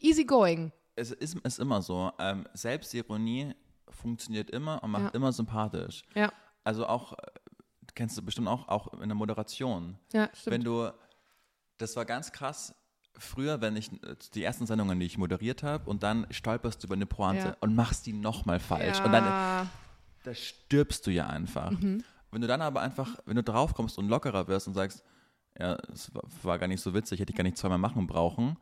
Easy 0.00 0.24
going. 0.24 0.70
Es 0.96 1.12
ist, 1.12 1.38
ist 1.38 1.58
immer 1.58 1.80
so. 1.80 2.12
Ähm, 2.18 2.46
Selbstironie 2.52 3.54
funktioniert 3.98 4.50
immer 4.50 4.82
und 4.82 4.90
macht 4.92 5.04
Ja. 5.04 5.10
immer 5.10 5.32
sympathisch. 5.32 6.02
Ja, 6.14 6.32
Also 6.64 6.86
auch, 6.86 7.12
äh, 7.14 7.16
kennst 7.94 8.16
du 8.16 8.22
bestimmt 8.22 8.48
auch, 8.48 8.68
auch 8.68 8.92
in 8.94 9.08
der 9.08 9.14
Moderation. 9.16 9.98
ja, 10.12 10.28
stimmt. 10.34 10.54
Wenn 10.54 10.64
du, 10.64 10.90
das 11.78 11.96
war 11.96 12.04
ganz 12.04 12.32
krass, 12.32 12.74
früher, 13.16 13.60
wenn 13.60 13.76
ich 13.76 13.92
äh, 14.04 14.16
die 14.34 14.44
ersten 14.44 14.66
Sendungen, 14.66 15.00
die 15.00 15.06
ich 15.06 15.18
moderiert 15.18 15.62
habe, 15.62 15.88
und 15.90 16.02
dann 16.02 16.26
stolperst 16.30 16.82
du 16.82 16.86
über 16.86 16.94
eine 16.94 17.06
Pointe 17.06 17.48
Ja. 17.48 17.56
und 17.60 17.74
machst 17.74 18.06
die 18.06 18.12
nochmal 18.12 18.60
falsch. 18.60 18.98
ja. 18.98 19.04
Und 19.04 19.12
dann 19.12 19.68
da 20.24 20.34
stirbst 20.34 21.06
du 21.06 21.10
ja 21.10 21.26
einfach. 21.26 21.70
Mhm. 21.70 22.04
Wenn 22.30 22.40
du 22.42 22.46
dann 22.46 22.60
aber 22.62 22.80
einfach, 22.82 23.16
wenn 23.24 23.36
du 23.36 23.42
draufkommst 23.42 23.96
und 23.98 24.08
lockerer 24.08 24.46
wirst 24.48 24.68
und 24.68 24.74
sagst, 24.74 25.02
ja, 25.58 25.74
es 25.92 26.14
war, 26.14 26.22
war 26.42 26.58
gar 26.58 26.68
nicht 26.68 26.80
so 26.82 26.92
witzig, 26.94 27.18
hätte 27.20 27.32
ich 27.32 27.36
gar 27.36 27.42
nicht 27.44 27.56
zweimal 27.56 27.78
machen 27.78 28.06
brauchen, 28.06 28.56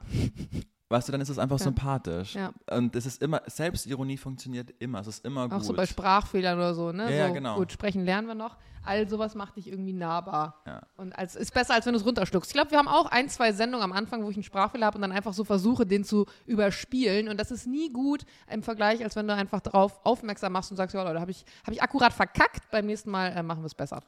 weißt 0.89 1.09
du, 1.09 1.13
dann 1.13 1.21
ist 1.21 1.29
es 1.29 1.39
einfach 1.39 1.59
Ja. 1.59 1.65
sympathisch. 1.65 2.35
Ja. 2.35 2.53
Und 2.71 2.95
es 2.97 3.07
ist 3.07 3.23
immer, 3.23 3.43
Selbstironie 3.47 4.17
funktioniert 4.17 4.71
immer, 4.79 5.01
es 5.01 5.07
ist 5.09 5.25
immer 5.25 5.47
Auch 5.47 5.51
gut. 5.51 5.65
so 5.65 5.73
bei 5.75 5.87
Sprachfehlern 5.87 6.57
oder 6.59 6.75
so, 6.75 6.93
ne? 6.93 7.05
Ja, 7.11 7.17
ja, 7.17 7.29
so, 7.29 7.35
genau. 7.35 7.57
Gut, 7.57 7.73
sprechen 7.73 8.05
lernen 8.05 8.29
wir 8.29 8.35
noch. 8.35 8.57
All 8.89 9.09
sowas 9.09 9.35
macht 9.35 9.57
dich 9.57 9.67
irgendwie 9.67 9.93
nahbar. 9.93 10.63
Ja. 10.65 10.83
Und 10.97 11.13
als, 11.19 11.35
ist 11.35 11.53
besser, 11.53 11.75
als 11.75 11.87
wenn 11.87 11.93
du 11.93 11.99
es 11.99 12.07
runterschluckst. 12.07 12.51
Ich 12.51 12.55
glaube, 12.55 12.71
wir 12.71 12.79
haben 12.79 12.87
auch 12.87 13.07
ein, 13.07 13.29
zwei 13.29 13.51
Sendungen 13.53 13.83
am 13.83 13.91
Anfang, 13.91 14.23
wo 14.23 14.31
ich 14.31 14.37
einen 14.37 14.45
Sprachfehler 14.45 14.87
habe 14.87 14.95
und 14.97 15.03
dann 15.03 15.11
einfach 15.11 15.33
so 15.33 15.43
versuche, 15.43 15.85
den 15.87 16.05
zu 16.05 16.27
überspielen. 16.47 17.29
Und 17.29 17.41
das 17.41 17.51
ist 17.51 17.67
nie 17.67 17.93
gut 17.93 18.25
im 18.49 18.63
Vergleich, 18.63 19.03
als 19.03 19.17
wenn 19.17 19.27
du 19.27 19.35
einfach 19.35 19.59
darauf 19.61 19.99
aufmerksam 20.07 20.53
machst 20.53 20.71
und 20.71 20.77
sagst, 20.77 20.95
ja 20.95 21.03
Leute, 21.03 21.21
habe 21.21 21.33
ich, 21.33 21.45
hab 21.67 21.75
ich 21.75 21.83
akkurat 21.83 22.13
verkackt, 22.13 22.71
beim 22.71 22.87
nächsten 22.87 23.11
Mal 23.11 23.33
äh, 23.33 23.43
machen 23.43 23.63
wir 23.63 23.67
es 23.67 23.75
besser. 23.75 24.01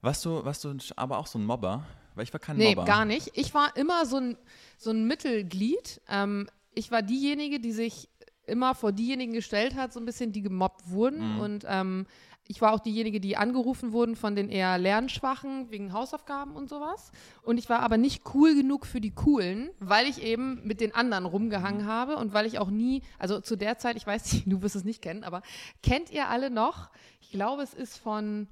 Warst 0.00 0.24
du, 0.24 0.44
warst 0.44 0.64
du 0.64 0.76
aber 0.96 1.18
auch 1.18 1.28
so 1.28 1.38
ein 1.38 1.44
Mobber? 1.46 1.84
Weil 2.14 2.24
ich 2.24 2.32
war 2.32 2.40
kein 2.40 2.56
Nee, 2.56 2.74
Mobber. 2.74 2.84
gar 2.84 3.04
nicht. 3.04 3.30
Ich 3.34 3.54
war 3.54 3.76
immer 3.76 4.04
so 4.06 4.16
ein, 4.18 4.36
so 4.78 4.90
ein 4.90 5.06
Mittelglied. 5.06 6.00
Ähm, 6.08 6.48
ich 6.74 6.90
war 6.90 7.02
diejenige, 7.02 7.60
die 7.60 7.72
sich 7.72 8.08
immer 8.46 8.74
vor 8.74 8.92
diejenigen 8.92 9.32
gestellt 9.32 9.74
hat, 9.76 9.92
so 9.92 10.00
ein 10.00 10.04
bisschen, 10.06 10.32
die 10.32 10.42
gemobbt 10.42 10.90
wurden. 10.90 11.34
Mhm. 11.34 11.40
Und 11.40 11.64
ähm, 11.68 12.06
ich 12.48 12.60
war 12.60 12.72
auch 12.74 12.80
diejenige, 12.80 13.20
die 13.20 13.36
angerufen 13.36 13.92
wurden 13.92 14.16
von 14.16 14.34
den 14.34 14.48
eher 14.50 14.76
Lernschwachen 14.76 15.70
wegen 15.70 15.92
Hausaufgaben 15.92 16.56
und 16.56 16.68
sowas. 16.68 17.12
Und 17.42 17.56
ich 17.56 17.68
war 17.70 17.80
aber 17.80 17.96
nicht 17.98 18.22
cool 18.34 18.54
genug 18.56 18.84
für 18.84 19.00
die 19.00 19.14
Coolen, 19.14 19.70
weil 19.78 20.06
ich 20.08 20.22
eben 20.22 20.60
mit 20.66 20.80
den 20.80 20.92
anderen 20.94 21.22
Mhm. 21.24 21.30
rumgehangen 21.30 21.86
habe 21.86 22.16
und 22.16 22.34
weil 22.34 22.46
ich 22.46 22.58
auch 22.58 22.68
nie, 22.68 23.02
also 23.18 23.40
zu 23.40 23.54
der 23.56 23.78
Zeit, 23.78 23.96
ich 23.96 24.06
weiß 24.06 24.32
nicht, 24.32 24.44
du 24.52 24.60
wirst 24.60 24.74
es 24.76 24.84
nicht 24.84 25.00
kennen, 25.02 25.22
aber 25.24 25.40
kennt 25.82 26.10
ihr 26.10 26.28
alle 26.28 26.50
noch, 26.50 26.90
ich 27.20 27.30
glaube, 27.30 27.62
es 27.62 27.74
ist 27.74 27.96
von 27.96 28.48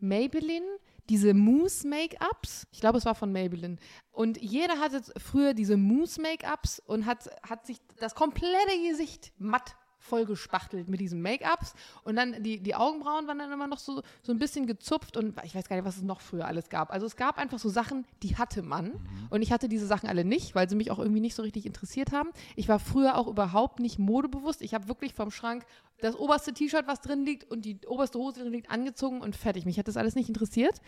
Maybelline, 0.00 0.66
diese 1.08 1.34
Mousse-Make-ups. 1.34 2.66
Ich 2.72 2.80
glaube, 2.80 2.98
es 2.98 3.04
war 3.04 3.14
von 3.14 3.32
Maybelline. 3.32 3.76
Und 4.12 4.40
jeder 4.40 4.78
hatte 4.78 5.02
früher 5.18 5.54
diese 5.54 5.76
Mousse-Make-ups 5.76 6.80
und 6.80 7.06
hat, 7.06 7.30
hat 7.48 7.66
sich 7.66 7.78
das 7.98 8.14
komplette 8.14 8.82
Gesicht 8.88 9.32
matt 9.38 9.76
vollgespachtelt 9.98 10.88
mit 10.88 11.00
diesen 11.00 11.20
Make-ups. 11.20 11.74
Und 12.04 12.16
dann 12.16 12.42
die, 12.42 12.60
die 12.60 12.74
Augenbrauen 12.74 13.26
waren 13.26 13.38
dann 13.38 13.52
immer 13.52 13.66
noch 13.66 13.78
so, 13.78 14.02
so 14.22 14.32
ein 14.32 14.38
bisschen 14.38 14.66
gezupft 14.66 15.16
und 15.16 15.34
ich 15.44 15.54
weiß 15.54 15.68
gar 15.68 15.76
nicht, 15.76 15.84
was 15.84 15.96
es 15.96 16.02
noch 16.02 16.20
früher 16.20 16.46
alles 16.46 16.68
gab. 16.68 16.92
Also 16.92 17.06
es 17.06 17.16
gab 17.16 17.38
einfach 17.38 17.58
so 17.58 17.68
Sachen, 17.68 18.06
die 18.22 18.36
hatte 18.36 18.62
man. 18.62 18.92
Und 19.30 19.42
ich 19.42 19.52
hatte 19.52 19.68
diese 19.68 19.86
Sachen 19.86 20.08
alle 20.08 20.24
nicht, 20.24 20.54
weil 20.54 20.68
sie 20.68 20.76
mich 20.76 20.90
auch 20.90 20.98
irgendwie 20.98 21.20
nicht 21.20 21.34
so 21.34 21.42
richtig 21.42 21.66
interessiert 21.66 22.12
haben. 22.12 22.30
Ich 22.56 22.68
war 22.68 22.78
früher 22.78 23.16
auch 23.16 23.26
überhaupt 23.26 23.80
nicht 23.80 23.98
modebewusst. 23.98 24.62
Ich 24.62 24.74
habe 24.74 24.88
wirklich 24.88 25.14
vom 25.14 25.30
Schrank 25.30 25.64
das 26.00 26.14
oberste 26.14 26.52
T-Shirt, 26.52 26.86
was 26.86 27.00
drin 27.00 27.24
liegt 27.24 27.50
und 27.50 27.64
die 27.64 27.78
oberste 27.86 28.18
Hose, 28.18 28.40
drin 28.40 28.52
liegt, 28.52 28.70
angezogen 28.70 29.20
und 29.20 29.36
fertig. 29.36 29.64
Mich 29.66 29.78
hat 29.78 29.88
das 29.88 29.96
alles 29.96 30.14
nicht 30.14 30.28
interessiert. 30.28 30.80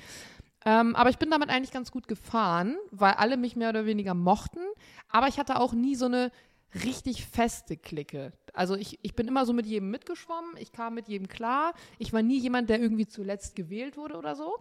Ähm, 0.65 0.95
aber 0.95 1.11
ich 1.11 1.19
bin 1.19 1.31
damit 1.31 1.49
eigentlich 1.49 1.73
ganz 1.73 1.91
gut 1.91 2.07
gefahren, 2.07 2.77
weil 2.91 3.15
alle 3.15 3.37
mich 3.37 3.57
mehr 3.57 3.71
oder 3.71 3.87
weniger 3.87 4.15
mochten. 4.15 4.61
Aber 5.09 5.27
ich 5.27 5.39
hatte 5.39 5.59
auch 5.59 5.73
nie 5.73 5.95
so 5.95 6.05
eine 6.05 6.31
richtig 6.85 7.27
feste 7.27 7.77
Clique. 7.77 8.33
Also 8.55 8.77
ich, 8.77 8.99
ich 9.03 9.15
bin 9.15 9.29
immer 9.29 9.47
so 9.47 9.53
mit 9.53 9.67
jedem 9.67 9.91
mitgeschwommen, 9.91 10.57
ich 10.59 10.73
kam 10.73 10.95
mit 10.95 11.09
jedem 11.09 11.29
klar. 11.29 11.75
Ich 11.99 12.13
war 12.13 12.23
nie 12.23 12.39
jemand, 12.39 12.71
der 12.71 12.81
irgendwie 12.81 13.07
zuletzt 13.07 13.57
gewählt 13.57 13.97
wurde 13.97 14.17
oder 14.17 14.35
so. 14.35 14.59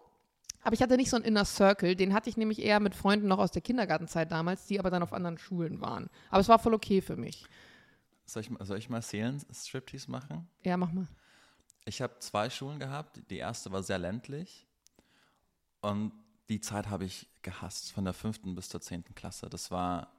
Aber 0.61 0.73
ich 0.73 0.81
hatte 0.81 0.97
nicht 0.97 1.09
so 1.09 1.15
einen 1.15 1.25
Inner 1.25 1.45
Circle, 1.45 1.95
den 1.95 2.13
hatte 2.13 2.29
ich 2.29 2.37
nämlich 2.37 2.61
eher 2.61 2.79
mit 2.79 2.93
Freunden 2.93 3.27
noch 3.27 3.39
aus 3.39 3.51
der 3.51 3.61
Kindergartenzeit 3.61 4.31
damals, 4.31 4.65
die 4.65 4.79
aber 4.79 4.89
dann 4.89 5.03
auf 5.03 5.13
anderen 5.13 5.37
Schulen 5.37 5.79
waren. 5.79 6.09
Aber 6.29 6.41
es 6.41 6.49
war 6.49 6.59
voll 6.59 6.73
okay 6.73 7.01
für 7.01 7.15
mich. 7.15 7.45
Soll 8.25 8.43
ich, 8.43 8.51
soll 8.59 8.77
ich 8.77 8.89
mal 8.89 9.01
Seelen 9.01 9.41
Striptease 9.51 10.11
machen? 10.11 10.47
Ja, 10.63 10.77
mach 10.77 10.91
mal. 10.91 11.07
Ich 11.85 12.01
habe 12.01 12.19
zwei 12.19 12.49
Schulen 12.49 12.79
gehabt. 12.79 13.21
Die 13.29 13.37
erste 13.37 13.71
war 13.71 13.81
sehr 13.83 13.97
ländlich. 13.97 14.67
Und 15.81 16.11
die 16.49 16.59
Zeit 16.59 16.89
habe 16.89 17.05
ich 17.05 17.27
gehasst, 17.41 17.91
von 17.91 18.03
der 18.03 18.13
fünften 18.13 18.53
bis 18.53 18.69
zur 18.69 18.81
zehnten 18.81 19.15
Klasse. 19.15 19.49
Das 19.49 19.71
war 19.71 20.11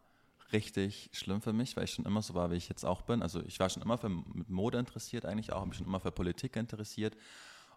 richtig 0.52 1.10
schlimm 1.12 1.40
für 1.40 1.52
mich, 1.52 1.76
weil 1.76 1.84
ich 1.84 1.92
schon 1.92 2.04
immer 2.04 2.22
so 2.22 2.34
war, 2.34 2.50
wie 2.50 2.56
ich 2.56 2.68
jetzt 2.68 2.84
auch 2.84 3.02
bin. 3.02 3.22
Also 3.22 3.42
ich 3.44 3.58
war 3.60 3.68
schon 3.68 3.82
immer 3.82 3.98
für, 3.98 4.08
mit 4.08 4.48
Mode 4.50 4.78
interessiert 4.78 5.24
eigentlich 5.26 5.52
auch, 5.52 5.58
habe 5.60 5.68
mich 5.68 5.78
schon 5.78 5.86
immer 5.86 6.00
für 6.00 6.10
Politik 6.12 6.56
interessiert. 6.56 7.16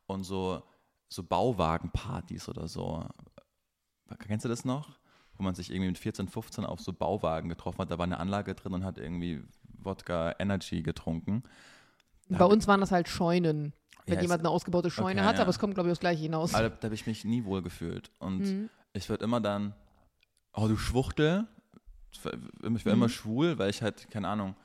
Und 0.05 0.24
so, 0.24 0.63
so 1.09 1.24
Bauwagenpartys 1.24 2.49
oder 2.49 2.67
so. 2.67 3.05
Kennst 4.19 4.45
du 4.45 4.49
das 4.49 4.65
noch? 4.65 4.99
Wo 5.36 5.43
man 5.43 5.55
sich 5.55 5.71
irgendwie 5.71 5.88
mit 5.89 5.97
14, 5.97 6.28
15 6.28 6.65
auf 6.65 6.80
so 6.80 6.93
Bauwagen 6.93 7.49
getroffen 7.49 7.80
hat. 7.80 7.89
Da 7.91 7.97
war 7.97 8.03
eine 8.05 8.19
Anlage 8.19 8.53
drin 8.53 8.74
und 8.74 8.84
hat 8.84 8.97
irgendwie 8.97 9.43
Wodka 9.80 10.36
Energy 10.39 10.82
getrunken. 10.84 11.43
Bei 12.30 12.45
uns 12.45 12.67
waren 12.67 12.80
das 12.80 12.91
halt 12.91 13.07
Scheunen, 13.09 13.74
wenn 14.05 14.15
Ja, 14.15 14.21
jemand 14.21 14.41
eine 14.41 14.49
ausgebaute 14.49 14.89
Scheune 14.91 15.21
Okay, 15.21 15.28
hatte, 15.28 15.38
ja. 15.38 15.41
aber 15.43 15.49
es 15.49 15.59
kommt, 15.59 15.74
glaube 15.74 15.89
ich, 15.89 15.91
aufs 15.91 15.99
Gleiche 15.99 16.21
hinaus. 16.21 16.53
Aber 16.53 16.69
da 16.69 16.86
habe 16.86 16.95
ich 16.95 17.05
mich 17.07 17.26
nie 17.26 17.43
wohl 17.45 17.61
gefühlt. 17.61 18.11
Und 18.19 18.39
Mhm. 18.39 18.69
ich 18.93 19.09
würde 19.09 19.24
immer 19.26 19.41
dann, 19.41 19.74
oh 20.53 20.67
du 20.67 20.78
Schwuchtel. 20.78 21.47
Ich 22.14 22.24
war, 22.24 22.32
Mhm. 22.70 22.78
immer 22.86 23.09
schwul, 23.09 23.57
weil 23.57 23.70
ich 23.70 23.82
halt, 23.82 24.09
keine 24.09 24.28
Ahnung, 24.30 24.55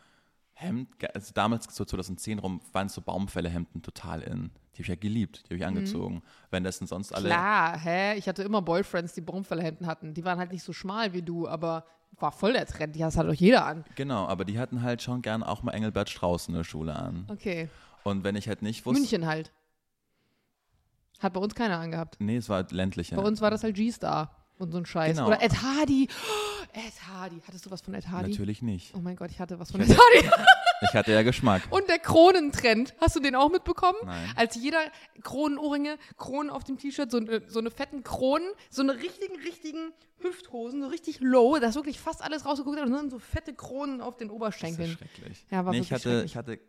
Hemd, 0.53 0.89
also 1.15 1.33
damals 1.35 1.73
so 1.75 1.85
2010 1.85 2.41
rum 2.41 2.61
waren 2.73 2.89
so 2.89 3.01
Baumfellehemden 3.01 3.81
total 3.81 4.23
in. 4.23 4.51
Die 4.75 4.79
habe 4.79 4.83
ich 4.83 4.89
ja 4.89 4.95
geliebt, 4.97 5.45
die 5.45 5.55
habe 5.55 5.57
ich 5.57 5.65
angezogen. 5.67 6.23
Wenn 6.51 6.65
das 6.65 6.79
denn 6.79 6.89
sonst 6.89 7.13
alle. 7.15 7.27
Mhm. 7.29 7.33
Klar, 7.33 7.79
hä? 7.79 8.15
Ich 8.19 8.29
hatte 8.29 8.43
immer 8.43 8.61
Boyfriends, 8.61 9.13
die 9.15 9.21
Baumfellhemden 9.21 9.87
hatten. 9.87 10.15
Die 10.15 10.25
waren 10.25 10.39
halt 10.39 10.51
nicht 10.53 10.65
so 10.65 10.73
schmal 10.73 11.13
wie 11.13 11.23
du, 11.23 11.47
aber 11.49 11.85
war 12.19 12.33
voll 12.33 12.55
der 12.55 12.67
Trend. 12.67 12.97
Die 12.97 13.05
hat 13.05 13.17
doch 13.17 13.33
jeder 13.33 13.67
an. 13.67 13.85
Genau, 13.95 14.27
aber 14.27 14.45
die 14.45 14.59
hatten 14.59 14.83
halt 14.83 15.01
schon 15.01 15.23
gern 15.23 15.45
auch 15.45 15.63
mal 15.63 15.73
Engelbert 15.73 16.11
Strauß 16.11 16.49
in 16.49 16.55
der 16.55 16.65
Schule 16.65 16.97
an. 16.97 17.27
Okay. 17.29 17.69
Und 18.03 18.25
wenn 18.25 18.35
ich 18.35 18.49
halt 18.49 18.63
nicht 18.63 18.85
wusste. 18.85 19.01
München 19.01 19.27
halt. 19.27 19.53
Hat 21.21 21.33
bei 21.35 21.41
uns 21.41 21.55
keiner 21.55 21.79
angehabt. 21.79 22.17
Nee, 22.21 22.37
es 22.37 22.49
war 22.49 22.65
ländlicher. 22.71 23.17
Bei 23.17 23.23
uns 23.23 23.41
war 23.41 23.51
das 23.51 23.63
halt 23.63 23.75
G-Star 23.77 24.35
und 24.59 24.73
so 24.73 24.79
ein 24.79 24.87
Scheiß. 24.87 25.17
Genau. 25.17 25.29
Oder 25.29 25.43
Ed 25.43 25.63
Hardy. 25.63 26.09
Oh, 26.11 26.65
Ed 26.75 27.09
Hardy. 27.09 27.41
Hattest 27.47 27.67
du 27.67 27.71
was 27.71 27.81
von 27.81 27.95
Ed 27.95 28.09
Hardy? 28.09 28.31
Natürlich 28.31 28.63
nicht. 28.63 28.95
Oh 28.95 29.01
mein 29.01 29.17
Gott, 29.17 29.31
ich 29.31 29.39
hatte 29.41 29.59
was 29.59 29.71
von 29.71 29.81
Ich 29.81 29.91
Ed 29.91 29.99
Hardy. 29.99 30.31
Ich 30.81 30.95
hatte 30.95 31.11
ja 31.11 31.23
Geschmack. 31.25 31.63
Und 31.71 31.89
der 31.89 31.99
Kronentrend. 31.99 32.95
Hast 33.01 33.17
du 33.17 33.21
den 33.21 33.35
auch 33.35 33.51
mitbekommen? 33.51 33.99
Nein. 34.05 34.31
Als 34.37 34.55
jeder 34.55 34.79
Kronenohrringe, 35.25 35.99
Kronen 36.17 36.51
auf 36.51 36.63
dem 36.63 36.79
T-Shirt, 36.79 37.11
so, 37.11 37.17
eine- 37.19 37.43
so 37.49 37.59
eine 37.59 37.73
fetten 37.73 38.05
Kronen, 38.05 38.47
so 38.71 38.83
eine 38.83 38.95
richtigen, 38.95 39.35
richtigen 39.43 39.93
Hüfthosen, 40.21 40.81
so 40.83 40.87
richtig 40.87 41.19
low, 41.19 41.59
da 41.59 41.67
ist 41.69 41.75
wirklich 41.75 41.99
fast 41.99 42.23
alles 42.23 42.45
rausgeguckt 42.47 42.79
hat 42.79 42.87
und 42.87 42.93
dann 42.93 43.11
so 43.11 43.19
fette 43.19 43.55
Kronen 43.55 44.01
auf 44.01 44.19
den 44.19 44.29
Das 44.29 44.35
ist 44.35 44.37
Oberschenkeln. 44.37 44.91
schrecklich. 44.97 45.45
Ja, 45.51 45.65
war 45.65 45.73
nee, 45.73 45.81
ich 45.81 45.93
hatte, 45.93 46.23
ich 46.25 46.37
hatte 46.37 46.61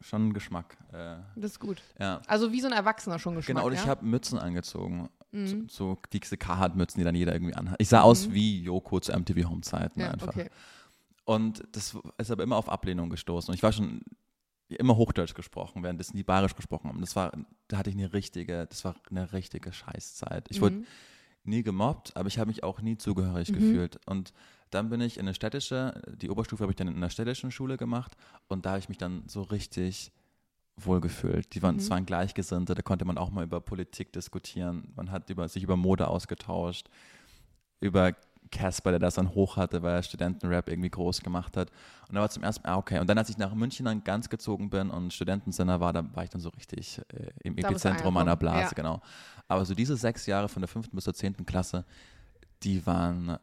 schon 0.00 0.32
Geschmack. 0.32 0.76
Äh, 0.92 1.18
Das 1.36 1.52
ist 1.52 1.60
gut. 1.60 1.80
ja. 2.00 2.20
Also 2.26 2.50
wie 2.50 2.60
so 2.60 2.66
ein 2.66 2.72
Erwachsener 2.72 3.20
schon 3.20 3.36
Geschmack, 3.36 3.54
Genau, 3.58 3.66
und 3.68 3.74
ich 3.74 3.80
ja? 3.80 3.86
habe 3.86 4.04
Mützen 4.04 4.40
angezogen. 4.40 5.08
Mhm. 5.32 5.66
So, 5.68 5.96
so 5.96 6.36
Carhartt-Mützen, 6.38 6.98
die 7.00 7.04
dann 7.04 7.14
jeder 7.14 7.32
irgendwie 7.32 7.54
anhat. 7.54 7.76
Ich 7.80 7.88
sah 7.88 8.02
aus 8.02 8.30
wie 8.32 8.62
Joko 8.62 9.00
zu 9.00 9.12
MTV 9.12 9.48
Home-Zeiten 9.48 10.00
ja, 10.00 10.10
einfach. 10.10 10.28
okay. 10.28 10.50
Und 11.24 11.62
das 11.72 11.96
ist 12.18 12.30
aber 12.30 12.42
immer 12.42 12.56
auf 12.56 12.68
Ablehnung 12.68 13.08
gestoßen. 13.10 13.50
Und 13.50 13.54
ich 13.54 13.62
war 13.62 13.72
schon 13.72 14.02
immer 14.68 14.96
Hochdeutsch 14.96 15.34
gesprochen, 15.34 15.82
währenddessen 15.82 16.16
die 16.16 16.22
Bayerisch 16.24 16.54
gesprochen 16.56 16.88
haben. 16.88 17.00
Das 17.00 17.16
war, 17.16 17.32
da 17.68 17.78
hatte 17.78 17.90
ich 17.90 17.96
eine 17.96 18.12
richtige, 18.12 18.66
das 18.66 18.84
war 18.84 18.94
eine 19.10 19.32
richtige 19.32 19.72
Scheißzeit. 19.72 20.46
Ich 20.50 20.60
wurde 20.60 20.76
Mhm. 20.76 20.86
nie 21.44 21.62
gemobbt, 21.62 22.16
aber 22.16 22.28
ich 22.28 22.38
habe 22.38 22.48
mich 22.48 22.62
auch 22.64 22.80
nie 22.80 22.96
zugehörig 22.96 23.50
Mhm. 23.50 23.54
gefühlt. 23.54 24.00
Und 24.06 24.32
dann 24.70 24.88
bin 24.88 25.00
ich 25.00 25.16
in 25.18 25.22
eine 25.26 25.34
städtische, 25.34 26.00
die 26.16 26.30
Oberstufe 26.30 26.62
habe 26.62 26.72
ich 26.72 26.76
dann 26.76 26.88
in 26.88 26.96
einer 26.96 27.10
städtischen 27.10 27.50
Schule 27.50 27.76
gemacht 27.76 28.16
und 28.48 28.64
da 28.66 28.70
habe 28.70 28.78
ich 28.80 28.88
mich 28.88 28.98
dann 28.98 29.22
so 29.26 29.42
richtig 29.42 30.12
wohlgefühlt. 30.76 31.54
Die 31.54 31.62
waren, 31.62 31.76
Mhm. 31.76 31.80
es 31.80 31.90
waren 31.90 32.06
Gleichgesinnte, 32.06 32.74
da 32.74 32.82
konnte 32.82 33.04
man 33.04 33.18
auch 33.18 33.30
mal 33.30 33.44
über 33.44 33.60
Politik 33.60 34.12
diskutieren. 34.12 34.92
Man 34.96 35.10
hat 35.10 35.30
über, 35.30 35.48
sich 35.48 35.62
über 35.62 35.76
Mode 35.76 36.08
ausgetauscht, 36.08 36.88
über 37.80 38.12
Casper, 38.50 38.90
der 38.90 38.98
das 39.00 39.14
dann 39.14 39.34
hoch 39.34 39.56
hatte, 39.56 39.82
weil 39.82 39.94
er 39.94 40.02
Studentenrap 40.02 40.68
irgendwie 40.68 40.90
groß 40.90 41.20
gemacht 41.22 41.56
hat. 41.56 41.70
Und 42.08 42.16
da 42.16 42.20
war 42.20 42.28
zum 42.28 42.42
ersten 42.42 42.62
Mal, 42.66 42.74
ah, 42.74 42.76
okay. 42.76 42.98
Und 42.98 43.06
dann, 43.08 43.16
als 43.16 43.30
ich 43.30 43.38
nach 43.38 43.54
München 43.54 43.86
dann 43.86 44.04
ganz 44.04 44.28
gezogen 44.28 44.68
bin 44.68 44.90
und 44.90 45.12
Studentensender 45.12 45.80
war, 45.80 45.92
da 45.92 46.04
war 46.14 46.24
ich 46.24 46.30
dann 46.30 46.40
so 46.40 46.50
richtig 46.50 47.00
äh, 47.14 47.30
im 47.44 47.56
Da 47.56 47.68
Epizentrum 47.68 48.12
meiner 48.12 48.36
Blase, 48.36 48.58
ja. 48.60 48.70
genau. 48.74 49.00
Aber 49.48 49.64
so 49.64 49.74
diese 49.74 49.96
sechs 49.96 50.26
Jahre 50.26 50.48
von 50.48 50.60
der 50.60 50.68
fünften 50.68 50.94
bis 50.94 51.04
zur 51.04 51.14
zehnten 51.14 51.46
Klasse, 51.46 51.84
die 52.62 52.84
waren, 52.86 53.38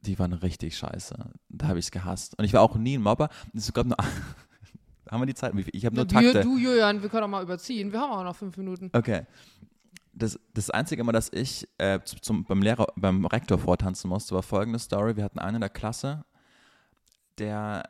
die 0.00 0.18
waren 0.18 0.34
richtig 0.34 0.76
scheiße. 0.76 1.16
Da 1.48 1.68
habe 1.68 1.78
ich 1.78 1.86
es 1.86 1.90
gehasst. 1.90 2.38
Und 2.38 2.44
ich 2.44 2.52
war 2.52 2.60
auch 2.60 2.76
nie 2.76 2.98
ein 2.98 3.02
Mobber. 3.02 3.30
Es 3.54 3.72
gab 3.72 3.86
nur, 3.86 3.96
haben 5.10 5.20
wir 5.20 5.26
die 5.26 5.34
Zeit? 5.34 5.52
Ich 5.72 5.84
habe 5.86 5.96
nur 5.96 6.06
Na, 6.10 6.20
wir, 6.20 6.32
Takte. 6.32 6.48
du, 6.48 6.56
Julian, 6.58 7.02
wir 7.02 7.08
können 7.08 7.24
auch 7.24 7.28
mal 7.28 7.42
überziehen. 7.42 7.92
Wir 7.92 8.00
haben 8.00 8.10
auch 8.12 8.24
noch 8.24 8.36
fünf 8.36 8.56
Minuten. 8.56 8.90
Okay. 8.92 9.22
Das, 10.12 10.38
das 10.54 10.70
Einzige 10.70 11.02
Mal, 11.02 11.12
dass 11.12 11.28
ich 11.32 11.68
äh, 11.78 11.98
zu- 12.04 12.16
zum, 12.20 12.44
beim 12.44 12.62
Lehrer, 12.62 12.86
beim 12.96 13.26
Rektor 13.26 13.58
vortanzen 13.58 14.08
musste, 14.08 14.34
war 14.34 14.42
folgende 14.42 14.78
Story. 14.78 15.16
Wir 15.16 15.24
hatten 15.24 15.38
einen 15.40 15.56
in 15.56 15.60
der 15.60 15.70
Klasse, 15.70 16.24
der, 17.38 17.82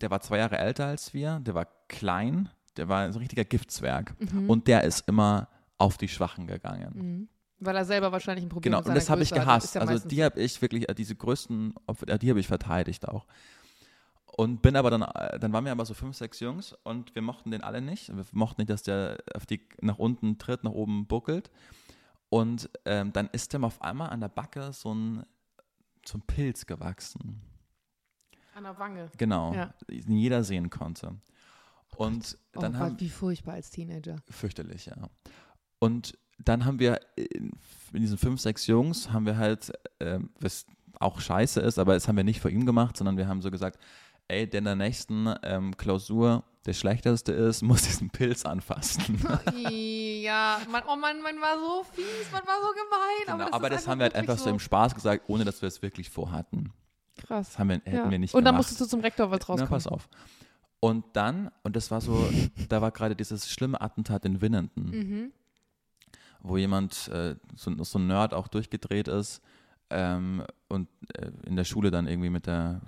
der 0.00 0.10
war 0.10 0.20
zwei 0.20 0.38
Jahre 0.38 0.58
älter 0.58 0.86
als 0.86 1.12
wir, 1.14 1.40
der 1.40 1.54
war 1.54 1.66
klein, 1.88 2.48
der 2.76 2.88
war 2.88 3.02
ein 3.04 3.14
richtiger 3.14 3.44
Giftzwerg. 3.44 4.14
Mhm. 4.32 4.48
Und 4.48 4.66
der 4.68 4.84
ist 4.84 5.08
immer 5.08 5.48
auf 5.78 5.96
die 5.98 6.08
Schwachen 6.08 6.46
gegangen. 6.46 6.92
Mhm. 6.94 7.28
Weil 7.60 7.74
er 7.74 7.84
selber 7.84 8.12
wahrscheinlich 8.12 8.44
ein 8.44 8.48
Problem 8.48 8.70
Genau, 8.70 8.78
mit 8.78 8.86
und 8.86 8.90
seiner 8.90 9.00
das 9.00 9.10
habe 9.10 9.22
ich 9.22 9.32
hat. 9.32 9.40
gehasst. 9.40 9.74
Ja 9.74 9.80
also 9.80 10.06
die 10.08 10.22
habe 10.22 10.38
ich 10.40 10.62
wirklich, 10.62 10.88
äh, 10.88 10.94
diese 10.94 11.16
größten, 11.16 11.74
Opfer- 11.88 12.08
äh, 12.08 12.18
die 12.18 12.30
habe 12.30 12.38
ich 12.38 12.46
verteidigt 12.46 13.08
auch. 13.08 13.26
Und 14.38 14.62
bin 14.62 14.76
aber 14.76 14.88
dann, 14.90 15.02
äh, 15.02 15.40
dann 15.40 15.52
waren 15.52 15.64
wir 15.64 15.72
aber 15.72 15.84
so 15.84 15.94
fünf, 15.94 16.16
sechs 16.16 16.38
Jungs 16.38 16.72
und 16.84 17.12
wir 17.16 17.22
mochten 17.22 17.50
den 17.50 17.64
alle 17.64 17.80
nicht. 17.80 18.16
Wir 18.16 18.24
mochten 18.30 18.60
nicht, 18.60 18.70
dass 18.70 18.84
der 18.84 19.18
auf 19.34 19.46
die, 19.46 19.60
nach 19.80 19.98
unten 19.98 20.38
tritt, 20.38 20.62
nach 20.62 20.70
oben 20.70 21.08
buckelt. 21.08 21.50
Und 22.28 22.70
ähm, 22.84 23.12
dann 23.12 23.28
ist 23.32 23.52
dem 23.52 23.64
auf 23.64 23.82
einmal 23.82 24.10
an 24.10 24.20
der 24.20 24.28
Backe 24.28 24.72
so 24.72 24.94
ein, 24.94 25.24
so 26.06 26.18
ein 26.18 26.20
Pilz 26.20 26.66
gewachsen. 26.66 27.42
An 28.54 28.62
der 28.62 28.78
Wange. 28.78 29.10
Genau, 29.16 29.52
Ja. 29.54 29.74
den 29.90 30.16
jeder 30.16 30.44
sehen 30.44 30.70
konnte. 30.70 31.16
Und 31.96 32.38
Oh 32.54 32.60
dann 32.60 32.74
Gott, 32.74 32.80
haben, 32.80 33.00
wie 33.00 33.10
furchtbar 33.10 33.54
als 33.54 33.70
Teenager. 33.70 34.22
Fürchterlich, 34.30 34.86
ja. 34.86 34.94
Und 35.80 36.16
dann 36.38 36.64
haben 36.64 36.78
wir 36.78 37.00
in, 37.16 37.50
in 37.92 38.02
diesen 38.02 38.18
fünf, 38.18 38.40
sechs 38.40 38.68
Jungs 38.68 39.10
haben 39.10 39.26
wir 39.26 39.36
halt, 39.36 39.72
ähm, 39.98 40.30
was 40.38 40.64
auch 41.00 41.20
scheiße 41.20 41.60
ist, 41.60 41.80
aber 41.80 41.94
das 41.94 42.06
haben 42.06 42.16
wir 42.16 42.22
nicht 42.24 42.40
vor 42.40 42.52
ihm 42.52 42.66
gemacht, 42.66 42.96
sondern 42.96 43.16
wir 43.16 43.26
haben 43.26 43.42
so 43.42 43.50
gesagt, 43.50 43.80
ey, 44.28 44.48
der 44.48 44.58
in 44.58 44.64
der 44.64 44.76
nächsten 44.76 45.34
ähm, 45.42 45.76
Klausur 45.76 46.44
der 46.66 46.74
schlechteste 46.74 47.32
ist, 47.32 47.62
muss 47.62 47.82
diesen 47.82 48.10
Pilz 48.10 48.44
anfassen. 48.44 49.18
ja, 50.22 50.60
man, 50.70 50.82
oh 50.86 50.96
Mann, 50.96 51.22
man 51.22 51.36
war 51.40 51.58
so 51.58 51.84
fies, 51.92 52.30
man 52.30 52.42
war 52.42 52.56
so 52.60 52.68
gemein. 52.68 53.24
Genau, 53.26 53.34
aber 53.34 53.44
das, 53.44 53.52
aber 53.52 53.70
das 53.70 53.88
haben 53.88 53.98
wir 53.98 54.04
halt 54.04 54.14
einfach 54.14 54.38
so 54.38 54.50
im 54.50 54.58
Spaß 54.58 54.94
gesagt, 54.94 55.24
ohne 55.28 55.44
dass 55.44 55.62
wir 55.62 55.66
es 55.66 55.82
wirklich 55.82 56.10
vorhatten. 56.10 56.72
Krass. 57.16 57.48
Das 57.48 57.58
haben 57.58 57.68
wir, 57.68 57.76
hätten 57.76 57.96
ja. 57.96 58.10
wir 58.10 58.18
nicht 58.18 58.34
Und 58.34 58.44
dann 58.44 58.52
gemacht. 58.54 58.60
musstest 58.60 58.80
du 58.80 58.86
zum 58.86 59.00
Rektor, 59.00 59.30
was 59.30 59.40
Na, 59.40 59.46
rauskommt. 59.46 59.70
pass 59.70 59.86
auf. 59.86 60.08
Und 60.80 61.04
dann, 61.14 61.50
und 61.64 61.74
das 61.74 61.90
war 61.90 62.00
so, 62.00 62.30
da 62.68 62.80
war 62.80 62.92
gerade 62.92 63.16
dieses 63.16 63.50
schlimme 63.50 63.80
Attentat 63.80 64.24
in 64.24 64.40
Winnenden. 64.40 64.90
Mhm. 64.90 65.32
wo 66.40 66.56
jemand, 66.56 67.08
äh, 67.08 67.34
so, 67.56 67.82
so 67.82 67.98
ein 67.98 68.06
Nerd 68.06 68.32
auch 68.32 68.46
durchgedreht 68.46 69.08
ist 69.08 69.42
ähm, 69.90 70.44
und 70.68 70.88
äh, 71.14 71.32
in 71.46 71.56
der 71.56 71.64
Schule 71.64 71.90
dann 71.90 72.06
irgendwie 72.06 72.30
mit 72.30 72.46
der 72.46 72.80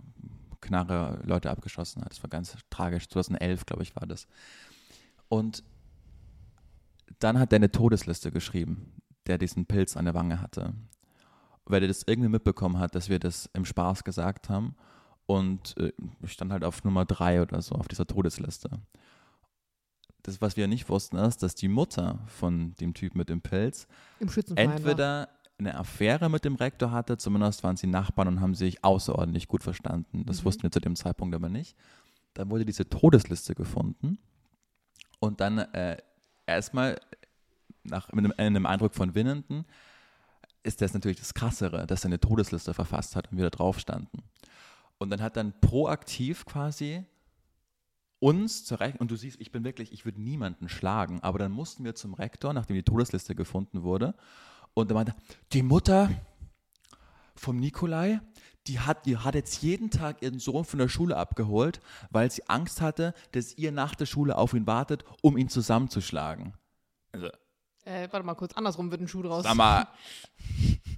Knarre 0.61 1.21
Leute 1.25 1.51
abgeschossen 1.51 2.03
hat. 2.03 2.11
Das 2.11 2.23
war 2.23 2.31
ganz 2.31 2.57
tragisch. 2.71 3.09
2011, 3.09 3.67
glaube 3.67 3.83
ich, 3.83 3.95
war 3.97 4.07
das. 4.07 4.27
Und 5.29 5.63
dann 7.19 7.39
hat 7.39 7.53
der 7.53 7.59
eine 7.59 7.71
Todesliste 7.71 8.31
geschrieben, 8.31 8.93
der 9.27 9.39
diesen 9.39 9.67
Pilz 9.67 9.97
an 9.97 10.05
der 10.05 10.15
Wange 10.15 10.41
hatte. 10.41 10.75
Weil 11.65 11.83
er 11.83 11.89
das 11.89 12.05
irgendwie 12.07 12.29
mitbekommen 12.29 12.79
hat, 12.79 12.95
dass 12.95 13.09
wir 13.09 13.19
das 13.19 13.49
im 13.53 13.65
Spaß 13.65 14.05
gesagt 14.05 14.49
haben. 14.49 14.75
Und 15.27 15.77
äh, 15.79 15.93
ich 16.23 16.33
stand 16.33 16.53
halt 16.53 16.65
auf 16.65 16.83
Nummer 16.85 17.05
drei 17.05 17.41
oder 17.43 17.63
so 17.63 17.75
auf 17.75 17.89
dieser 17.89 18.07
Todesliste 18.07 18.81
das, 20.23 20.41
was 20.41 20.57
wir 20.57 20.69
nicht 20.69 20.89
wussten, 20.89 21.17
ist, 21.17 21.43
dass 21.43 21.55
die 21.55 21.69
Mutter 21.69 22.21
von 22.27 22.75
dem 22.77 22.95
Typ 22.95 23.15
mit 23.15 23.29
dem 23.29 23.41
Pilz 23.41 23.87
war. 25.27 25.40
Eine 25.61 25.79
Affäre 25.79 26.29
mit 26.29 26.45
dem 26.45 26.55
Rektor 26.57 26.91
hatte, 26.91 27.17
zumindest 27.17 27.63
waren 27.63 27.77
sie 27.77 27.87
Nachbarn 27.87 28.29
und 28.29 28.41
haben 28.41 28.55
sich 28.55 28.83
außerordentlich 28.85 29.49
gut 29.49 29.63
verstanden. 29.63 30.25
Das 30.27 30.41
Mhm. 30.41 30.45
wussten 30.47 30.63
wir 30.65 30.71
zu 30.71 30.81
dem 30.81 30.97
Zeitpunkt 30.97 31.35
aber 31.35 31.49
nicht. 31.49 31.77
Dann 32.35 32.51
wurde 32.51 32.65
diese 32.65 32.89
Todesliste 32.89 33.55
gefunden 33.55 34.19
und 35.19 35.41
dann 35.41 35.59
äh, 35.59 35.99
erstmal 36.47 37.01
nach, 37.83 38.13
mit 38.13 38.25
einem, 38.25 38.35
einem 38.37 38.67
Eindruck 38.67 38.95
von 38.95 39.15
Winnenden 39.15 39.65
ist 40.63 40.83
das 40.83 40.93
natürlich 40.93 41.19
das 41.19 41.35
Krassere, 41.35 41.87
dass 41.87 42.05
er 42.05 42.09
eine 42.09 42.21
Todesliste 42.21 42.75
verfasst 42.75 43.17
hat 43.17 43.31
und 43.31 43.39
wir 43.39 43.45
da 43.45 43.51
drauf 43.51 43.79
standen. 43.79 44.23
Und 44.99 45.11
dann 45.11 45.23
hat 45.23 45.37
dann 45.37 45.59
proaktiv 45.61 46.45
quasi 46.45 47.05
uns 48.19 48.67
zur 48.67 48.81
Rechnung, 48.81 49.01
und 49.01 49.11
du 49.11 49.17
siehst, 49.17 49.41
ich 49.41 49.51
bin 49.51 49.65
wirklich, 49.65 49.93
ich 49.93 50.05
würde 50.05 50.21
niemanden 50.21 50.69
schlagen, 50.69 51.21
aber 51.23 51.39
dann 51.39 51.53
mussten 51.53 51.85
wir 51.85 51.95
zum 51.95 52.13
Rektor, 52.13 52.53
nachdem 52.53 52.77
die 52.77 52.83
Todesliste 52.83 53.35
gefunden 53.35 53.83
wurde, 53.83 54.15
und 54.75 54.91
er 54.91 54.95
meinte, 54.95 55.15
die 55.53 55.63
Mutter 55.63 56.11
vom 57.35 57.59
Nikolai, 57.59 58.21
die 58.67 58.81
hat, 58.81 59.07
die 59.07 59.17
hat 59.17 59.35
jetzt 59.35 59.63
jeden 59.63 59.91
Tag 59.91 60.23
ihren 60.23 60.39
Sohn 60.39 60.65
von 60.65 60.79
der 60.79 60.89
Schule 60.89 61.17
abgeholt, 61.17 61.81
weil 62.11 62.31
sie 62.31 62.49
Angst 62.49 62.81
hatte, 62.81 63.15
dass 63.33 63.55
ihr 63.57 63.73
nach 63.73 63.95
der 63.95 64.07
Schule 64.07 64.37
auf 64.37 64.53
ihn 64.53 64.67
wartet, 64.67 65.05
um 65.23 65.37
ihn 65.37 65.49
zusammenzuschlagen. 65.49 66.55
Also, 67.13 67.29
Äh, 67.85 68.09
warte 68.11 68.25
mal 68.27 68.35
kurz, 68.35 68.53
andersrum 68.53 68.91
wird 68.91 69.01
ein 69.01 69.09
Schuh 69.09 69.23
draus. 69.23 69.45
Sag 69.45 69.55
mal, 69.55 69.89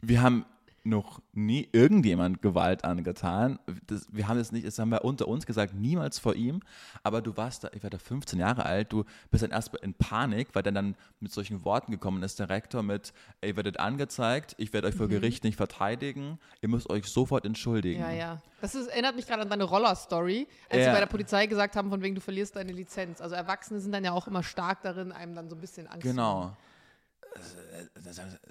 wir 0.02 0.20
haben 0.20 0.44
noch 0.84 1.20
nie 1.32 1.68
irgendjemand 1.72 2.42
Gewalt 2.42 2.84
angetan. 2.84 3.58
Das, 3.86 4.08
wir 4.10 4.26
haben 4.26 4.38
das 4.38 4.50
nicht, 4.50 4.66
das 4.66 4.78
haben 4.78 4.88
wir 4.90 5.04
unter 5.04 5.28
uns 5.28 5.46
gesagt, 5.46 5.74
niemals 5.74 6.18
vor 6.18 6.34
ihm. 6.34 6.60
Aber 7.02 7.22
du 7.22 7.36
warst 7.36 7.64
da, 7.64 7.70
ich 7.72 7.82
war 7.82 7.90
da 7.90 7.98
15 7.98 8.38
Jahre 8.40 8.66
alt, 8.66 8.92
du 8.92 9.04
bist 9.30 9.42
dann 9.44 9.52
erst 9.52 9.74
in 9.76 9.94
Panik, 9.94 10.48
weil 10.54 10.62
dann 10.62 10.74
dann 10.74 10.96
mit 11.20 11.32
solchen 11.32 11.64
Worten 11.64 11.92
gekommen 11.92 12.22
ist, 12.22 12.40
der 12.40 12.48
Rektor 12.48 12.82
mit, 12.82 13.12
ihr 13.44 13.54
werdet 13.56 13.78
angezeigt, 13.78 14.54
ich 14.58 14.72
werde 14.72 14.88
euch 14.88 14.94
vor 14.94 15.08
Gericht 15.08 15.44
nicht 15.44 15.56
verteidigen, 15.56 16.38
ihr 16.60 16.68
müsst 16.68 16.90
euch 16.90 17.06
sofort 17.06 17.44
entschuldigen. 17.46 18.00
Ja, 18.00 18.10
ja. 18.10 18.42
Das 18.60 18.74
ist, 18.74 18.88
erinnert 18.88 19.16
mich 19.16 19.26
gerade 19.26 19.42
an 19.42 19.50
deine 19.50 19.64
Roller-Story, 19.64 20.48
als 20.68 20.78
Ja. 20.80 20.84
sie 20.86 20.92
bei 20.92 21.00
der 21.00 21.06
Polizei 21.06 21.46
gesagt 21.46 21.76
haben, 21.76 21.90
von 21.90 22.02
wegen 22.02 22.14
du 22.14 22.20
verlierst 22.20 22.56
deine 22.56 22.72
Lizenz. 22.72 23.20
Also 23.20 23.34
Erwachsene 23.34 23.80
sind 23.80 23.92
dann 23.92 24.04
ja 24.04 24.12
auch 24.12 24.26
immer 24.26 24.42
stark 24.42 24.82
darin, 24.82 25.12
einem 25.12 25.34
dann 25.34 25.48
so 25.48 25.56
ein 25.56 25.60
bisschen 25.60 25.86
Angst 25.86 26.02
zu 26.08 26.14
machen. 26.14 26.16
Genau. 26.16 26.56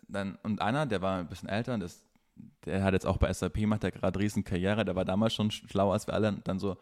Dann, 0.07 0.37
und 0.43 0.61
einer, 0.61 0.85
der 0.85 1.01
war 1.01 1.19
ein 1.19 1.27
bisschen 1.27 1.49
älter, 1.49 1.77
das, 1.77 2.03
der 2.65 2.83
hat 2.83 2.93
jetzt 2.93 3.05
auch 3.05 3.17
bei 3.17 3.31
SAP, 3.31 3.61
macht 3.61 3.83
der 3.83 3.91
gerade 3.91 4.19
riesen 4.19 4.43
Karriere, 4.43 4.85
der 4.85 4.95
war 4.95 5.05
damals 5.05 5.33
schon 5.33 5.51
schlauer 5.51 5.93
als 5.93 6.07
wir 6.07 6.13
alle. 6.13 6.29
Und 6.29 6.47
dann 6.47 6.59
so, 6.59 6.77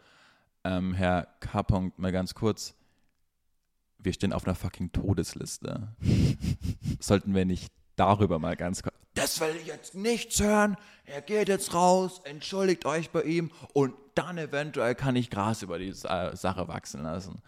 ähm, 0.64 0.92
Herr 0.94 1.26
K. 1.40 1.60
-Punkt, 1.60 1.92
mal 1.96 2.12
ganz 2.12 2.34
kurz, 2.34 2.74
wir 3.98 4.12
stehen 4.12 4.32
auf 4.32 4.46
einer 4.46 4.54
fucking 4.54 4.92
Todesliste. 4.92 5.88
Sollten 7.00 7.34
wir 7.34 7.44
nicht 7.44 7.72
darüber 7.96 8.38
mal 8.38 8.56
ganz 8.56 8.82
kurz. 8.82 8.94
Das 9.14 9.40
will 9.40 9.56
ich 9.60 9.66
jetzt 9.66 9.94
nichts 9.94 10.40
hören. 10.40 10.76
Er 11.04 11.20
geht 11.20 11.48
jetzt 11.48 11.74
raus, 11.74 12.20
entschuldigt 12.24 12.86
euch 12.86 13.10
bei 13.10 13.22
ihm 13.22 13.50
und 13.72 13.94
dann 14.14 14.38
eventuell 14.38 14.94
kann 14.94 15.16
ich 15.16 15.30
Gras 15.30 15.62
über 15.62 15.78
die 15.78 15.92
Sache 15.92 16.68
wachsen 16.68 17.02
lassen. 17.02 17.42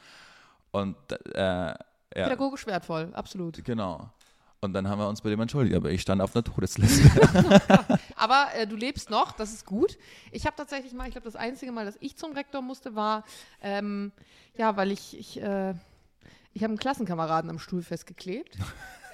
Und 0.70 0.96
äh, 1.34 1.40
ja. 1.40 1.74
Pädagogisch 2.12 2.66
wertvoll, 2.66 3.10
absolut. 3.14 3.64
Genau. 3.64 4.10
Und 4.64 4.74
dann 4.74 4.88
haben 4.88 5.00
wir 5.00 5.08
uns 5.08 5.20
bei 5.20 5.28
dem 5.28 5.40
entschuldigt, 5.40 5.74
aber 5.74 5.90
ich 5.90 6.02
stand 6.02 6.22
auf 6.22 6.36
einer 6.36 6.44
Todesliste. 6.44 7.10
Aber 8.16 8.46
äh, 8.54 8.64
du 8.64 8.76
lebst 8.76 9.10
noch, 9.10 9.32
das 9.32 9.52
ist 9.52 9.66
gut. 9.66 9.98
Ich 10.30 10.46
habe 10.46 10.54
tatsächlich 10.54 10.92
mal, 10.92 11.06
ich 11.08 11.10
glaube, 11.14 11.24
das 11.24 11.34
einzige 11.34 11.72
Mal, 11.72 11.84
dass 11.84 11.96
ich 11.98 12.16
zum 12.16 12.30
Rektor 12.30 12.62
musste, 12.62 12.94
war, 12.94 13.24
ähm, 13.60 14.12
ja, 14.56 14.76
weil 14.76 14.92
ich, 14.92 15.18
ich, 15.18 15.42
äh, 15.42 15.74
ich 16.52 16.62
habe 16.62 16.70
einen 16.70 16.78
Klassenkameraden 16.78 17.50
am 17.50 17.58
Stuhl 17.58 17.82
festgeklebt. 17.82 18.56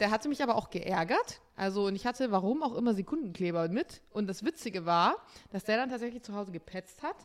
Der 0.00 0.10
hatte 0.10 0.28
mich 0.28 0.42
aber 0.42 0.54
auch 0.54 0.68
geärgert. 0.68 1.40
Also, 1.56 1.86
und 1.86 1.96
ich 1.96 2.04
hatte, 2.04 2.30
warum 2.30 2.62
auch 2.62 2.74
immer, 2.74 2.92
Sekundenkleber 2.92 3.68
mit. 3.70 4.02
Und 4.10 4.26
das 4.26 4.44
Witzige 4.44 4.84
war, 4.84 5.16
dass 5.50 5.64
der 5.64 5.78
dann 5.78 5.88
tatsächlich 5.88 6.22
zu 6.22 6.34
Hause 6.34 6.52
gepetzt 6.52 7.02
hat. 7.02 7.16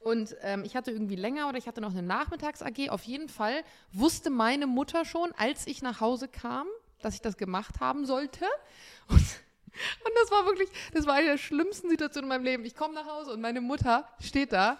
Und 0.00 0.34
ähm, 0.40 0.64
ich 0.64 0.76
hatte 0.76 0.92
irgendwie 0.92 1.16
länger 1.16 1.50
oder 1.50 1.58
ich 1.58 1.68
hatte 1.68 1.82
noch 1.82 1.90
eine 1.90 2.02
Nachmittags-AG. 2.02 2.88
Auf 2.88 3.02
jeden 3.02 3.28
Fall 3.28 3.64
wusste 3.92 4.30
meine 4.30 4.66
Mutter 4.66 5.04
schon, 5.04 5.30
als 5.36 5.66
ich 5.66 5.82
nach 5.82 6.00
Hause 6.00 6.28
kam, 6.28 6.66
dass 7.04 7.14
ich 7.14 7.20
das 7.20 7.36
gemacht 7.36 7.80
haben 7.80 8.06
sollte. 8.06 8.44
Und, 9.08 9.18
und 9.18 10.12
das 10.22 10.30
war 10.30 10.46
wirklich, 10.46 10.68
das 10.92 11.04
war 11.04 11.14
eine 11.14 11.26
der 11.26 11.38
schlimmsten 11.38 11.90
Situationen 11.90 12.30
in 12.30 12.36
meinem 12.36 12.44
Leben. 12.44 12.64
Ich 12.64 12.76
komme 12.76 12.94
nach 12.94 13.06
Hause 13.06 13.32
und 13.32 13.40
meine 13.40 13.60
Mutter 13.60 14.08
steht 14.20 14.52
da, 14.52 14.78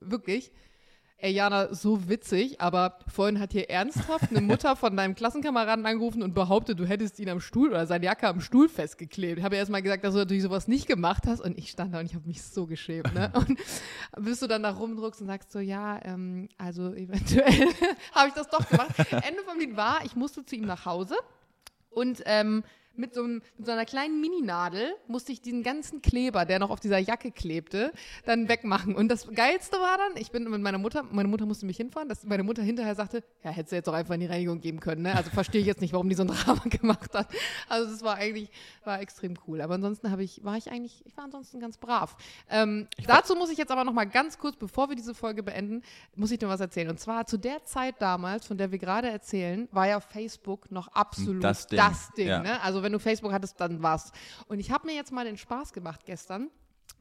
wirklich. 0.00 0.50
ey 1.18 1.32
Jana, 1.32 1.72
so 1.72 2.08
witzig, 2.08 2.60
aber 2.60 2.98
vorhin 3.06 3.38
hat 3.38 3.52
hier 3.52 3.70
ernsthaft 3.70 4.30
eine 4.30 4.40
Mutter 4.40 4.74
von 4.74 4.96
deinem 4.96 5.14
Klassenkameraden 5.14 5.86
angerufen 5.86 6.22
und 6.24 6.34
behauptet, 6.34 6.80
du 6.80 6.84
hättest 6.84 7.20
ihn 7.20 7.28
am 7.28 7.40
Stuhl 7.40 7.68
oder 7.68 7.86
seine 7.86 8.04
Jacke 8.06 8.26
am 8.26 8.40
Stuhl 8.40 8.68
festgeklebt. 8.68 9.38
Ich 9.38 9.44
habe 9.44 9.54
erst 9.54 9.70
mal 9.70 9.80
gesagt, 9.80 10.02
dass 10.02 10.14
du 10.14 10.18
natürlich 10.18 10.42
sowas 10.42 10.66
nicht 10.66 10.88
gemacht 10.88 11.22
hast 11.28 11.40
und 11.40 11.56
ich 11.56 11.70
stand 11.70 11.94
da 11.94 12.00
und 12.00 12.06
ich 12.06 12.16
habe 12.16 12.26
mich 12.26 12.42
so 12.42 12.66
geschämt. 12.66 13.14
Ne? 13.14 13.32
Und 13.36 13.58
bis 14.18 14.40
du 14.40 14.48
dann 14.48 14.64
da 14.64 14.70
rumdruckst 14.70 15.20
und 15.20 15.28
sagst 15.28 15.52
so, 15.52 15.60
ja, 15.60 16.00
ähm, 16.04 16.48
also 16.58 16.92
eventuell 16.92 17.68
habe 18.12 18.28
ich 18.28 18.34
das 18.34 18.48
doch 18.48 18.68
gemacht. 18.68 18.90
Ende 19.10 19.42
vom 19.46 19.58
Lied 19.58 19.76
war, 19.76 20.04
ich 20.04 20.16
musste 20.16 20.44
zu 20.44 20.56
ihm 20.56 20.64
nach 20.64 20.84
Hause 20.84 21.14
und 21.94 22.22
ähm, 22.26 22.64
mit 22.96 23.14
so, 23.14 23.22
einem, 23.22 23.42
mit 23.56 23.66
so 23.66 23.72
einer 23.72 23.84
kleinen 23.84 24.20
Mininadel 24.20 24.94
musste 25.08 25.32
ich 25.32 25.40
diesen 25.40 25.62
ganzen 25.62 26.02
Kleber, 26.02 26.44
der 26.44 26.58
noch 26.58 26.70
auf 26.70 26.80
dieser 26.80 26.98
Jacke 26.98 27.30
klebte, 27.30 27.92
dann 28.24 28.48
wegmachen. 28.48 28.94
Und 28.94 29.08
das 29.08 29.26
Geilste 29.34 29.76
war 29.76 29.98
dann, 29.98 30.16
ich 30.20 30.30
bin 30.30 30.44
mit 30.48 30.60
meiner 30.60 30.78
Mutter, 30.78 31.02
meine 31.10 31.28
Mutter 31.28 31.46
musste 31.46 31.66
mich 31.66 31.76
hinfahren, 31.76 32.08
dass 32.08 32.24
meine 32.24 32.42
Mutter 32.42 32.62
hinterher 32.62 32.94
sagte, 32.94 33.22
ja, 33.42 33.50
hättest 33.50 33.72
du 33.72 33.76
jetzt 33.76 33.88
auch 33.88 33.94
einfach 33.94 34.14
in 34.14 34.20
die 34.20 34.26
Reinigung 34.26 34.60
geben 34.60 34.80
können. 34.80 35.02
Ne? 35.02 35.14
Also 35.14 35.30
verstehe 35.30 35.60
ich 35.60 35.66
jetzt 35.66 35.80
nicht, 35.80 35.92
warum 35.92 36.08
die 36.08 36.14
so 36.14 36.22
ein 36.22 36.28
Drama 36.28 36.62
gemacht 36.70 37.14
hat. 37.14 37.28
Also 37.68 37.90
das 37.90 38.02
war 38.02 38.16
eigentlich, 38.16 38.50
war 38.84 39.00
extrem 39.00 39.34
cool. 39.46 39.60
Aber 39.60 39.74
ansonsten 39.74 40.10
habe 40.10 40.22
ich, 40.22 40.44
war 40.44 40.56
ich 40.56 40.70
eigentlich, 40.70 41.02
ich 41.06 41.16
war 41.16 41.24
ansonsten 41.24 41.60
ganz 41.60 41.78
brav. 41.78 42.16
Ähm, 42.50 42.88
dazu 43.06 43.34
muss 43.34 43.50
ich 43.50 43.58
jetzt 43.58 43.70
aber 43.70 43.84
noch 43.84 43.92
mal 43.92 44.04
ganz 44.04 44.38
kurz, 44.38 44.56
bevor 44.56 44.88
wir 44.88 44.96
diese 44.96 45.14
Folge 45.14 45.42
beenden, 45.42 45.82
muss 46.14 46.30
ich 46.30 46.38
dir 46.38 46.48
was 46.48 46.60
erzählen. 46.60 46.90
Und 46.90 47.00
zwar 47.00 47.26
zu 47.26 47.36
der 47.38 47.64
Zeit 47.64 47.96
damals, 48.00 48.46
von 48.46 48.58
der 48.58 48.70
wir 48.70 48.78
gerade 48.78 49.08
erzählen, 49.08 49.68
war 49.72 49.86
ja 49.88 50.00
Facebook 50.00 50.70
noch 50.70 50.88
absolut 50.88 51.42
Das 51.42 51.66
Ding. 51.66 51.78
Das 51.78 52.10
Ding 52.12 52.28
Ja. 52.28 52.40
ne? 52.40 52.60
Also 52.62 52.81
wenn 52.82 52.92
du 52.92 52.98
Facebook 52.98 53.32
hattest, 53.32 53.60
dann 53.60 53.82
war's. 53.82 54.12
Und 54.48 54.58
ich 54.60 54.70
habe 54.70 54.86
mir 54.86 54.94
jetzt 54.94 55.12
mal 55.12 55.24
den 55.24 55.36
Spaß 55.38 55.72
gemacht 55.72 56.00
gestern, 56.04 56.48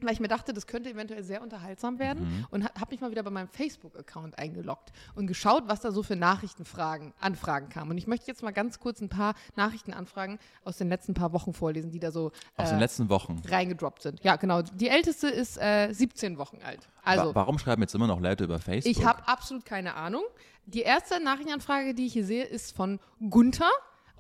weil 0.04 0.14
ich 0.14 0.20
mir 0.20 0.28
dachte, 0.30 0.52
das 0.52 0.66
könnte 0.66 0.90
eventuell 0.90 1.22
sehr 1.24 1.44
unterhaltsam 1.44 2.00
werden 2.00 2.24
Mhm. 2.28 2.48
und 2.50 2.64
ha 2.64 2.72
habe 2.80 2.90
mich 2.92 3.02
mal 3.02 3.12
wieder 3.12 3.22
bei 3.22 3.30
meinem 3.30 3.48
Facebook-Account 3.50 4.40
eingeloggt 4.40 4.92
und 5.14 5.28
geschaut, 5.28 5.66
was 5.68 5.82
da 5.82 5.92
so 5.92 6.02
für 6.02 6.16
Nachrichtenfragen, 6.16 7.14
Anfragen 7.20 7.70
kamen. 7.70 7.92
Und 7.92 7.98
ich 8.00 8.08
möchte 8.08 8.26
jetzt 8.28 8.42
mal 8.42 8.50
ganz 8.52 8.80
kurz 8.80 9.00
ein 9.02 9.10
paar 9.10 9.36
Nachrichtenanfragen 9.56 10.40
aus 10.64 10.78
den 10.78 10.90
letzten 10.90 11.14
paar 11.14 11.34
Wochen 11.34 11.54
vorlesen, 11.54 11.92
die 11.92 12.00
da 12.00 12.12
so 12.12 12.32
Aus 12.58 12.70
äh, 12.70 12.74
den 12.74 12.80
letzten 12.80 13.10
Wochen. 13.10 13.42
reingedroppt 13.48 14.02
sind. 14.02 14.24
Ja, 14.24 14.38
genau. 14.38 14.64
Die 14.64 14.88
älteste 14.90 15.28
ist 15.28 15.58
äh, 15.62 15.92
17 15.94 16.40
Wochen 16.40 16.58
alt. 16.64 16.90
Also 17.04 17.30
Wa 17.30 17.36
warum 17.42 17.60
schreiben 17.60 17.84
jetzt 17.84 17.94
immer 17.94 18.08
noch 18.08 18.20
Leute 18.20 18.46
über 18.46 18.58
Facebook? 18.60 18.92
ich 18.98 19.06
habe 19.06 19.28
absolut 19.28 19.66
keine 19.66 19.94
Ahnung. 19.96 20.24
Die 20.66 20.82
erste 20.82 21.20
Nachrichtenanfrage, 21.24 21.94
die 21.94 22.08
ich 22.08 22.14
hier 22.14 22.26
sehe, 22.26 22.44
ist 22.44 22.76
von 22.76 23.00
Gunther 23.30 23.70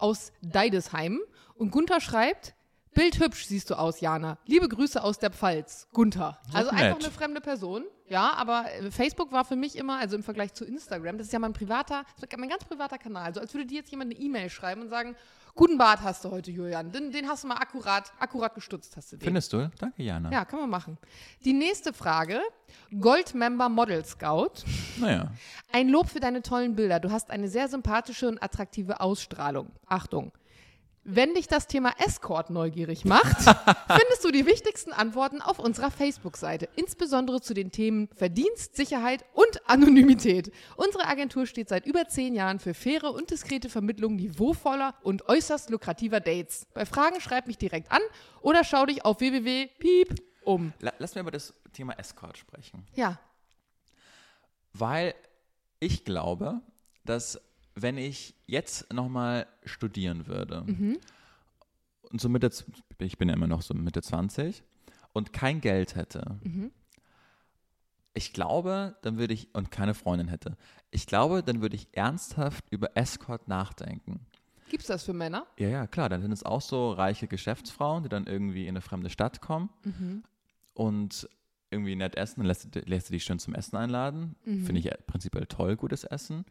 aus 0.01 0.31
Deidesheim. 0.41 1.19
Und 1.55 1.71
Gunther 1.71 2.01
schreibt, 2.01 2.55
Bildhübsch 2.93 3.45
siehst 3.45 3.69
du 3.69 3.75
aus, 3.75 4.01
Jana. 4.01 4.37
Liebe 4.45 4.67
Grüße 4.67 5.01
aus 5.01 5.17
der 5.17 5.31
Pfalz. 5.31 5.87
Gunther. 5.93 6.39
Also 6.53 6.71
nett. 6.71 6.81
einfach 6.81 6.99
eine 6.99 7.11
fremde 7.11 7.41
Person. 7.41 7.85
Ja, 8.09 8.33
aber 8.33 8.65
äh, 8.73 8.91
Facebook 8.91 9.31
war 9.31 9.45
für 9.45 9.55
mich 9.55 9.77
immer, 9.77 9.97
also 9.97 10.17
im 10.17 10.23
Vergleich 10.23 10.53
zu 10.53 10.65
Instagram, 10.65 11.17
das 11.17 11.27
ist 11.27 11.33
ja 11.33 11.39
mein 11.39 11.53
privater, 11.53 12.03
mein 12.37 12.49
ganz 12.49 12.65
privater 12.65 12.97
Kanal. 12.97 13.23
Also 13.23 13.39
als 13.39 13.53
würde 13.53 13.65
dir 13.65 13.77
jetzt 13.79 13.89
jemand 13.89 14.13
eine 14.13 14.21
E-Mail 14.21 14.49
schreiben 14.49 14.81
und 14.81 14.89
sagen, 14.89 15.15
guten 15.55 15.77
Bart 15.77 16.01
hast 16.01 16.25
du 16.25 16.31
heute, 16.31 16.51
Julian. 16.51 16.91
Den, 16.91 17.11
den 17.11 17.29
hast 17.29 17.45
du 17.45 17.47
mal 17.47 17.55
akkurat, 17.55 18.11
akkurat 18.19 18.53
gestutzt, 18.53 18.97
hast 18.97 19.13
du 19.13 19.15
den. 19.15 19.23
Findest 19.23 19.53
du? 19.53 19.71
Danke, 19.79 20.03
Jana. 20.03 20.29
Ja, 20.29 20.43
kann 20.43 20.59
man 20.59 20.69
machen. 20.69 20.97
Die 21.45 21.53
nächste 21.53 21.93
Frage, 21.93 22.41
Goldmember 22.99 23.69
Model 23.69 24.03
Scout. 24.03 24.65
Naja. 24.97 25.31
Ein 25.71 25.87
Lob 25.87 26.09
für 26.09 26.19
deine 26.19 26.41
tollen 26.41 26.75
Bilder. 26.75 26.99
Du 26.99 27.11
hast 27.11 27.31
eine 27.31 27.47
sehr 27.47 27.69
sympathische 27.69 28.27
und 28.27 28.43
attraktive 28.43 28.99
Ausstrahlung. 28.99 29.71
Achtung. 29.87 30.33
Wenn 31.03 31.33
dich 31.33 31.47
das 31.47 31.65
Thema 31.65 31.93
Escort 31.97 32.51
neugierig 32.51 33.05
macht, 33.05 33.37
findest 33.87 34.23
du 34.23 34.31
die 34.31 34.45
wichtigsten 34.45 34.93
Antworten 34.93 35.41
auf 35.41 35.57
unserer 35.57 35.89
Facebook-Seite, 35.89 36.69
insbesondere 36.75 37.41
zu 37.41 37.55
den 37.55 37.71
Themen 37.71 38.07
Verdienst, 38.15 38.75
Sicherheit 38.75 39.25
und 39.33 39.67
Anonymität. 39.67 40.51
Unsere 40.75 41.05
Agentur 41.07 41.47
steht 41.47 41.69
seit 41.69 41.87
über 41.87 42.07
zehn 42.07 42.35
Jahren 42.35 42.59
für 42.59 42.75
faire 42.75 43.11
und 43.13 43.31
diskrete 43.31 43.67
Vermittlung 43.67 44.15
niveauvoller 44.15 44.93
und 45.01 45.27
äußerst 45.27 45.71
lukrativer 45.71 46.19
Dates. 46.19 46.67
Bei 46.75 46.85
Fragen 46.85 47.19
schreib 47.19 47.47
mich 47.47 47.57
direkt 47.57 47.91
an 47.91 48.01
oder 48.41 48.63
schau 48.63 48.85
dich 48.85 49.03
auf 49.03 49.19
www.piep 49.21 50.21
um. 50.43 50.71
La 50.81 50.93
lass 50.99 51.15
mir 51.15 51.21
über 51.21 51.31
das 51.31 51.53
Thema 51.73 51.93
Escort 51.93 52.37
sprechen. 52.37 52.85
Ja, 52.93 53.19
Weil 54.73 55.15
ich 55.79 56.05
glaube, 56.05 56.61
dass 57.05 57.41
wenn 57.75 57.97
ich 57.97 58.35
jetzt 58.47 58.91
nochmal 58.93 59.47
studieren 59.63 60.27
würde 60.27 60.63
und 62.09 62.19
so 62.21 62.27
Mitte, 62.29 62.51
ich 62.99 63.17
bin 63.17 63.29
ja 63.29 63.35
immer 63.35 63.47
noch 63.47 63.61
so 63.61 63.73
Mitte 63.73 64.01
20 64.01 64.63
und 65.13 65.33
kein 65.33 65.61
Geld 65.61 65.95
hätte, 65.95 66.39
ich 68.13 68.33
glaube, 68.33 68.97
dann 69.03 69.17
würde 69.17 69.33
ich, 69.33 69.53
und 69.55 69.71
keine 69.71 69.93
Freundin 69.93 70.27
hätte, 70.27 70.57
ich 70.89 71.05
glaube, 71.07 71.43
dann 71.43 71.61
würde 71.61 71.75
ich 71.75 71.87
ernsthaft 71.93 72.65
über 72.69 72.95
Escort 72.97 73.47
nachdenken. 73.47 74.25
gibt's 74.69 74.87
das 74.87 75.03
für 75.03 75.13
Männer? 75.13 75.47
Ja, 75.57 75.67
ja, 75.69 75.87
klar, 75.87 76.09
dann 76.09 76.21
sind 76.21 76.31
es 76.31 76.43
auch 76.43 76.61
so 76.61 76.91
reiche 76.91 77.27
Geschäftsfrauen, 77.27 78.03
die 78.03 78.09
dann 78.09 78.25
irgendwie 78.27 78.63
in 78.63 78.69
eine 78.69 78.81
fremde 78.81 79.09
Stadt 79.09 79.41
kommen 79.41 79.69
und 80.73 81.29
irgendwie 81.69 81.95
nett 81.95 82.15
essen, 82.15 82.41
dann 82.41 82.47
lässt, 82.47 82.75
du- 82.75 82.79
lässt 82.81 83.07
du 83.09 83.13
dich 83.13 83.23
schön 83.23 83.39
zum 83.39 83.53
Essen 83.55 83.77
einladen. 83.77 84.35
Finde 84.65 84.79
ich 84.79 84.89
prinzipiell 85.07 85.45
toll, 85.45 85.77
gutes 85.77 86.03
Essen. 86.03 86.43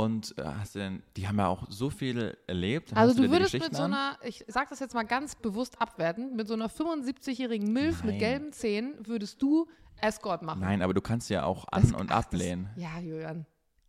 Und 0.00 0.36
äh, 0.38 0.44
hast 0.44 0.74
du 0.74 0.78
denn, 0.78 1.02
die 1.16 1.28
haben 1.28 1.38
ja 1.38 1.48
auch 1.48 1.66
so 1.70 1.90
viel 1.90 2.36
erlebt. 2.46 2.96
Also 2.96 3.14
du 3.14 3.22
die 3.22 3.30
würdest 3.30 3.52
mit 3.52 3.74
so 3.74 3.82
einer, 3.82 4.16
ich 4.22 4.44
sag 4.48 4.68
das 4.70 4.80
jetzt 4.80 4.94
mal 4.94 5.02
ganz 5.04 5.34
bewusst 5.36 5.80
abwertend, 5.80 6.34
mit 6.34 6.48
so 6.48 6.54
einer 6.54 6.68
75-jährigen 6.70 7.72
Milf 7.72 8.02
mit 8.02 8.12
Nein. 8.12 8.18
gelben 8.18 8.52
Zähnen 8.52 8.94
würdest 9.06 9.42
du 9.42 9.66
Escort 10.00 10.42
machen. 10.42 10.60
Nein, 10.60 10.80
aber 10.82 10.94
du 10.94 11.00
kannst 11.02 11.28
ja 11.28 11.44
auch 11.44 11.66
an- 11.70 11.82
Das- 11.82 11.92
und 11.92 12.10
ach, 12.10 12.16
das- 12.16 12.26
ablehnen. 12.26 12.70
Ja, 12.76 12.98
Julian. 12.98 13.44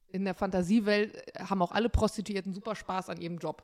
In 0.10 0.26
der 0.26 0.34
Fantasiewelt 0.34 1.16
äh, 1.36 1.44
haben 1.46 1.62
auch 1.62 1.72
alle 1.72 1.88
Prostituierten 1.90 2.54
super 2.54 2.76
Spaß 2.76 3.10
an 3.10 3.22
ihrem 3.22 3.38
Job. 3.38 3.64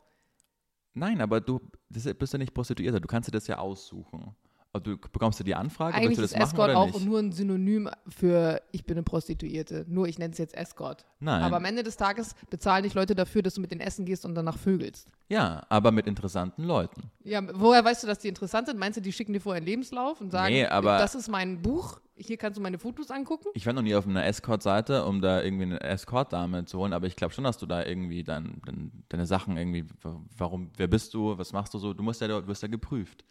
Nein, 0.94 1.20
aber 1.22 1.42
du 1.42 1.60
das 1.90 2.06
bist 2.14 2.34
ja 2.34 2.40
nicht 2.40 2.54
Prostituierter, 2.54 3.00
du 3.00 3.08
kannst 3.08 3.28
dir 3.28 3.34
das 3.34 3.48
ja 3.48 3.58
aussuchen. 3.60 4.36
Also 4.78 4.96
du 4.96 4.98
bekommst 4.98 5.40
du 5.40 5.44
die 5.44 5.56
Anfrage, 5.56 5.96
Eigentlich 5.96 6.12
ist 6.12 6.18
du 6.18 6.22
das 6.24 6.32
machen 6.34 6.44
Escort 6.44 6.70
oder 6.70 6.80
auch 6.80 7.00
nur 7.02 7.20
ein 7.20 7.32
Synonym 7.32 7.90
für 8.08 8.62
ich 8.72 8.86
bin 8.86 8.96
eine 8.98 9.04
Prostituierte. 9.04 9.86
Nur 9.88 10.08
ich 10.08 10.20
nenne 10.20 10.32
es 10.34 10.38
jetzt 10.38 10.56
Escort. 10.56 11.06
Nein. 11.20 11.44
Aber 11.44 11.58
am 11.58 11.66
Ende 11.66 11.84
des 11.84 11.98
Tages 11.98 12.36
bezahlen 12.50 12.84
dich 12.84 12.94
Leute 12.94 13.16
dafür, 13.16 13.42
dass 13.42 13.56
du 13.56 13.62
mit 13.62 13.72
denen 13.72 13.82
essen 13.82 14.06
gehst 14.06 14.26
und 14.26 14.36
danach 14.36 14.58
vögelst. 14.58 15.10
ja, 15.30 15.66
aber 15.70 15.92
mit 15.92 16.08
interessanten 16.08 16.64
Leuten. 16.64 17.10
Ja, 17.24 17.42
woher 17.54 17.84
weißt 17.84 18.04
du, 18.04 18.08
dass 18.08 18.20
die 18.20 18.28
interessant 18.30 18.68
sind? 18.68 18.80
Meinst 18.80 18.98
du, 18.98 19.02
die 19.02 19.12
schicken 19.12 19.34
dir 19.34 19.42
vorher 19.42 19.58
einen 19.58 19.66
Lebenslauf 19.66 20.22
und 20.22 20.32
sagen, 20.32 20.54
Nee, 20.54 20.66
aber- 20.66 20.98
das 21.00 21.16
ist 21.16 21.28
mein 21.28 21.62
Buch, 21.62 22.00
hier 22.16 22.38
kannst 22.38 22.58
du 22.58 22.62
meine 22.62 22.80
Fotos 22.80 23.12
angucken? 23.12 23.50
Ich 23.54 23.66
war 23.66 23.74
noch 23.74 23.82
nie 23.82 23.94
auf 23.96 24.08
einer 24.08 24.26
Escort-Seite, 24.26 25.06
um 25.06 25.22
da 25.22 25.42
irgendwie 25.42 25.64
eine 25.64 25.82
Escort-Dame 25.82 26.66
zu 26.66 26.78
holen, 26.80 26.94
aber 26.94 27.08
ich 27.08 27.16
glaube 27.16 27.34
schon, 27.34 27.44
dass 27.44 27.58
du 27.58 27.66
da 27.66 27.84
irgendwie 27.86 28.24
dein, 28.24 28.62
dein, 28.66 28.92
deine 29.10 29.26
Sachen 29.26 29.58
irgendwie, 29.58 29.86
wa- 30.02 30.22
warum, 30.38 30.72
wer 30.78 30.88
bist 30.88 31.14
du, 31.14 31.38
was 31.38 31.52
machst 31.54 31.74
du 31.74 31.80
so, 31.80 31.94
du 31.94 32.04
musst 32.04 32.22
ja, 32.22 32.28
du 32.28 32.48
wirst 32.48 32.62
ja 32.62 32.68
geprüft, 32.70 33.26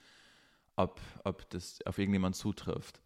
ob, 0.77 1.01
ob 1.25 1.49
das 1.51 1.79
auf 1.87 1.99
irgendjemand 1.99 2.37
zutrifft. 2.37 3.01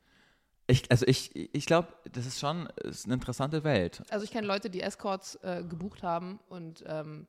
Ich, 0.67 0.91
also 0.91 1.07
ich, 1.07 1.35
ich 1.35 1.67
glaube, 1.67 1.89
das 2.13 2.27
ist 2.27 2.39
schon 2.39 2.67
ist 2.85 3.07
eine 3.07 3.15
interessante 3.15 3.65
Welt. 3.65 4.03
Also 4.11 4.25
ich 4.25 4.31
kenne 4.31 4.47
Leute, 4.47 4.71
die 4.71 4.83
Escorts 4.83 5.37
äh, 5.37 5.65
gebucht 5.69 6.03
haben 6.03 6.39
und 6.49 6.85
ähm, 6.87 7.27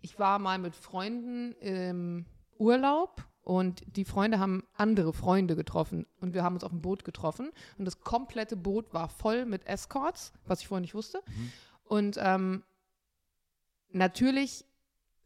ich 0.00 0.18
war 0.18 0.40
mal 0.40 0.58
mit 0.58 0.74
Freunden 0.74 1.52
im 1.60 2.26
Urlaub 2.58 3.24
und 3.42 3.84
die 3.86 4.04
Freunde 4.04 4.40
haben 4.40 4.64
andere 4.74 5.12
Freunde 5.12 5.54
getroffen 5.54 6.06
und 6.20 6.34
wir 6.34 6.42
haben 6.42 6.54
uns 6.54 6.64
auf 6.64 6.70
dem 6.70 6.82
Boot 6.82 7.04
getroffen 7.04 7.52
und 7.78 7.84
das 7.84 8.00
komplette 8.00 8.56
Boot 8.56 8.92
war 8.92 9.08
voll 9.08 9.46
mit 9.46 9.66
Escorts, 9.66 10.32
was 10.44 10.60
ich 10.60 10.68
vorher 10.68 10.80
nicht 10.80 10.94
wusste. 10.94 11.22
Und 11.84 12.18
ähm, 12.20 12.64
natürlich 13.90 14.64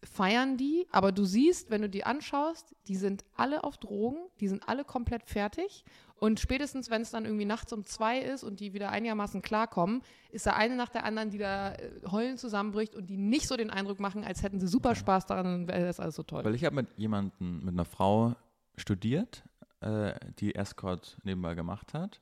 feiern 0.02 0.56
die, 0.56 0.86
aber 0.90 1.12
du 1.12 1.24
siehst, 1.24 1.70
wenn 1.70 1.82
du 1.82 1.88
die 1.88 2.04
anschaust, 2.04 2.74
die 2.86 2.96
sind 2.96 3.24
alle 3.34 3.64
auf 3.64 3.78
Drogen, 3.78 4.18
die 4.40 4.48
sind 4.48 4.68
alle 4.68 4.84
komplett 4.84 5.24
fertig. 5.24 5.84
Und 6.18 6.40
spätestens, 6.40 6.88
wenn 6.88 7.02
es 7.02 7.10
dann 7.10 7.24
irgendwie 7.24 7.44
nachts 7.44 7.72
um 7.72 7.84
zwei 7.84 8.18
ist 8.18 8.42
und 8.42 8.60
die 8.60 8.72
wieder 8.72 8.90
einigermaßen 8.90 9.42
klarkommen, 9.42 10.02
ist 10.30 10.46
da 10.46 10.52
eine 10.52 10.76
nach 10.76 10.88
der 10.88 11.04
anderen, 11.04 11.30
die 11.30 11.38
da 11.38 11.72
äh, 11.74 11.90
heulen 12.10 12.38
zusammenbricht 12.38 12.94
und 12.94 13.10
die 13.10 13.18
nicht 13.18 13.46
so 13.48 13.56
den 13.56 13.70
Eindruck 13.70 14.00
machen, 14.00 14.24
als 14.24 14.42
hätten 14.42 14.58
sie 14.58 14.68
super 14.68 14.94
Spaß 14.94 15.26
daran 15.26 15.46
und 15.46 15.68
wäre 15.68 15.84
das 15.84 16.00
alles 16.00 16.14
so 16.14 16.22
toll. 16.22 16.44
Weil 16.44 16.54
ich 16.54 16.64
habe 16.64 16.76
mit 16.76 16.88
jemandem, 16.96 17.64
mit 17.64 17.74
einer 17.74 17.84
Frau 17.84 18.34
studiert, 18.76 19.44
äh, 19.80 20.14
die 20.38 20.54
Escort 20.54 21.18
nebenbei 21.22 21.54
gemacht 21.54 21.92
hat 21.92 22.20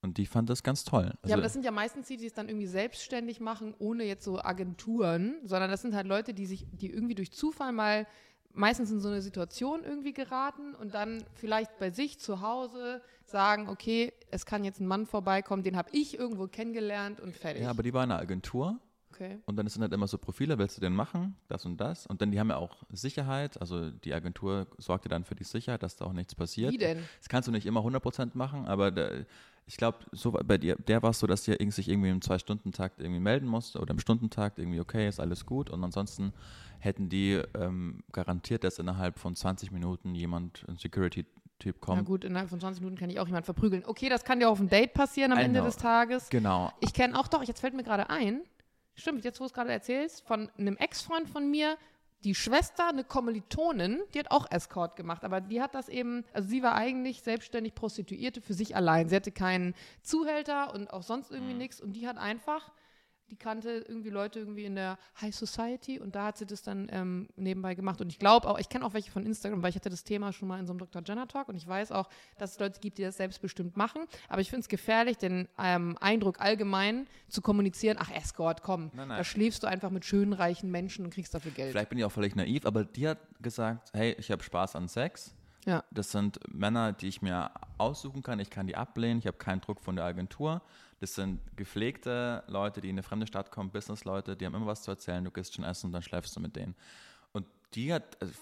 und 0.00 0.18
die 0.18 0.26
fand 0.26 0.48
das 0.48 0.62
ganz 0.62 0.84
toll. 0.84 1.12
Also, 1.22 1.28
ja, 1.28 1.34
aber 1.34 1.42
das 1.42 1.52
sind 1.52 1.64
ja 1.64 1.70
meistens 1.70 2.06
die, 2.06 2.16
die 2.16 2.26
es 2.26 2.34
dann 2.34 2.48
irgendwie 2.48 2.66
selbstständig 2.66 3.40
machen, 3.40 3.74
ohne 3.78 4.04
jetzt 4.04 4.24
so 4.24 4.40
Agenturen, 4.40 5.36
sondern 5.44 5.70
das 5.70 5.82
sind 5.82 5.94
halt 5.94 6.06
Leute, 6.06 6.34
die 6.34 6.46
sich, 6.46 6.66
die 6.72 6.90
irgendwie 6.90 7.14
durch 7.14 7.32
Zufall 7.32 7.72
mal 7.72 8.06
meistens 8.52 8.90
in 8.90 9.00
so 9.00 9.08
eine 9.08 9.22
Situation 9.22 9.84
irgendwie 9.84 10.12
geraten 10.12 10.74
und 10.74 10.94
dann 10.94 11.24
vielleicht 11.34 11.78
bei 11.78 11.90
sich 11.90 12.18
zu 12.18 12.40
Hause 12.40 13.02
sagen, 13.24 13.68
okay, 13.68 14.12
es 14.30 14.46
kann 14.46 14.64
jetzt 14.64 14.80
ein 14.80 14.86
Mann 14.86 15.06
vorbeikommen, 15.06 15.62
den 15.62 15.76
habe 15.76 15.90
ich 15.92 16.18
irgendwo 16.18 16.48
kennengelernt 16.48 17.20
und 17.20 17.36
fertig. 17.36 17.62
ja, 17.62 17.70
aber 17.70 17.82
die 17.82 17.92
war 17.92 18.04
in 18.04 18.10
einer 18.10 18.20
Agentur 18.20 18.80
okay. 19.18 19.38
Und 19.46 19.56
dann 19.56 19.66
sind 19.68 19.82
halt 19.82 19.92
immer 19.92 20.06
so 20.06 20.18
Profile, 20.18 20.58
willst 20.58 20.76
du 20.76 20.80
denn 20.80 20.92
machen, 20.92 21.36
das 21.48 21.64
und 21.64 21.78
das. 21.78 22.06
Und 22.06 22.22
dann, 22.22 22.30
die 22.30 22.40
haben 22.40 22.50
ja 22.50 22.56
auch 22.56 22.84
Sicherheit, 22.90 23.60
also 23.60 23.90
die 23.90 24.14
Agentur 24.14 24.66
sorgt 24.78 25.04
dir 25.04 25.08
dann 25.08 25.24
für 25.24 25.34
die 25.34 25.44
Sicherheit, 25.44 25.82
dass 25.82 25.96
da 25.96 26.04
auch 26.04 26.12
nichts 26.12 26.34
passiert. 26.34 26.72
Wie 26.72 26.78
denn? 26.78 27.02
Das 27.18 27.28
kannst 27.28 27.48
du 27.48 27.52
nicht 27.52 27.66
immer 27.66 27.80
100% 27.80 28.30
machen, 28.34 28.66
aber 28.66 28.90
da, 28.90 29.10
Ich 29.68 29.76
glaube, 29.76 29.98
so 30.12 30.32
bei 30.32 30.56
dir, 30.56 30.76
der 30.76 31.02
war 31.02 31.10
es 31.10 31.18
so, 31.18 31.26
dass 31.26 31.46
ihr 31.46 31.56
sich 31.70 31.90
irgendwie 31.90 32.08
im 32.08 32.22
Zwei-Stunden-Takt 32.22 33.00
irgendwie 33.00 33.20
melden 33.20 33.46
musste 33.46 33.78
oder 33.80 33.92
im 33.92 33.98
Stundentakt 33.98 34.58
irgendwie, 34.58 34.80
okay, 34.80 35.06
ist 35.06 35.20
alles 35.20 35.44
gut. 35.44 35.68
Und 35.68 35.84
ansonsten 35.84 36.32
hätten 36.78 37.10
die 37.10 37.42
ähm, 37.54 38.02
garantiert, 38.10 38.64
dass 38.64 38.78
innerhalb 38.78 39.18
von 39.18 39.36
20 39.36 39.70
Minuten 39.70 40.14
jemand, 40.14 40.64
ein 40.68 40.78
Security-Typ 40.78 41.76
Na 41.80 41.86
kommt. 41.86 42.06
gut, 42.06 42.24
innerhalb 42.24 42.48
von 42.48 42.58
20 42.60 42.80
Minuten 42.80 42.98
kann 42.98 43.10
ich 43.10 43.20
auch 43.20 43.26
jemand 43.26 43.44
verprügeln. 43.44 43.84
Okay, 43.86 44.08
das 44.08 44.24
kann 44.24 44.40
ja 44.40 44.48
auf 44.48 44.56
dem 44.56 44.70
Date 44.70 44.94
passieren 44.94 45.32
am 45.32 45.38
I 45.38 45.42
Ende 45.42 45.60
know. 45.60 45.66
des 45.66 45.76
Tages. 45.76 46.30
Genau. 46.30 46.72
Ich 46.80 46.94
kenne 46.94 47.18
auch 47.20 47.28
doch, 47.28 47.42
jetzt 47.42 47.60
fällt 47.60 47.74
mir 47.74 47.82
gerade 47.84 48.08
ein, 48.08 48.40
stimmt, 48.94 49.22
jetzt 49.26 49.38
wo 49.38 49.44
du 49.44 49.48
es 49.48 49.52
gerade 49.52 49.70
erzählst, 49.70 50.26
von 50.26 50.48
einem 50.56 50.78
Ex-Freund 50.78 51.28
von 51.28 51.50
mir, 51.50 51.76
die 52.24 52.34
Schwester, 52.34 52.88
eine 52.88 53.04
Kommilitonin, 53.04 54.00
die 54.12 54.18
hat 54.18 54.30
auch 54.30 54.50
Escort 54.50 54.96
gemacht, 54.96 55.24
aber 55.24 55.40
die 55.40 55.62
hat 55.62 55.74
das 55.74 55.88
eben, 55.88 56.24
also 56.32 56.48
sie 56.48 56.62
war 56.62 56.74
eigentlich 56.74 57.22
selbstständig 57.22 57.74
Prostituierte 57.74 58.40
für 58.40 58.54
sich 58.54 58.74
allein. 58.74 59.08
Sie 59.08 59.16
hatte 59.16 59.30
keinen 59.30 59.74
Zuhälter 60.02 60.74
und 60.74 60.92
auch 60.92 61.02
sonst 61.02 61.30
irgendwie 61.30 61.54
nichts 61.54 61.80
und 61.80 61.92
die 61.92 62.08
hat 62.08 62.18
einfach, 62.18 62.72
die 63.30 63.36
kannte 63.36 63.84
irgendwie 63.88 64.10
Leute 64.10 64.38
irgendwie 64.38 64.64
in 64.64 64.74
der 64.74 64.98
High 65.20 65.34
Society 65.34 65.98
und 66.00 66.14
da 66.14 66.26
hat 66.26 66.38
sie 66.38 66.46
das 66.46 66.62
dann 66.62 66.88
ähm, 66.90 67.28
nebenbei 67.36 67.74
gemacht 67.74 68.00
und 68.00 68.08
ich 68.08 68.18
glaube 68.18 68.48
auch, 68.48 68.58
ich 68.58 68.68
kenne 68.68 68.84
auch 68.84 68.94
welche 68.94 69.10
von 69.10 69.24
Instagram, 69.24 69.62
weil 69.62 69.70
ich 69.70 69.76
hatte 69.76 69.90
das 69.90 70.04
Thema 70.04 70.32
schon 70.32 70.48
mal 70.48 70.58
in 70.58 70.66
so 70.66 70.72
einem 70.72 70.78
Dr. 70.78 71.02
Jenner 71.04 71.28
Talk 71.28 71.48
und 71.48 71.56
ich 71.56 71.66
weiß 71.66 71.92
auch, 71.92 72.08
dass 72.38 72.52
es 72.52 72.58
Leute 72.58 72.80
gibt, 72.80 72.98
die 72.98 73.02
das 73.02 73.16
selbstbestimmt 73.16 73.76
machen, 73.76 74.02
aber 74.28 74.40
ich 74.40 74.50
finde 74.50 74.62
es 74.62 74.68
gefährlich, 74.68 75.16
den 75.18 75.48
ähm, 75.58 75.96
Eindruck 76.00 76.40
allgemein 76.40 77.06
zu 77.28 77.42
kommunizieren, 77.42 77.96
ach 78.00 78.10
Escort, 78.10 78.62
komm, 78.62 78.90
Nein, 78.94 79.08
nein. 79.08 79.18
da 79.18 79.24
schläfst 79.24 79.62
du 79.62 79.66
einfach 79.66 79.90
mit 79.90 80.04
schönen, 80.04 80.32
reichen 80.32 80.70
Menschen 80.70 81.04
und 81.04 81.12
kriegst 81.12 81.34
dafür 81.34 81.52
Geld. 81.52 81.72
Vielleicht 81.72 81.90
bin 81.90 81.98
ich 81.98 82.04
auch 82.04 82.12
völlig 82.12 82.34
naiv, 82.36 82.66
aber 82.66 82.84
die 82.84 83.08
hat 83.08 83.18
gesagt, 83.40 83.90
hey, 83.92 84.16
ich 84.18 84.30
habe 84.30 84.42
Spaß 84.42 84.76
an 84.76 84.88
Sex. 84.88 85.34
Ja. 85.66 85.84
Das 85.90 86.10
sind 86.12 86.40
Männer, 86.52 86.92
die 86.92 87.08
ich 87.08 87.20
mir 87.20 87.50
aussuchen 87.76 88.22
kann. 88.22 88.38
Ich 88.40 88.48
kann 88.48 88.66
die 88.66 88.76
ablehnen. 88.76 89.18
Ich 89.18 89.26
habe 89.26 89.36
keinen 89.36 89.60
Druck 89.60 89.80
von 89.82 89.96
der 89.96 90.06
Agentur. 90.06 90.62
Das 91.00 91.14
sind 91.14 91.40
gepflegte 91.56 92.42
Leute, 92.48 92.80
die 92.80 92.88
in 92.88 92.94
eine 92.94 93.02
fremde 93.04 93.26
Stadt 93.26 93.50
kommen, 93.50 93.70
Businessleute, 93.70 94.36
die 94.36 94.44
haben 94.46 94.54
immer 94.54 94.66
was 94.66 94.82
zu 94.82 94.90
erzählen. 94.90 95.22
Du 95.24 95.30
gehst 95.30 95.54
schon 95.54 95.64
essen 95.64 95.86
und 95.86 95.92
dann 95.92 96.02
schläfst 96.02 96.34
du 96.34 96.40
mit 96.40 96.56
denen. 96.56 96.74
Und 97.32 97.46
die 97.74 97.92
hat, 97.92 98.20
also, 98.20 98.32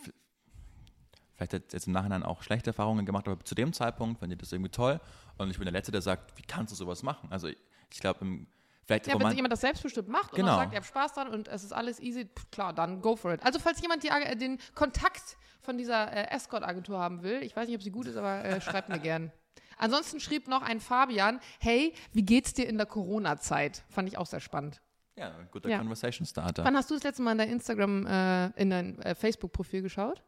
vielleicht 1.34 1.52
hat 1.52 1.72
jetzt 1.72 1.86
im 1.86 1.92
Nachhinein 1.92 2.22
auch 2.22 2.42
schlechte 2.42 2.70
Erfahrungen 2.70 3.04
gemacht, 3.04 3.28
aber 3.28 3.44
zu 3.44 3.54
dem 3.54 3.72
Zeitpunkt 3.72 4.20
fand 4.20 4.32
ich 4.32 4.38
das 4.38 4.52
irgendwie 4.52 4.70
toll. 4.70 5.00
Und 5.36 5.50
ich 5.50 5.56
bin 5.58 5.64
der 5.66 5.72
Letzte, 5.72 5.92
der 5.92 6.00
sagt, 6.02 6.36
wie 6.38 6.42
kannst 6.42 6.72
du 6.72 6.76
sowas 6.76 7.02
machen? 7.02 7.30
Also 7.30 7.48
ich, 7.48 7.58
ich 7.92 8.00
glaube, 8.00 8.20
im- 8.22 8.46
vielleicht 8.86 9.06
Ja, 9.06 9.12
wenn 9.12 9.18
roman- 9.18 9.30
sich 9.32 9.36
jemand 9.36 9.52
das 9.52 9.60
selbstbestimmt 9.60 10.08
macht 10.08 10.32
und 10.32 10.36
Genau. 10.38 10.52
auch 10.52 10.56
sagt, 10.56 10.72
ihr 10.72 10.78
habt 10.78 10.86
Spaß 10.86 11.12
dran 11.12 11.28
und 11.28 11.48
es 11.48 11.62
ist 11.62 11.72
alles 11.72 12.00
easy, 12.00 12.24
pff, 12.24 12.50
klar, 12.50 12.72
dann 12.72 13.02
go 13.02 13.16
for 13.16 13.34
it. 13.34 13.44
Also 13.44 13.58
falls 13.58 13.82
jemand 13.82 14.02
die, 14.02 14.08
äh, 14.08 14.34
den 14.34 14.58
Kontakt 14.74 15.36
von 15.60 15.76
dieser 15.76 16.10
äh, 16.10 16.30
Escort-Agentur 16.34 16.98
haben 16.98 17.22
will, 17.22 17.42
ich 17.42 17.54
weiß 17.54 17.66
nicht, 17.68 17.76
ob 17.76 17.82
sie 17.82 17.90
gut 17.90 18.06
ist, 18.06 18.16
aber 18.16 18.42
äh, 18.44 18.60
schreibt 18.62 18.88
mir 18.88 18.98
gern. 18.98 19.30
Ansonsten 19.76 20.20
schrieb 20.20 20.48
noch 20.48 20.62
ein 20.62 20.80
Fabian, 20.80 21.40
hey, 21.60 21.92
wie 22.12 22.22
geht's 22.24 22.54
dir 22.54 22.66
in 22.68 22.76
der 22.78 22.86
Corona-Zeit? 22.86 23.84
Fand 23.88 24.08
ich 24.08 24.16
auch 24.18 24.26
sehr 24.26 24.40
spannend. 24.40 24.80
ja, 25.16 25.32
guter 25.50 25.68
Ja. 25.68 25.78
Conversation 25.78 26.26
Starter. 26.26 26.64
Wann 26.64 26.76
hast 26.76 26.90
du 26.90 26.94
das 26.94 27.02
letzte 27.04 27.22
Mal 27.22 27.32
in 27.32 27.38
dein 27.38 27.50
Instagram, 27.50 28.06
äh, 28.06 28.46
in 28.60 28.70
dein 28.70 28.98
äh, 29.00 29.14
Facebook-Profil 29.14 29.82
geschaut? 29.82 30.22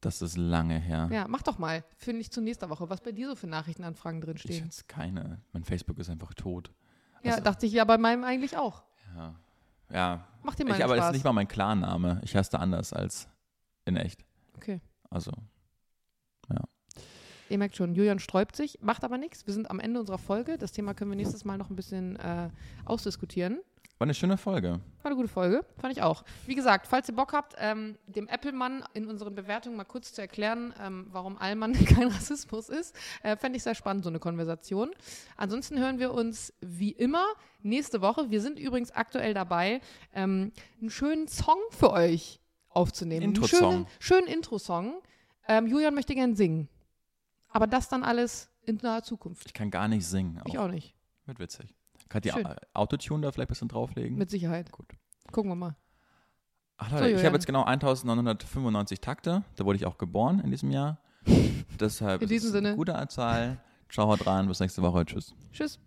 Das 0.00 0.20
ist 0.20 0.36
lange 0.36 0.78
her. 0.80 1.08
Ja, 1.12 1.28
mach 1.28 1.42
doch 1.42 1.58
mal. 1.58 1.84
Finde 1.96 2.20
ich 2.22 2.30
zu 2.32 2.40
nächster 2.40 2.68
Woche, 2.70 2.90
was 2.90 3.00
bei 3.00 3.12
dir 3.12 3.28
so 3.28 3.36
für 3.36 3.46
Nachrichtenanfragen 3.46 4.18
Ich 4.20 4.24
drinstehen. 4.24 4.64
jetzt 4.64 4.88
keine. 4.88 5.40
Mein 5.52 5.62
Facebook 5.64 5.98
ist 5.98 6.10
einfach 6.10 6.34
tot. 6.34 6.72
Ja, 7.22 7.32
Also- 7.32 7.44
dachte 7.44 7.66
ich 7.66 7.72
ja 7.72 7.84
bei 7.84 7.98
meinem 7.98 8.24
eigentlich 8.24 8.56
auch. 8.56 8.82
Ja. 9.14 9.34
Ja. 9.90 10.26
Mach 10.42 10.54
dir 10.56 10.64
mal 10.64 10.76
Ich, 10.76 10.82
aber 10.84 10.96
das 10.96 11.04
Spaß. 11.04 11.10
ist 11.10 11.18
nicht 11.18 11.24
mal 11.24 11.32
mein 11.34 11.46
Klarname. 11.48 12.20
Ich 12.24 12.34
heiße 12.34 12.50
da 12.50 12.58
anders 12.58 12.92
als 12.92 13.28
in 13.84 13.96
echt. 13.96 14.24
okay. 14.56 14.80
Also, 15.10 15.30
Ihr 17.52 17.58
merkt 17.58 17.76
schon, 17.76 17.94
Julian 17.94 18.18
sträubt 18.18 18.56
sich, 18.56 18.78
macht 18.80 19.04
aber 19.04 19.18
nichts. 19.18 19.46
Wir 19.46 19.52
sind 19.52 19.70
am 19.70 19.78
Ende 19.78 20.00
unserer 20.00 20.16
Folge. 20.16 20.56
Das 20.56 20.72
Thema 20.72 20.94
können 20.94 21.10
wir 21.10 21.16
nächstes 21.16 21.44
Mal 21.44 21.58
noch 21.58 21.68
ein 21.68 21.76
bisschen 21.76 22.16
äh, 22.16 22.48
ausdiskutieren. 22.86 23.60
war 23.98 24.06
eine 24.06 24.14
schöne 24.14 24.38
Folge. 24.38 24.80
War 25.02 25.10
eine 25.10 25.16
gute 25.16 25.28
Folge, 25.28 25.62
fand 25.76 25.92
ich 25.92 26.02
auch. 26.02 26.24
Wie 26.46 26.54
gesagt, 26.54 26.86
falls 26.86 27.10
ihr 27.10 27.14
Bock 27.14 27.34
habt, 27.34 27.54
ähm, 27.58 27.98
dem 28.06 28.26
Apple-Mann 28.26 28.84
in 28.94 29.06
unseren 29.06 29.34
Bewertungen 29.34 29.76
mal 29.76 29.84
kurz 29.84 30.14
zu 30.14 30.22
erklären, 30.22 30.72
ähm, 30.82 31.08
warum 31.12 31.36
Allmann 31.36 31.74
kein 31.84 32.08
Rassismus 32.08 32.70
ist, 32.70 32.96
äh, 33.22 33.36
fände 33.36 33.58
ich 33.58 33.64
sehr 33.64 33.74
spannend, 33.74 34.04
so 34.04 34.08
eine 34.08 34.18
Konversation. 34.18 34.90
Ansonsten 35.36 35.78
hören 35.78 35.98
wir 35.98 36.14
uns 36.14 36.54
wie 36.62 36.92
immer 36.92 37.26
nächste 37.60 38.00
Woche. 38.00 38.30
Wir 38.30 38.40
sind 38.40 38.58
übrigens 38.58 38.92
aktuell 38.92 39.34
dabei, 39.34 39.82
ähm, 40.14 40.52
einen 40.80 40.88
schönen 40.88 41.28
Song 41.28 41.58
für 41.70 41.92
euch 41.92 42.40
aufzunehmen. 42.70 43.24
Einen 43.24 43.34
Intro-Song. 43.34 43.58
schönen, 43.60 43.86
schönen 43.98 44.26
Intro-Song. 44.26 45.02
Ähm, 45.48 45.66
Julian 45.66 45.92
möchte 45.94 46.14
gern 46.14 46.34
singen. 46.34 46.70
Aber 47.52 47.66
das 47.66 47.88
dann 47.88 48.02
alles 48.04 48.50
in 48.64 48.76
naher 48.82 49.02
Zukunft. 49.02 49.44
Ich 49.46 49.54
kann 49.54 49.70
gar 49.70 49.88
nicht 49.88 50.06
singen. 50.06 50.40
Ich 50.46 50.58
auch 50.58 50.68
nicht. 50.68 50.94
Wird 51.26 51.38
witzig. 51.38 51.74
Kann 52.08 52.22
die 52.22 52.30
Schön. 52.30 52.46
Autotune 52.74 53.22
da 53.22 53.32
vielleicht 53.32 53.48
ein 53.48 53.52
bisschen 53.52 53.68
drauflegen? 53.68 54.18
Mit 54.18 54.30
Sicherheit. 54.30 54.70
Gut. 54.72 54.86
Gucken 55.30 55.50
wir 55.50 55.56
mal. 55.56 55.76
Ach 56.76 56.88
So, 56.90 56.94
Leute, 56.96 57.06
ich 57.06 57.10
Julian. 57.12 57.26
habe 57.26 57.36
jetzt 57.36 57.46
genau 57.46 57.64
1995 57.64 59.00
Takte. 59.00 59.44
Da 59.56 59.64
wurde 59.64 59.76
ich 59.76 59.86
auch 59.86 59.98
geboren 59.98 60.40
in 60.40 60.50
diesem 60.50 60.70
Jahr. 60.70 60.98
Deshalb 61.80 62.20
In 62.22 62.26
ist 62.26 62.30
diesem 62.30 62.48
es 62.50 62.54
eine 62.56 62.66
Sinne. 62.68 62.76
gute 62.76 63.06
Zahl. 63.08 63.60
Ciao, 63.88 64.08
haut 64.08 64.26
rein. 64.26 64.48
Bis 64.48 64.60
nächste 64.60 64.82
Woche. 64.82 65.04
Tschüss. 65.06 65.34
Tschüss. 65.52 65.78